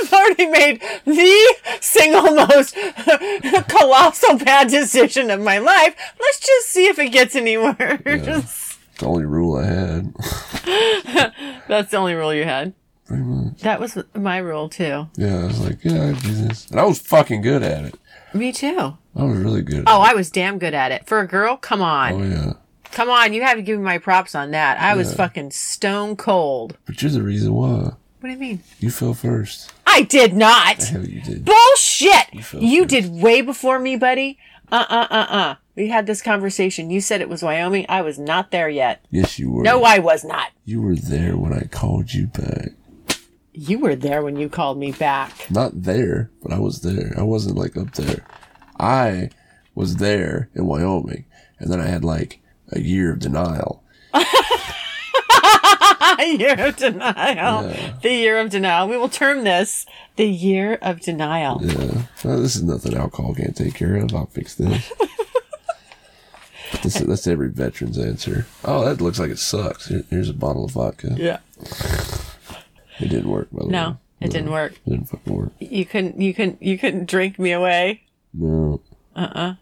I've 0.07 0.13
already 0.13 0.47
made 0.47 0.83
the 1.05 1.55
single 1.81 2.35
most 2.35 2.75
colossal 3.69 4.39
bad 4.39 4.69
decision 4.69 5.31
of 5.31 5.41
my 5.41 5.59
life. 5.59 5.97
Let's 6.21 6.41
just 6.41 6.69
see 6.69 6.87
if 6.87 6.99
it 6.99 7.11
gets 7.11 7.35
any 7.35 7.57
worse. 7.57 7.77
The 8.99 9.07
only 9.07 9.25
rule 9.25 9.57
I 9.57 9.67
had. 9.67 10.15
That's 11.69 11.91
the 11.91 11.97
only 11.97 12.15
rule 12.15 12.33
you 12.33 12.45
had. 12.45 12.73
Pretty 13.07 13.23
much. 13.23 13.61
That 13.61 13.79
was 13.81 13.99
my 14.15 14.39
rule 14.39 14.69
too. 14.69 15.09
Yeah, 15.17 15.39
I 15.39 15.45
was 15.47 15.61
like, 15.61 15.85
yeah, 15.85 16.09
I 16.09 16.13
do 16.13 16.33
this. 16.33 16.67
And 16.71 16.81
I 16.81 16.85
was 16.85 16.99
fucking 16.99 17.43
good 17.43 17.63
at 17.63 17.85
it. 17.85 17.95
Me 18.33 18.53
too. 18.53 18.97
I 19.15 19.25
was 19.25 19.39
really 19.39 19.63
good. 19.63 19.85
Oh, 19.87 20.01
I 20.01 20.15
was 20.15 20.31
damn 20.31 20.59
good 20.59 20.75
at 20.75 20.93
it. 20.93 21.07
For 21.07 21.21
a 21.21 21.27
girl, 21.27 21.57
come 21.57 21.83
on. 21.83 22.13
oh 22.13 22.23
yeah. 22.25 22.53
Come 22.93 23.11
on, 23.11 23.35
you 23.35 23.43
have 23.43 23.57
to 23.57 23.63
give 23.63 23.79
me 23.79 23.85
my 23.85 23.99
props 23.99 24.35
on 24.35 24.53
that. 24.53 24.81
I 24.81 24.95
was 24.95 25.13
fucking 25.13 25.51
stone 25.51 26.17
cold. 26.17 26.79
But 26.87 27.03
you're 27.03 27.11
the 27.11 27.23
reason 27.23 27.53
why. 27.53 27.93
What 28.27 28.31
do 28.31 28.45
you 28.45 28.51
mean? 28.51 28.63
You 28.81 28.91
fell 28.91 29.15
first. 29.15 29.73
I 29.87 30.03
did 30.03 30.35
not. 30.35 30.83
Hell, 30.83 31.07
you 31.07 31.21
did. 31.21 31.45
Bullshit! 31.45 32.35
You, 32.35 32.43
fell 32.43 32.61
first. 32.61 32.89
did 32.89 33.13
way 33.13 33.41
before 33.41 33.79
me, 33.79 33.95
buddy. 33.95 34.37
Uh 34.73 34.85
uh 34.89 35.07
uh 35.09 35.27
uh. 35.29 35.55
We 35.77 35.87
had 35.91 36.09
this 36.09 36.23
conversation. 36.23 36.91
You 36.91 37.01
said 37.01 37.21
it 37.21 37.29
was 37.29 37.45
Wyoming. 37.45 37.87
I 37.89 38.03
was 38.03 38.19
not 38.19 38.51
there 38.51 38.69
yet. 38.69 39.05
Yes, 39.13 39.39
you 39.39 39.49
were. 39.53 39.63
No, 39.63 39.85
I 39.85 40.01
was 40.01 40.25
not. 40.25 40.49
You 40.65 40.83
were 40.83 40.97
there 40.97 41.37
when 41.37 41.53
I 41.53 41.69
called 41.71 42.15
you 42.15 42.27
back. 42.27 42.71
You 43.53 43.79
were 43.79 43.95
there 43.95 44.25
when 44.25 44.35
you 44.35 44.49
called 44.49 44.77
me 44.77 44.91
back. 44.91 45.49
Not 45.49 45.85
there, 45.85 46.33
but 46.43 46.53
I 46.53 46.59
was 46.59 46.81
there. 46.81 47.15
I 47.17 47.23
wasn't 47.23 47.57
like 47.57 47.77
up 47.77 47.93
there. 47.93 48.27
I 48.81 49.31
was 49.77 49.99
there 49.99 50.51
in 50.53 50.67
Wyoming, 50.67 51.27
and 51.61 51.71
then 51.71 51.79
I 51.81 51.87
had 51.87 52.03
like 52.03 52.41
a 52.73 52.81
year 52.81 53.13
of 53.13 53.21
denial. 53.21 53.85
year 56.25 56.55
of 56.59 56.77
denial. 56.77 57.75
The 58.03 58.11
year 58.11 58.39
of 58.39 58.51
denial. 58.51 58.89
We 58.89 58.97
will 58.97 59.09
term 59.09 59.45
this 59.45 59.87
the 60.17 60.27
year 60.27 60.79
of 60.83 61.01
denial. 61.01 61.61
Yeah, 61.63 62.05
this 62.23 62.57
is 62.57 62.63
nothing 62.63 62.97
alcohol 62.97 63.35
can't 63.35 63.57
take 63.57 63.75
care 63.75 63.97
of. 63.97 64.15
I'll 64.15 64.27
fix 64.27 64.55
this. 64.55 64.93
this 66.83 66.95
that's 66.95 67.27
every 67.27 67.49
veteran's 67.49 67.99
answer. 67.99 68.47
Oh, 68.65 68.85
that 68.85 69.01
looks 69.01 69.19
like 69.19 69.31
it 69.31 69.39
sucks. 69.39 69.89
Here, 69.89 70.05
here's 70.11 70.29
a 70.31 70.35
bottle 70.35 70.65
of 70.65 70.73
vodka. 70.73 71.15
Yeah. 71.17 71.39
It 72.99 73.09
didn't 73.09 73.29
work. 73.29 73.49
By 73.53 73.61
the 73.61 73.67
way. 73.67 73.73
No, 73.73 73.99
it 74.21 74.31
didn't 74.31 74.51
work. 74.51 74.73
It 74.87 74.91
didn't 74.91 75.09
fucking 75.09 75.35
work. 75.35 75.53
You 75.59 75.85
couldn't. 75.85 76.21
You 76.21 76.33
couldn't. 76.35 76.63
You 76.63 76.79
couldn't 76.79 77.07
drink 77.09 77.39
me 77.39 77.53
away. 77.53 78.03
No. 78.33 78.81
Uh. 79.15 79.29
uh 79.35 79.55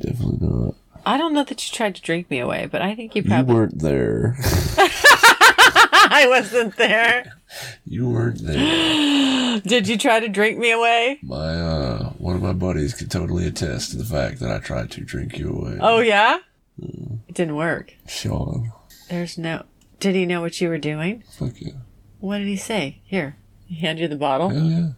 Definitely 0.00 0.48
not. 0.48 0.74
I 1.04 1.16
don't 1.18 1.32
know 1.32 1.44
that 1.44 1.66
you 1.68 1.74
tried 1.74 1.94
to 1.96 2.02
drink 2.02 2.30
me 2.30 2.38
away, 2.38 2.68
but 2.70 2.80
I 2.82 2.94
think 2.94 3.14
you 3.14 3.22
You 3.22 3.28
probably. 3.28 3.54
weren't 3.54 3.78
there. 3.80 4.36
I 6.24 6.28
wasn't 6.28 6.76
there. 6.76 7.32
you 7.86 8.08
weren't 8.08 8.42
there. 8.44 9.60
Did 9.66 9.88
you 9.88 9.96
try 9.98 10.20
to 10.20 10.28
drink 10.28 10.58
me 10.58 10.70
away? 10.70 11.18
My 11.22 11.54
uh, 11.54 12.10
one 12.18 12.36
of 12.36 12.42
my 12.42 12.52
buddies 12.52 12.94
could 12.94 13.10
totally 13.10 13.46
attest 13.46 13.90
to 13.92 13.96
the 13.96 14.04
fact 14.04 14.40
that 14.40 14.50
I 14.50 14.58
tried 14.58 14.90
to 14.92 15.00
drink 15.02 15.38
you 15.38 15.50
away. 15.50 15.78
Oh 15.80 16.00
yeah. 16.00 16.38
It 16.80 17.34
didn't 17.34 17.56
work. 17.56 17.94
Sean, 18.08 18.72
There's 19.08 19.36
no. 19.38 19.64
Did 20.00 20.14
he 20.14 20.26
know 20.26 20.40
what 20.40 20.60
you 20.60 20.68
were 20.68 20.78
doing? 20.78 21.22
fuck 21.38 21.60
you. 21.60 21.74
What 22.20 22.38
did 22.38 22.46
he 22.46 22.56
say? 22.56 23.00
Here, 23.04 23.36
he 23.66 23.76
handed 23.76 24.02
you 24.02 24.08
the 24.08 24.16
bottle. 24.16 24.48
Hell 24.48 24.64
yeah. 24.64 24.88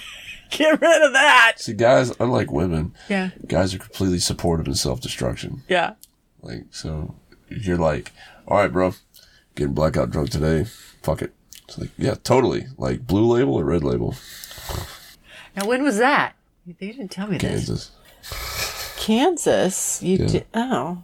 Get 0.50 0.80
rid 0.80 1.02
of 1.02 1.12
that. 1.14 1.54
See, 1.56 1.72
guys, 1.72 2.12
unlike 2.20 2.52
women, 2.52 2.94
Yeah. 3.08 3.30
guys 3.48 3.74
are 3.74 3.78
completely 3.78 4.20
supportive 4.20 4.66
in 4.68 4.74
self-destruction. 4.74 5.62
Yeah. 5.68 5.94
Like, 6.42 6.66
so 6.70 7.16
you're 7.48 7.76
like, 7.78 8.12
all 8.46 8.58
right, 8.58 8.70
bro, 8.72 8.92
getting 9.54 9.74
blackout 9.74 10.10
drunk 10.10 10.30
today. 10.30 10.64
Fuck 11.02 11.22
it. 11.22 11.32
It's 11.68 11.78
like, 11.78 11.90
yeah, 11.96 12.14
totally. 12.22 12.66
Like 12.76 13.06
blue 13.06 13.26
label 13.32 13.54
or 13.54 13.64
red 13.64 13.82
label. 13.84 14.14
Now, 15.56 15.66
when 15.66 15.82
was 15.82 15.98
that? 15.98 16.34
You 16.66 16.74
didn't 16.74 17.08
tell 17.08 17.26
me 17.26 17.38
this. 17.38 17.50
Kansas. 17.50 17.90
Kansas. 18.96 20.02
You 20.02 20.18
Yeah. 20.18 20.26
did. 20.26 20.46
Oh. 20.54 21.02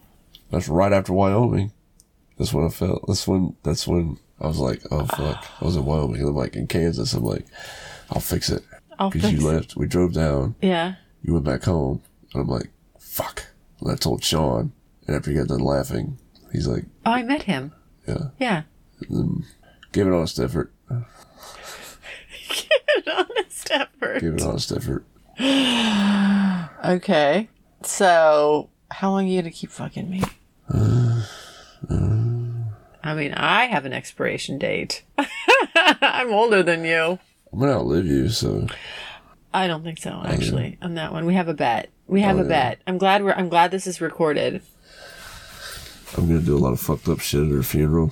That's 0.49 0.67
right 0.67 0.91
after 0.91 1.13
Wyoming. 1.13 1.71
That's 2.37 2.53
when 2.53 2.65
I 2.65 2.69
felt. 2.69 3.05
That's 3.07 3.27
when. 3.27 3.55
That's 3.63 3.87
when 3.87 4.17
I 4.39 4.47
was 4.47 4.57
like, 4.57 4.81
oh 4.91 5.05
fuck. 5.05 5.45
I 5.61 5.65
was 5.65 5.75
in 5.75 5.85
Wyoming. 5.85 6.21
I'm 6.21 6.35
like 6.35 6.55
in 6.55 6.67
Kansas. 6.67 7.13
I'm 7.13 7.23
like, 7.23 7.45
I'll 8.09 8.19
fix 8.21 8.49
it. 8.49 8.63
I'll 8.97 9.09
Because 9.11 9.31
you 9.31 9.37
fix 9.37 9.43
it. 9.49 9.53
left. 9.53 9.75
We 9.77 9.87
drove 9.87 10.13
down. 10.13 10.55
Yeah. 10.61 10.95
You 11.21 11.33
went 11.33 11.45
back 11.45 11.63
home. 11.63 12.01
And 12.33 12.41
I'm 12.41 12.47
like, 12.47 12.69
fuck. 12.99 13.45
And 13.81 13.91
I 13.91 13.95
told 13.95 14.23
Sean. 14.23 14.71
And 15.07 15.15
after 15.15 15.29
he 15.31 15.37
got 15.37 15.47
done 15.47 15.59
laughing, 15.59 16.17
he's 16.51 16.67
like, 16.67 16.85
Oh, 17.05 17.11
I 17.11 17.23
met 17.23 17.43
him. 17.43 17.71
Yeah, 18.07 18.27
Yeah. 18.39 18.63
Mm. 19.09 19.43
give 19.91 20.07
it 20.07 20.13
honest 20.13 20.39
effort. 20.39 20.71
give 20.89 21.05
it 22.97 23.07
Honest 23.07 23.71
effort. 23.71 24.19
Give 24.21 24.33
it 24.35 24.41
honest 24.41 24.71
effort. 24.71 25.05
Okay. 26.83 27.49
So, 27.83 28.69
how 28.91 29.11
long 29.11 29.25
are 29.25 29.27
you 29.29 29.41
gonna 29.41 29.51
keep 29.51 29.71
fucking 29.71 30.09
me? 30.09 30.21
I 33.03 33.15
mean, 33.15 33.33
I 33.33 33.65
have 33.65 33.85
an 33.85 33.93
expiration 33.93 34.57
date. 34.59 35.03
I'm 35.75 36.31
older 36.31 36.61
than 36.63 36.85
you. 36.85 37.17
I'm 37.51 37.59
gonna 37.59 37.73
outlive 37.73 38.05
you, 38.05 38.29
so 38.29 38.67
I 39.53 39.67
don't 39.67 39.83
think 39.83 39.97
so, 39.97 40.21
actually, 40.23 40.77
on 40.81 40.93
that 40.95 41.11
one. 41.11 41.25
We 41.25 41.33
have 41.33 41.47
a 41.47 41.53
bet. 41.53 41.89
We 42.07 42.21
have 42.21 42.37
Oh, 42.37 42.41
a 42.41 42.43
yeah. 42.43 42.49
bet. 42.49 42.81
I'm 42.87 42.97
glad 42.97 43.23
we're. 43.23 43.33
I'm 43.33 43.49
glad 43.49 43.71
this 43.71 43.87
is 43.87 43.99
recorded. 44.01 44.61
I'm 46.17 46.27
gonna 46.27 46.39
do 46.41 46.55
a 46.55 46.59
lot 46.59 46.73
of 46.73 46.79
fucked 46.79 47.07
up 47.07 47.19
shit 47.19 47.43
at 47.43 47.51
her 47.51 47.63
funeral. 47.63 48.11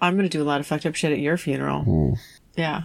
I'm 0.00 0.16
gonna 0.16 0.28
do 0.28 0.42
a 0.42 0.44
lot 0.44 0.60
of 0.60 0.66
fucked 0.66 0.86
up 0.86 0.94
shit 0.94 1.12
at 1.12 1.18
your 1.18 1.36
funeral. 1.36 1.82
Hmm. 1.82 2.12
Yeah, 2.56 2.82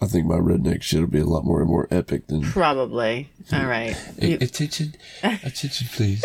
I 0.00 0.06
think 0.06 0.26
my 0.26 0.36
redneck 0.36 0.82
shit 0.82 1.00
will 1.00 1.06
be 1.08 1.18
a 1.20 1.24
lot 1.24 1.44
more 1.44 1.60
and 1.60 1.68
more 1.70 1.86
epic 1.90 2.26
than. 2.28 2.42
probably. 2.42 3.30
All 3.52 3.66
right. 3.66 3.96
You- 4.20 4.38
attention, 4.40 4.94
attention, 5.22 5.86
please. 5.92 6.24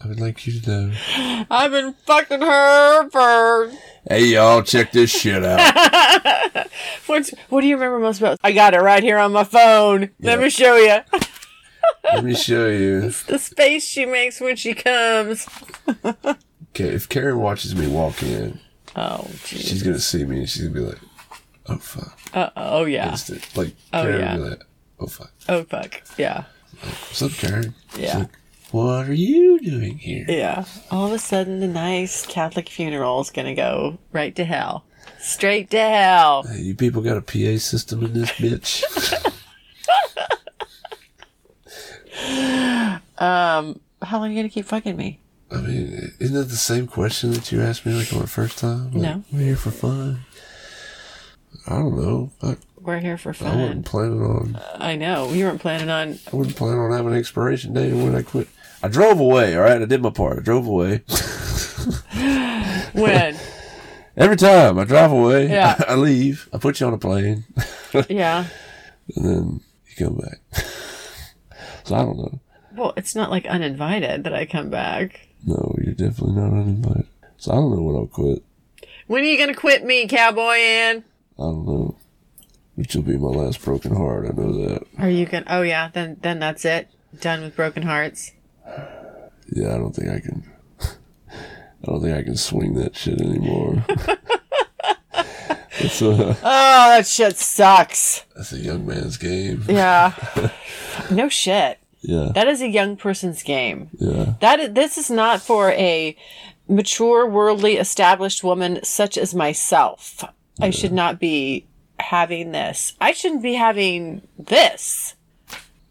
I 0.00 0.06
would 0.06 0.20
like 0.20 0.46
you 0.46 0.60
to 0.60 0.70
know. 0.70 1.44
I've 1.50 1.70
been 1.72 1.94
fucking 2.06 2.40
her 2.40 3.10
for. 3.10 3.72
Hey, 4.08 4.26
y'all, 4.26 4.62
check 4.62 4.92
this 4.92 5.10
shit 5.10 5.44
out. 5.44 6.68
What's, 7.06 7.30
what 7.48 7.62
do 7.62 7.66
you 7.66 7.74
remember 7.74 7.98
most 7.98 8.18
about? 8.20 8.38
I 8.44 8.52
got 8.52 8.74
it 8.74 8.80
right 8.80 9.02
here 9.02 9.18
on 9.18 9.32
my 9.32 9.44
phone. 9.44 10.10
Let 10.20 10.38
me 10.40 10.48
show 10.50 10.76
you 10.76 10.98
Let 12.04 12.24
me 12.24 12.34
show 12.34 12.68
you. 12.68 13.00
the 13.26 13.38
space 13.38 13.84
she 13.84 14.06
makes 14.06 14.40
when 14.40 14.54
she 14.56 14.74
comes. 14.74 15.46
Okay, 16.80 16.94
if 16.94 17.08
Karen 17.08 17.40
watches 17.40 17.74
me 17.74 17.88
walk 17.88 18.22
in, 18.22 18.60
Oh, 18.94 19.26
jeez. 19.42 19.66
she's 19.68 19.82
gonna 19.82 19.98
see 19.98 20.24
me 20.24 20.38
and 20.38 20.48
she's 20.48 20.62
gonna 20.62 20.74
be 20.74 20.86
like, 20.86 20.98
"Oh 21.66 21.76
fuck!" 21.78 22.16
Uh, 22.32 22.50
oh 22.56 22.84
yeah. 22.84 23.10
Instant. 23.10 23.44
Like 23.56 23.74
Oh, 23.92 24.02
Karen 24.04 24.20
yeah. 24.20 24.36
will 24.36 24.44
be 24.44 24.50
like, 24.50 24.64
"Oh 25.00 25.06
fuck!" 25.08 25.32
Oh 25.48 25.64
fuck. 25.64 26.02
Yeah. 26.16 26.44
What's 26.80 27.20
up, 27.20 27.32
Karen? 27.32 27.74
Yeah. 27.96 28.18
like, 28.18 28.28
what 28.70 29.08
are 29.08 29.12
you 29.12 29.58
doing 29.58 29.98
here? 29.98 30.24
Yeah. 30.28 30.66
All 30.92 31.06
of 31.08 31.12
a 31.12 31.18
sudden, 31.18 31.58
the 31.58 31.66
nice 31.66 32.24
Catholic 32.26 32.68
funeral 32.68 33.20
is 33.22 33.30
gonna 33.30 33.56
go 33.56 33.98
right 34.12 34.36
to 34.36 34.44
hell. 34.44 34.84
Straight 35.18 35.70
to 35.70 35.80
hell. 35.80 36.44
Hey, 36.44 36.60
you 36.60 36.74
people 36.76 37.02
got 37.02 37.16
a 37.16 37.22
PA 37.22 37.58
system 37.58 38.04
in 38.04 38.12
this 38.12 38.30
bitch? 38.32 38.84
Um, 43.20 43.80
how 44.00 44.18
long 44.20 44.28
are 44.28 44.30
you 44.30 44.36
gonna 44.36 44.48
keep 44.48 44.64
fucking 44.64 44.96
me? 44.96 45.18
I 45.50 45.56
mean, 45.56 46.12
isn't 46.20 46.34
that 46.34 46.48
the 46.50 46.56
same 46.56 46.86
question 46.86 47.30
that 47.32 47.50
you 47.50 47.62
asked 47.62 47.86
me 47.86 47.94
like 47.94 48.12
on 48.12 48.20
the 48.20 48.26
first 48.26 48.58
time? 48.58 48.92
Like, 48.92 49.02
No. 49.02 49.24
We're 49.32 49.40
here 49.44 49.56
for 49.56 49.70
fun. 49.70 50.20
I 51.66 51.70
don't 51.78 51.96
know. 51.96 52.30
I, 52.42 52.56
We're 52.80 52.98
here 53.00 53.16
for 53.16 53.32
fun. 53.32 53.48
I 53.58 53.62
wasn't 53.62 53.86
planning 53.86 54.20
on. 54.22 54.60
I 54.76 54.96
know. 54.96 55.32
You 55.32 55.46
weren't 55.46 55.60
planning 55.60 55.88
on. 55.88 56.18
I 56.30 56.36
wasn't 56.36 56.56
planning 56.56 56.78
on 56.80 56.92
having 56.92 57.12
an 57.12 57.18
expiration 57.18 57.72
date 57.72 57.92
when 57.94 58.14
I 58.14 58.22
quit. 58.22 58.48
I 58.82 58.88
drove 58.88 59.20
away. 59.20 59.56
All 59.56 59.62
right, 59.62 59.80
I 59.80 59.84
did 59.86 60.02
my 60.02 60.10
part. 60.10 60.38
I 60.38 60.42
drove 60.42 60.66
away. 60.66 61.02
When? 62.92 63.36
Every 64.16 64.36
time 64.36 64.78
I 64.78 64.84
drive 64.84 65.12
away, 65.12 65.48
Yeah. 65.48 65.76
I 65.88 65.94
leave. 65.94 66.48
I 66.52 66.58
put 66.58 66.80
you 66.80 66.86
on 66.86 66.92
a 66.94 66.98
plane, 66.98 67.44
yeah. 68.10 68.46
and 69.14 69.24
then 69.24 69.60
you 69.86 70.06
come 70.06 70.16
back. 70.16 70.64
so 71.84 71.94
I 71.94 71.98
don't 72.02 72.16
know. 72.18 72.40
Well, 72.74 72.94
it's 72.96 73.14
not 73.14 73.30
like 73.30 73.46
uninvited 73.46 74.24
that 74.24 74.34
I 74.34 74.44
come 74.44 74.70
back. 74.70 75.27
No, 75.44 75.74
you're 75.82 75.94
definitely 75.94 76.34
not 76.36 76.52
uninvited. 76.52 77.06
So 77.36 77.52
I 77.52 77.54
don't 77.56 77.74
know 77.74 77.82
when 77.82 77.96
I'll 77.96 78.06
quit. 78.06 78.42
When 79.06 79.22
are 79.22 79.26
you 79.26 79.38
gonna 79.38 79.54
quit 79.54 79.84
me, 79.84 80.06
Cowboy 80.06 80.56
N? 80.58 81.04
I 81.38 81.42
don't 81.42 81.66
know. 81.66 81.96
Which 82.74 82.94
will 82.94 83.02
be 83.02 83.16
my 83.16 83.28
last 83.28 83.62
broken 83.64 83.94
heart. 83.96 84.26
I 84.26 84.32
know 84.40 84.52
that. 84.68 84.86
Are 84.98 85.08
you 85.08 85.26
gonna? 85.26 85.46
Oh 85.48 85.62
yeah. 85.62 85.88
Then 85.92 86.16
then 86.20 86.38
that's 86.38 86.64
it. 86.64 86.88
Done 87.20 87.42
with 87.42 87.56
broken 87.56 87.82
hearts. 87.84 88.32
Yeah, 89.50 89.74
I 89.74 89.78
don't 89.78 89.94
think 89.94 90.10
I 90.10 90.20
can. 90.20 90.50
I 91.30 91.86
don't 91.86 92.02
think 92.02 92.16
I 92.16 92.22
can 92.22 92.36
swing 92.36 92.74
that 92.74 92.94
shit 92.96 93.20
anymore. 93.20 93.84
it's 95.78 96.02
uh, 96.02 96.06
a 96.06 96.30
Oh, 96.42 96.88
that 96.90 97.06
shit 97.06 97.36
sucks. 97.36 98.24
that's 98.36 98.52
a 98.52 98.58
young 98.58 98.86
man's 98.86 99.16
game. 99.16 99.64
Yeah. 99.68 100.12
no 101.10 101.28
shit. 101.28 101.78
Yeah, 102.00 102.30
That 102.34 102.46
is 102.48 102.60
a 102.62 102.68
young 102.68 102.96
person's 102.96 103.42
game. 103.42 103.90
yeah. 103.98 104.34
That 104.40 104.60
is, 104.60 104.72
this 104.74 104.96
is 104.98 105.10
not 105.10 105.40
for 105.42 105.72
a 105.72 106.16
mature, 106.68 107.26
worldly, 107.26 107.76
established 107.76 108.44
woman 108.44 108.80
such 108.84 109.18
as 109.18 109.34
myself. 109.34 110.24
I 110.60 110.70
should 110.70 110.92
not 110.92 111.18
be 111.18 111.66
having 111.98 112.52
this. 112.52 112.94
I 113.00 113.12
shouldn't 113.12 113.42
be 113.42 113.54
having 113.54 114.22
this. 114.38 115.14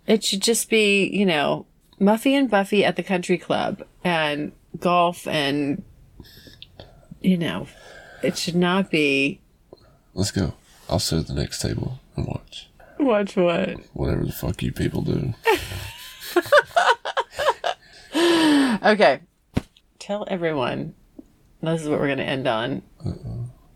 It 0.05 0.23
should 0.23 0.41
just 0.41 0.69
be, 0.69 1.05
you 1.07 1.25
know, 1.25 1.65
Muffy 1.99 2.31
and 2.31 2.49
Buffy 2.49 2.85
at 2.85 2.95
the 2.95 3.03
country 3.03 3.37
club 3.37 3.83
and 4.03 4.51
golf 4.79 5.27
and, 5.27 5.83
you 7.21 7.37
know, 7.37 7.67
it 8.23 8.37
should 8.37 8.55
not 8.55 8.89
be. 8.89 9.41
Let's 10.13 10.31
go. 10.31 10.53
I'll 10.89 10.99
sit 10.99 11.19
at 11.19 11.27
the 11.27 11.33
next 11.33 11.61
table 11.61 11.99
and 12.15 12.25
watch 12.27 12.69
Watch 12.99 13.35
what? 13.35 13.75
whatever 13.93 14.25
the 14.25 14.31
fuck 14.31 14.61
you 14.63 14.71
people 14.71 15.01
do. 15.01 15.33
Okay. 18.83 19.19
Tell 19.99 20.25
everyone. 20.29 20.93
This 21.61 21.81
is 21.81 21.89
what 21.89 21.99
we're 21.99 22.07
going 22.07 22.19
to 22.19 22.23
end 22.23 22.47
on. 22.47 22.81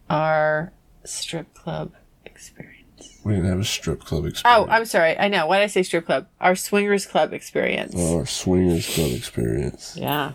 Our 0.10 0.72
strip 1.04 1.54
club 1.54 1.94
experience. 2.26 3.20
We 3.24 3.34
didn't 3.34 3.50
have 3.50 3.60
a 3.60 3.66
strip 3.66 4.02
club 4.02 4.24
oh, 4.24 4.28
experience. 4.28 4.68
Oh. 4.70 4.72
I'm 4.72 4.86
sorry. 4.86 5.18
I 5.18 5.28
know. 5.28 5.48
Why 5.48 5.58
did 5.58 5.64
I 5.66 5.68
say 5.68 5.84
strip 5.84 6.06
club? 6.06 6.28
Our 6.40 6.56
swingers 6.56 7.06
club 7.06 7.34
experience. 7.34 7.94
Oh, 7.98 8.20
Our 8.20 8.26
swingers 8.26 8.94
club 8.94 9.12
experience 9.12 9.96
Yeah. 9.98 10.34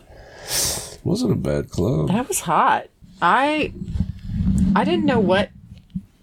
wasn't 1.04 1.32
a 1.32 1.36
bad 1.36 1.70
club. 1.70 2.08
That 2.08 2.28
was 2.28 2.40
hot. 2.40 2.88
I 3.22 3.72
I 4.74 4.84
didn't 4.84 5.06
know 5.06 5.20
what 5.20 5.50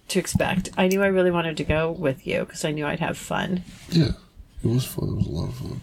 to 0.09 0.19
expect. 0.19 0.69
I 0.77 0.87
knew 0.87 1.01
I 1.01 1.07
really 1.07 1.31
wanted 1.31 1.57
to 1.57 1.63
go 1.63 1.91
with 1.91 2.27
you 2.27 2.41
because 2.41 2.63
I 2.63 2.71
knew 2.71 2.85
I'd 2.85 2.99
have 2.99 3.17
fun. 3.17 3.63
Yeah, 3.89 4.11
it 4.63 4.67
was 4.67 4.85
fun. 4.85 5.09
It 5.09 5.15
was 5.15 5.27
a 5.27 5.31
lot 5.31 5.49
of 5.49 5.55
fun. 5.55 5.81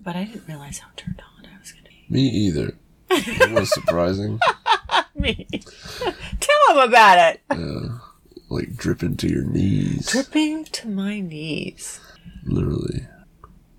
but 0.00 0.16
I 0.16 0.24
didn't 0.24 0.46
realize 0.48 0.78
how 0.78 0.88
turned 0.96 1.22
on 1.38 1.46
I 1.46 1.58
was 1.60 1.72
going 1.72 1.84
to 1.84 1.90
be. 1.90 2.04
Me 2.08 2.22
either. 2.28 2.74
It 3.10 3.50
was 3.52 3.70
surprising. 3.74 4.38
Me. 5.14 5.46
Tell 6.40 6.70
him 6.70 6.88
about 6.88 7.18
it. 7.18 7.40
Yeah. 7.50 7.98
like 8.48 8.74
dripping 8.76 9.16
to 9.18 9.28
your 9.28 9.44
knees. 9.44 10.10
Dripping 10.10 10.64
to 10.64 10.88
my 10.88 11.20
knees. 11.20 12.00
Literally. 12.44 13.06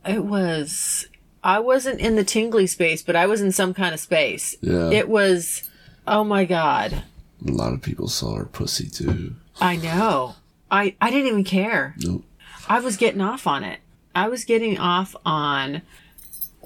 It 0.05 0.23
was. 0.25 1.07
I 1.43 1.59
wasn't 1.59 1.99
in 1.99 2.15
the 2.15 2.23
tingly 2.23 2.67
space, 2.67 3.01
but 3.01 3.15
I 3.15 3.25
was 3.25 3.41
in 3.41 3.51
some 3.51 3.73
kind 3.73 3.93
of 3.93 3.99
space. 3.99 4.55
Yeah. 4.61 4.89
It 4.91 5.09
was. 5.09 5.69
Oh 6.07 6.23
my 6.23 6.45
god. 6.45 7.03
A 7.47 7.51
lot 7.51 7.73
of 7.73 7.81
people 7.81 8.07
saw 8.07 8.35
her 8.35 8.45
pussy 8.45 8.87
too. 8.89 9.35
I 9.59 9.75
know. 9.75 10.35
I 10.71 10.95
I 11.01 11.09
didn't 11.09 11.27
even 11.27 11.43
care. 11.43 11.95
Nope. 11.99 12.23
I 12.69 12.79
was 12.79 12.95
getting 12.97 13.21
off 13.21 13.45
on 13.47 13.63
it. 13.63 13.79
I 14.15 14.27
was 14.29 14.45
getting 14.45 14.77
off 14.77 15.15
on 15.25 15.81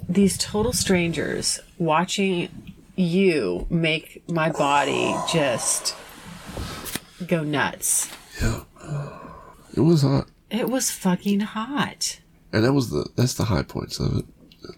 these 0.08 0.36
total 0.38 0.72
strangers 0.72 1.60
watching 1.78 2.74
you 2.96 3.66
make 3.70 4.22
my 4.28 4.50
body 4.50 5.14
just 5.32 5.94
go 7.26 7.42
nuts. 7.42 8.10
Yeah. 8.40 8.60
It 9.74 9.80
was 9.80 10.02
hot. 10.02 10.28
It 10.50 10.68
was 10.68 10.90
fucking 10.90 11.40
hot. 11.40 12.20
And 12.52 12.64
that 12.64 12.72
was 12.72 12.90
the 12.90 13.08
that's 13.16 13.34
the 13.34 13.44
high 13.44 13.62
points 13.62 14.00
of 14.00 14.18
it. 14.18 14.24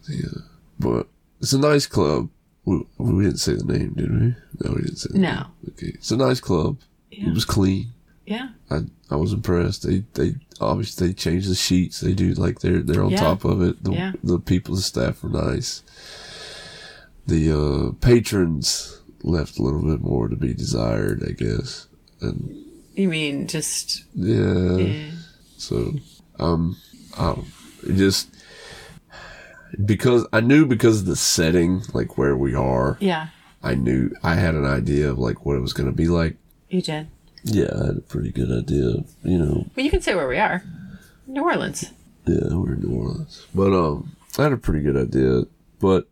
The, 0.07 0.25
uh, 0.37 0.41
but 0.79 1.07
it's 1.41 1.53
a 1.53 1.59
nice 1.59 1.87
club. 1.87 2.29
We, 2.65 2.85
we 2.99 3.25
didn't 3.25 3.39
say 3.39 3.55
the 3.55 3.65
name, 3.65 3.95
did 3.95 4.11
we? 4.11 4.19
No, 4.61 4.75
we 4.75 4.83
didn't 4.83 4.97
say 4.97 5.09
the 5.13 5.19
No. 5.19 5.33
name. 5.33 5.45
Okay. 5.71 5.87
It's 5.95 6.11
a 6.11 6.17
nice 6.17 6.41
club. 6.41 6.79
Yeah. 7.11 7.29
It 7.29 7.35
was 7.35 7.45
clean. 7.45 7.93
Yeah. 8.31 8.51
I 8.71 8.83
I 9.11 9.17
was 9.17 9.33
impressed. 9.33 9.83
They 9.87 10.05
they 10.15 10.37
obviously 10.61 11.09
they 11.09 11.13
changed 11.15 11.51
the 11.51 11.55
sheets. 11.57 12.01
They 12.01 12.15
do 12.15 12.33
like 12.35 12.61
they're 12.61 12.79
they're 12.81 13.03
on 13.03 13.11
Yeah. 13.11 13.19
top 13.21 13.45
of 13.45 13.61
it. 13.61 13.83
The 13.83 13.93
Yeah. 13.93 14.13
the 14.23 14.39
people, 14.39 14.77
the 14.77 14.83
staff 14.83 15.23
were 15.25 15.31
nice. 15.31 15.83
The 17.27 17.43
uh, 17.53 17.93
patrons 18.01 19.01
left 19.23 19.59
a 19.59 19.63
little 19.63 19.83
bit 19.83 20.01
more 20.01 20.29
to 20.29 20.37
be 20.37 20.55
desired, 20.55 21.23
I 21.29 21.33
guess. 21.33 21.89
And 22.21 22.55
You 22.95 23.09
mean 23.09 23.47
just 23.49 24.05
yeah, 24.15 24.77
eh, 24.79 25.11
so 25.57 25.95
um, 26.39 26.77
I 27.19 27.35
don't, 27.35 27.47
it 27.87 27.97
just 27.97 28.29
because 29.85 30.27
I 30.33 30.41
knew 30.41 30.67
because 30.67 31.01
of 31.01 31.07
the 31.07 31.17
setting, 31.17 31.83
like 31.95 32.17
where 32.19 32.37
we 32.37 32.55
are, 32.55 32.97
yeah, 33.01 33.29
I 33.63 33.75
knew 33.75 34.15
I 34.23 34.35
had 34.35 34.55
an 34.55 34.65
idea 34.65 35.11
of 35.11 35.19
like 35.19 35.45
what 35.45 35.57
it 35.57 35.61
was 35.61 35.73
going 35.73 35.89
to 35.91 35.97
be 35.97 36.07
like. 36.09 36.37
you 36.69 36.81
did. 36.83 37.09
Yeah, 37.45 37.71
I 37.81 37.87
had 37.87 37.97
a 37.97 38.01
pretty 38.03 38.31
good 38.33 38.51
idea. 38.51 39.05
You 39.23 39.39
know, 39.39 39.67
Well, 39.75 39.85
you 39.85 39.91
can 39.91 40.03
say 40.03 40.15
where 40.15 40.29
we 40.29 40.39
are. 40.39 40.63
New 41.27 41.43
Orleans. 41.43 41.85
Yeah, 42.27 42.55
we're 42.55 42.75
in 42.75 42.81
New 42.83 42.97
Orleans. 43.01 43.47
But 43.55 43.73
um 43.73 44.13
I 44.39 44.45
had 44.45 44.53
a 44.53 44.57
pretty 44.57 44.83
good 44.83 44.97
idea. 44.97 45.43
But 45.81 46.07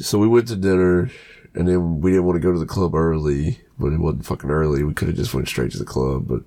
so 0.00 0.18
we 0.18 0.28
went 0.28 0.48
to 0.48 0.56
dinner 0.56 1.10
and 1.54 1.66
then 1.68 2.00
we 2.00 2.10
didn't 2.12 2.24
want 2.26 2.36
to 2.36 2.40
go 2.46 2.52
to 2.52 2.58
the 2.58 2.66
club 2.66 2.94
early, 2.94 3.60
but 3.78 3.92
it 3.92 3.98
wasn't 3.98 4.26
fucking 4.26 4.50
early. 4.50 4.82
We 4.84 4.94
could 4.94 5.08
have 5.08 5.16
just 5.16 5.34
went 5.34 5.48
straight 5.48 5.72
to 5.72 5.78
the 5.78 5.84
club, 5.84 6.26
but 6.28 6.42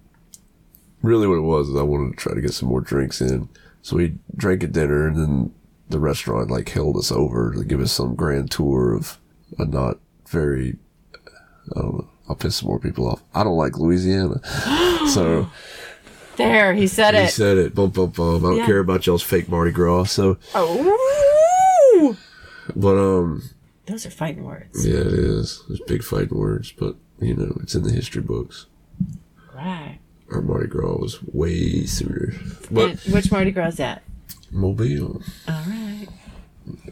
really 1.02 1.28
what 1.28 1.38
it 1.38 1.42
was 1.42 1.70
is 1.70 1.76
I 1.76 1.82
wanted 1.82 2.12
to 2.12 2.18
try 2.18 2.34
to 2.34 2.42
get 2.42 2.54
some 2.54 2.70
more 2.70 2.82
drinks 2.82 3.20
in. 3.22 3.50
So 3.82 3.98
we 3.98 4.16
drank 4.36 4.64
at 4.64 4.72
dinner 4.72 5.08
and 5.08 5.18
then 5.18 5.54
the 5.90 6.00
restaurant 6.00 6.50
like 6.52 6.70
held 6.70 6.96
us 6.98 7.12
over 7.12 7.54
to 7.56 7.64
give 7.66 7.82
us 7.82 7.92
some 7.92 8.16
grand 8.16 8.52
tour 8.52 8.94
of 8.94 9.18
a 9.58 9.66
not 9.66 9.98
very 10.28 10.78
I 11.76 11.82
don't 11.82 11.94
know. 11.98 12.08
I'll 12.32 12.36
piss 12.36 12.56
some 12.56 12.70
more 12.70 12.80
people 12.80 13.10
off. 13.10 13.22
I 13.36 13.44
don't 13.44 13.58
like 13.58 13.78
Louisiana. 13.78 14.40
so 15.14 15.50
There, 16.38 16.74
he 16.74 16.88
said 16.88 17.14
he 17.14 17.20
it. 17.20 17.26
He 17.26 17.30
said 17.32 17.58
it. 17.58 17.76
Bum 17.76 17.90
bum 17.90 18.12
bum. 18.12 18.38
I 18.46 18.50
don't 18.50 18.58
Yeah. 18.60 18.66
care 18.66 18.80
about 18.80 19.06
y'all's 19.06 19.22
fake 19.22 19.50
Mardi 19.50 19.72
Gras. 19.74 20.06
So 20.06 20.38
oh, 20.56 22.18
But 22.74 22.96
um, 22.98 23.44
those 23.86 24.06
are 24.06 24.10
fighting 24.12 24.46
words. 24.46 24.88
yeah, 24.88 25.02
it 25.02 25.08
is. 25.14 25.62
There's 25.68 25.82
big 25.82 26.04
fighting 26.04 26.38
words, 26.38 26.72
but 26.72 26.96
you 27.20 27.36
know, 27.36 27.58
it's 27.62 27.76
in 27.76 27.84
the 27.84 27.92
history 27.92 28.22
books. 28.22 28.66
Right. 29.54 30.00
Our 30.32 30.42
Mardi 30.42 30.68
Gras 30.68 30.96
was 30.96 31.22
way 31.34 31.86
sooner. 31.86 32.34
But 32.72 33.02
which 33.12 33.30
Mardi 33.30 33.52
Gras 33.52 33.68
is 33.68 33.76
that? 33.76 34.04
Mobile, 34.52 35.22
All 35.50 35.64
right. 35.68 36.08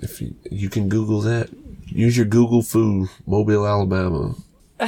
if 0.01 0.19
you 0.21 0.35
you 0.51 0.69
can 0.69 0.89
Google 0.89 1.21
that, 1.21 1.49
use 1.87 2.17
your 2.17 2.25
Google 2.25 2.61
foo, 2.61 3.07
Mobile, 3.25 3.65
Alabama. 3.65 4.35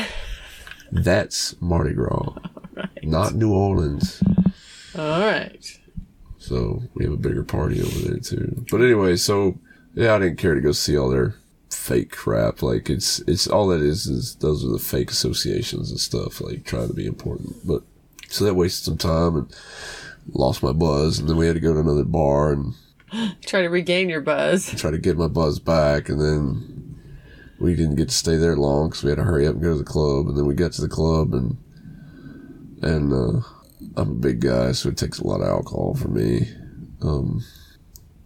That's 0.91 1.59
Mardi 1.61 1.93
Gras, 1.93 2.33
not 3.03 3.33
New 3.35 3.53
Orleans. 3.53 4.21
All 4.97 5.19
right. 5.21 5.79
So 6.37 6.83
we 6.95 7.05
have 7.05 7.13
a 7.13 7.17
bigger 7.17 7.43
party 7.43 7.81
over 7.81 7.99
there 7.99 8.19
too. 8.19 8.65
But 8.69 8.81
anyway, 8.81 9.15
so 9.15 9.57
yeah, 9.93 10.15
I 10.15 10.19
didn't 10.19 10.37
care 10.37 10.55
to 10.55 10.61
go 10.61 10.71
see 10.71 10.97
all 10.97 11.09
their 11.09 11.35
fake 11.69 12.11
crap. 12.11 12.61
Like 12.61 12.89
it's 12.89 13.19
it's 13.19 13.47
all 13.47 13.67
that 13.67 13.81
is 13.81 14.07
is 14.07 14.35
those 14.35 14.65
are 14.65 14.69
the 14.71 14.79
fake 14.79 15.11
associations 15.11 15.91
and 15.91 15.99
stuff. 15.99 16.41
Like 16.41 16.65
trying 16.65 16.87
to 16.87 16.93
be 16.93 17.05
important. 17.05 17.55
But 17.65 17.83
so 18.27 18.43
that 18.45 18.55
wasted 18.55 18.85
some 18.85 18.97
time 18.97 19.35
and 19.35 19.55
lost 20.33 20.63
my 20.63 20.73
buzz. 20.73 21.19
And 21.19 21.29
then 21.29 21.37
we 21.37 21.47
had 21.47 21.55
to 21.55 21.61
go 21.61 21.73
to 21.73 21.79
another 21.79 22.03
bar 22.03 22.53
and 22.53 22.73
Try 23.45 23.61
to 23.61 23.67
regain 23.67 24.09
your 24.09 24.21
buzz. 24.21 24.73
try 24.79 24.91
to 24.91 24.97
get 24.97 25.17
my 25.17 25.27
buzz 25.27 25.59
back. 25.59 26.09
And 26.09 26.19
then 26.19 26.70
we 27.61 27.75
didn't 27.75 27.95
get 27.95 28.09
to 28.09 28.15
stay 28.15 28.35
there 28.35 28.55
long 28.55 28.89
because 28.89 29.03
we 29.03 29.09
had 29.11 29.17
to 29.17 29.23
hurry 29.23 29.47
up 29.47 29.53
and 29.53 29.63
go 29.63 29.73
to 29.73 29.77
the 29.77 29.83
club. 29.83 30.27
And 30.27 30.37
then 30.37 30.45
we 30.45 30.55
got 30.55 30.71
to 30.73 30.81
the 30.81 30.87
club 30.89 31.33
and 31.33 31.57
and 32.81 33.13
uh, 33.13 33.41
I'm 33.95 34.11
a 34.11 34.15
big 34.15 34.39
guy, 34.41 34.71
so 34.71 34.89
it 34.89 34.97
takes 34.97 35.19
a 35.19 35.27
lot 35.27 35.41
of 35.41 35.47
alcohol 35.47 35.93
for 35.93 36.07
me. 36.07 36.49
Um, 37.01 37.43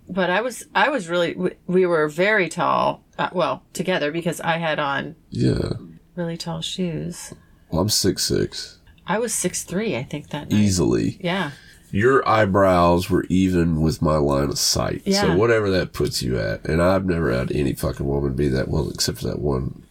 But 0.07 0.30
I 0.30 0.41
was, 0.41 0.64
I 0.74 0.90
was 0.90 1.10
really, 1.10 1.36
we, 1.36 1.52
we 1.68 1.86
were 1.86 2.07
very 2.07 2.48
tall. 2.48 3.03
Uh, 3.18 3.30
well, 3.34 3.64
together 3.74 4.12
because 4.12 4.40
I 4.41 4.57
had 4.57 4.80
on 4.80 5.16
yeah. 5.30 5.74
really 6.16 6.38
tall 6.38 6.62
shoes. 6.62 7.34
Well, 7.70 7.82
I'm 7.82 7.90
six 7.90 8.24
six. 8.24 8.80
I 9.07 9.20
was 9.20 9.34
six 9.34 9.64
three, 9.64 9.95
I 9.95 10.03
think 10.03 10.30
that 10.30 10.49
night. 10.49 10.60
Easily. 10.60 11.18
Yeah. 11.22 11.52
Your 11.95 12.27
eyebrows 12.27 13.09
were 13.09 13.23
even 13.30 13.80
with 13.80 14.01
my 14.01 14.17
line 14.17 14.49
of 14.49 14.59
sight. 14.59 15.03
Yeah. 15.05 15.22
So 15.22 15.38
whatever 15.38 15.69
that 15.69 15.93
puts 15.93 16.22
you 16.22 16.38
at. 16.38 16.65
And 16.65 16.81
I've 16.81 17.05
never 17.05 17.31
had 17.31 17.53
any 17.53 17.73
fucking 17.73 18.05
woman 18.05 18.34
be 18.34 18.49
that 18.49 18.67
well 18.67 18.89
except 18.89 19.19
for 19.19 19.27
that 19.27 19.39
one 19.39 19.81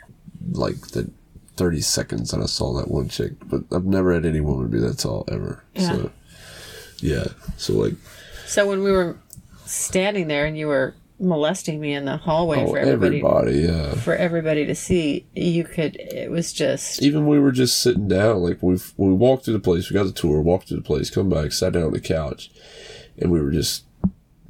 like 0.50 0.88
the 0.88 1.10
thirty 1.56 1.80
seconds 1.80 2.30
that 2.30 2.42
I 2.42 2.44
saw 2.44 2.74
that 2.74 2.90
one 2.90 3.08
chick. 3.08 3.32
But 3.46 3.62
I've 3.72 3.86
never 3.86 4.12
had 4.12 4.26
any 4.26 4.40
woman 4.42 4.68
be 4.68 4.80
that 4.80 4.98
tall 4.98 5.24
ever. 5.32 5.64
Yeah. 5.74 5.92
So 5.92 6.10
yeah. 6.98 7.24
So 7.56 7.72
like 7.72 7.94
So 8.46 8.68
when 8.68 8.82
we 8.82 8.92
were 8.92 9.16
standing 9.64 10.28
there 10.28 10.44
and 10.44 10.58
you 10.58 10.66
were 10.66 10.94
molesting 11.18 11.80
me 11.80 11.92
in 11.94 12.04
the 12.04 12.16
hallway 12.16 12.62
oh, 12.64 12.68
for 12.70 12.78
everybody, 12.78 13.18
everybody, 13.18 13.58
yeah. 13.60 13.94
for 13.94 14.14
everybody 14.14 14.66
to 14.66 14.74
see, 14.74 15.26
you 15.34 15.64
could. 15.64 15.96
It 15.96 16.30
was 16.30 16.52
just 16.52 17.02
Even 17.02 17.26
we 17.26 17.38
were 17.38 17.52
just 17.52 17.80
sitting 17.80 18.08
down, 18.08 18.38
like 18.38 18.62
we 18.62 18.78
we 18.96 19.12
walked 19.12 19.44
through 19.44 19.54
the 19.54 19.60
place, 19.60 19.90
we 19.90 19.94
got 19.94 20.04
the 20.04 20.12
tour, 20.12 20.40
walked 20.40 20.68
through 20.68 20.78
the 20.78 20.82
place, 20.82 21.10
come 21.10 21.28
back, 21.28 21.52
sat 21.52 21.72
down 21.72 21.84
on 21.84 21.92
the 21.92 22.00
couch, 22.00 22.50
and 23.18 23.30
we 23.30 23.40
were 23.40 23.50
just, 23.52 23.84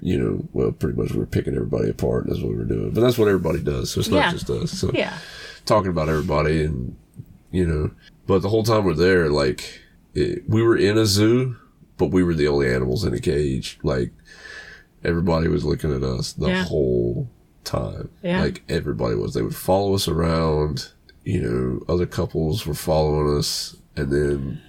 you 0.00 0.18
know, 0.18 0.48
well, 0.52 0.72
pretty 0.72 1.00
much 1.00 1.12
we 1.12 1.18
were 1.18 1.26
picking 1.26 1.54
everybody 1.54 1.90
apart. 1.90 2.26
That's 2.26 2.40
what 2.40 2.50
we 2.50 2.56
were 2.56 2.64
doing. 2.64 2.90
But 2.92 3.02
that's 3.02 3.18
what 3.18 3.28
everybody 3.28 3.60
does, 3.60 3.90
so 3.90 4.00
it's 4.00 4.08
not 4.08 4.18
Yeah. 4.18 4.32
just 4.32 4.50
us. 4.50 4.70
So 4.72 4.90
yeah. 4.94 5.18
talking 5.66 5.90
about 5.90 6.08
everybody, 6.08 6.64
and 6.64 6.96
you 7.50 7.66
know, 7.66 7.90
but 8.26 8.42
the 8.42 8.48
whole 8.48 8.64
time 8.64 8.84
we're 8.84 8.94
there, 8.94 9.28
like 9.28 9.80
it, 10.14 10.48
we 10.48 10.62
were 10.62 10.76
in 10.76 10.96
a 10.96 11.06
zoo, 11.06 11.56
but 11.98 12.06
we 12.06 12.22
were 12.24 12.34
the 12.34 12.48
only 12.48 12.72
animals 12.72 13.04
in 13.04 13.12
a 13.14 13.20
cage. 13.20 13.78
Like 13.82 14.12
everybody 15.04 15.48
was 15.48 15.64
looking 15.64 15.92
at 15.94 16.02
us 16.02 16.32
the 16.32 16.48
Yeah. 16.48 16.64
whole 16.64 17.28
time. 17.64 18.08
Yeah. 18.22 18.42
Like 18.42 18.62
everybody 18.68 19.14
was. 19.16 19.34
They 19.34 19.42
would 19.42 19.54
follow 19.56 19.94
us 19.94 20.08
around. 20.08 20.88
You 21.24 21.40
know, 21.40 21.92
other 21.94 22.06
couples 22.06 22.66
were 22.66 22.74
following 22.74 23.38
us, 23.38 23.76
and 23.96 24.10
then 24.10 24.60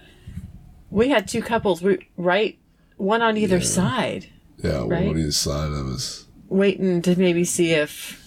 We 0.89 1.09
had 1.09 1.27
two 1.27 1.41
couples, 1.41 1.81
we, 1.81 2.07
right, 2.15 2.57
one 2.95 3.21
on 3.21 3.35
either 3.35 3.59
side, 3.59 4.27
yeah, 4.63 4.79
one 4.79 4.89
Right. 4.89 5.07
on 5.09 5.17
either 5.19 5.31
side 5.31 5.71
of 5.73 5.87
us. 5.87 6.25
waiting 6.47 7.01
to 7.01 7.17
maybe 7.19 7.43
see 7.43 7.71
if 7.71 8.21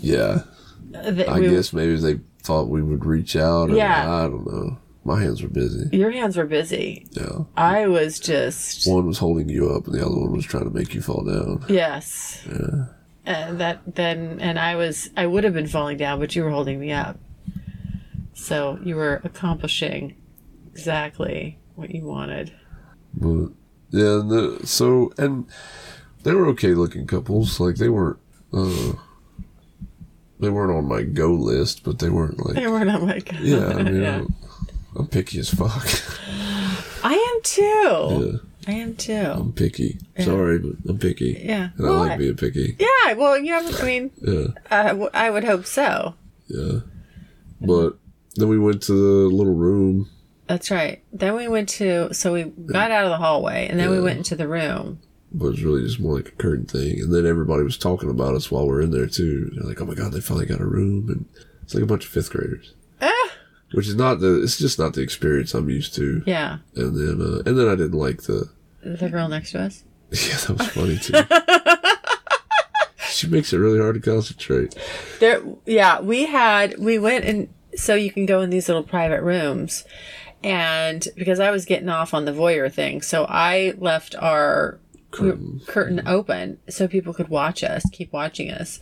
Yeah, 0.00 0.44
I 0.94 1.40
guess 1.40 1.72
maybe 1.74 1.96
they 1.96 2.20
thought 2.42 2.68
we 2.70 2.80
would 2.80 3.04
reach 3.04 3.36
out. 3.36 3.68
Or, 3.70 3.76
Yeah. 3.76 4.10
I 4.10 4.22
don't 4.22 4.46
know. 4.46 4.78
My 5.04 5.22
hands 5.22 5.42
were 5.42 5.48
busy. 5.48 5.96
your 5.96 6.10
hands 6.10 6.36
were 6.36 6.44
busy. 6.44 7.06
Yeah, 7.12 7.44
I 7.56 7.86
was 7.86 8.20
just 8.20 8.86
one 8.86 9.06
was 9.06 9.18
holding 9.18 9.48
you 9.48 9.70
up, 9.70 9.86
and 9.86 9.94
the 9.94 10.04
other 10.04 10.14
one 10.16 10.32
was 10.32 10.44
trying 10.44 10.64
to 10.64 10.70
make 10.70 10.94
you 10.94 11.00
fall 11.00 11.24
down. 11.24 11.64
yes. 11.68 12.42
Yeah. 12.48 12.86
And 13.26 13.60
that 13.60 13.80
then, 13.94 14.40
and 14.40 14.58
I 14.58 14.76
was, 14.76 15.10
I 15.16 15.26
would 15.26 15.44
have 15.44 15.52
been 15.52 15.66
falling 15.68 15.98
down, 15.98 16.18
but 16.20 16.34
you 16.34 16.42
were 16.42 16.50
holding 16.50 16.80
me 16.80 16.90
up. 16.90 17.18
So 18.34 18.78
you 18.82 18.96
were 18.96 19.20
accomplishing 19.24 20.16
exactly 20.70 21.58
what 21.76 21.90
you 21.90 22.04
wanted. 22.04 22.52
But 23.14 23.50
yeah, 23.90 24.22
the, 24.26 24.60
so 24.64 25.12
and 25.18 25.46
they 26.24 26.32
were 26.34 26.46
okay 26.48 26.74
looking 26.74 27.06
couples. 27.06 27.60
Like 27.60 27.76
they 27.76 27.88
weren't, 27.90 28.18
uh, 28.52 28.92
they 30.40 30.48
weren't 30.48 30.72
on 30.76 30.86
my 30.88 31.02
go 31.02 31.32
list, 31.32 31.84
but 31.84 31.98
they 31.98 32.08
weren't 32.08 32.44
like 32.44 32.54
They 32.56 32.66
weren't 32.68 32.90
on 32.90 33.06
my 33.06 33.20
yeah. 33.40 33.68
I 33.68 33.82
mean, 33.82 34.02
yeah. 34.02 34.16
I'm, 34.18 34.34
I'm 34.96 35.06
picky 35.06 35.38
as 35.38 35.50
fuck. 35.50 35.86
I 37.04 37.14
am 37.14 37.42
too. 37.42 37.62
yeah, 38.66 38.72
I 38.72 38.76
am 38.76 38.94
too. 38.96 39.14
I'm 39.14 39.52
picky. 39.52 39.98
Sorry, 40.18 40.58
but 40.58 40.72
I'm 40.88 40.98
picky. 40.98 41.40
Yeah. 41.44 41.70
And 41.76 41.86
I 41.86 41.90
like 41.90 42.18
being 42.18 42.36
picky. 42.36 42.76
Yeah, 42.78 43.14
well, 43.14 43.38
you 43.38 43.52
have, 43.54 43.80
I 43.80 43.84
mean, 43.86 44.10
Yeah. 44.20 44.46
uh, 44.70 44.88
w- 44.88 45.10
I 45.14 45.30
would 45.30 45.44
hope 45.44 45.64
so. 45.66 46.14
Yeah. 46.48 46.80
But 47.60 47.96
then 48.36 48.48
we 48.48 48.58
went 48.58 48.82
to 48.84 48.92
the 48.92 49.34
little 49.34 49.54
room. 49.54 50.08
That's 50.46 50.70
right. 50.70 51.02
Then 51.12 51.36
we 51.36 51.46
went 51.48 51.68
to, 51.70 52.12
so 52.12 52.32
we 52.32 52.44
got 52.44 52.90
out 52.90 53.04
of 53.04 53.10
the 53.10 53.16
hallway 53.18 53.68
and 53.68 53.78
then 53.78 53.90
we 53.90 54.00
went 54.00 54.18
into 54.18 54.34
the 54.34 54.48
room. 54.48 54.98
But 55.32 55.46
it 55.46 55.50
was 55.50 55.62
really 55.64 55.82
just 55.82 56.00
more 56.00 56.16
like 56.16 56.28
a 56.28 56.32
curtain 56.32 56.66
thing. 56.66 57.00
And 57.00 57.14
then 57.14 57.24
everybody 57.24 57.62
was 57.62 57.78
talking 57.78 58.10
about 58.10 58.34
us 58.34 58.50
while 58.50 58.66
we're 58.66 58.80
in 58.80 58.90
there 58.90 59.06
too. 59.06 59.50
They're 59.54 59.64
like, 59.64 59.80
oh 59.80 59.84
my 59.84 59.94
God, 59.94 60.12
they 60.12 60.20
finally 60.20 60.46
got 60.46 60.60
a 60.60 60.66
room. 60.66 61.08
And 61.08 61.24
it's 61.62 61.72
like 61.74 61.84
a 61.84 61.86
bunch 61.86 62.04
of 62.04 62.10
fifth 62.10 62.30
graders. 62.30 62.74
Ah! 63.00 63.30
Which 63.72 63.86
is 63.86 63.94
not 63.94 64.20
the, 64.20 64.42
it's 64.42 64.58
just 64.58 64.78
not 64.78 64.94
the 64.94 65.00
experience 65.00 65.54
I'm 65.54 65.70
used 65.70 65.94
to. 65.94 66.22
Yeah. 66.26 66.58
And 66.74 66.96
then, 66.96 67.20
uh, 67.20 67.42
and 67.46 67.58
then 67.58 67.68
I 67.68 67.76
didn't 67.76 67.98
like 67.98 68.22
the, 68.22 68.50
The 68.82 69.08
girl 69.08 69.28
next 69.28 69.52
to 69.52 69.60
us. 69.60 69.84
yeah, 70.10 70.36
that 70.36 70.58
was 70.58 70.68
funny 70.68 70.98
too. 70.98 71.14
she 73.10 73.28
makes 73.28 73.52
it 73.52 73.58
really 73.58 73.78
hard 73.78 73.94
to 73.94 74.00
concentrate. 74.00 74.74
There, 75.20 75.42
yeah, 75.66 76.00
we 76.00 76.26
had, 76.26 76.78
we 76.78 76.98
went 76.98 77.24
and 77.24 77.48
so 77.76 77.94
you 77.94 78.10
can 78.10 78.26
go 78.26 78.40
in 78.40 78.50
these 78.50 78.68
little 78.68 78.82
private 78.82 79.22
rooms. 79.22 79.84
And 80.42 81.06
because 81.16 81.38
I 81.38 81.50
was 81.50 81.64
getting 81.64 81.88
off 81.88 82.14
on 82.14 82.24
the 82.24 82.32
voyeur 82.32 82.72
thing, 82.72 83.02
so 83.02 83.26
I 83.28 83.74
left 83.78 84.14
our 84.16 84.80
curtain, 85.10 85.60
curtain 85.66 86.02
open 86.06 86.58
so 86.68 86.88
people 86.88 87.12
could 87.12 87.28
watch 87.28 87.62
us, 87.62 87.84
keep 87.92 88.12
watching 88.12 88.50
us. 88.50 88.80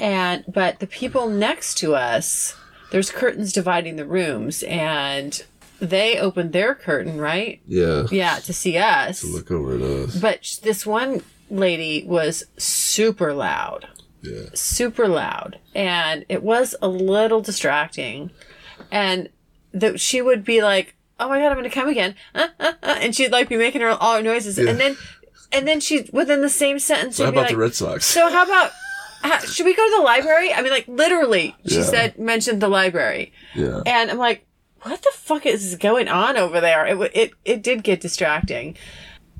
And, 0.00 0.44
but 0.48 0.80
the 0.80 0.86
people 0.86 1.28
next 1.28 1.76
to 1.78 1.94
us, 1.94 2.56
there's 2.94 3.10
curtains 3.10 3.52
dividing 3.52 3.96
the 3.96 4.04
rooms 4.06 4.62
and 4.62 5.44
they 5.80 6.16
opened 6.16 6.52
their 6.52 6.76
curtain, 6.76 7.18
right? 7.20 7.60
Yeah. 7.66 8.04
Yeah, 8.12 8.36
to 8.36 8.52
see 8.52 8.78
us. 8.78 9.20
To 9.22 9.26
look 9.26 9.50
over 9.50 9.74
at 9.74 9.80
us. 9.82 10.14
But 10.16 10.60
this 10.62 10.86
one 10.86 11.20
lady 11.50 12.04
was 12.06 12.44
super 12.56 13.34
loud 13.34 13.88
Yeah. 14.22 14.44
super 14.54 15.08
loud 15.08 15.58
and 15.74 16.24
it 16.28 16.44
was 16.44 16.76
a 16.80 16.86
little 16.88 17.40
distracting 17.42 18.30
and 18.92 19.28
that 19.72 19.98
she 20.00 20.22
would 20.22 20.44
be 20.44 20.62
like 20.62 20.94
oh 21.20 21.28
my 21.28 21.38
god 21.40 21.50
i'm 21.50 21.58
gonna 21.58 21.68
come 21.68 21.88
again 21.88 22.14
uh, 22.34 22.48
uh, 22.60 22.72
uh," 22.82 22.98
and 23.00 23.14
she'd 23.14 23.30
like 23.32 23.48
be 23.48 23.56
making 23.56 23.82
her 23.82 23.90
all 23.90 24.16
her 24.16 24.22
noises 24.22 24.56
and 24.58 24.80
then 24.80 24.96
and 25.52 25.68
then 25.68 25.80
she 25.80 26.08
within 26.12 26.40
the 26.40 26.48
same 26.48 26.78
sentence 26.78 27.16
So 27.16 27.24
how 27.24 27.30
about 27.30 27.40
like, 27.42 27.50
the 27.50 27.56
Red 27.58 27.74
Sox? 27.74 28.06
so 28.06 28.30
how 28.30 28.44
about 28.44 28.70
how, 29.24 29.38
should 29.40 29.66
we 29.66 29.74
go 29.74 29.84
to 29.88 29.96
the 29.96 30.02
library 30.02 30.52
i 30.52 30.62
mean 30.62 30.70
like 30.70 30.86
literally 30.88 31.54
she 31.66 31.76
Yeah. 31.76 31.82
said 31.84 32.18
mentioned 32.18 32.60
the 32.60 32.68
library 32.68 33.32
yeah. 33.54 33.80
and 33.86 34.10
i'm 34.10 34.18
like 34.18 34.46
what 34.82 35.02
the 35.02 35.10
fuck 35.14 35.46
is 35.46 35.76
going 35.76 36.08
on 36.08 36.36
over 36.36 36.60
there 36.60 36.86
it 36.86 37.10
it, 37.14 37.32
it 37.44 37.62
did 37.62 37.82
get 37.82 38.00
distracting 38.00 38.76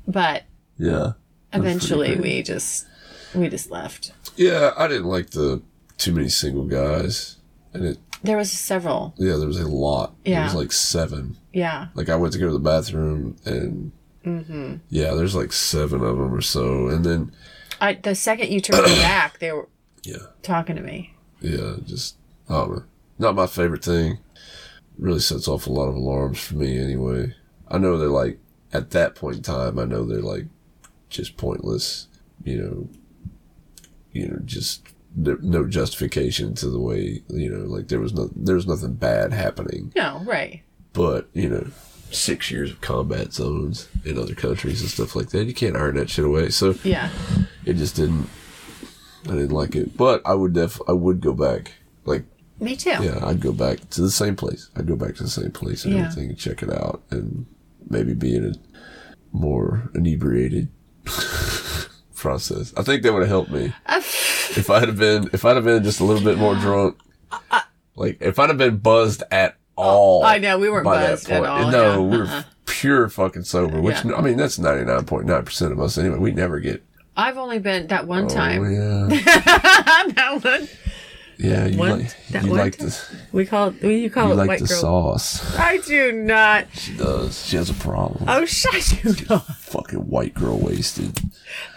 but 0.07 0.43
Yeah. 0.77 1.13
eventually 1.53 2.15
we 2.15 2.41
just 2.43 2.85
we 3.33 3.47
just 3.49 3.69
left 3.71 4.11
Yeah, 4.37 4.71
I 4.77 4.87
didn't 4.87 5.05
like 5.07 5.29
the 5.31 5.61
too 5.97 6.13
many 6.13 6.27
single 6.29 6.65
guys. 6.65 7.37
And 7.73 7.85
it, 7.85 7.97
there 8.23 8.37
was 8.37 8.51
several 8.51 9.13
yeah, 9.17 9.35
there 9.37 9.47
was 9.47 9.59
a 9.59 9.67
lot. 9.67 10.13
There 10.23 10.33
Yeah. 10.33 10.43
was 10.45 10.55
like 10.55 10.71
seven. 10.71 11.37
yeah 11.53 11.87
Like 11.95 12.09
I 12.09 12.15
went 12.15 12.33
to 12.33 12.39
go 12.39 12.47
to 12.47 12.53
the 12.53 12.59
bathroom 12.59 13.35
and 13.45 13.91
Mm-hmm. 14.25 14.77
yeah, 14.89 15.13
there's 15.13 15.35
like 15.35 15.53
seven 15.53 16.01
of 16.03 16.17
them 16.17 16.33
or 16.33 16.41
so. 16.41 16.87
And 16.87 17.05
then, 17.05 17.31
I, 17.79 17.93
the 17.93 18.15
second 18.15 18.49
you 18.49 18.59
turned 18.59 18.83
back, 19.03 19.37
they 19.37 19.51
were 19.51 19.67
yeah, 20.05 20.17
talking 20.43 20.75
to 20.75 20.81
me. 20.81 21.13
yeah, 21.41 21.75
just, 21.85 22.15
I 22.49 22.53
don't 22.53 22.71
know. 22.71 22.83
Not 23.17 23.35
my 23.35 23.47
favorite 23.47 23.83
thing. 23.83 24.19
Really 24.97 25.19
sets 25.19 25.47
off 25.47 25.67
a 25.67 25.71
lot 25.71 25.87
of 25.87 25.95
alarms 25.95 26.39
for 26.39 26.55
me 26.55 26.77
anyway. 26.77 27.33
I 27.67 27.77
know 27.77 27.97
they're 27.97 28.07
like, 28.09 28.39
at 28.73 28.91
that 28.91 29.15
point 29.15 29.37
in 29.37 29.41
time, 29.43 29.79
I 29.79 29.85
know 29.85 30.05
they're 30.05 30.21
like 30.21 30.45
just 31.09 31.37
pointless, 31.37 32.07
you 32.43 32.61
know, 32.61 32.89
you 34.11 34.27
know, 34.27 34.39
just 34.45 34.85
no 35.15 35.65
justification 35.67 36.53
to 36.55 36.69
the 36.69 36.79
way, 36.79 37.23
you 37.29 37.49
know, 37.49 37.65
like 37.65 37.87
there 37.87 37.99
was 38.01 38.13
no, 38.13 38.29
there 38.35 38.55
was 38.55 38.67
nothing 38.67 38.93
bad 38.93 39.33
happening. 39.33 39.91
No, 39.95 40.21
right. 40.25 40.61
But, 40.93 41.29
you 41.33 41.49
know, 41.49 41.67
six 42.11 42.51
years 42.51 42.71
of 42.71 42.81
combat 42.81 43.33
zones 43.33 43.87
in 44.05 44.17
other 44.17 44.35
countries 44.35 44.81
and 44.81 44.89
stuff 44.89 45.15
like 45.15 45.29
that, 45.29 45.45
you 45.45 45.53
can't 45.53 45.75
iron 45.75 45.95
that 45.95 46.09
shit 46.09 46.25
away. 46.25 46.49
So 46.49 46.75
Yeah. 46.83 47.09
it 47.65 47.73
just 47.73 47.95
didn't, 47.95 48.29
I 49.27 49.31
didn't 49.33 49.51
like 49.51 49.75
it. 49.75 49.97
But 49.97 50.21
I 50.25 50.33
would 50.33 50.53
def, 50.53 50.79
I 50.87 50.91
would 50.91 51.21
go 51.21 51.33
back. 51.33 51.73
Like, 52.05 52.23
Me 52.59 52.75
too. 52.75 52.91
yeah, 53.01 53.19
I'd 53.23 53.41
go 53.41 53.51
back 53.51 53.89
to 53.91 54.01
the 54.01 54.11
same 54.11 54.35
place. 54.35 54.69
I'd 54.75 54.87
go 54.87 54.95
back 54.95 55.15
to 55.15 55.23
the 55.23 55.29
same 55.29 55.51
place 55.51 55.85
and 55.85 55.93
Yeah. 55.95 56.01
everything 56.05 56.29
and 56.29 56.37
check 56.37 56.61
it 56.63 56.71
out 56.71 57.01
and 57.09 57.45
maybe 57.89 58.13
be 58.13 58.35
in 58.35 58.45
a 58.45 58.53
more 59.35 59.89
inebriated 59.95 60.69
process. 62.15 62.73
I 62.77 62.83
think 62.83 63.03
that 63.03 63.13
would 63.13 63.21
have 63.21 63.29
helped 63.29 63.51
me. 63.51 63.73
if 63.89 64.69
I'd 64.69 64.87
have 64.87 64.97
been, 64.97 65.29
if 65.33 65.45
I'd 65.45 65.55
have 65.55 65.65
been 65.65 65.83
just 65.83 65.99
a 65.99 66.03
little 66.05 66.23
bit 66.23 66.37
more 66.37 66.55
drunk, 66.55 66.97
like 67.95 68.17
if 68.21 68.39
I'd 68.39 68.49
have 68.49 68.57
been 68.57 68.77
buzzed 68.77 69.23
at 69.31 69.57
all. 69.75 70.23
I 70.23 70.37
know, 70.37 70.57
we 70.57 70.69
weren't 70.69 70.85
buzzed 70.85 71.29
at 71.29 71.43
all, 71.45 71.69
No, 71.71 71.93
yeah. 71.93 71.99
we 71.99 72.17
were 72.19 72.45
pure 72.65 73.09
fucking 73.09 73.43
sober, 73.43 73.81
which, 73.81 74.03
Yeah. 74.05 74.15
I 74.15 74.21
mean, 74.21 74.37
that's 74.37 74.57
99.9% 74.57 75.71
of 75.71 75.79
us 75.81 75.97
anyway. 75.97 76.17
We 76.17 76.31
never 76.31 76.59
get, 76.59 76.83
I've 77.17 77.37
only 77.37 77.59
been 77.59 77.87
that 77.87 78.07
one 78.07 78.25
oh, 78.25 78.29
time. 78.29 78.63
yeah. 78.71 79.07
that 80.15 80.39
one. 80.43 80.67
Yeah, 81.37 81.65
you 81.65 81.77
One- 81.77 81.99
like, 81.99 82.27
that 82.29 82.43
you 82.43 82.49
one 82.51 82.59
like 82.59 82.79
We 83.33 83.45
call 83.45 83.69
it. 83.69 83.83
You 83.83 84.09
call 84.09 84.27
you 84.27 84.33
it 84.33 84.35
like 84.35 84.47
white 84.47 84.59
the 84.61 84.67
girl. 84.67 84.79
sauce. 84.79 85.57
I 85.57 85.77
do 85.79 86.11
not. 86.13 86.67
She 86.73 86.95
does. 86.95 87.45
She 87.45 87.57
has 87.57 87.69
a 87.69 87.73
problem. 87.73 88.23
Oh, 88.27 88.45
shut 88.45 89.03
you 89.03 89.13
not. 89.29 89.45
Fucking 89.57 89.99
white 89.99 90.33
girl 90.33 90.57
wasted. 90.57 91.19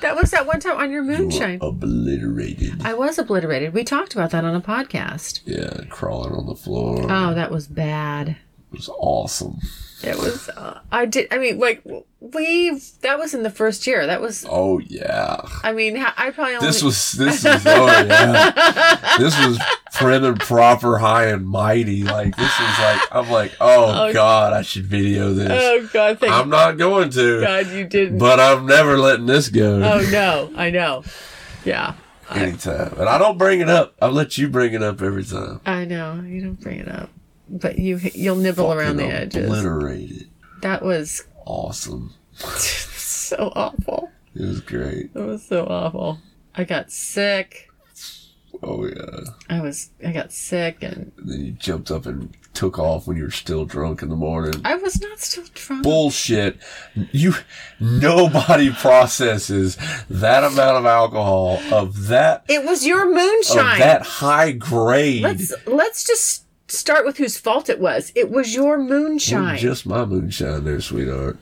That 0.01 0.15
was 0.17 0.31
that 0.31 0.47
one 0.47 0.61
time 0.61 0.77
on 0.77 0.93
your 0.93 1.03
You 1.03 1.11
moonshine. 1.19 1.59
obliterated. 1.61 2.83
I 2.85 2.95
was 2.95 3.19
obliterated. 3.19 3.75
We 3.75 3.83
talked 3.85 4.15
about 4.15 4.31
that 4.31 4.45
on 4.45 4.55
a 4.55 4.61
podcast. 4.61 5.41
Yeah, 5.45 5.85
crawling 5.89 6.35
on 6.35 6.47
the 6.47 6.55
floor. 6.55 7.05
Oh, 7.11 7.35
that 7.35 7.51
was 7.51 7.67
bad. 7.67 8.29
It 8.29 8.37
was 8.73 8.89
awesome. 8.91 9.59
It 10.03 10.17
was. 10.17 10.49
Uh, 10.49 10.81
I 10.93 11.07
did. 11.07 11.27
I 11.33 11.39
mean, 11.39 11.59
like 11.59 11.83
we. 12.21 12.81
That 13.03 13.19
was 13.19 13.35
in 13.35 13.43
the 13.43 13.51
first 13.51 13.87
year. 13.87 14.07
That 14.07 14.21
was. 14.21 14.47
Oh 14.49 14.79
yeah. 14.79 15.41
I 15.65 15.73
mean, 15.73 15.97
I 15.97 16.31
probably 16.31 16.55
only. 16.55 16.67
This 16.67 16.83
was 16.83 17.13
this 17.13 17.43
was 17.45 17.67
oh 17.67 17.87
yeah. 17.87 19.17
This 19.19 19.37
was 19.45 19.59
prim 19.95 20.23
and 20.23 20.39
proper, 20.39 20.99
high 20.99 21.27
and 21.27 21.49
mighty. 21.49 22.05
Like 22.05 22.37
this 22.37 22.47
is 22.61 22.79
like 22.79 23.01
I'm 23.11 23.29
like 23.31 23.53
oh, 23.61 24.09
Oh. 24.09 24.13
god, 24.13 24.53
I 24.53 24.63
should 24.63 24.87
video 24.87 25.33
this. 25.33 25.51
Oh 25.51 25.89
God! 25.93 26.21
Thank 26.21 26.31
you. 26.31 26.39
I'm 26.39 26.49
not 26.49 26.77
going 26.79 27.11
to, 27.11 27.41
God 27.41 27.67
you 27.69 27.85
didn't. 27.85 28.19
but 28.19 28.39
I'm 28.39 28.67
never 28.67 28.99
letting 28.99 29.27
this 29.27 29.49
go. 29.49 29.83
oh 29.83 30.09
no! 30.13 30.53
I 30.57 30.71
know. 30.71 31.03
Yeah. 31.65 31.95
Anytime, 32.31 32.93
and 32.99 33.09
I 33.09 33.17
don't 33.19 33.39
bring 33.39 33.61
it 33.61 33.71
up. 33.71 33.95
I 34.03 34.07
let 34.09 34.37
you 34.39 34.49
bring 34.49 34.75
it 34.75 34.83
up 34.83 35.01
every 35.03 35.25
time. 35.25 35.61
I 35.67 35.87
know 35.87 36.23
you 36.25 36.43
don't 36.43 36.61
bring 36.61 36.79
it 36.81 36.89
up, 36.89 37.09
but 37.49 37.79
you 37.79 37.99
you'll 38.15 38.37
nibble 38.37 38.73
around 38.73 38.97
the 38.97 39.07
edges. 39.07 39.45
Obliterated. 39.47 40.29
That 40.63 40.83
was 40.83 41.25
Awesome. 41.47 42.15
so 42.35 43.53
awful. 43.57 44.11
It 44.35 44.43
was 44.43 44.61
great. 44.61 45.11
It 45.15 45.19
was 45.21 45.43
so 45.47 45.65
awful. 45.67 46.19
I 46.55 46.65
got 46.65 46.91
sick. 46.93 47.71
Oh 48.63 48.87
yeah. 48.87 49.21
I 49.49 49.61
was 49.61 49.91
I 50.05 50.13
got 50.13 50.33
sick 50.33 50.79
and 50.83 51.13
And 51.19 51.29
then 51.31 51.45
you 51.45 51.53
jumped 51.53 51.91
up 51.91 52.07
and 52.07 52.37
took 52.55 52.79
off 52.79 53.07
when 53.07 53.17
you 53.17 53.23
were 53.23 53.31
still 53.31 53.65
drunk 53.65 54.03
in 54.03 54.09
the 54.09 54.17
morning. 54.17 54.61
I 54.65 54.75
was 54.75 55.01
not 55.01 55.21
still 55.21 55.45
drunk. 55.55 55.85
Bullshit. 55.85 56.59
You 57.13 57.35
nobody 57.79 58.71
processes 58.75 59.77
that 60.11 60.43
amount 60.45 60.77
of 60.79 60.87
alcohol 60.87 61.61
of 61.73 62.09
that 62.09 62.45
It 62.49 62.65
was 62.65 62.85
your 62.85 63.07
moonshine. 63.15 63.79
that 63.79 64.03
high 64.03 64.53
grade. 64.53 65.23
let's 65.23 65.53
let's 65.67 66.05
just 66.05 66.45
start 66.69 67.05
with 67.05 67.17
whose 67.19 67.37
fault 67.39 67.69
it 67.69 67.81
was. 67.81 68.13
It 68.15 68.31
was 68.31 68.55
your 68.55 68.79
moonshine. 68.79 69.59
Just 69.59 69.87
my 69.87 70.05
moonshine 70.05 70.65
there, 70.65 70.81
sweetheart. 70.81 71.39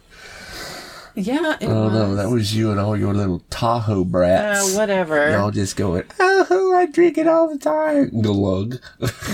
yeah, 1.14 1.56
it 1.60 1.66
Oh 1.68 1.84
was. 1.84 1.92
no, 1.92 2.14
that 2.14 2.28
was 2.28 2.54
you 2.54 2.70
and 2.70 2.78
all 2.78 2.96
your 2.96 3.14
little 3.14 3.42
Tahoe 3.50 4.04
brats. 4.04 4.74
Uh, 4.74 4.78
whatever. 4.78 5.30
Y'all 5.30 5.50
just 5.50 5.76
going, 5.76 6.04
oh, 6.20 6.74
I 6.76 6.86
drink 6.86 7.16
it 7.18 7.26
all 7.26 7.48
the 7.48 7.58
time. 7.58 8.10
Glug. 8.20 8.78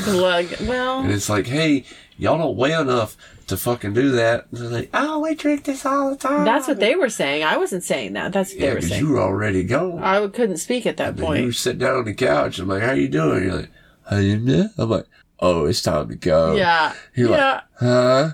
Glug. 0.05 0.47
Well, 0.62 1.01
And 1.01 1.10
it's 1.10 1.28
like, 1.28 1.47
hey, 1.47 1.85
y'all 2.16 2.39
don't 2.39 2.56
weigh 2.56 2.73
enough 2.73 3.16
to 3.48 3.56
fucking 3.56 3.93
do 3.94 4.12
that. 4.12 4.47
And 4.52 4.60
they're 4.60 4.69
like, 4.69 4.90
oh, 4.94 5.19
we 5.20 5.35
drink 5.35 5.64
this 5.64 5.85
all 5.85 6.10
the 6.10 6.16
time. 6.16 6.44
that's 6.44 6.69
what 6.69 6.78
they 6.78 6.94
were 6.94 7.10
saying. 7.10 7.43
I 7.43 7.56
wasn't 7.56 7.82
saying 7.82 8.12
that. 8.12 8.32
That's 8.32 8.52
what 8.52 8.60
Yeah, 8.60 8.66
they 8.66 8.70
were 8.70 8.77
because 8.77 8.90
saying. 8.90 9.05
you 9.05 9.12
were 9.12 9.20
already 9.20 9.64
gone. 9.64 9.98
I 10.02 10.24
couldn't 10.28 10.59
speak 10.59 10.86
at 10.86 10.97
that 10.98 11.16
point. 11.16 11.43
you 11.44 11.51
sit 11.52 11.78
down 11.78 11.97
on 11.97 12.05
the 12.05 12.14
couch. 12.14 12.60
I'm 12.60 12.69
like, 12.69 12.82
how 12.82 12.93
you 12.93 13.09
doing? 13.09 13.43
You're 13.44 13.56
like, 13.56 13.70
how 14.09 14.19
you 14.19 14.36
doing? 14.39 14.70
I'm 14.78 14.89
like, 14.89 15.06
oh, 15.43 15.66
it's 15.66 15.82
time 15.82 16.09
to 16.09 16.14
go. 16.14 16.55
Yeah. 16.55 16.94
You're 17.14 17.31
yeah. 17.31 17.60
like, 17.81 17.81
huh? 17.81 18.31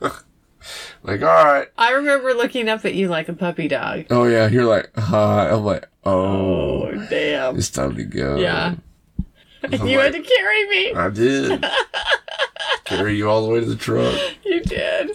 like, 1.02 1.20
all 1.22 1.44
right. 1.44 1.68
I 1.76 1.92
remember 1.92 2.32
looking 2.32 2.68
up 2.68 2.84
at 2.84 2.94
you 2.94 3.08
like 3.08 3.28
a 3.28 3.32
puppy 3.34 3.68
dog. 3.68 4.06
Oh, 4.10 4.24
yeah. 4.24 4.48
You're 4.48 4.64
like, 4.64 4.90
huh? 4.96 5.48
I'm 5.52 5.64
like, 5.64 5.86
oh, 6.04 6.84
Oh, 6.88 7.06
damn. 7.10 7.56
it's 7.56 7.68
time 7.70 7.96
to 7.96 8.04
go. 8.04 8.36
Yeah. 8.38 8.76
You 9.70 9.98
had 9.98 10.12
to 10.12 10.20
carry 10.22 10.68
me. 10.68 10.92
I 10.94 11.10
did. 11.10 11.66
Carry 12.84 13.16
you 13.16 13.28
all 13.28 13.44
the 13.44 13.52
way 13.52 13.58
to 13.60 13.66
the 13.66 13.74
truck. 13.74 14.14
You 14.44 14.60
did. 14.60 15.10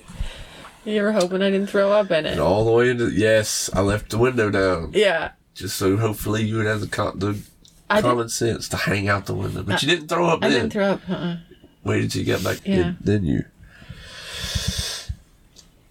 You 0.84 1.02
were 1.02 1.14
hoping 1.14 1.42
I 1.42 1.50
didn't 1.50 1.70
throw 1.70 1.94
up 1.94 2.12
in 2.12 2.26
it. 2.26 2.34
And 2.34 2.42
all 2.42 2.66
the 2.66 2.72
way 2.72 2.90
into 2.90 3.10
yes, 3.10 3.70
I 3.74 3.80
left 3.80 4.10
the 4.10 4.18
window 4.18 4.50
down 4.52 4.92
Yeah. 4.94 5.32
just 5.56 5.78
so 5.78 5.96
hopefully 5.96 6.44
you 6.44 6.58
would 6.58 6.66
have 6.66 6.82
the, 6.82 6.88
con- 6.88 7.18
the 7.20 7.40
I 7.90 8.02
common 8.02 8.30
sense 8.30 8.70
to 8.70 8.78
hang 8.78 9.08
out 9.10 9.26
the 9.26 9.34
window. 9.36 9.64
But 9.64 9.76
uh, 9.76 9.80
you 9.82 9.88
didn't 9.96 10.08
throw 10.08 10.28
up 10.28 10.44
I 10.44 10.50
then. 10.50 10.70
didn't 10.70 10.74
throw 10.74 10.90
up. 10.92 11.02
Uh-uh. 11.10 11.38
Waited 11.84 12.12
till 12.12 12.22
you 12.24 12.34
got 12.34 12.44
back. 12.44 12.62
Yeah. 12.66 12.76
in, 12.76 12.98
then 13.02 13.26
you 13.26 13.44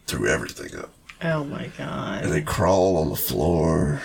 threw 0.07 0.29
everything 0.29 0.79
up. 0.79 0.91
Oh 1.25 1.45
my 1.45 1.71
god. 1.79 2.25
and 2.25 2.33
they 2.33 2.43
crawl 2.43 2.97
on 2.97 3.09
the 3.11 3.17
floor. 3.17 4.01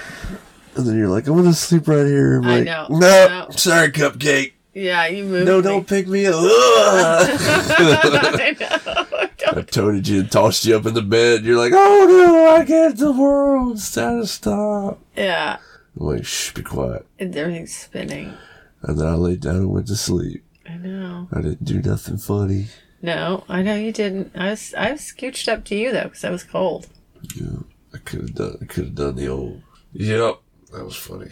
And 0.76 0.86
then 0.86 0.96
you're 0.98 1.08
like, 1.10 1.26
I'm 1.28 1.36
gonna 1.36 1.54
sleep 1.54 1.88
right 1.88 2.06
here. 2.06 2.38
I'm 2.38 2.46
I 2.46 2.56
like, 2.58 2.66
know. 2.66 2.86
No, 2.90 3.00
No. 3.00 3.48
sorry, 3.52 3.92
cupcake. 3.92 4.54
Yeah, 4.76 5.08
you 5.08 5.24
moved. 5.24 5.48
No, 5.48 5.58
me. 5.58 5.64
don't 5.64 5.88
pick 5.88 6.08
me 6.08 6.28
up. 6.28 6.36
I 6.38 8.56
know. 8.60 9.06
I 9.58 9.62
toted 9.64 10.08
you 10.08 10.20
and 10.20 10.32
tossed 10.32 10.66
you 10.66 10.76
up 10.76 10.86
in 10.86 10.94
the 10.94 11.02
bed. 11.02 11.44
You're 11.44 11.58
like, 11.58 11.74
oh 11.74 12.06
no, 12.08 12.56
I 12.56 12.64
get 12.64 12.98
the 12.98 13.12
world. 13.12 13.78
It's 13.78 13.92
time 13.94 14.22
to 14.22 14.28
stop. 14.28 15.00
Yeah. 15.16 15.58
I'm 16.00 16.06
like, 16.06 16.26
shh, 16.26 16.54
be 16.54 16.62
quiet. 16.64 17.06
And 17.20 17.36
everything's 17.36 17.76
spinning. 17.76 18.34
And 18.82 19.00
then 19.00 19.08
I 19.08 19.16
laid 19.16 19.42
down 19.42 19.58
and 19.58 19.72
went 19.72 19.88
to 19.88 19.96
sleep. 19.96 20.44
I 20.68 20.78
know. 20.78 21.28
I 21.32 21.42
didn't 21.42 21.66
do 21.66 21.82
nothing 21.82 22.18
funny. 22.18 22.68
No, 23.02 23.44
I 23.48 23.62
know 23.62 23.76
you 23.76 23.92
didn't. 23.92 24.32
I 24.36 24.50
was 24.50 24.74
I 24.74 24.92
was 24.92 25.02
scooched 25.02 25.48
up 25.48 25.64
to 25.66 25.76
you 25.76 25.92
though 25.92 26.06
because 26.06 26.24
I 26.24 26.30
was 26.30 26.44
cold. 26.44 26.88
Yeah, 27.36 27.60
I 27.94 28.00
could 28.00 28.22
have 28.22 28.36
done. 28.36 28.58
I 28.62 28.66
could 28.66 28.86
have 28.86 28.96
done 28.96 29.16
the 29.16 29.28
old. 29.28 29.62
Yep, 29.94 30.40
that 30.74 30.84
was 30.84 30.96
funny. 30.96 31.32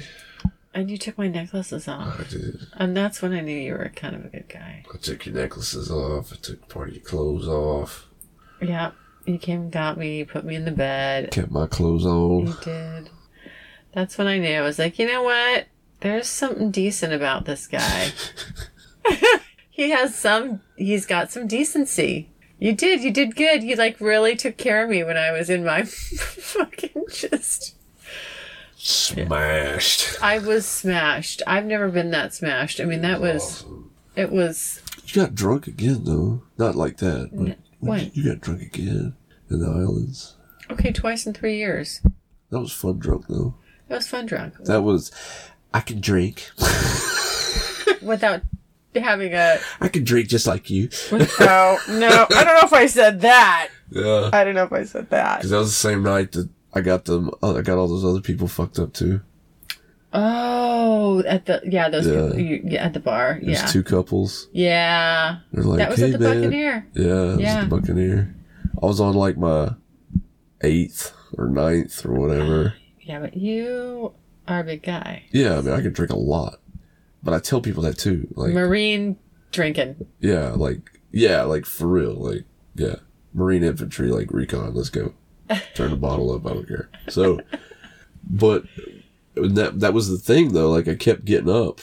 And 0.73 0.91
you 0.91 0.97
took 0.97 1.17
my 1.17 1.27
necklaces 1.27 1.87
off. 1.87 2.19
I 2.19 2.23
did. 2.23 2.59
And 2.73 2.95
that's 2.95 3.21
when 3.21 3.33
I 3.33 3.39
knew 3.39 3.57
you 3.57 3.73
were 3.73 3.91
kind 3.95 4.15
of 4.15 4.25
a 4.25 4.29
good 4.29 4.49
guy. 4.49 4.83
I 4.93 4.97
took 4.97 5.25
your 5.25 5.35
necklaces 5.35 5.89
off. 5.89 6.33
I 6.33 6.35
took 6.35 6.67
part 6.67 6.89
of 6.89 6.95
your 6.95 7.03
clothes 7.03 7.47
off. 7.47 8.07
Yeah. 8.61 8.91
You 9.25 9.39
came 9.39 9.61
and 9.61 9.71
got 9.71 9.97
me, 9.97 10.19
you 10.19 10.25
put 10.25 10.45
me 10.45 10.53
in 10.53 10.65
the 10.65 10.71
bed. 10.71 11.31
Kept 11.31 11.49
my 11.49 11.65
clothes 11.65 12.05
on. 12.05 12.47
You 12.47 12.55
did. 12.61 13.09
That's 13.95 14.17
when 14.19 14.27
I 14.27 14.37
knew. 14.37 14.53
I 14.57 14.61
was 14.61 14.77
like, 14.77 14.99
you 14.99 15.07
know 15.07 15.23
what? 15.23 15.65
There's 16.01 16.27
something 16.27 16.69
decent 16.69 17.13
about 17.13 17.45
this 17.45 17.65
guy. 17.65 18.11
he 19.71 19.89
has 19.91 20.13
some, 20.15 20.61
he's 20.77 21.05
got 21.07 21.31
some 21.31 21.47
decency. 21.47 22.29
You 22.59 22.73
did. 22.73 23.01
You 23.01 23.11
did 23.11 23.35
good. 23.35 23.63
You 23.63 23.75
like 23.75 23.99
really 23.99 24.35
took 24.35 24.57
care 24.57 24.83
of 24.83 24.89
me 24.89 25.03
when 25.03 25.17
I 25.17 25.31
was 25.31 25.49
in 25.49 25.63
my 25.65 25.83
fucking 25.85 27.05
just. 27.11 27.75
Smashed. 28.77 30.21
I 30.21 30.39
was 30.39 30.65
smashed. 30.65 31.41
I've 31.47 31.65
never 31.65 31.89
been 31.89 32.11
that 32.11 32.33
smashed. 32.33 32.79
I 32.79 32.85
mean, 32.85 33.01
that 33.01 33.19
was, 33.19 33.61
Awesome. 33.63 33.91
it 34.15 34.31
was, 34.31 34.81
You 35.05 35.21
got 35.21 35.35
drunk 35.35 35.67
again 35.67 36.03
though. 36.03 36.43
Not 36.57 36.75
like 36.75 36.97
that. 36.97 37.29
But 37.33 37.47
N- 37.47 37.55
when? 37.79 38.11
You 38.13 38.25
got 38.31 38.41
drunk 38.41 38.61
again 38.61 39.15
in 39.49 39.59
the 39.59 39.67
islands. 39.69 40.35
okay, 40.69 40.91
twice 40.91 41.25
in 41.25 41.33
three 41.33 41.57
years. 41.57 42.01
That 42.51 42.59
was 42.59 42.71
fun 42.71 42.99
drunk 42.99 43.25
though. 43.27 43.55
It 43.89 43.93
was 43.93 44.07
fun 44.07 44.25
drunk. 44.25 44.55
That 44.65 44.81
was. 44.81 45.11
I 45.73 45.79
can 45.81 45.99
drink. 46.01 46.49
Without 48.01 48.41
having 48.95 49.33
a. 49.33 49.59
I 49.81 49.87
can 49.89 50.03
drink 50.03 50.29
just 50.29 50.47
like 50.47 50.69
you. 50.69 50.89
No, 51.11 51.17
no. 51.89 52.27
I 52.29 52.43
don't 52.43 52.55
know 52.55 52.59
if 52.63 52.73
I 52.73 52.85
said 52.87 53.21
that. 53.21 53.69
Yeah. 53.91 54.29
I 54.33 54.43
don't 54.43 54.55
know 54.55 54.63
if 54.63 54.71
I 54.73 54.83
said 54.83 55.09
that. 55.09 55.37
Because 55.39 55.51
that 55.51 55.57
was 55.57 55.69
the 55.69 55.89
same 55.89 56.03
night 56.03 56.31
that 56.33 56.49
I 56.73 56.81
got 56.81 57.05
them. 57.05 57.29
uh, 57.43 57.55
I 57.55 57.61
got 57.61 57.77
all 57.77 57.87
those 57.87 58.05
other 58.05 58.21
people 58.21 58.47
fucked 58.47 58.79
up 58.79 58.93
too. 58.93 59.21
Oh, 60.13 61.21
at 61.27 61.45
the 61.45 61.61
yeah, 61.65 61.89
those 61.89 62.07
Yeah. 62.07 62.27
people, 62.27 62.39
you, 62.39 62.61
yeah, 62.65 62.85
at 62.85 62.93
the 62.93 62.99
bar, 63.01 63.37
There's 63.41 63.59
yeah, 63.61 63.65
two 63.67 63.83
couples. 63.83 64.47
yeah. 64.53 65.39
They're 65.51 65.63
like, 65.63 65.79
that 65.79 65.89
was 65.89 65.99
hey 65.99 66.13
at 66.13 66.19
the 66.19 66.19
man. 66.19 66.35
Buccaneer. 66.41 66.87
Yeah, 66.93 67.03
it 67.03 67.25
was 67.31 67.39
Yeah. 67.41 67.61
the 67.63 67.67
Buccaneer. 67.67 68.35
I 68.81 68.85
was 68.85 68.99
on 69.01 69.13
like 69.13 69.37
my 69.37 69.73
eighth 70.61 71.13
or 71.37 71.47
ninth 71.49 72.05
or 72.05 72.13
whatever. 72.13 72.73
Yeah, 73.05 73.19
but 73.19 73.37
you 73.37 74.13
are 74.47 74.59
a 74.59 74.63
big 74.63 74.83
guy. 74.83 75.23
Yeah, 75.31 75.57
I 75.57 75.61
mean, 75.61 75.73
I 75.73 75.81
can 75.81 75.93
drink 75.93 76.11
a 76.11 76.17
lot, 76.17 76.59
but 77.23 77.33
I 77.33 77.39
tell 77.39 77.61
people 77.61 77.83
that 77.83 77.97
too. 77.97 78.27
Like, 78.35 78.51
Marine 78.53 79.17
drinking. 79.51 80.05
yeah, 80.19 80.49
like, 80.49 80.99
yeah, 81.11 81.43
like 81.43 81.65
for 81.65 81.87
real, 81.87 82.13
like, 82.15 82.43
yeah, 82.75 82.95
Marine 83.33 83.63
infantry, 83.63 84.09
like 84.09 84.31
recon. 84.31 84.73
Let's 84.73 84.89
go. 84.89 85.13
Turn 85.75 85.91
the 85.91 85.97
bottle 85.97 86.31
up. 86.33 86.45
I 86.47 86.49
don't 86.55 86.67
care. 86.67 86.89
So, 87.09 87.39
but 88.27 88.63
that 89.35 89.79
that 89.79 89.93
was 89.93 90.09
the 90.09 90.17
thing 90.17 90.53
though. 90.53 90.71
Like, 90.71 90.87
I 90.87 90.95
kept 90.95 91.25
getting 91.25 91.49
up 91.49 91.81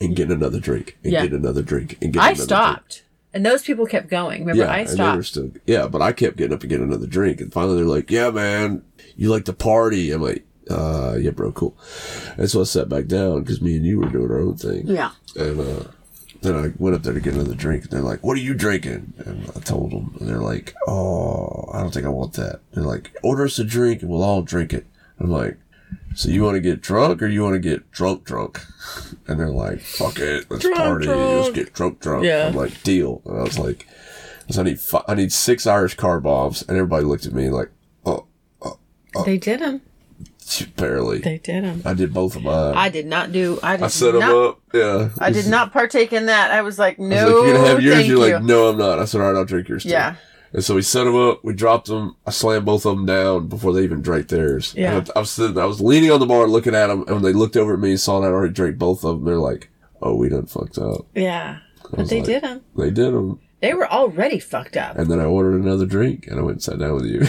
and 0.00 0.16
getting 0.16 0.34
another 0.34 0.58
drink 0.60 0.98
and 1.04 1.12
Yeah. 1.12 1.22
getting 1.22 1.38
another 1.38 1.62
drink 1.62 1.92
and 2.02 2.12
getting 2.12 2.20
I 2.20 2.30
another 2.30 2.36
drink. 2.36 2.48
Stopped, 2.48 3.02
and 3.32 3.46
those 3.46 3.62
people 3.62 3.86
kept 3.86 4.08
going. 4.08 4.44
Remember, 4.44 4.66
I 4.70 4.78
they 4.84 4.90
were 4.90 4.94
stopped. 4.96 5.24
still, 5.26 5.50
yeah, 5.66 5.86
but 5.86 6.02
I 6.02 6.12
kept 6.12 6.36
getting 6.36 6.52
up 6.52 6.62
and 6.62 6.70
getting 6.70 6.86
another 6.86 7.06
drink, 7.06 7.40
and 7.40 7.52
finally 7.52 7.76
they're 7.76 7.84
like, 7.84 8.10
"Yeah, 8.10 8.30
man, 8.30 8.82
you 9.16 9.30
like 9.30 9.44
to 9.44 9.52
party?" 9.52 10.10
I'm 10.10 10.20
like, 10.22 10.44
"Uh, 10.70 11.16
yeah, 11.20 11.30
bro, 11.30 11.52
cool." 11.52 11.76
And 12.36 12.50
so 12.50 12.60
I 12.60 12.64
sat 12.64 12.88
back 12.88 13.06
down 13.06 13.42
because 13.42 13.60
me 13.60 13.76
and 13.76 13.84
you 13.84 13.98
were 14.00 14.08
doing 14.08 14.30
our 14.30 14.40
own 14.40 14.56
thing, 14.56 14.86
Yeah. 14.86 15.10
and 15.36 15.60
uh, 15.60 15.84
then 16.42 16.56
I 16.56 16.72
went 16.78 16.94
up 16.96 17.02
there 17.02 17.14
to 17.14 17.20
get 17.20 17.34
another 17.34 17.54
drink, 17.54 17.84
and 17.84 17.92
they're 17.92 18.00
like, 18.02 18.22
"What 18.24 18.36
are 18.36 18.40
you 18.40 18.54
drinking?" 18.54 19.12
And 19.24 19.50
I 19.56 19.60
told 19.60 19.92
them, 19.92 20.16
and 20.20 20.28
they're 20.28 20.38
like, 20.40 20.74
"Oh, 20.86 21.70
I 21.72 21.80
don't 21.80 21.92
think 21.92 22.06
I 22.06 22.10
want 22.10 22.34
that." 22.34 22.60
They're 22.72 22.84
like, 22.84 23.16
"Order 23.22 23.44
us 23.44 23.58
a 23.58 23.64
drink, 23.64 24.02
and 24.02 24.10
we'll 24.10 24.22
all 24.22 24.42
drink 24.42 24.72
it." 24.72 24.86
I'm 25.18 25.30
like. 25.30 25.58
So 26.16 26.28
you 26.28 26.44
want 26.44 26.54
to 26.54 26.60
get 26.60 26.80
drunk 26.80 27.22
or 27.22 27.26
you 27.26 27.42
want 27.42 27.54
to 27.54 27.58
get 27.58 27.90
drunk 27.90 28.22
drunk? 28.24 28.60
And 29.26 29.40
they're 29.40 29.48
like, 29.48 29.80
fuck 29.80 30.18
it, 30.20 30.44
let's 30.50 30.62
Drunk, 30.62 30.76
party, 30.76 31.06
let's 31.08 31.50
get 31.50 31.72
drunk 31.72 31.98
drunk. 32.00 32.24
Yeah. 32.24 32.48
I'm 32.48 32.54
like, 32.54 32.82
deal. 32.84 33.20
And 33.24 33.38
I 33.38 33.42
was 33.42 33.58
like, 33.58 33.86
so 34.50 34.60
I 34.60 34.64
need 34.64 34.78
fi- 34.78 35.02
I 35.08 35.14
need 35.14 35.32
six 35.32 35.66
Irish 35.66 35.94
car 35.94 36.20
bombs, 36.20 36.62
and 36.62 36.76
everybody 36.76 37.04
looked 37.04 37.26
at 37.26 37.32
me 37.32 37.48
like, 37.50 37.70
oh, 38.06 38.26
They 39.24 39.38
did 39.38 39.60
them. 39.60 39.80
Barely. 40.76 41.18
They 41.18 41.38
did 41.38 41.64
them. 41.64 41.82
I 41.84 41.94
did 41.94 42.12
both 42.12 42.36
of 42.36 42.42
mine. 42.42 42.74
I, 42.74 42.84
I 42.84 42.88
did 42.88 43.06
not 43.06 43.32
do. 43.32 43.58
I 43.62 43.76
did 43.76 43.84
I 43.84 43.88
set 43.88 44.12
them 44.12 44.20
not. 44.20 44.44
up. 44.50 44.60
Yeah. 44.72 45.08
I 45.18 45.30
did 45.30 45.46
not 45.46 45.72
partake 45.72 46.12
in 46.12 46.26
that. 46.26 46.50
I 46.50 46.62
was 46.62 46.78
like, 46.78 46.98
I 46.98 47.02
was 47.02 47.10
no, 47.10 47.16
like, 47.16 47.46
you're 47.46 47.54
gonna 47.56 47.68
have 47.68 47.82
yours. 47.82 47.94
thank 47.96 48.08
You're 48.08 48.26
you. 48.28 48.34
like, 48.34 48.42
no, 48.42 48.68
I'm 48.68 48.76
not. 48.78 48.98
I 48.98 49.04
said, 49.04 49.20
all 49.20 49.32
right, 49.32 49.38
I'll 49.38 49.44
drink 49.44 49.68
yours. 49.68 49.82
Too. 49.84 49.90
Yeah. 49.90 50.16
And 50.52 50.62
so 50.62 50.76
we 50.76 50.82
set 50.82 51.04
them 51.04 51.16
up. 51.16 51.42
We 51.44 51.52
dropped 51.52 51.88
them. 51.88 52.14
I 52.26 52.30
slammed 52.30 52.64
both 52.64 52.86
of 52.86 52.96
them 52.96 53.06
down 53.06 53.48
before 53.48 53.72
they 53.72 53.82
even 53.82 54.02
drank 54.02 54.28
theirs. 54.28 54.72
Yeah. 54.76 54.98
And 54.98 55.10
I, 55.10 55.12
I 55.16 55.18
was 55.20 55.30
sitting, 55.32 55.58
I 55.58 55.64
was 55.64 55.80
leaning 55.80 56.12
on 56.12 56.20
the 56.20 56.26
bar 56.26 56.46
looking 56.46 56.74
at 56.76 56.86
them, 56.86 57.00
and 57.02 57.10
when 57.10 57.22
they 57.22 57.32
looked 57.32 57.56
over 57.56 57.74
at 57.74 57.80
me 57.80 57.90
and 57.90 58.00
saw 58.00 58.20
that 58.20 58.28
I 58.28 58.30
already 58.30 58.52
drank 58.52 58.78
both 58.78 59.04
of 59.04 59.16
them, 59.16 59.24
they're 59.24 59.36
like, 59.38 59.70
"Oh, 60.00 60.14
we 60.14 60.28
done 60.28 60.46
fucked 60.46 60.78
up." 60.78 61.06
yeah, 61.14 61.58
but 61.90 62.08
they 62.08 62.18
like- 62.18 62.26
did 62.26 62.42
them. 62.44 62.60
They 62.76 62.90
did 62.90 63.12
them. 63.14 63.40
They 63.64 63.72
were 63.72 63.90
already 63.90 64.40
fucked 64.40 64.76
up. 64.76 64.98
And 64.98 65.10
then 65.10 65.18
I 65.20 65.24
ordered 65.24 65.58
another 65.58 65.86
drink, 65.86 66.26
and 66.26 66.38
I 66.38 66.42
went 66.42 66.56
and 66.56 66.62
sat 66.62 66.78
down 66.78 66.96
with 66.96 67.06
you. 67.06 67.22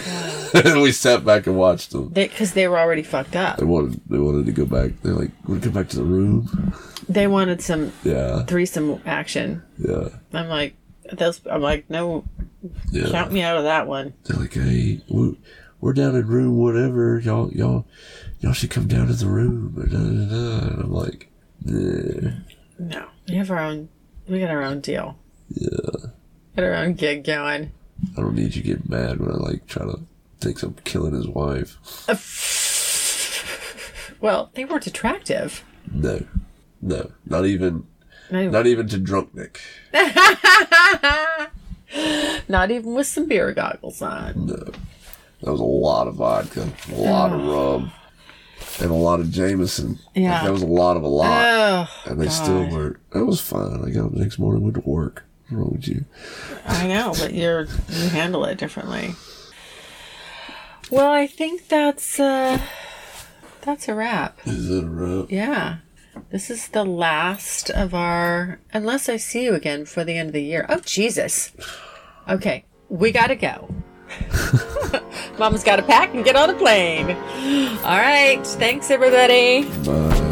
and 0.70 0.82
we 0.82 0.92
sat 0.92 1.24
back 1.24 1.48
and 1.48 1.56
watched 1.56 1.92
them. 1.92 2.10
Because 2.10 2.52
they, 2.52 2.68
were 2.68 2.78
already 2.78 3.04
fucked 3.04 3.38
up. 3.38 3.56
They 3.58 3.64
wanted 3.64 4.02
they 4.10 4.18
wanted 4.20 4.46
to 4.48 4.52
go 4.52 4.66
back. 4.66 5.02
They're 5.02 5.14
like, 5.14 5.32
"Want 5.48 5.64
to 5.64 5.70
go 5.70 5.76
back 5.80 5.88
to 5.92 5.96
the 5.96 6.04
room?" 6.04 6.74
They 7.08 7.26
wanted 7.28 7.62
some 7.62 7.94
Yeah, 8.04 8.44
threesome 8.44 9.02
action. 9.06 9.64
yeah, 9.78 10.10
I'm 10.34 10.50
like, 10.50 10.76
those. 11.10 11.40
I'm 11.50 11.62
like, 11.62 11.90
no, 11.90 12.26
yeah. 12.92 13.08
count 13.12 13.32
me 13.32 13.42
out 13.42 13.56
of 13.56 13.64
that 13.64 13.88
one. 13.88 14.14
They're 14.26 14.38
like, 14.38 14.56
"Hey, 14.56 15.00
we're, 15.08 15.36
we're 15.80 15.94
down 15.94 16.16
in 16.18 16.28
room 16.28 16.58
whatever. 16.58 17.18
Y'all, 17.20 17.50
y'all, 17.54 17.86
y'all 18.42 18.52
should 18.52 18.72
come 18.72 18.88
down 18.90 19.08
to 19.08 19.14
the 19.14 19.28
room." 19.30 19.74
And 19.90 20.84
I'm 20.84 20.92
like, 20.92 21.32
"Nah, 21.64 22.32
No, 22.78 23.06
we 23.30 23.36
have 23.36 23.50
our 23.52 23.60
own. 23.60 23.88
We 24.28 24.42
got 24.42 24.50
our 24.50 24.64
own 24.64 24.82
deal. 24.82 25.18
yeah. 25.48 26.10
Got 26.56 26.64
our 26.66 26.74
own 26.76 26.94
gig 26.94 27.24
going. 27.24 27.72
I 28.18 28.22
don't 28.22 28.36
need 28.36 28.56
you 28.56 28.62
to 28.62 28.68
get 28.68 28.90
mad 28.90 29.20
when 29.20 29.32
I 29.32 29.36
like 29.36 29.68
try 29.68 29.84
to 29.86 30.00
think 30.40 30.62
I'm 30.64 30.76
killing 30.84 31.14
his 31.14 31.28
wife." 31.28 31.78
Well, 34.22 34.50
they 34.56 34.66
weren't 34.66 34.88
attractive. 34.88 35.64
No, 35.92 36.26
no, 36.82 37.12
not 37.28 37.46
even, 37.46 37.86
Not 38.32 38.40
even, 38.40 38.52
not 38.52 38.66
even 38.66 38.88
to 38.88 38.98
drunk 38.98 39.36
Nick. 39.36 39.60
not 42.48 42.72
even 42.72 42.94
with 42.96 43.06
some 43.08 43.28
beer 43.28 43.52
goggles 43.52 44.02
on. 44.02 44.48
No, 44.48 44.56
that 44.56 45.52
was 45.52 45.60
a 45.60 45.64
lot 45.64 46.08
of 46.08 46.16
vodka, 46.16 46.72
a 46.92 46.96
lot 46.96 47.32
of 47.34 47.46
rum, 47.46 47.92
and 48.82 48.90
a 48.90 48.94
lot 48.96 49.20
of 49.20 49.30
Jameson. 49.32 50.00
Yeah. 50.16 50.36
Like, 50.36 50.44
that 50.46 50.52
was 50.54 50.62
a 50.64 50.68
lot 50.68 50.98
of 50.98 51.04
a 51.04 51.08
lot. 51.08 51.46
Oh, 51.46 52.10
And 52.10 52.20
they 52.20 52.30
still 52.30 52.64
God. 52.64 52.72
weren't. 52.74 53.12
That 53.12 53.26
was 53.26 53.42
fine. 53.42 53.84
I 53.86 53.90
got 53.92 54.06
up 54.06 54.14
the 54.14 54.20
next 54.20 54.40
morning, 54.40 54.64
went 54.64 54.76
to 54.76 54.82
work. 54.90 55.25
What's 55.48 55.54
wrong 55.54 55.72
with 55.74 55.88
you? 55.88 56.06
I 56.66 56.88
know, 56.88 57.14
but 57.20 57.34
you're 57.34 57.68
you 57.90 58.10
handle 58.10 58.46
it 58.46 58.58
differently. 58.58 59.14
Well, 60.90 61.12
I 61.12 61.28
think 61.28 61.68
that's 61.68 62.20
uh 62.20 62.60
that's 63.62 63.88
a 63.88 63.94
wrap. 63.96 64.40
Is 64.46 64.70
it 64.70 64.84
a 64.84 64.88
wrap? 64.88 65.32
Yeah. 65.32 65.78
This 66.32 66.50
is 66.50 66.70
the 66.70 66.86
last 66.86 67.70
of 67.70 67.94
our 67.94 68.60
unless 68.74 69.08
I 69.10 69.18
see 69.18 69.44
you 69.44 69.54
again 69.54 69.82
before 69.82 70.04
the 70.04 70.18
end 70.18 70.30
of 70.30 70.34
the 70.34 70.44
year. 70.44 70.66
Oh 70.68 70.80
Jesus. 70.80 71.52
Okay, 72.28 72.66
we 72.90 73.12
gotta 73.12 73.36
go. 73.36 73.70
Mama's 75.38 75.64
gotta 75.64 75.84
pack 75.84 76.14
and 76.14 76.24
get 76.24 76.36
on 76.36 76.50
a 76.50 76.54
plane. 76.54 77.12
All 77.84 78.00
right. 78.00 78.40
Thanks 78.44 78.90
everybody. 78.90 79.70
Bye. 79.84 80.32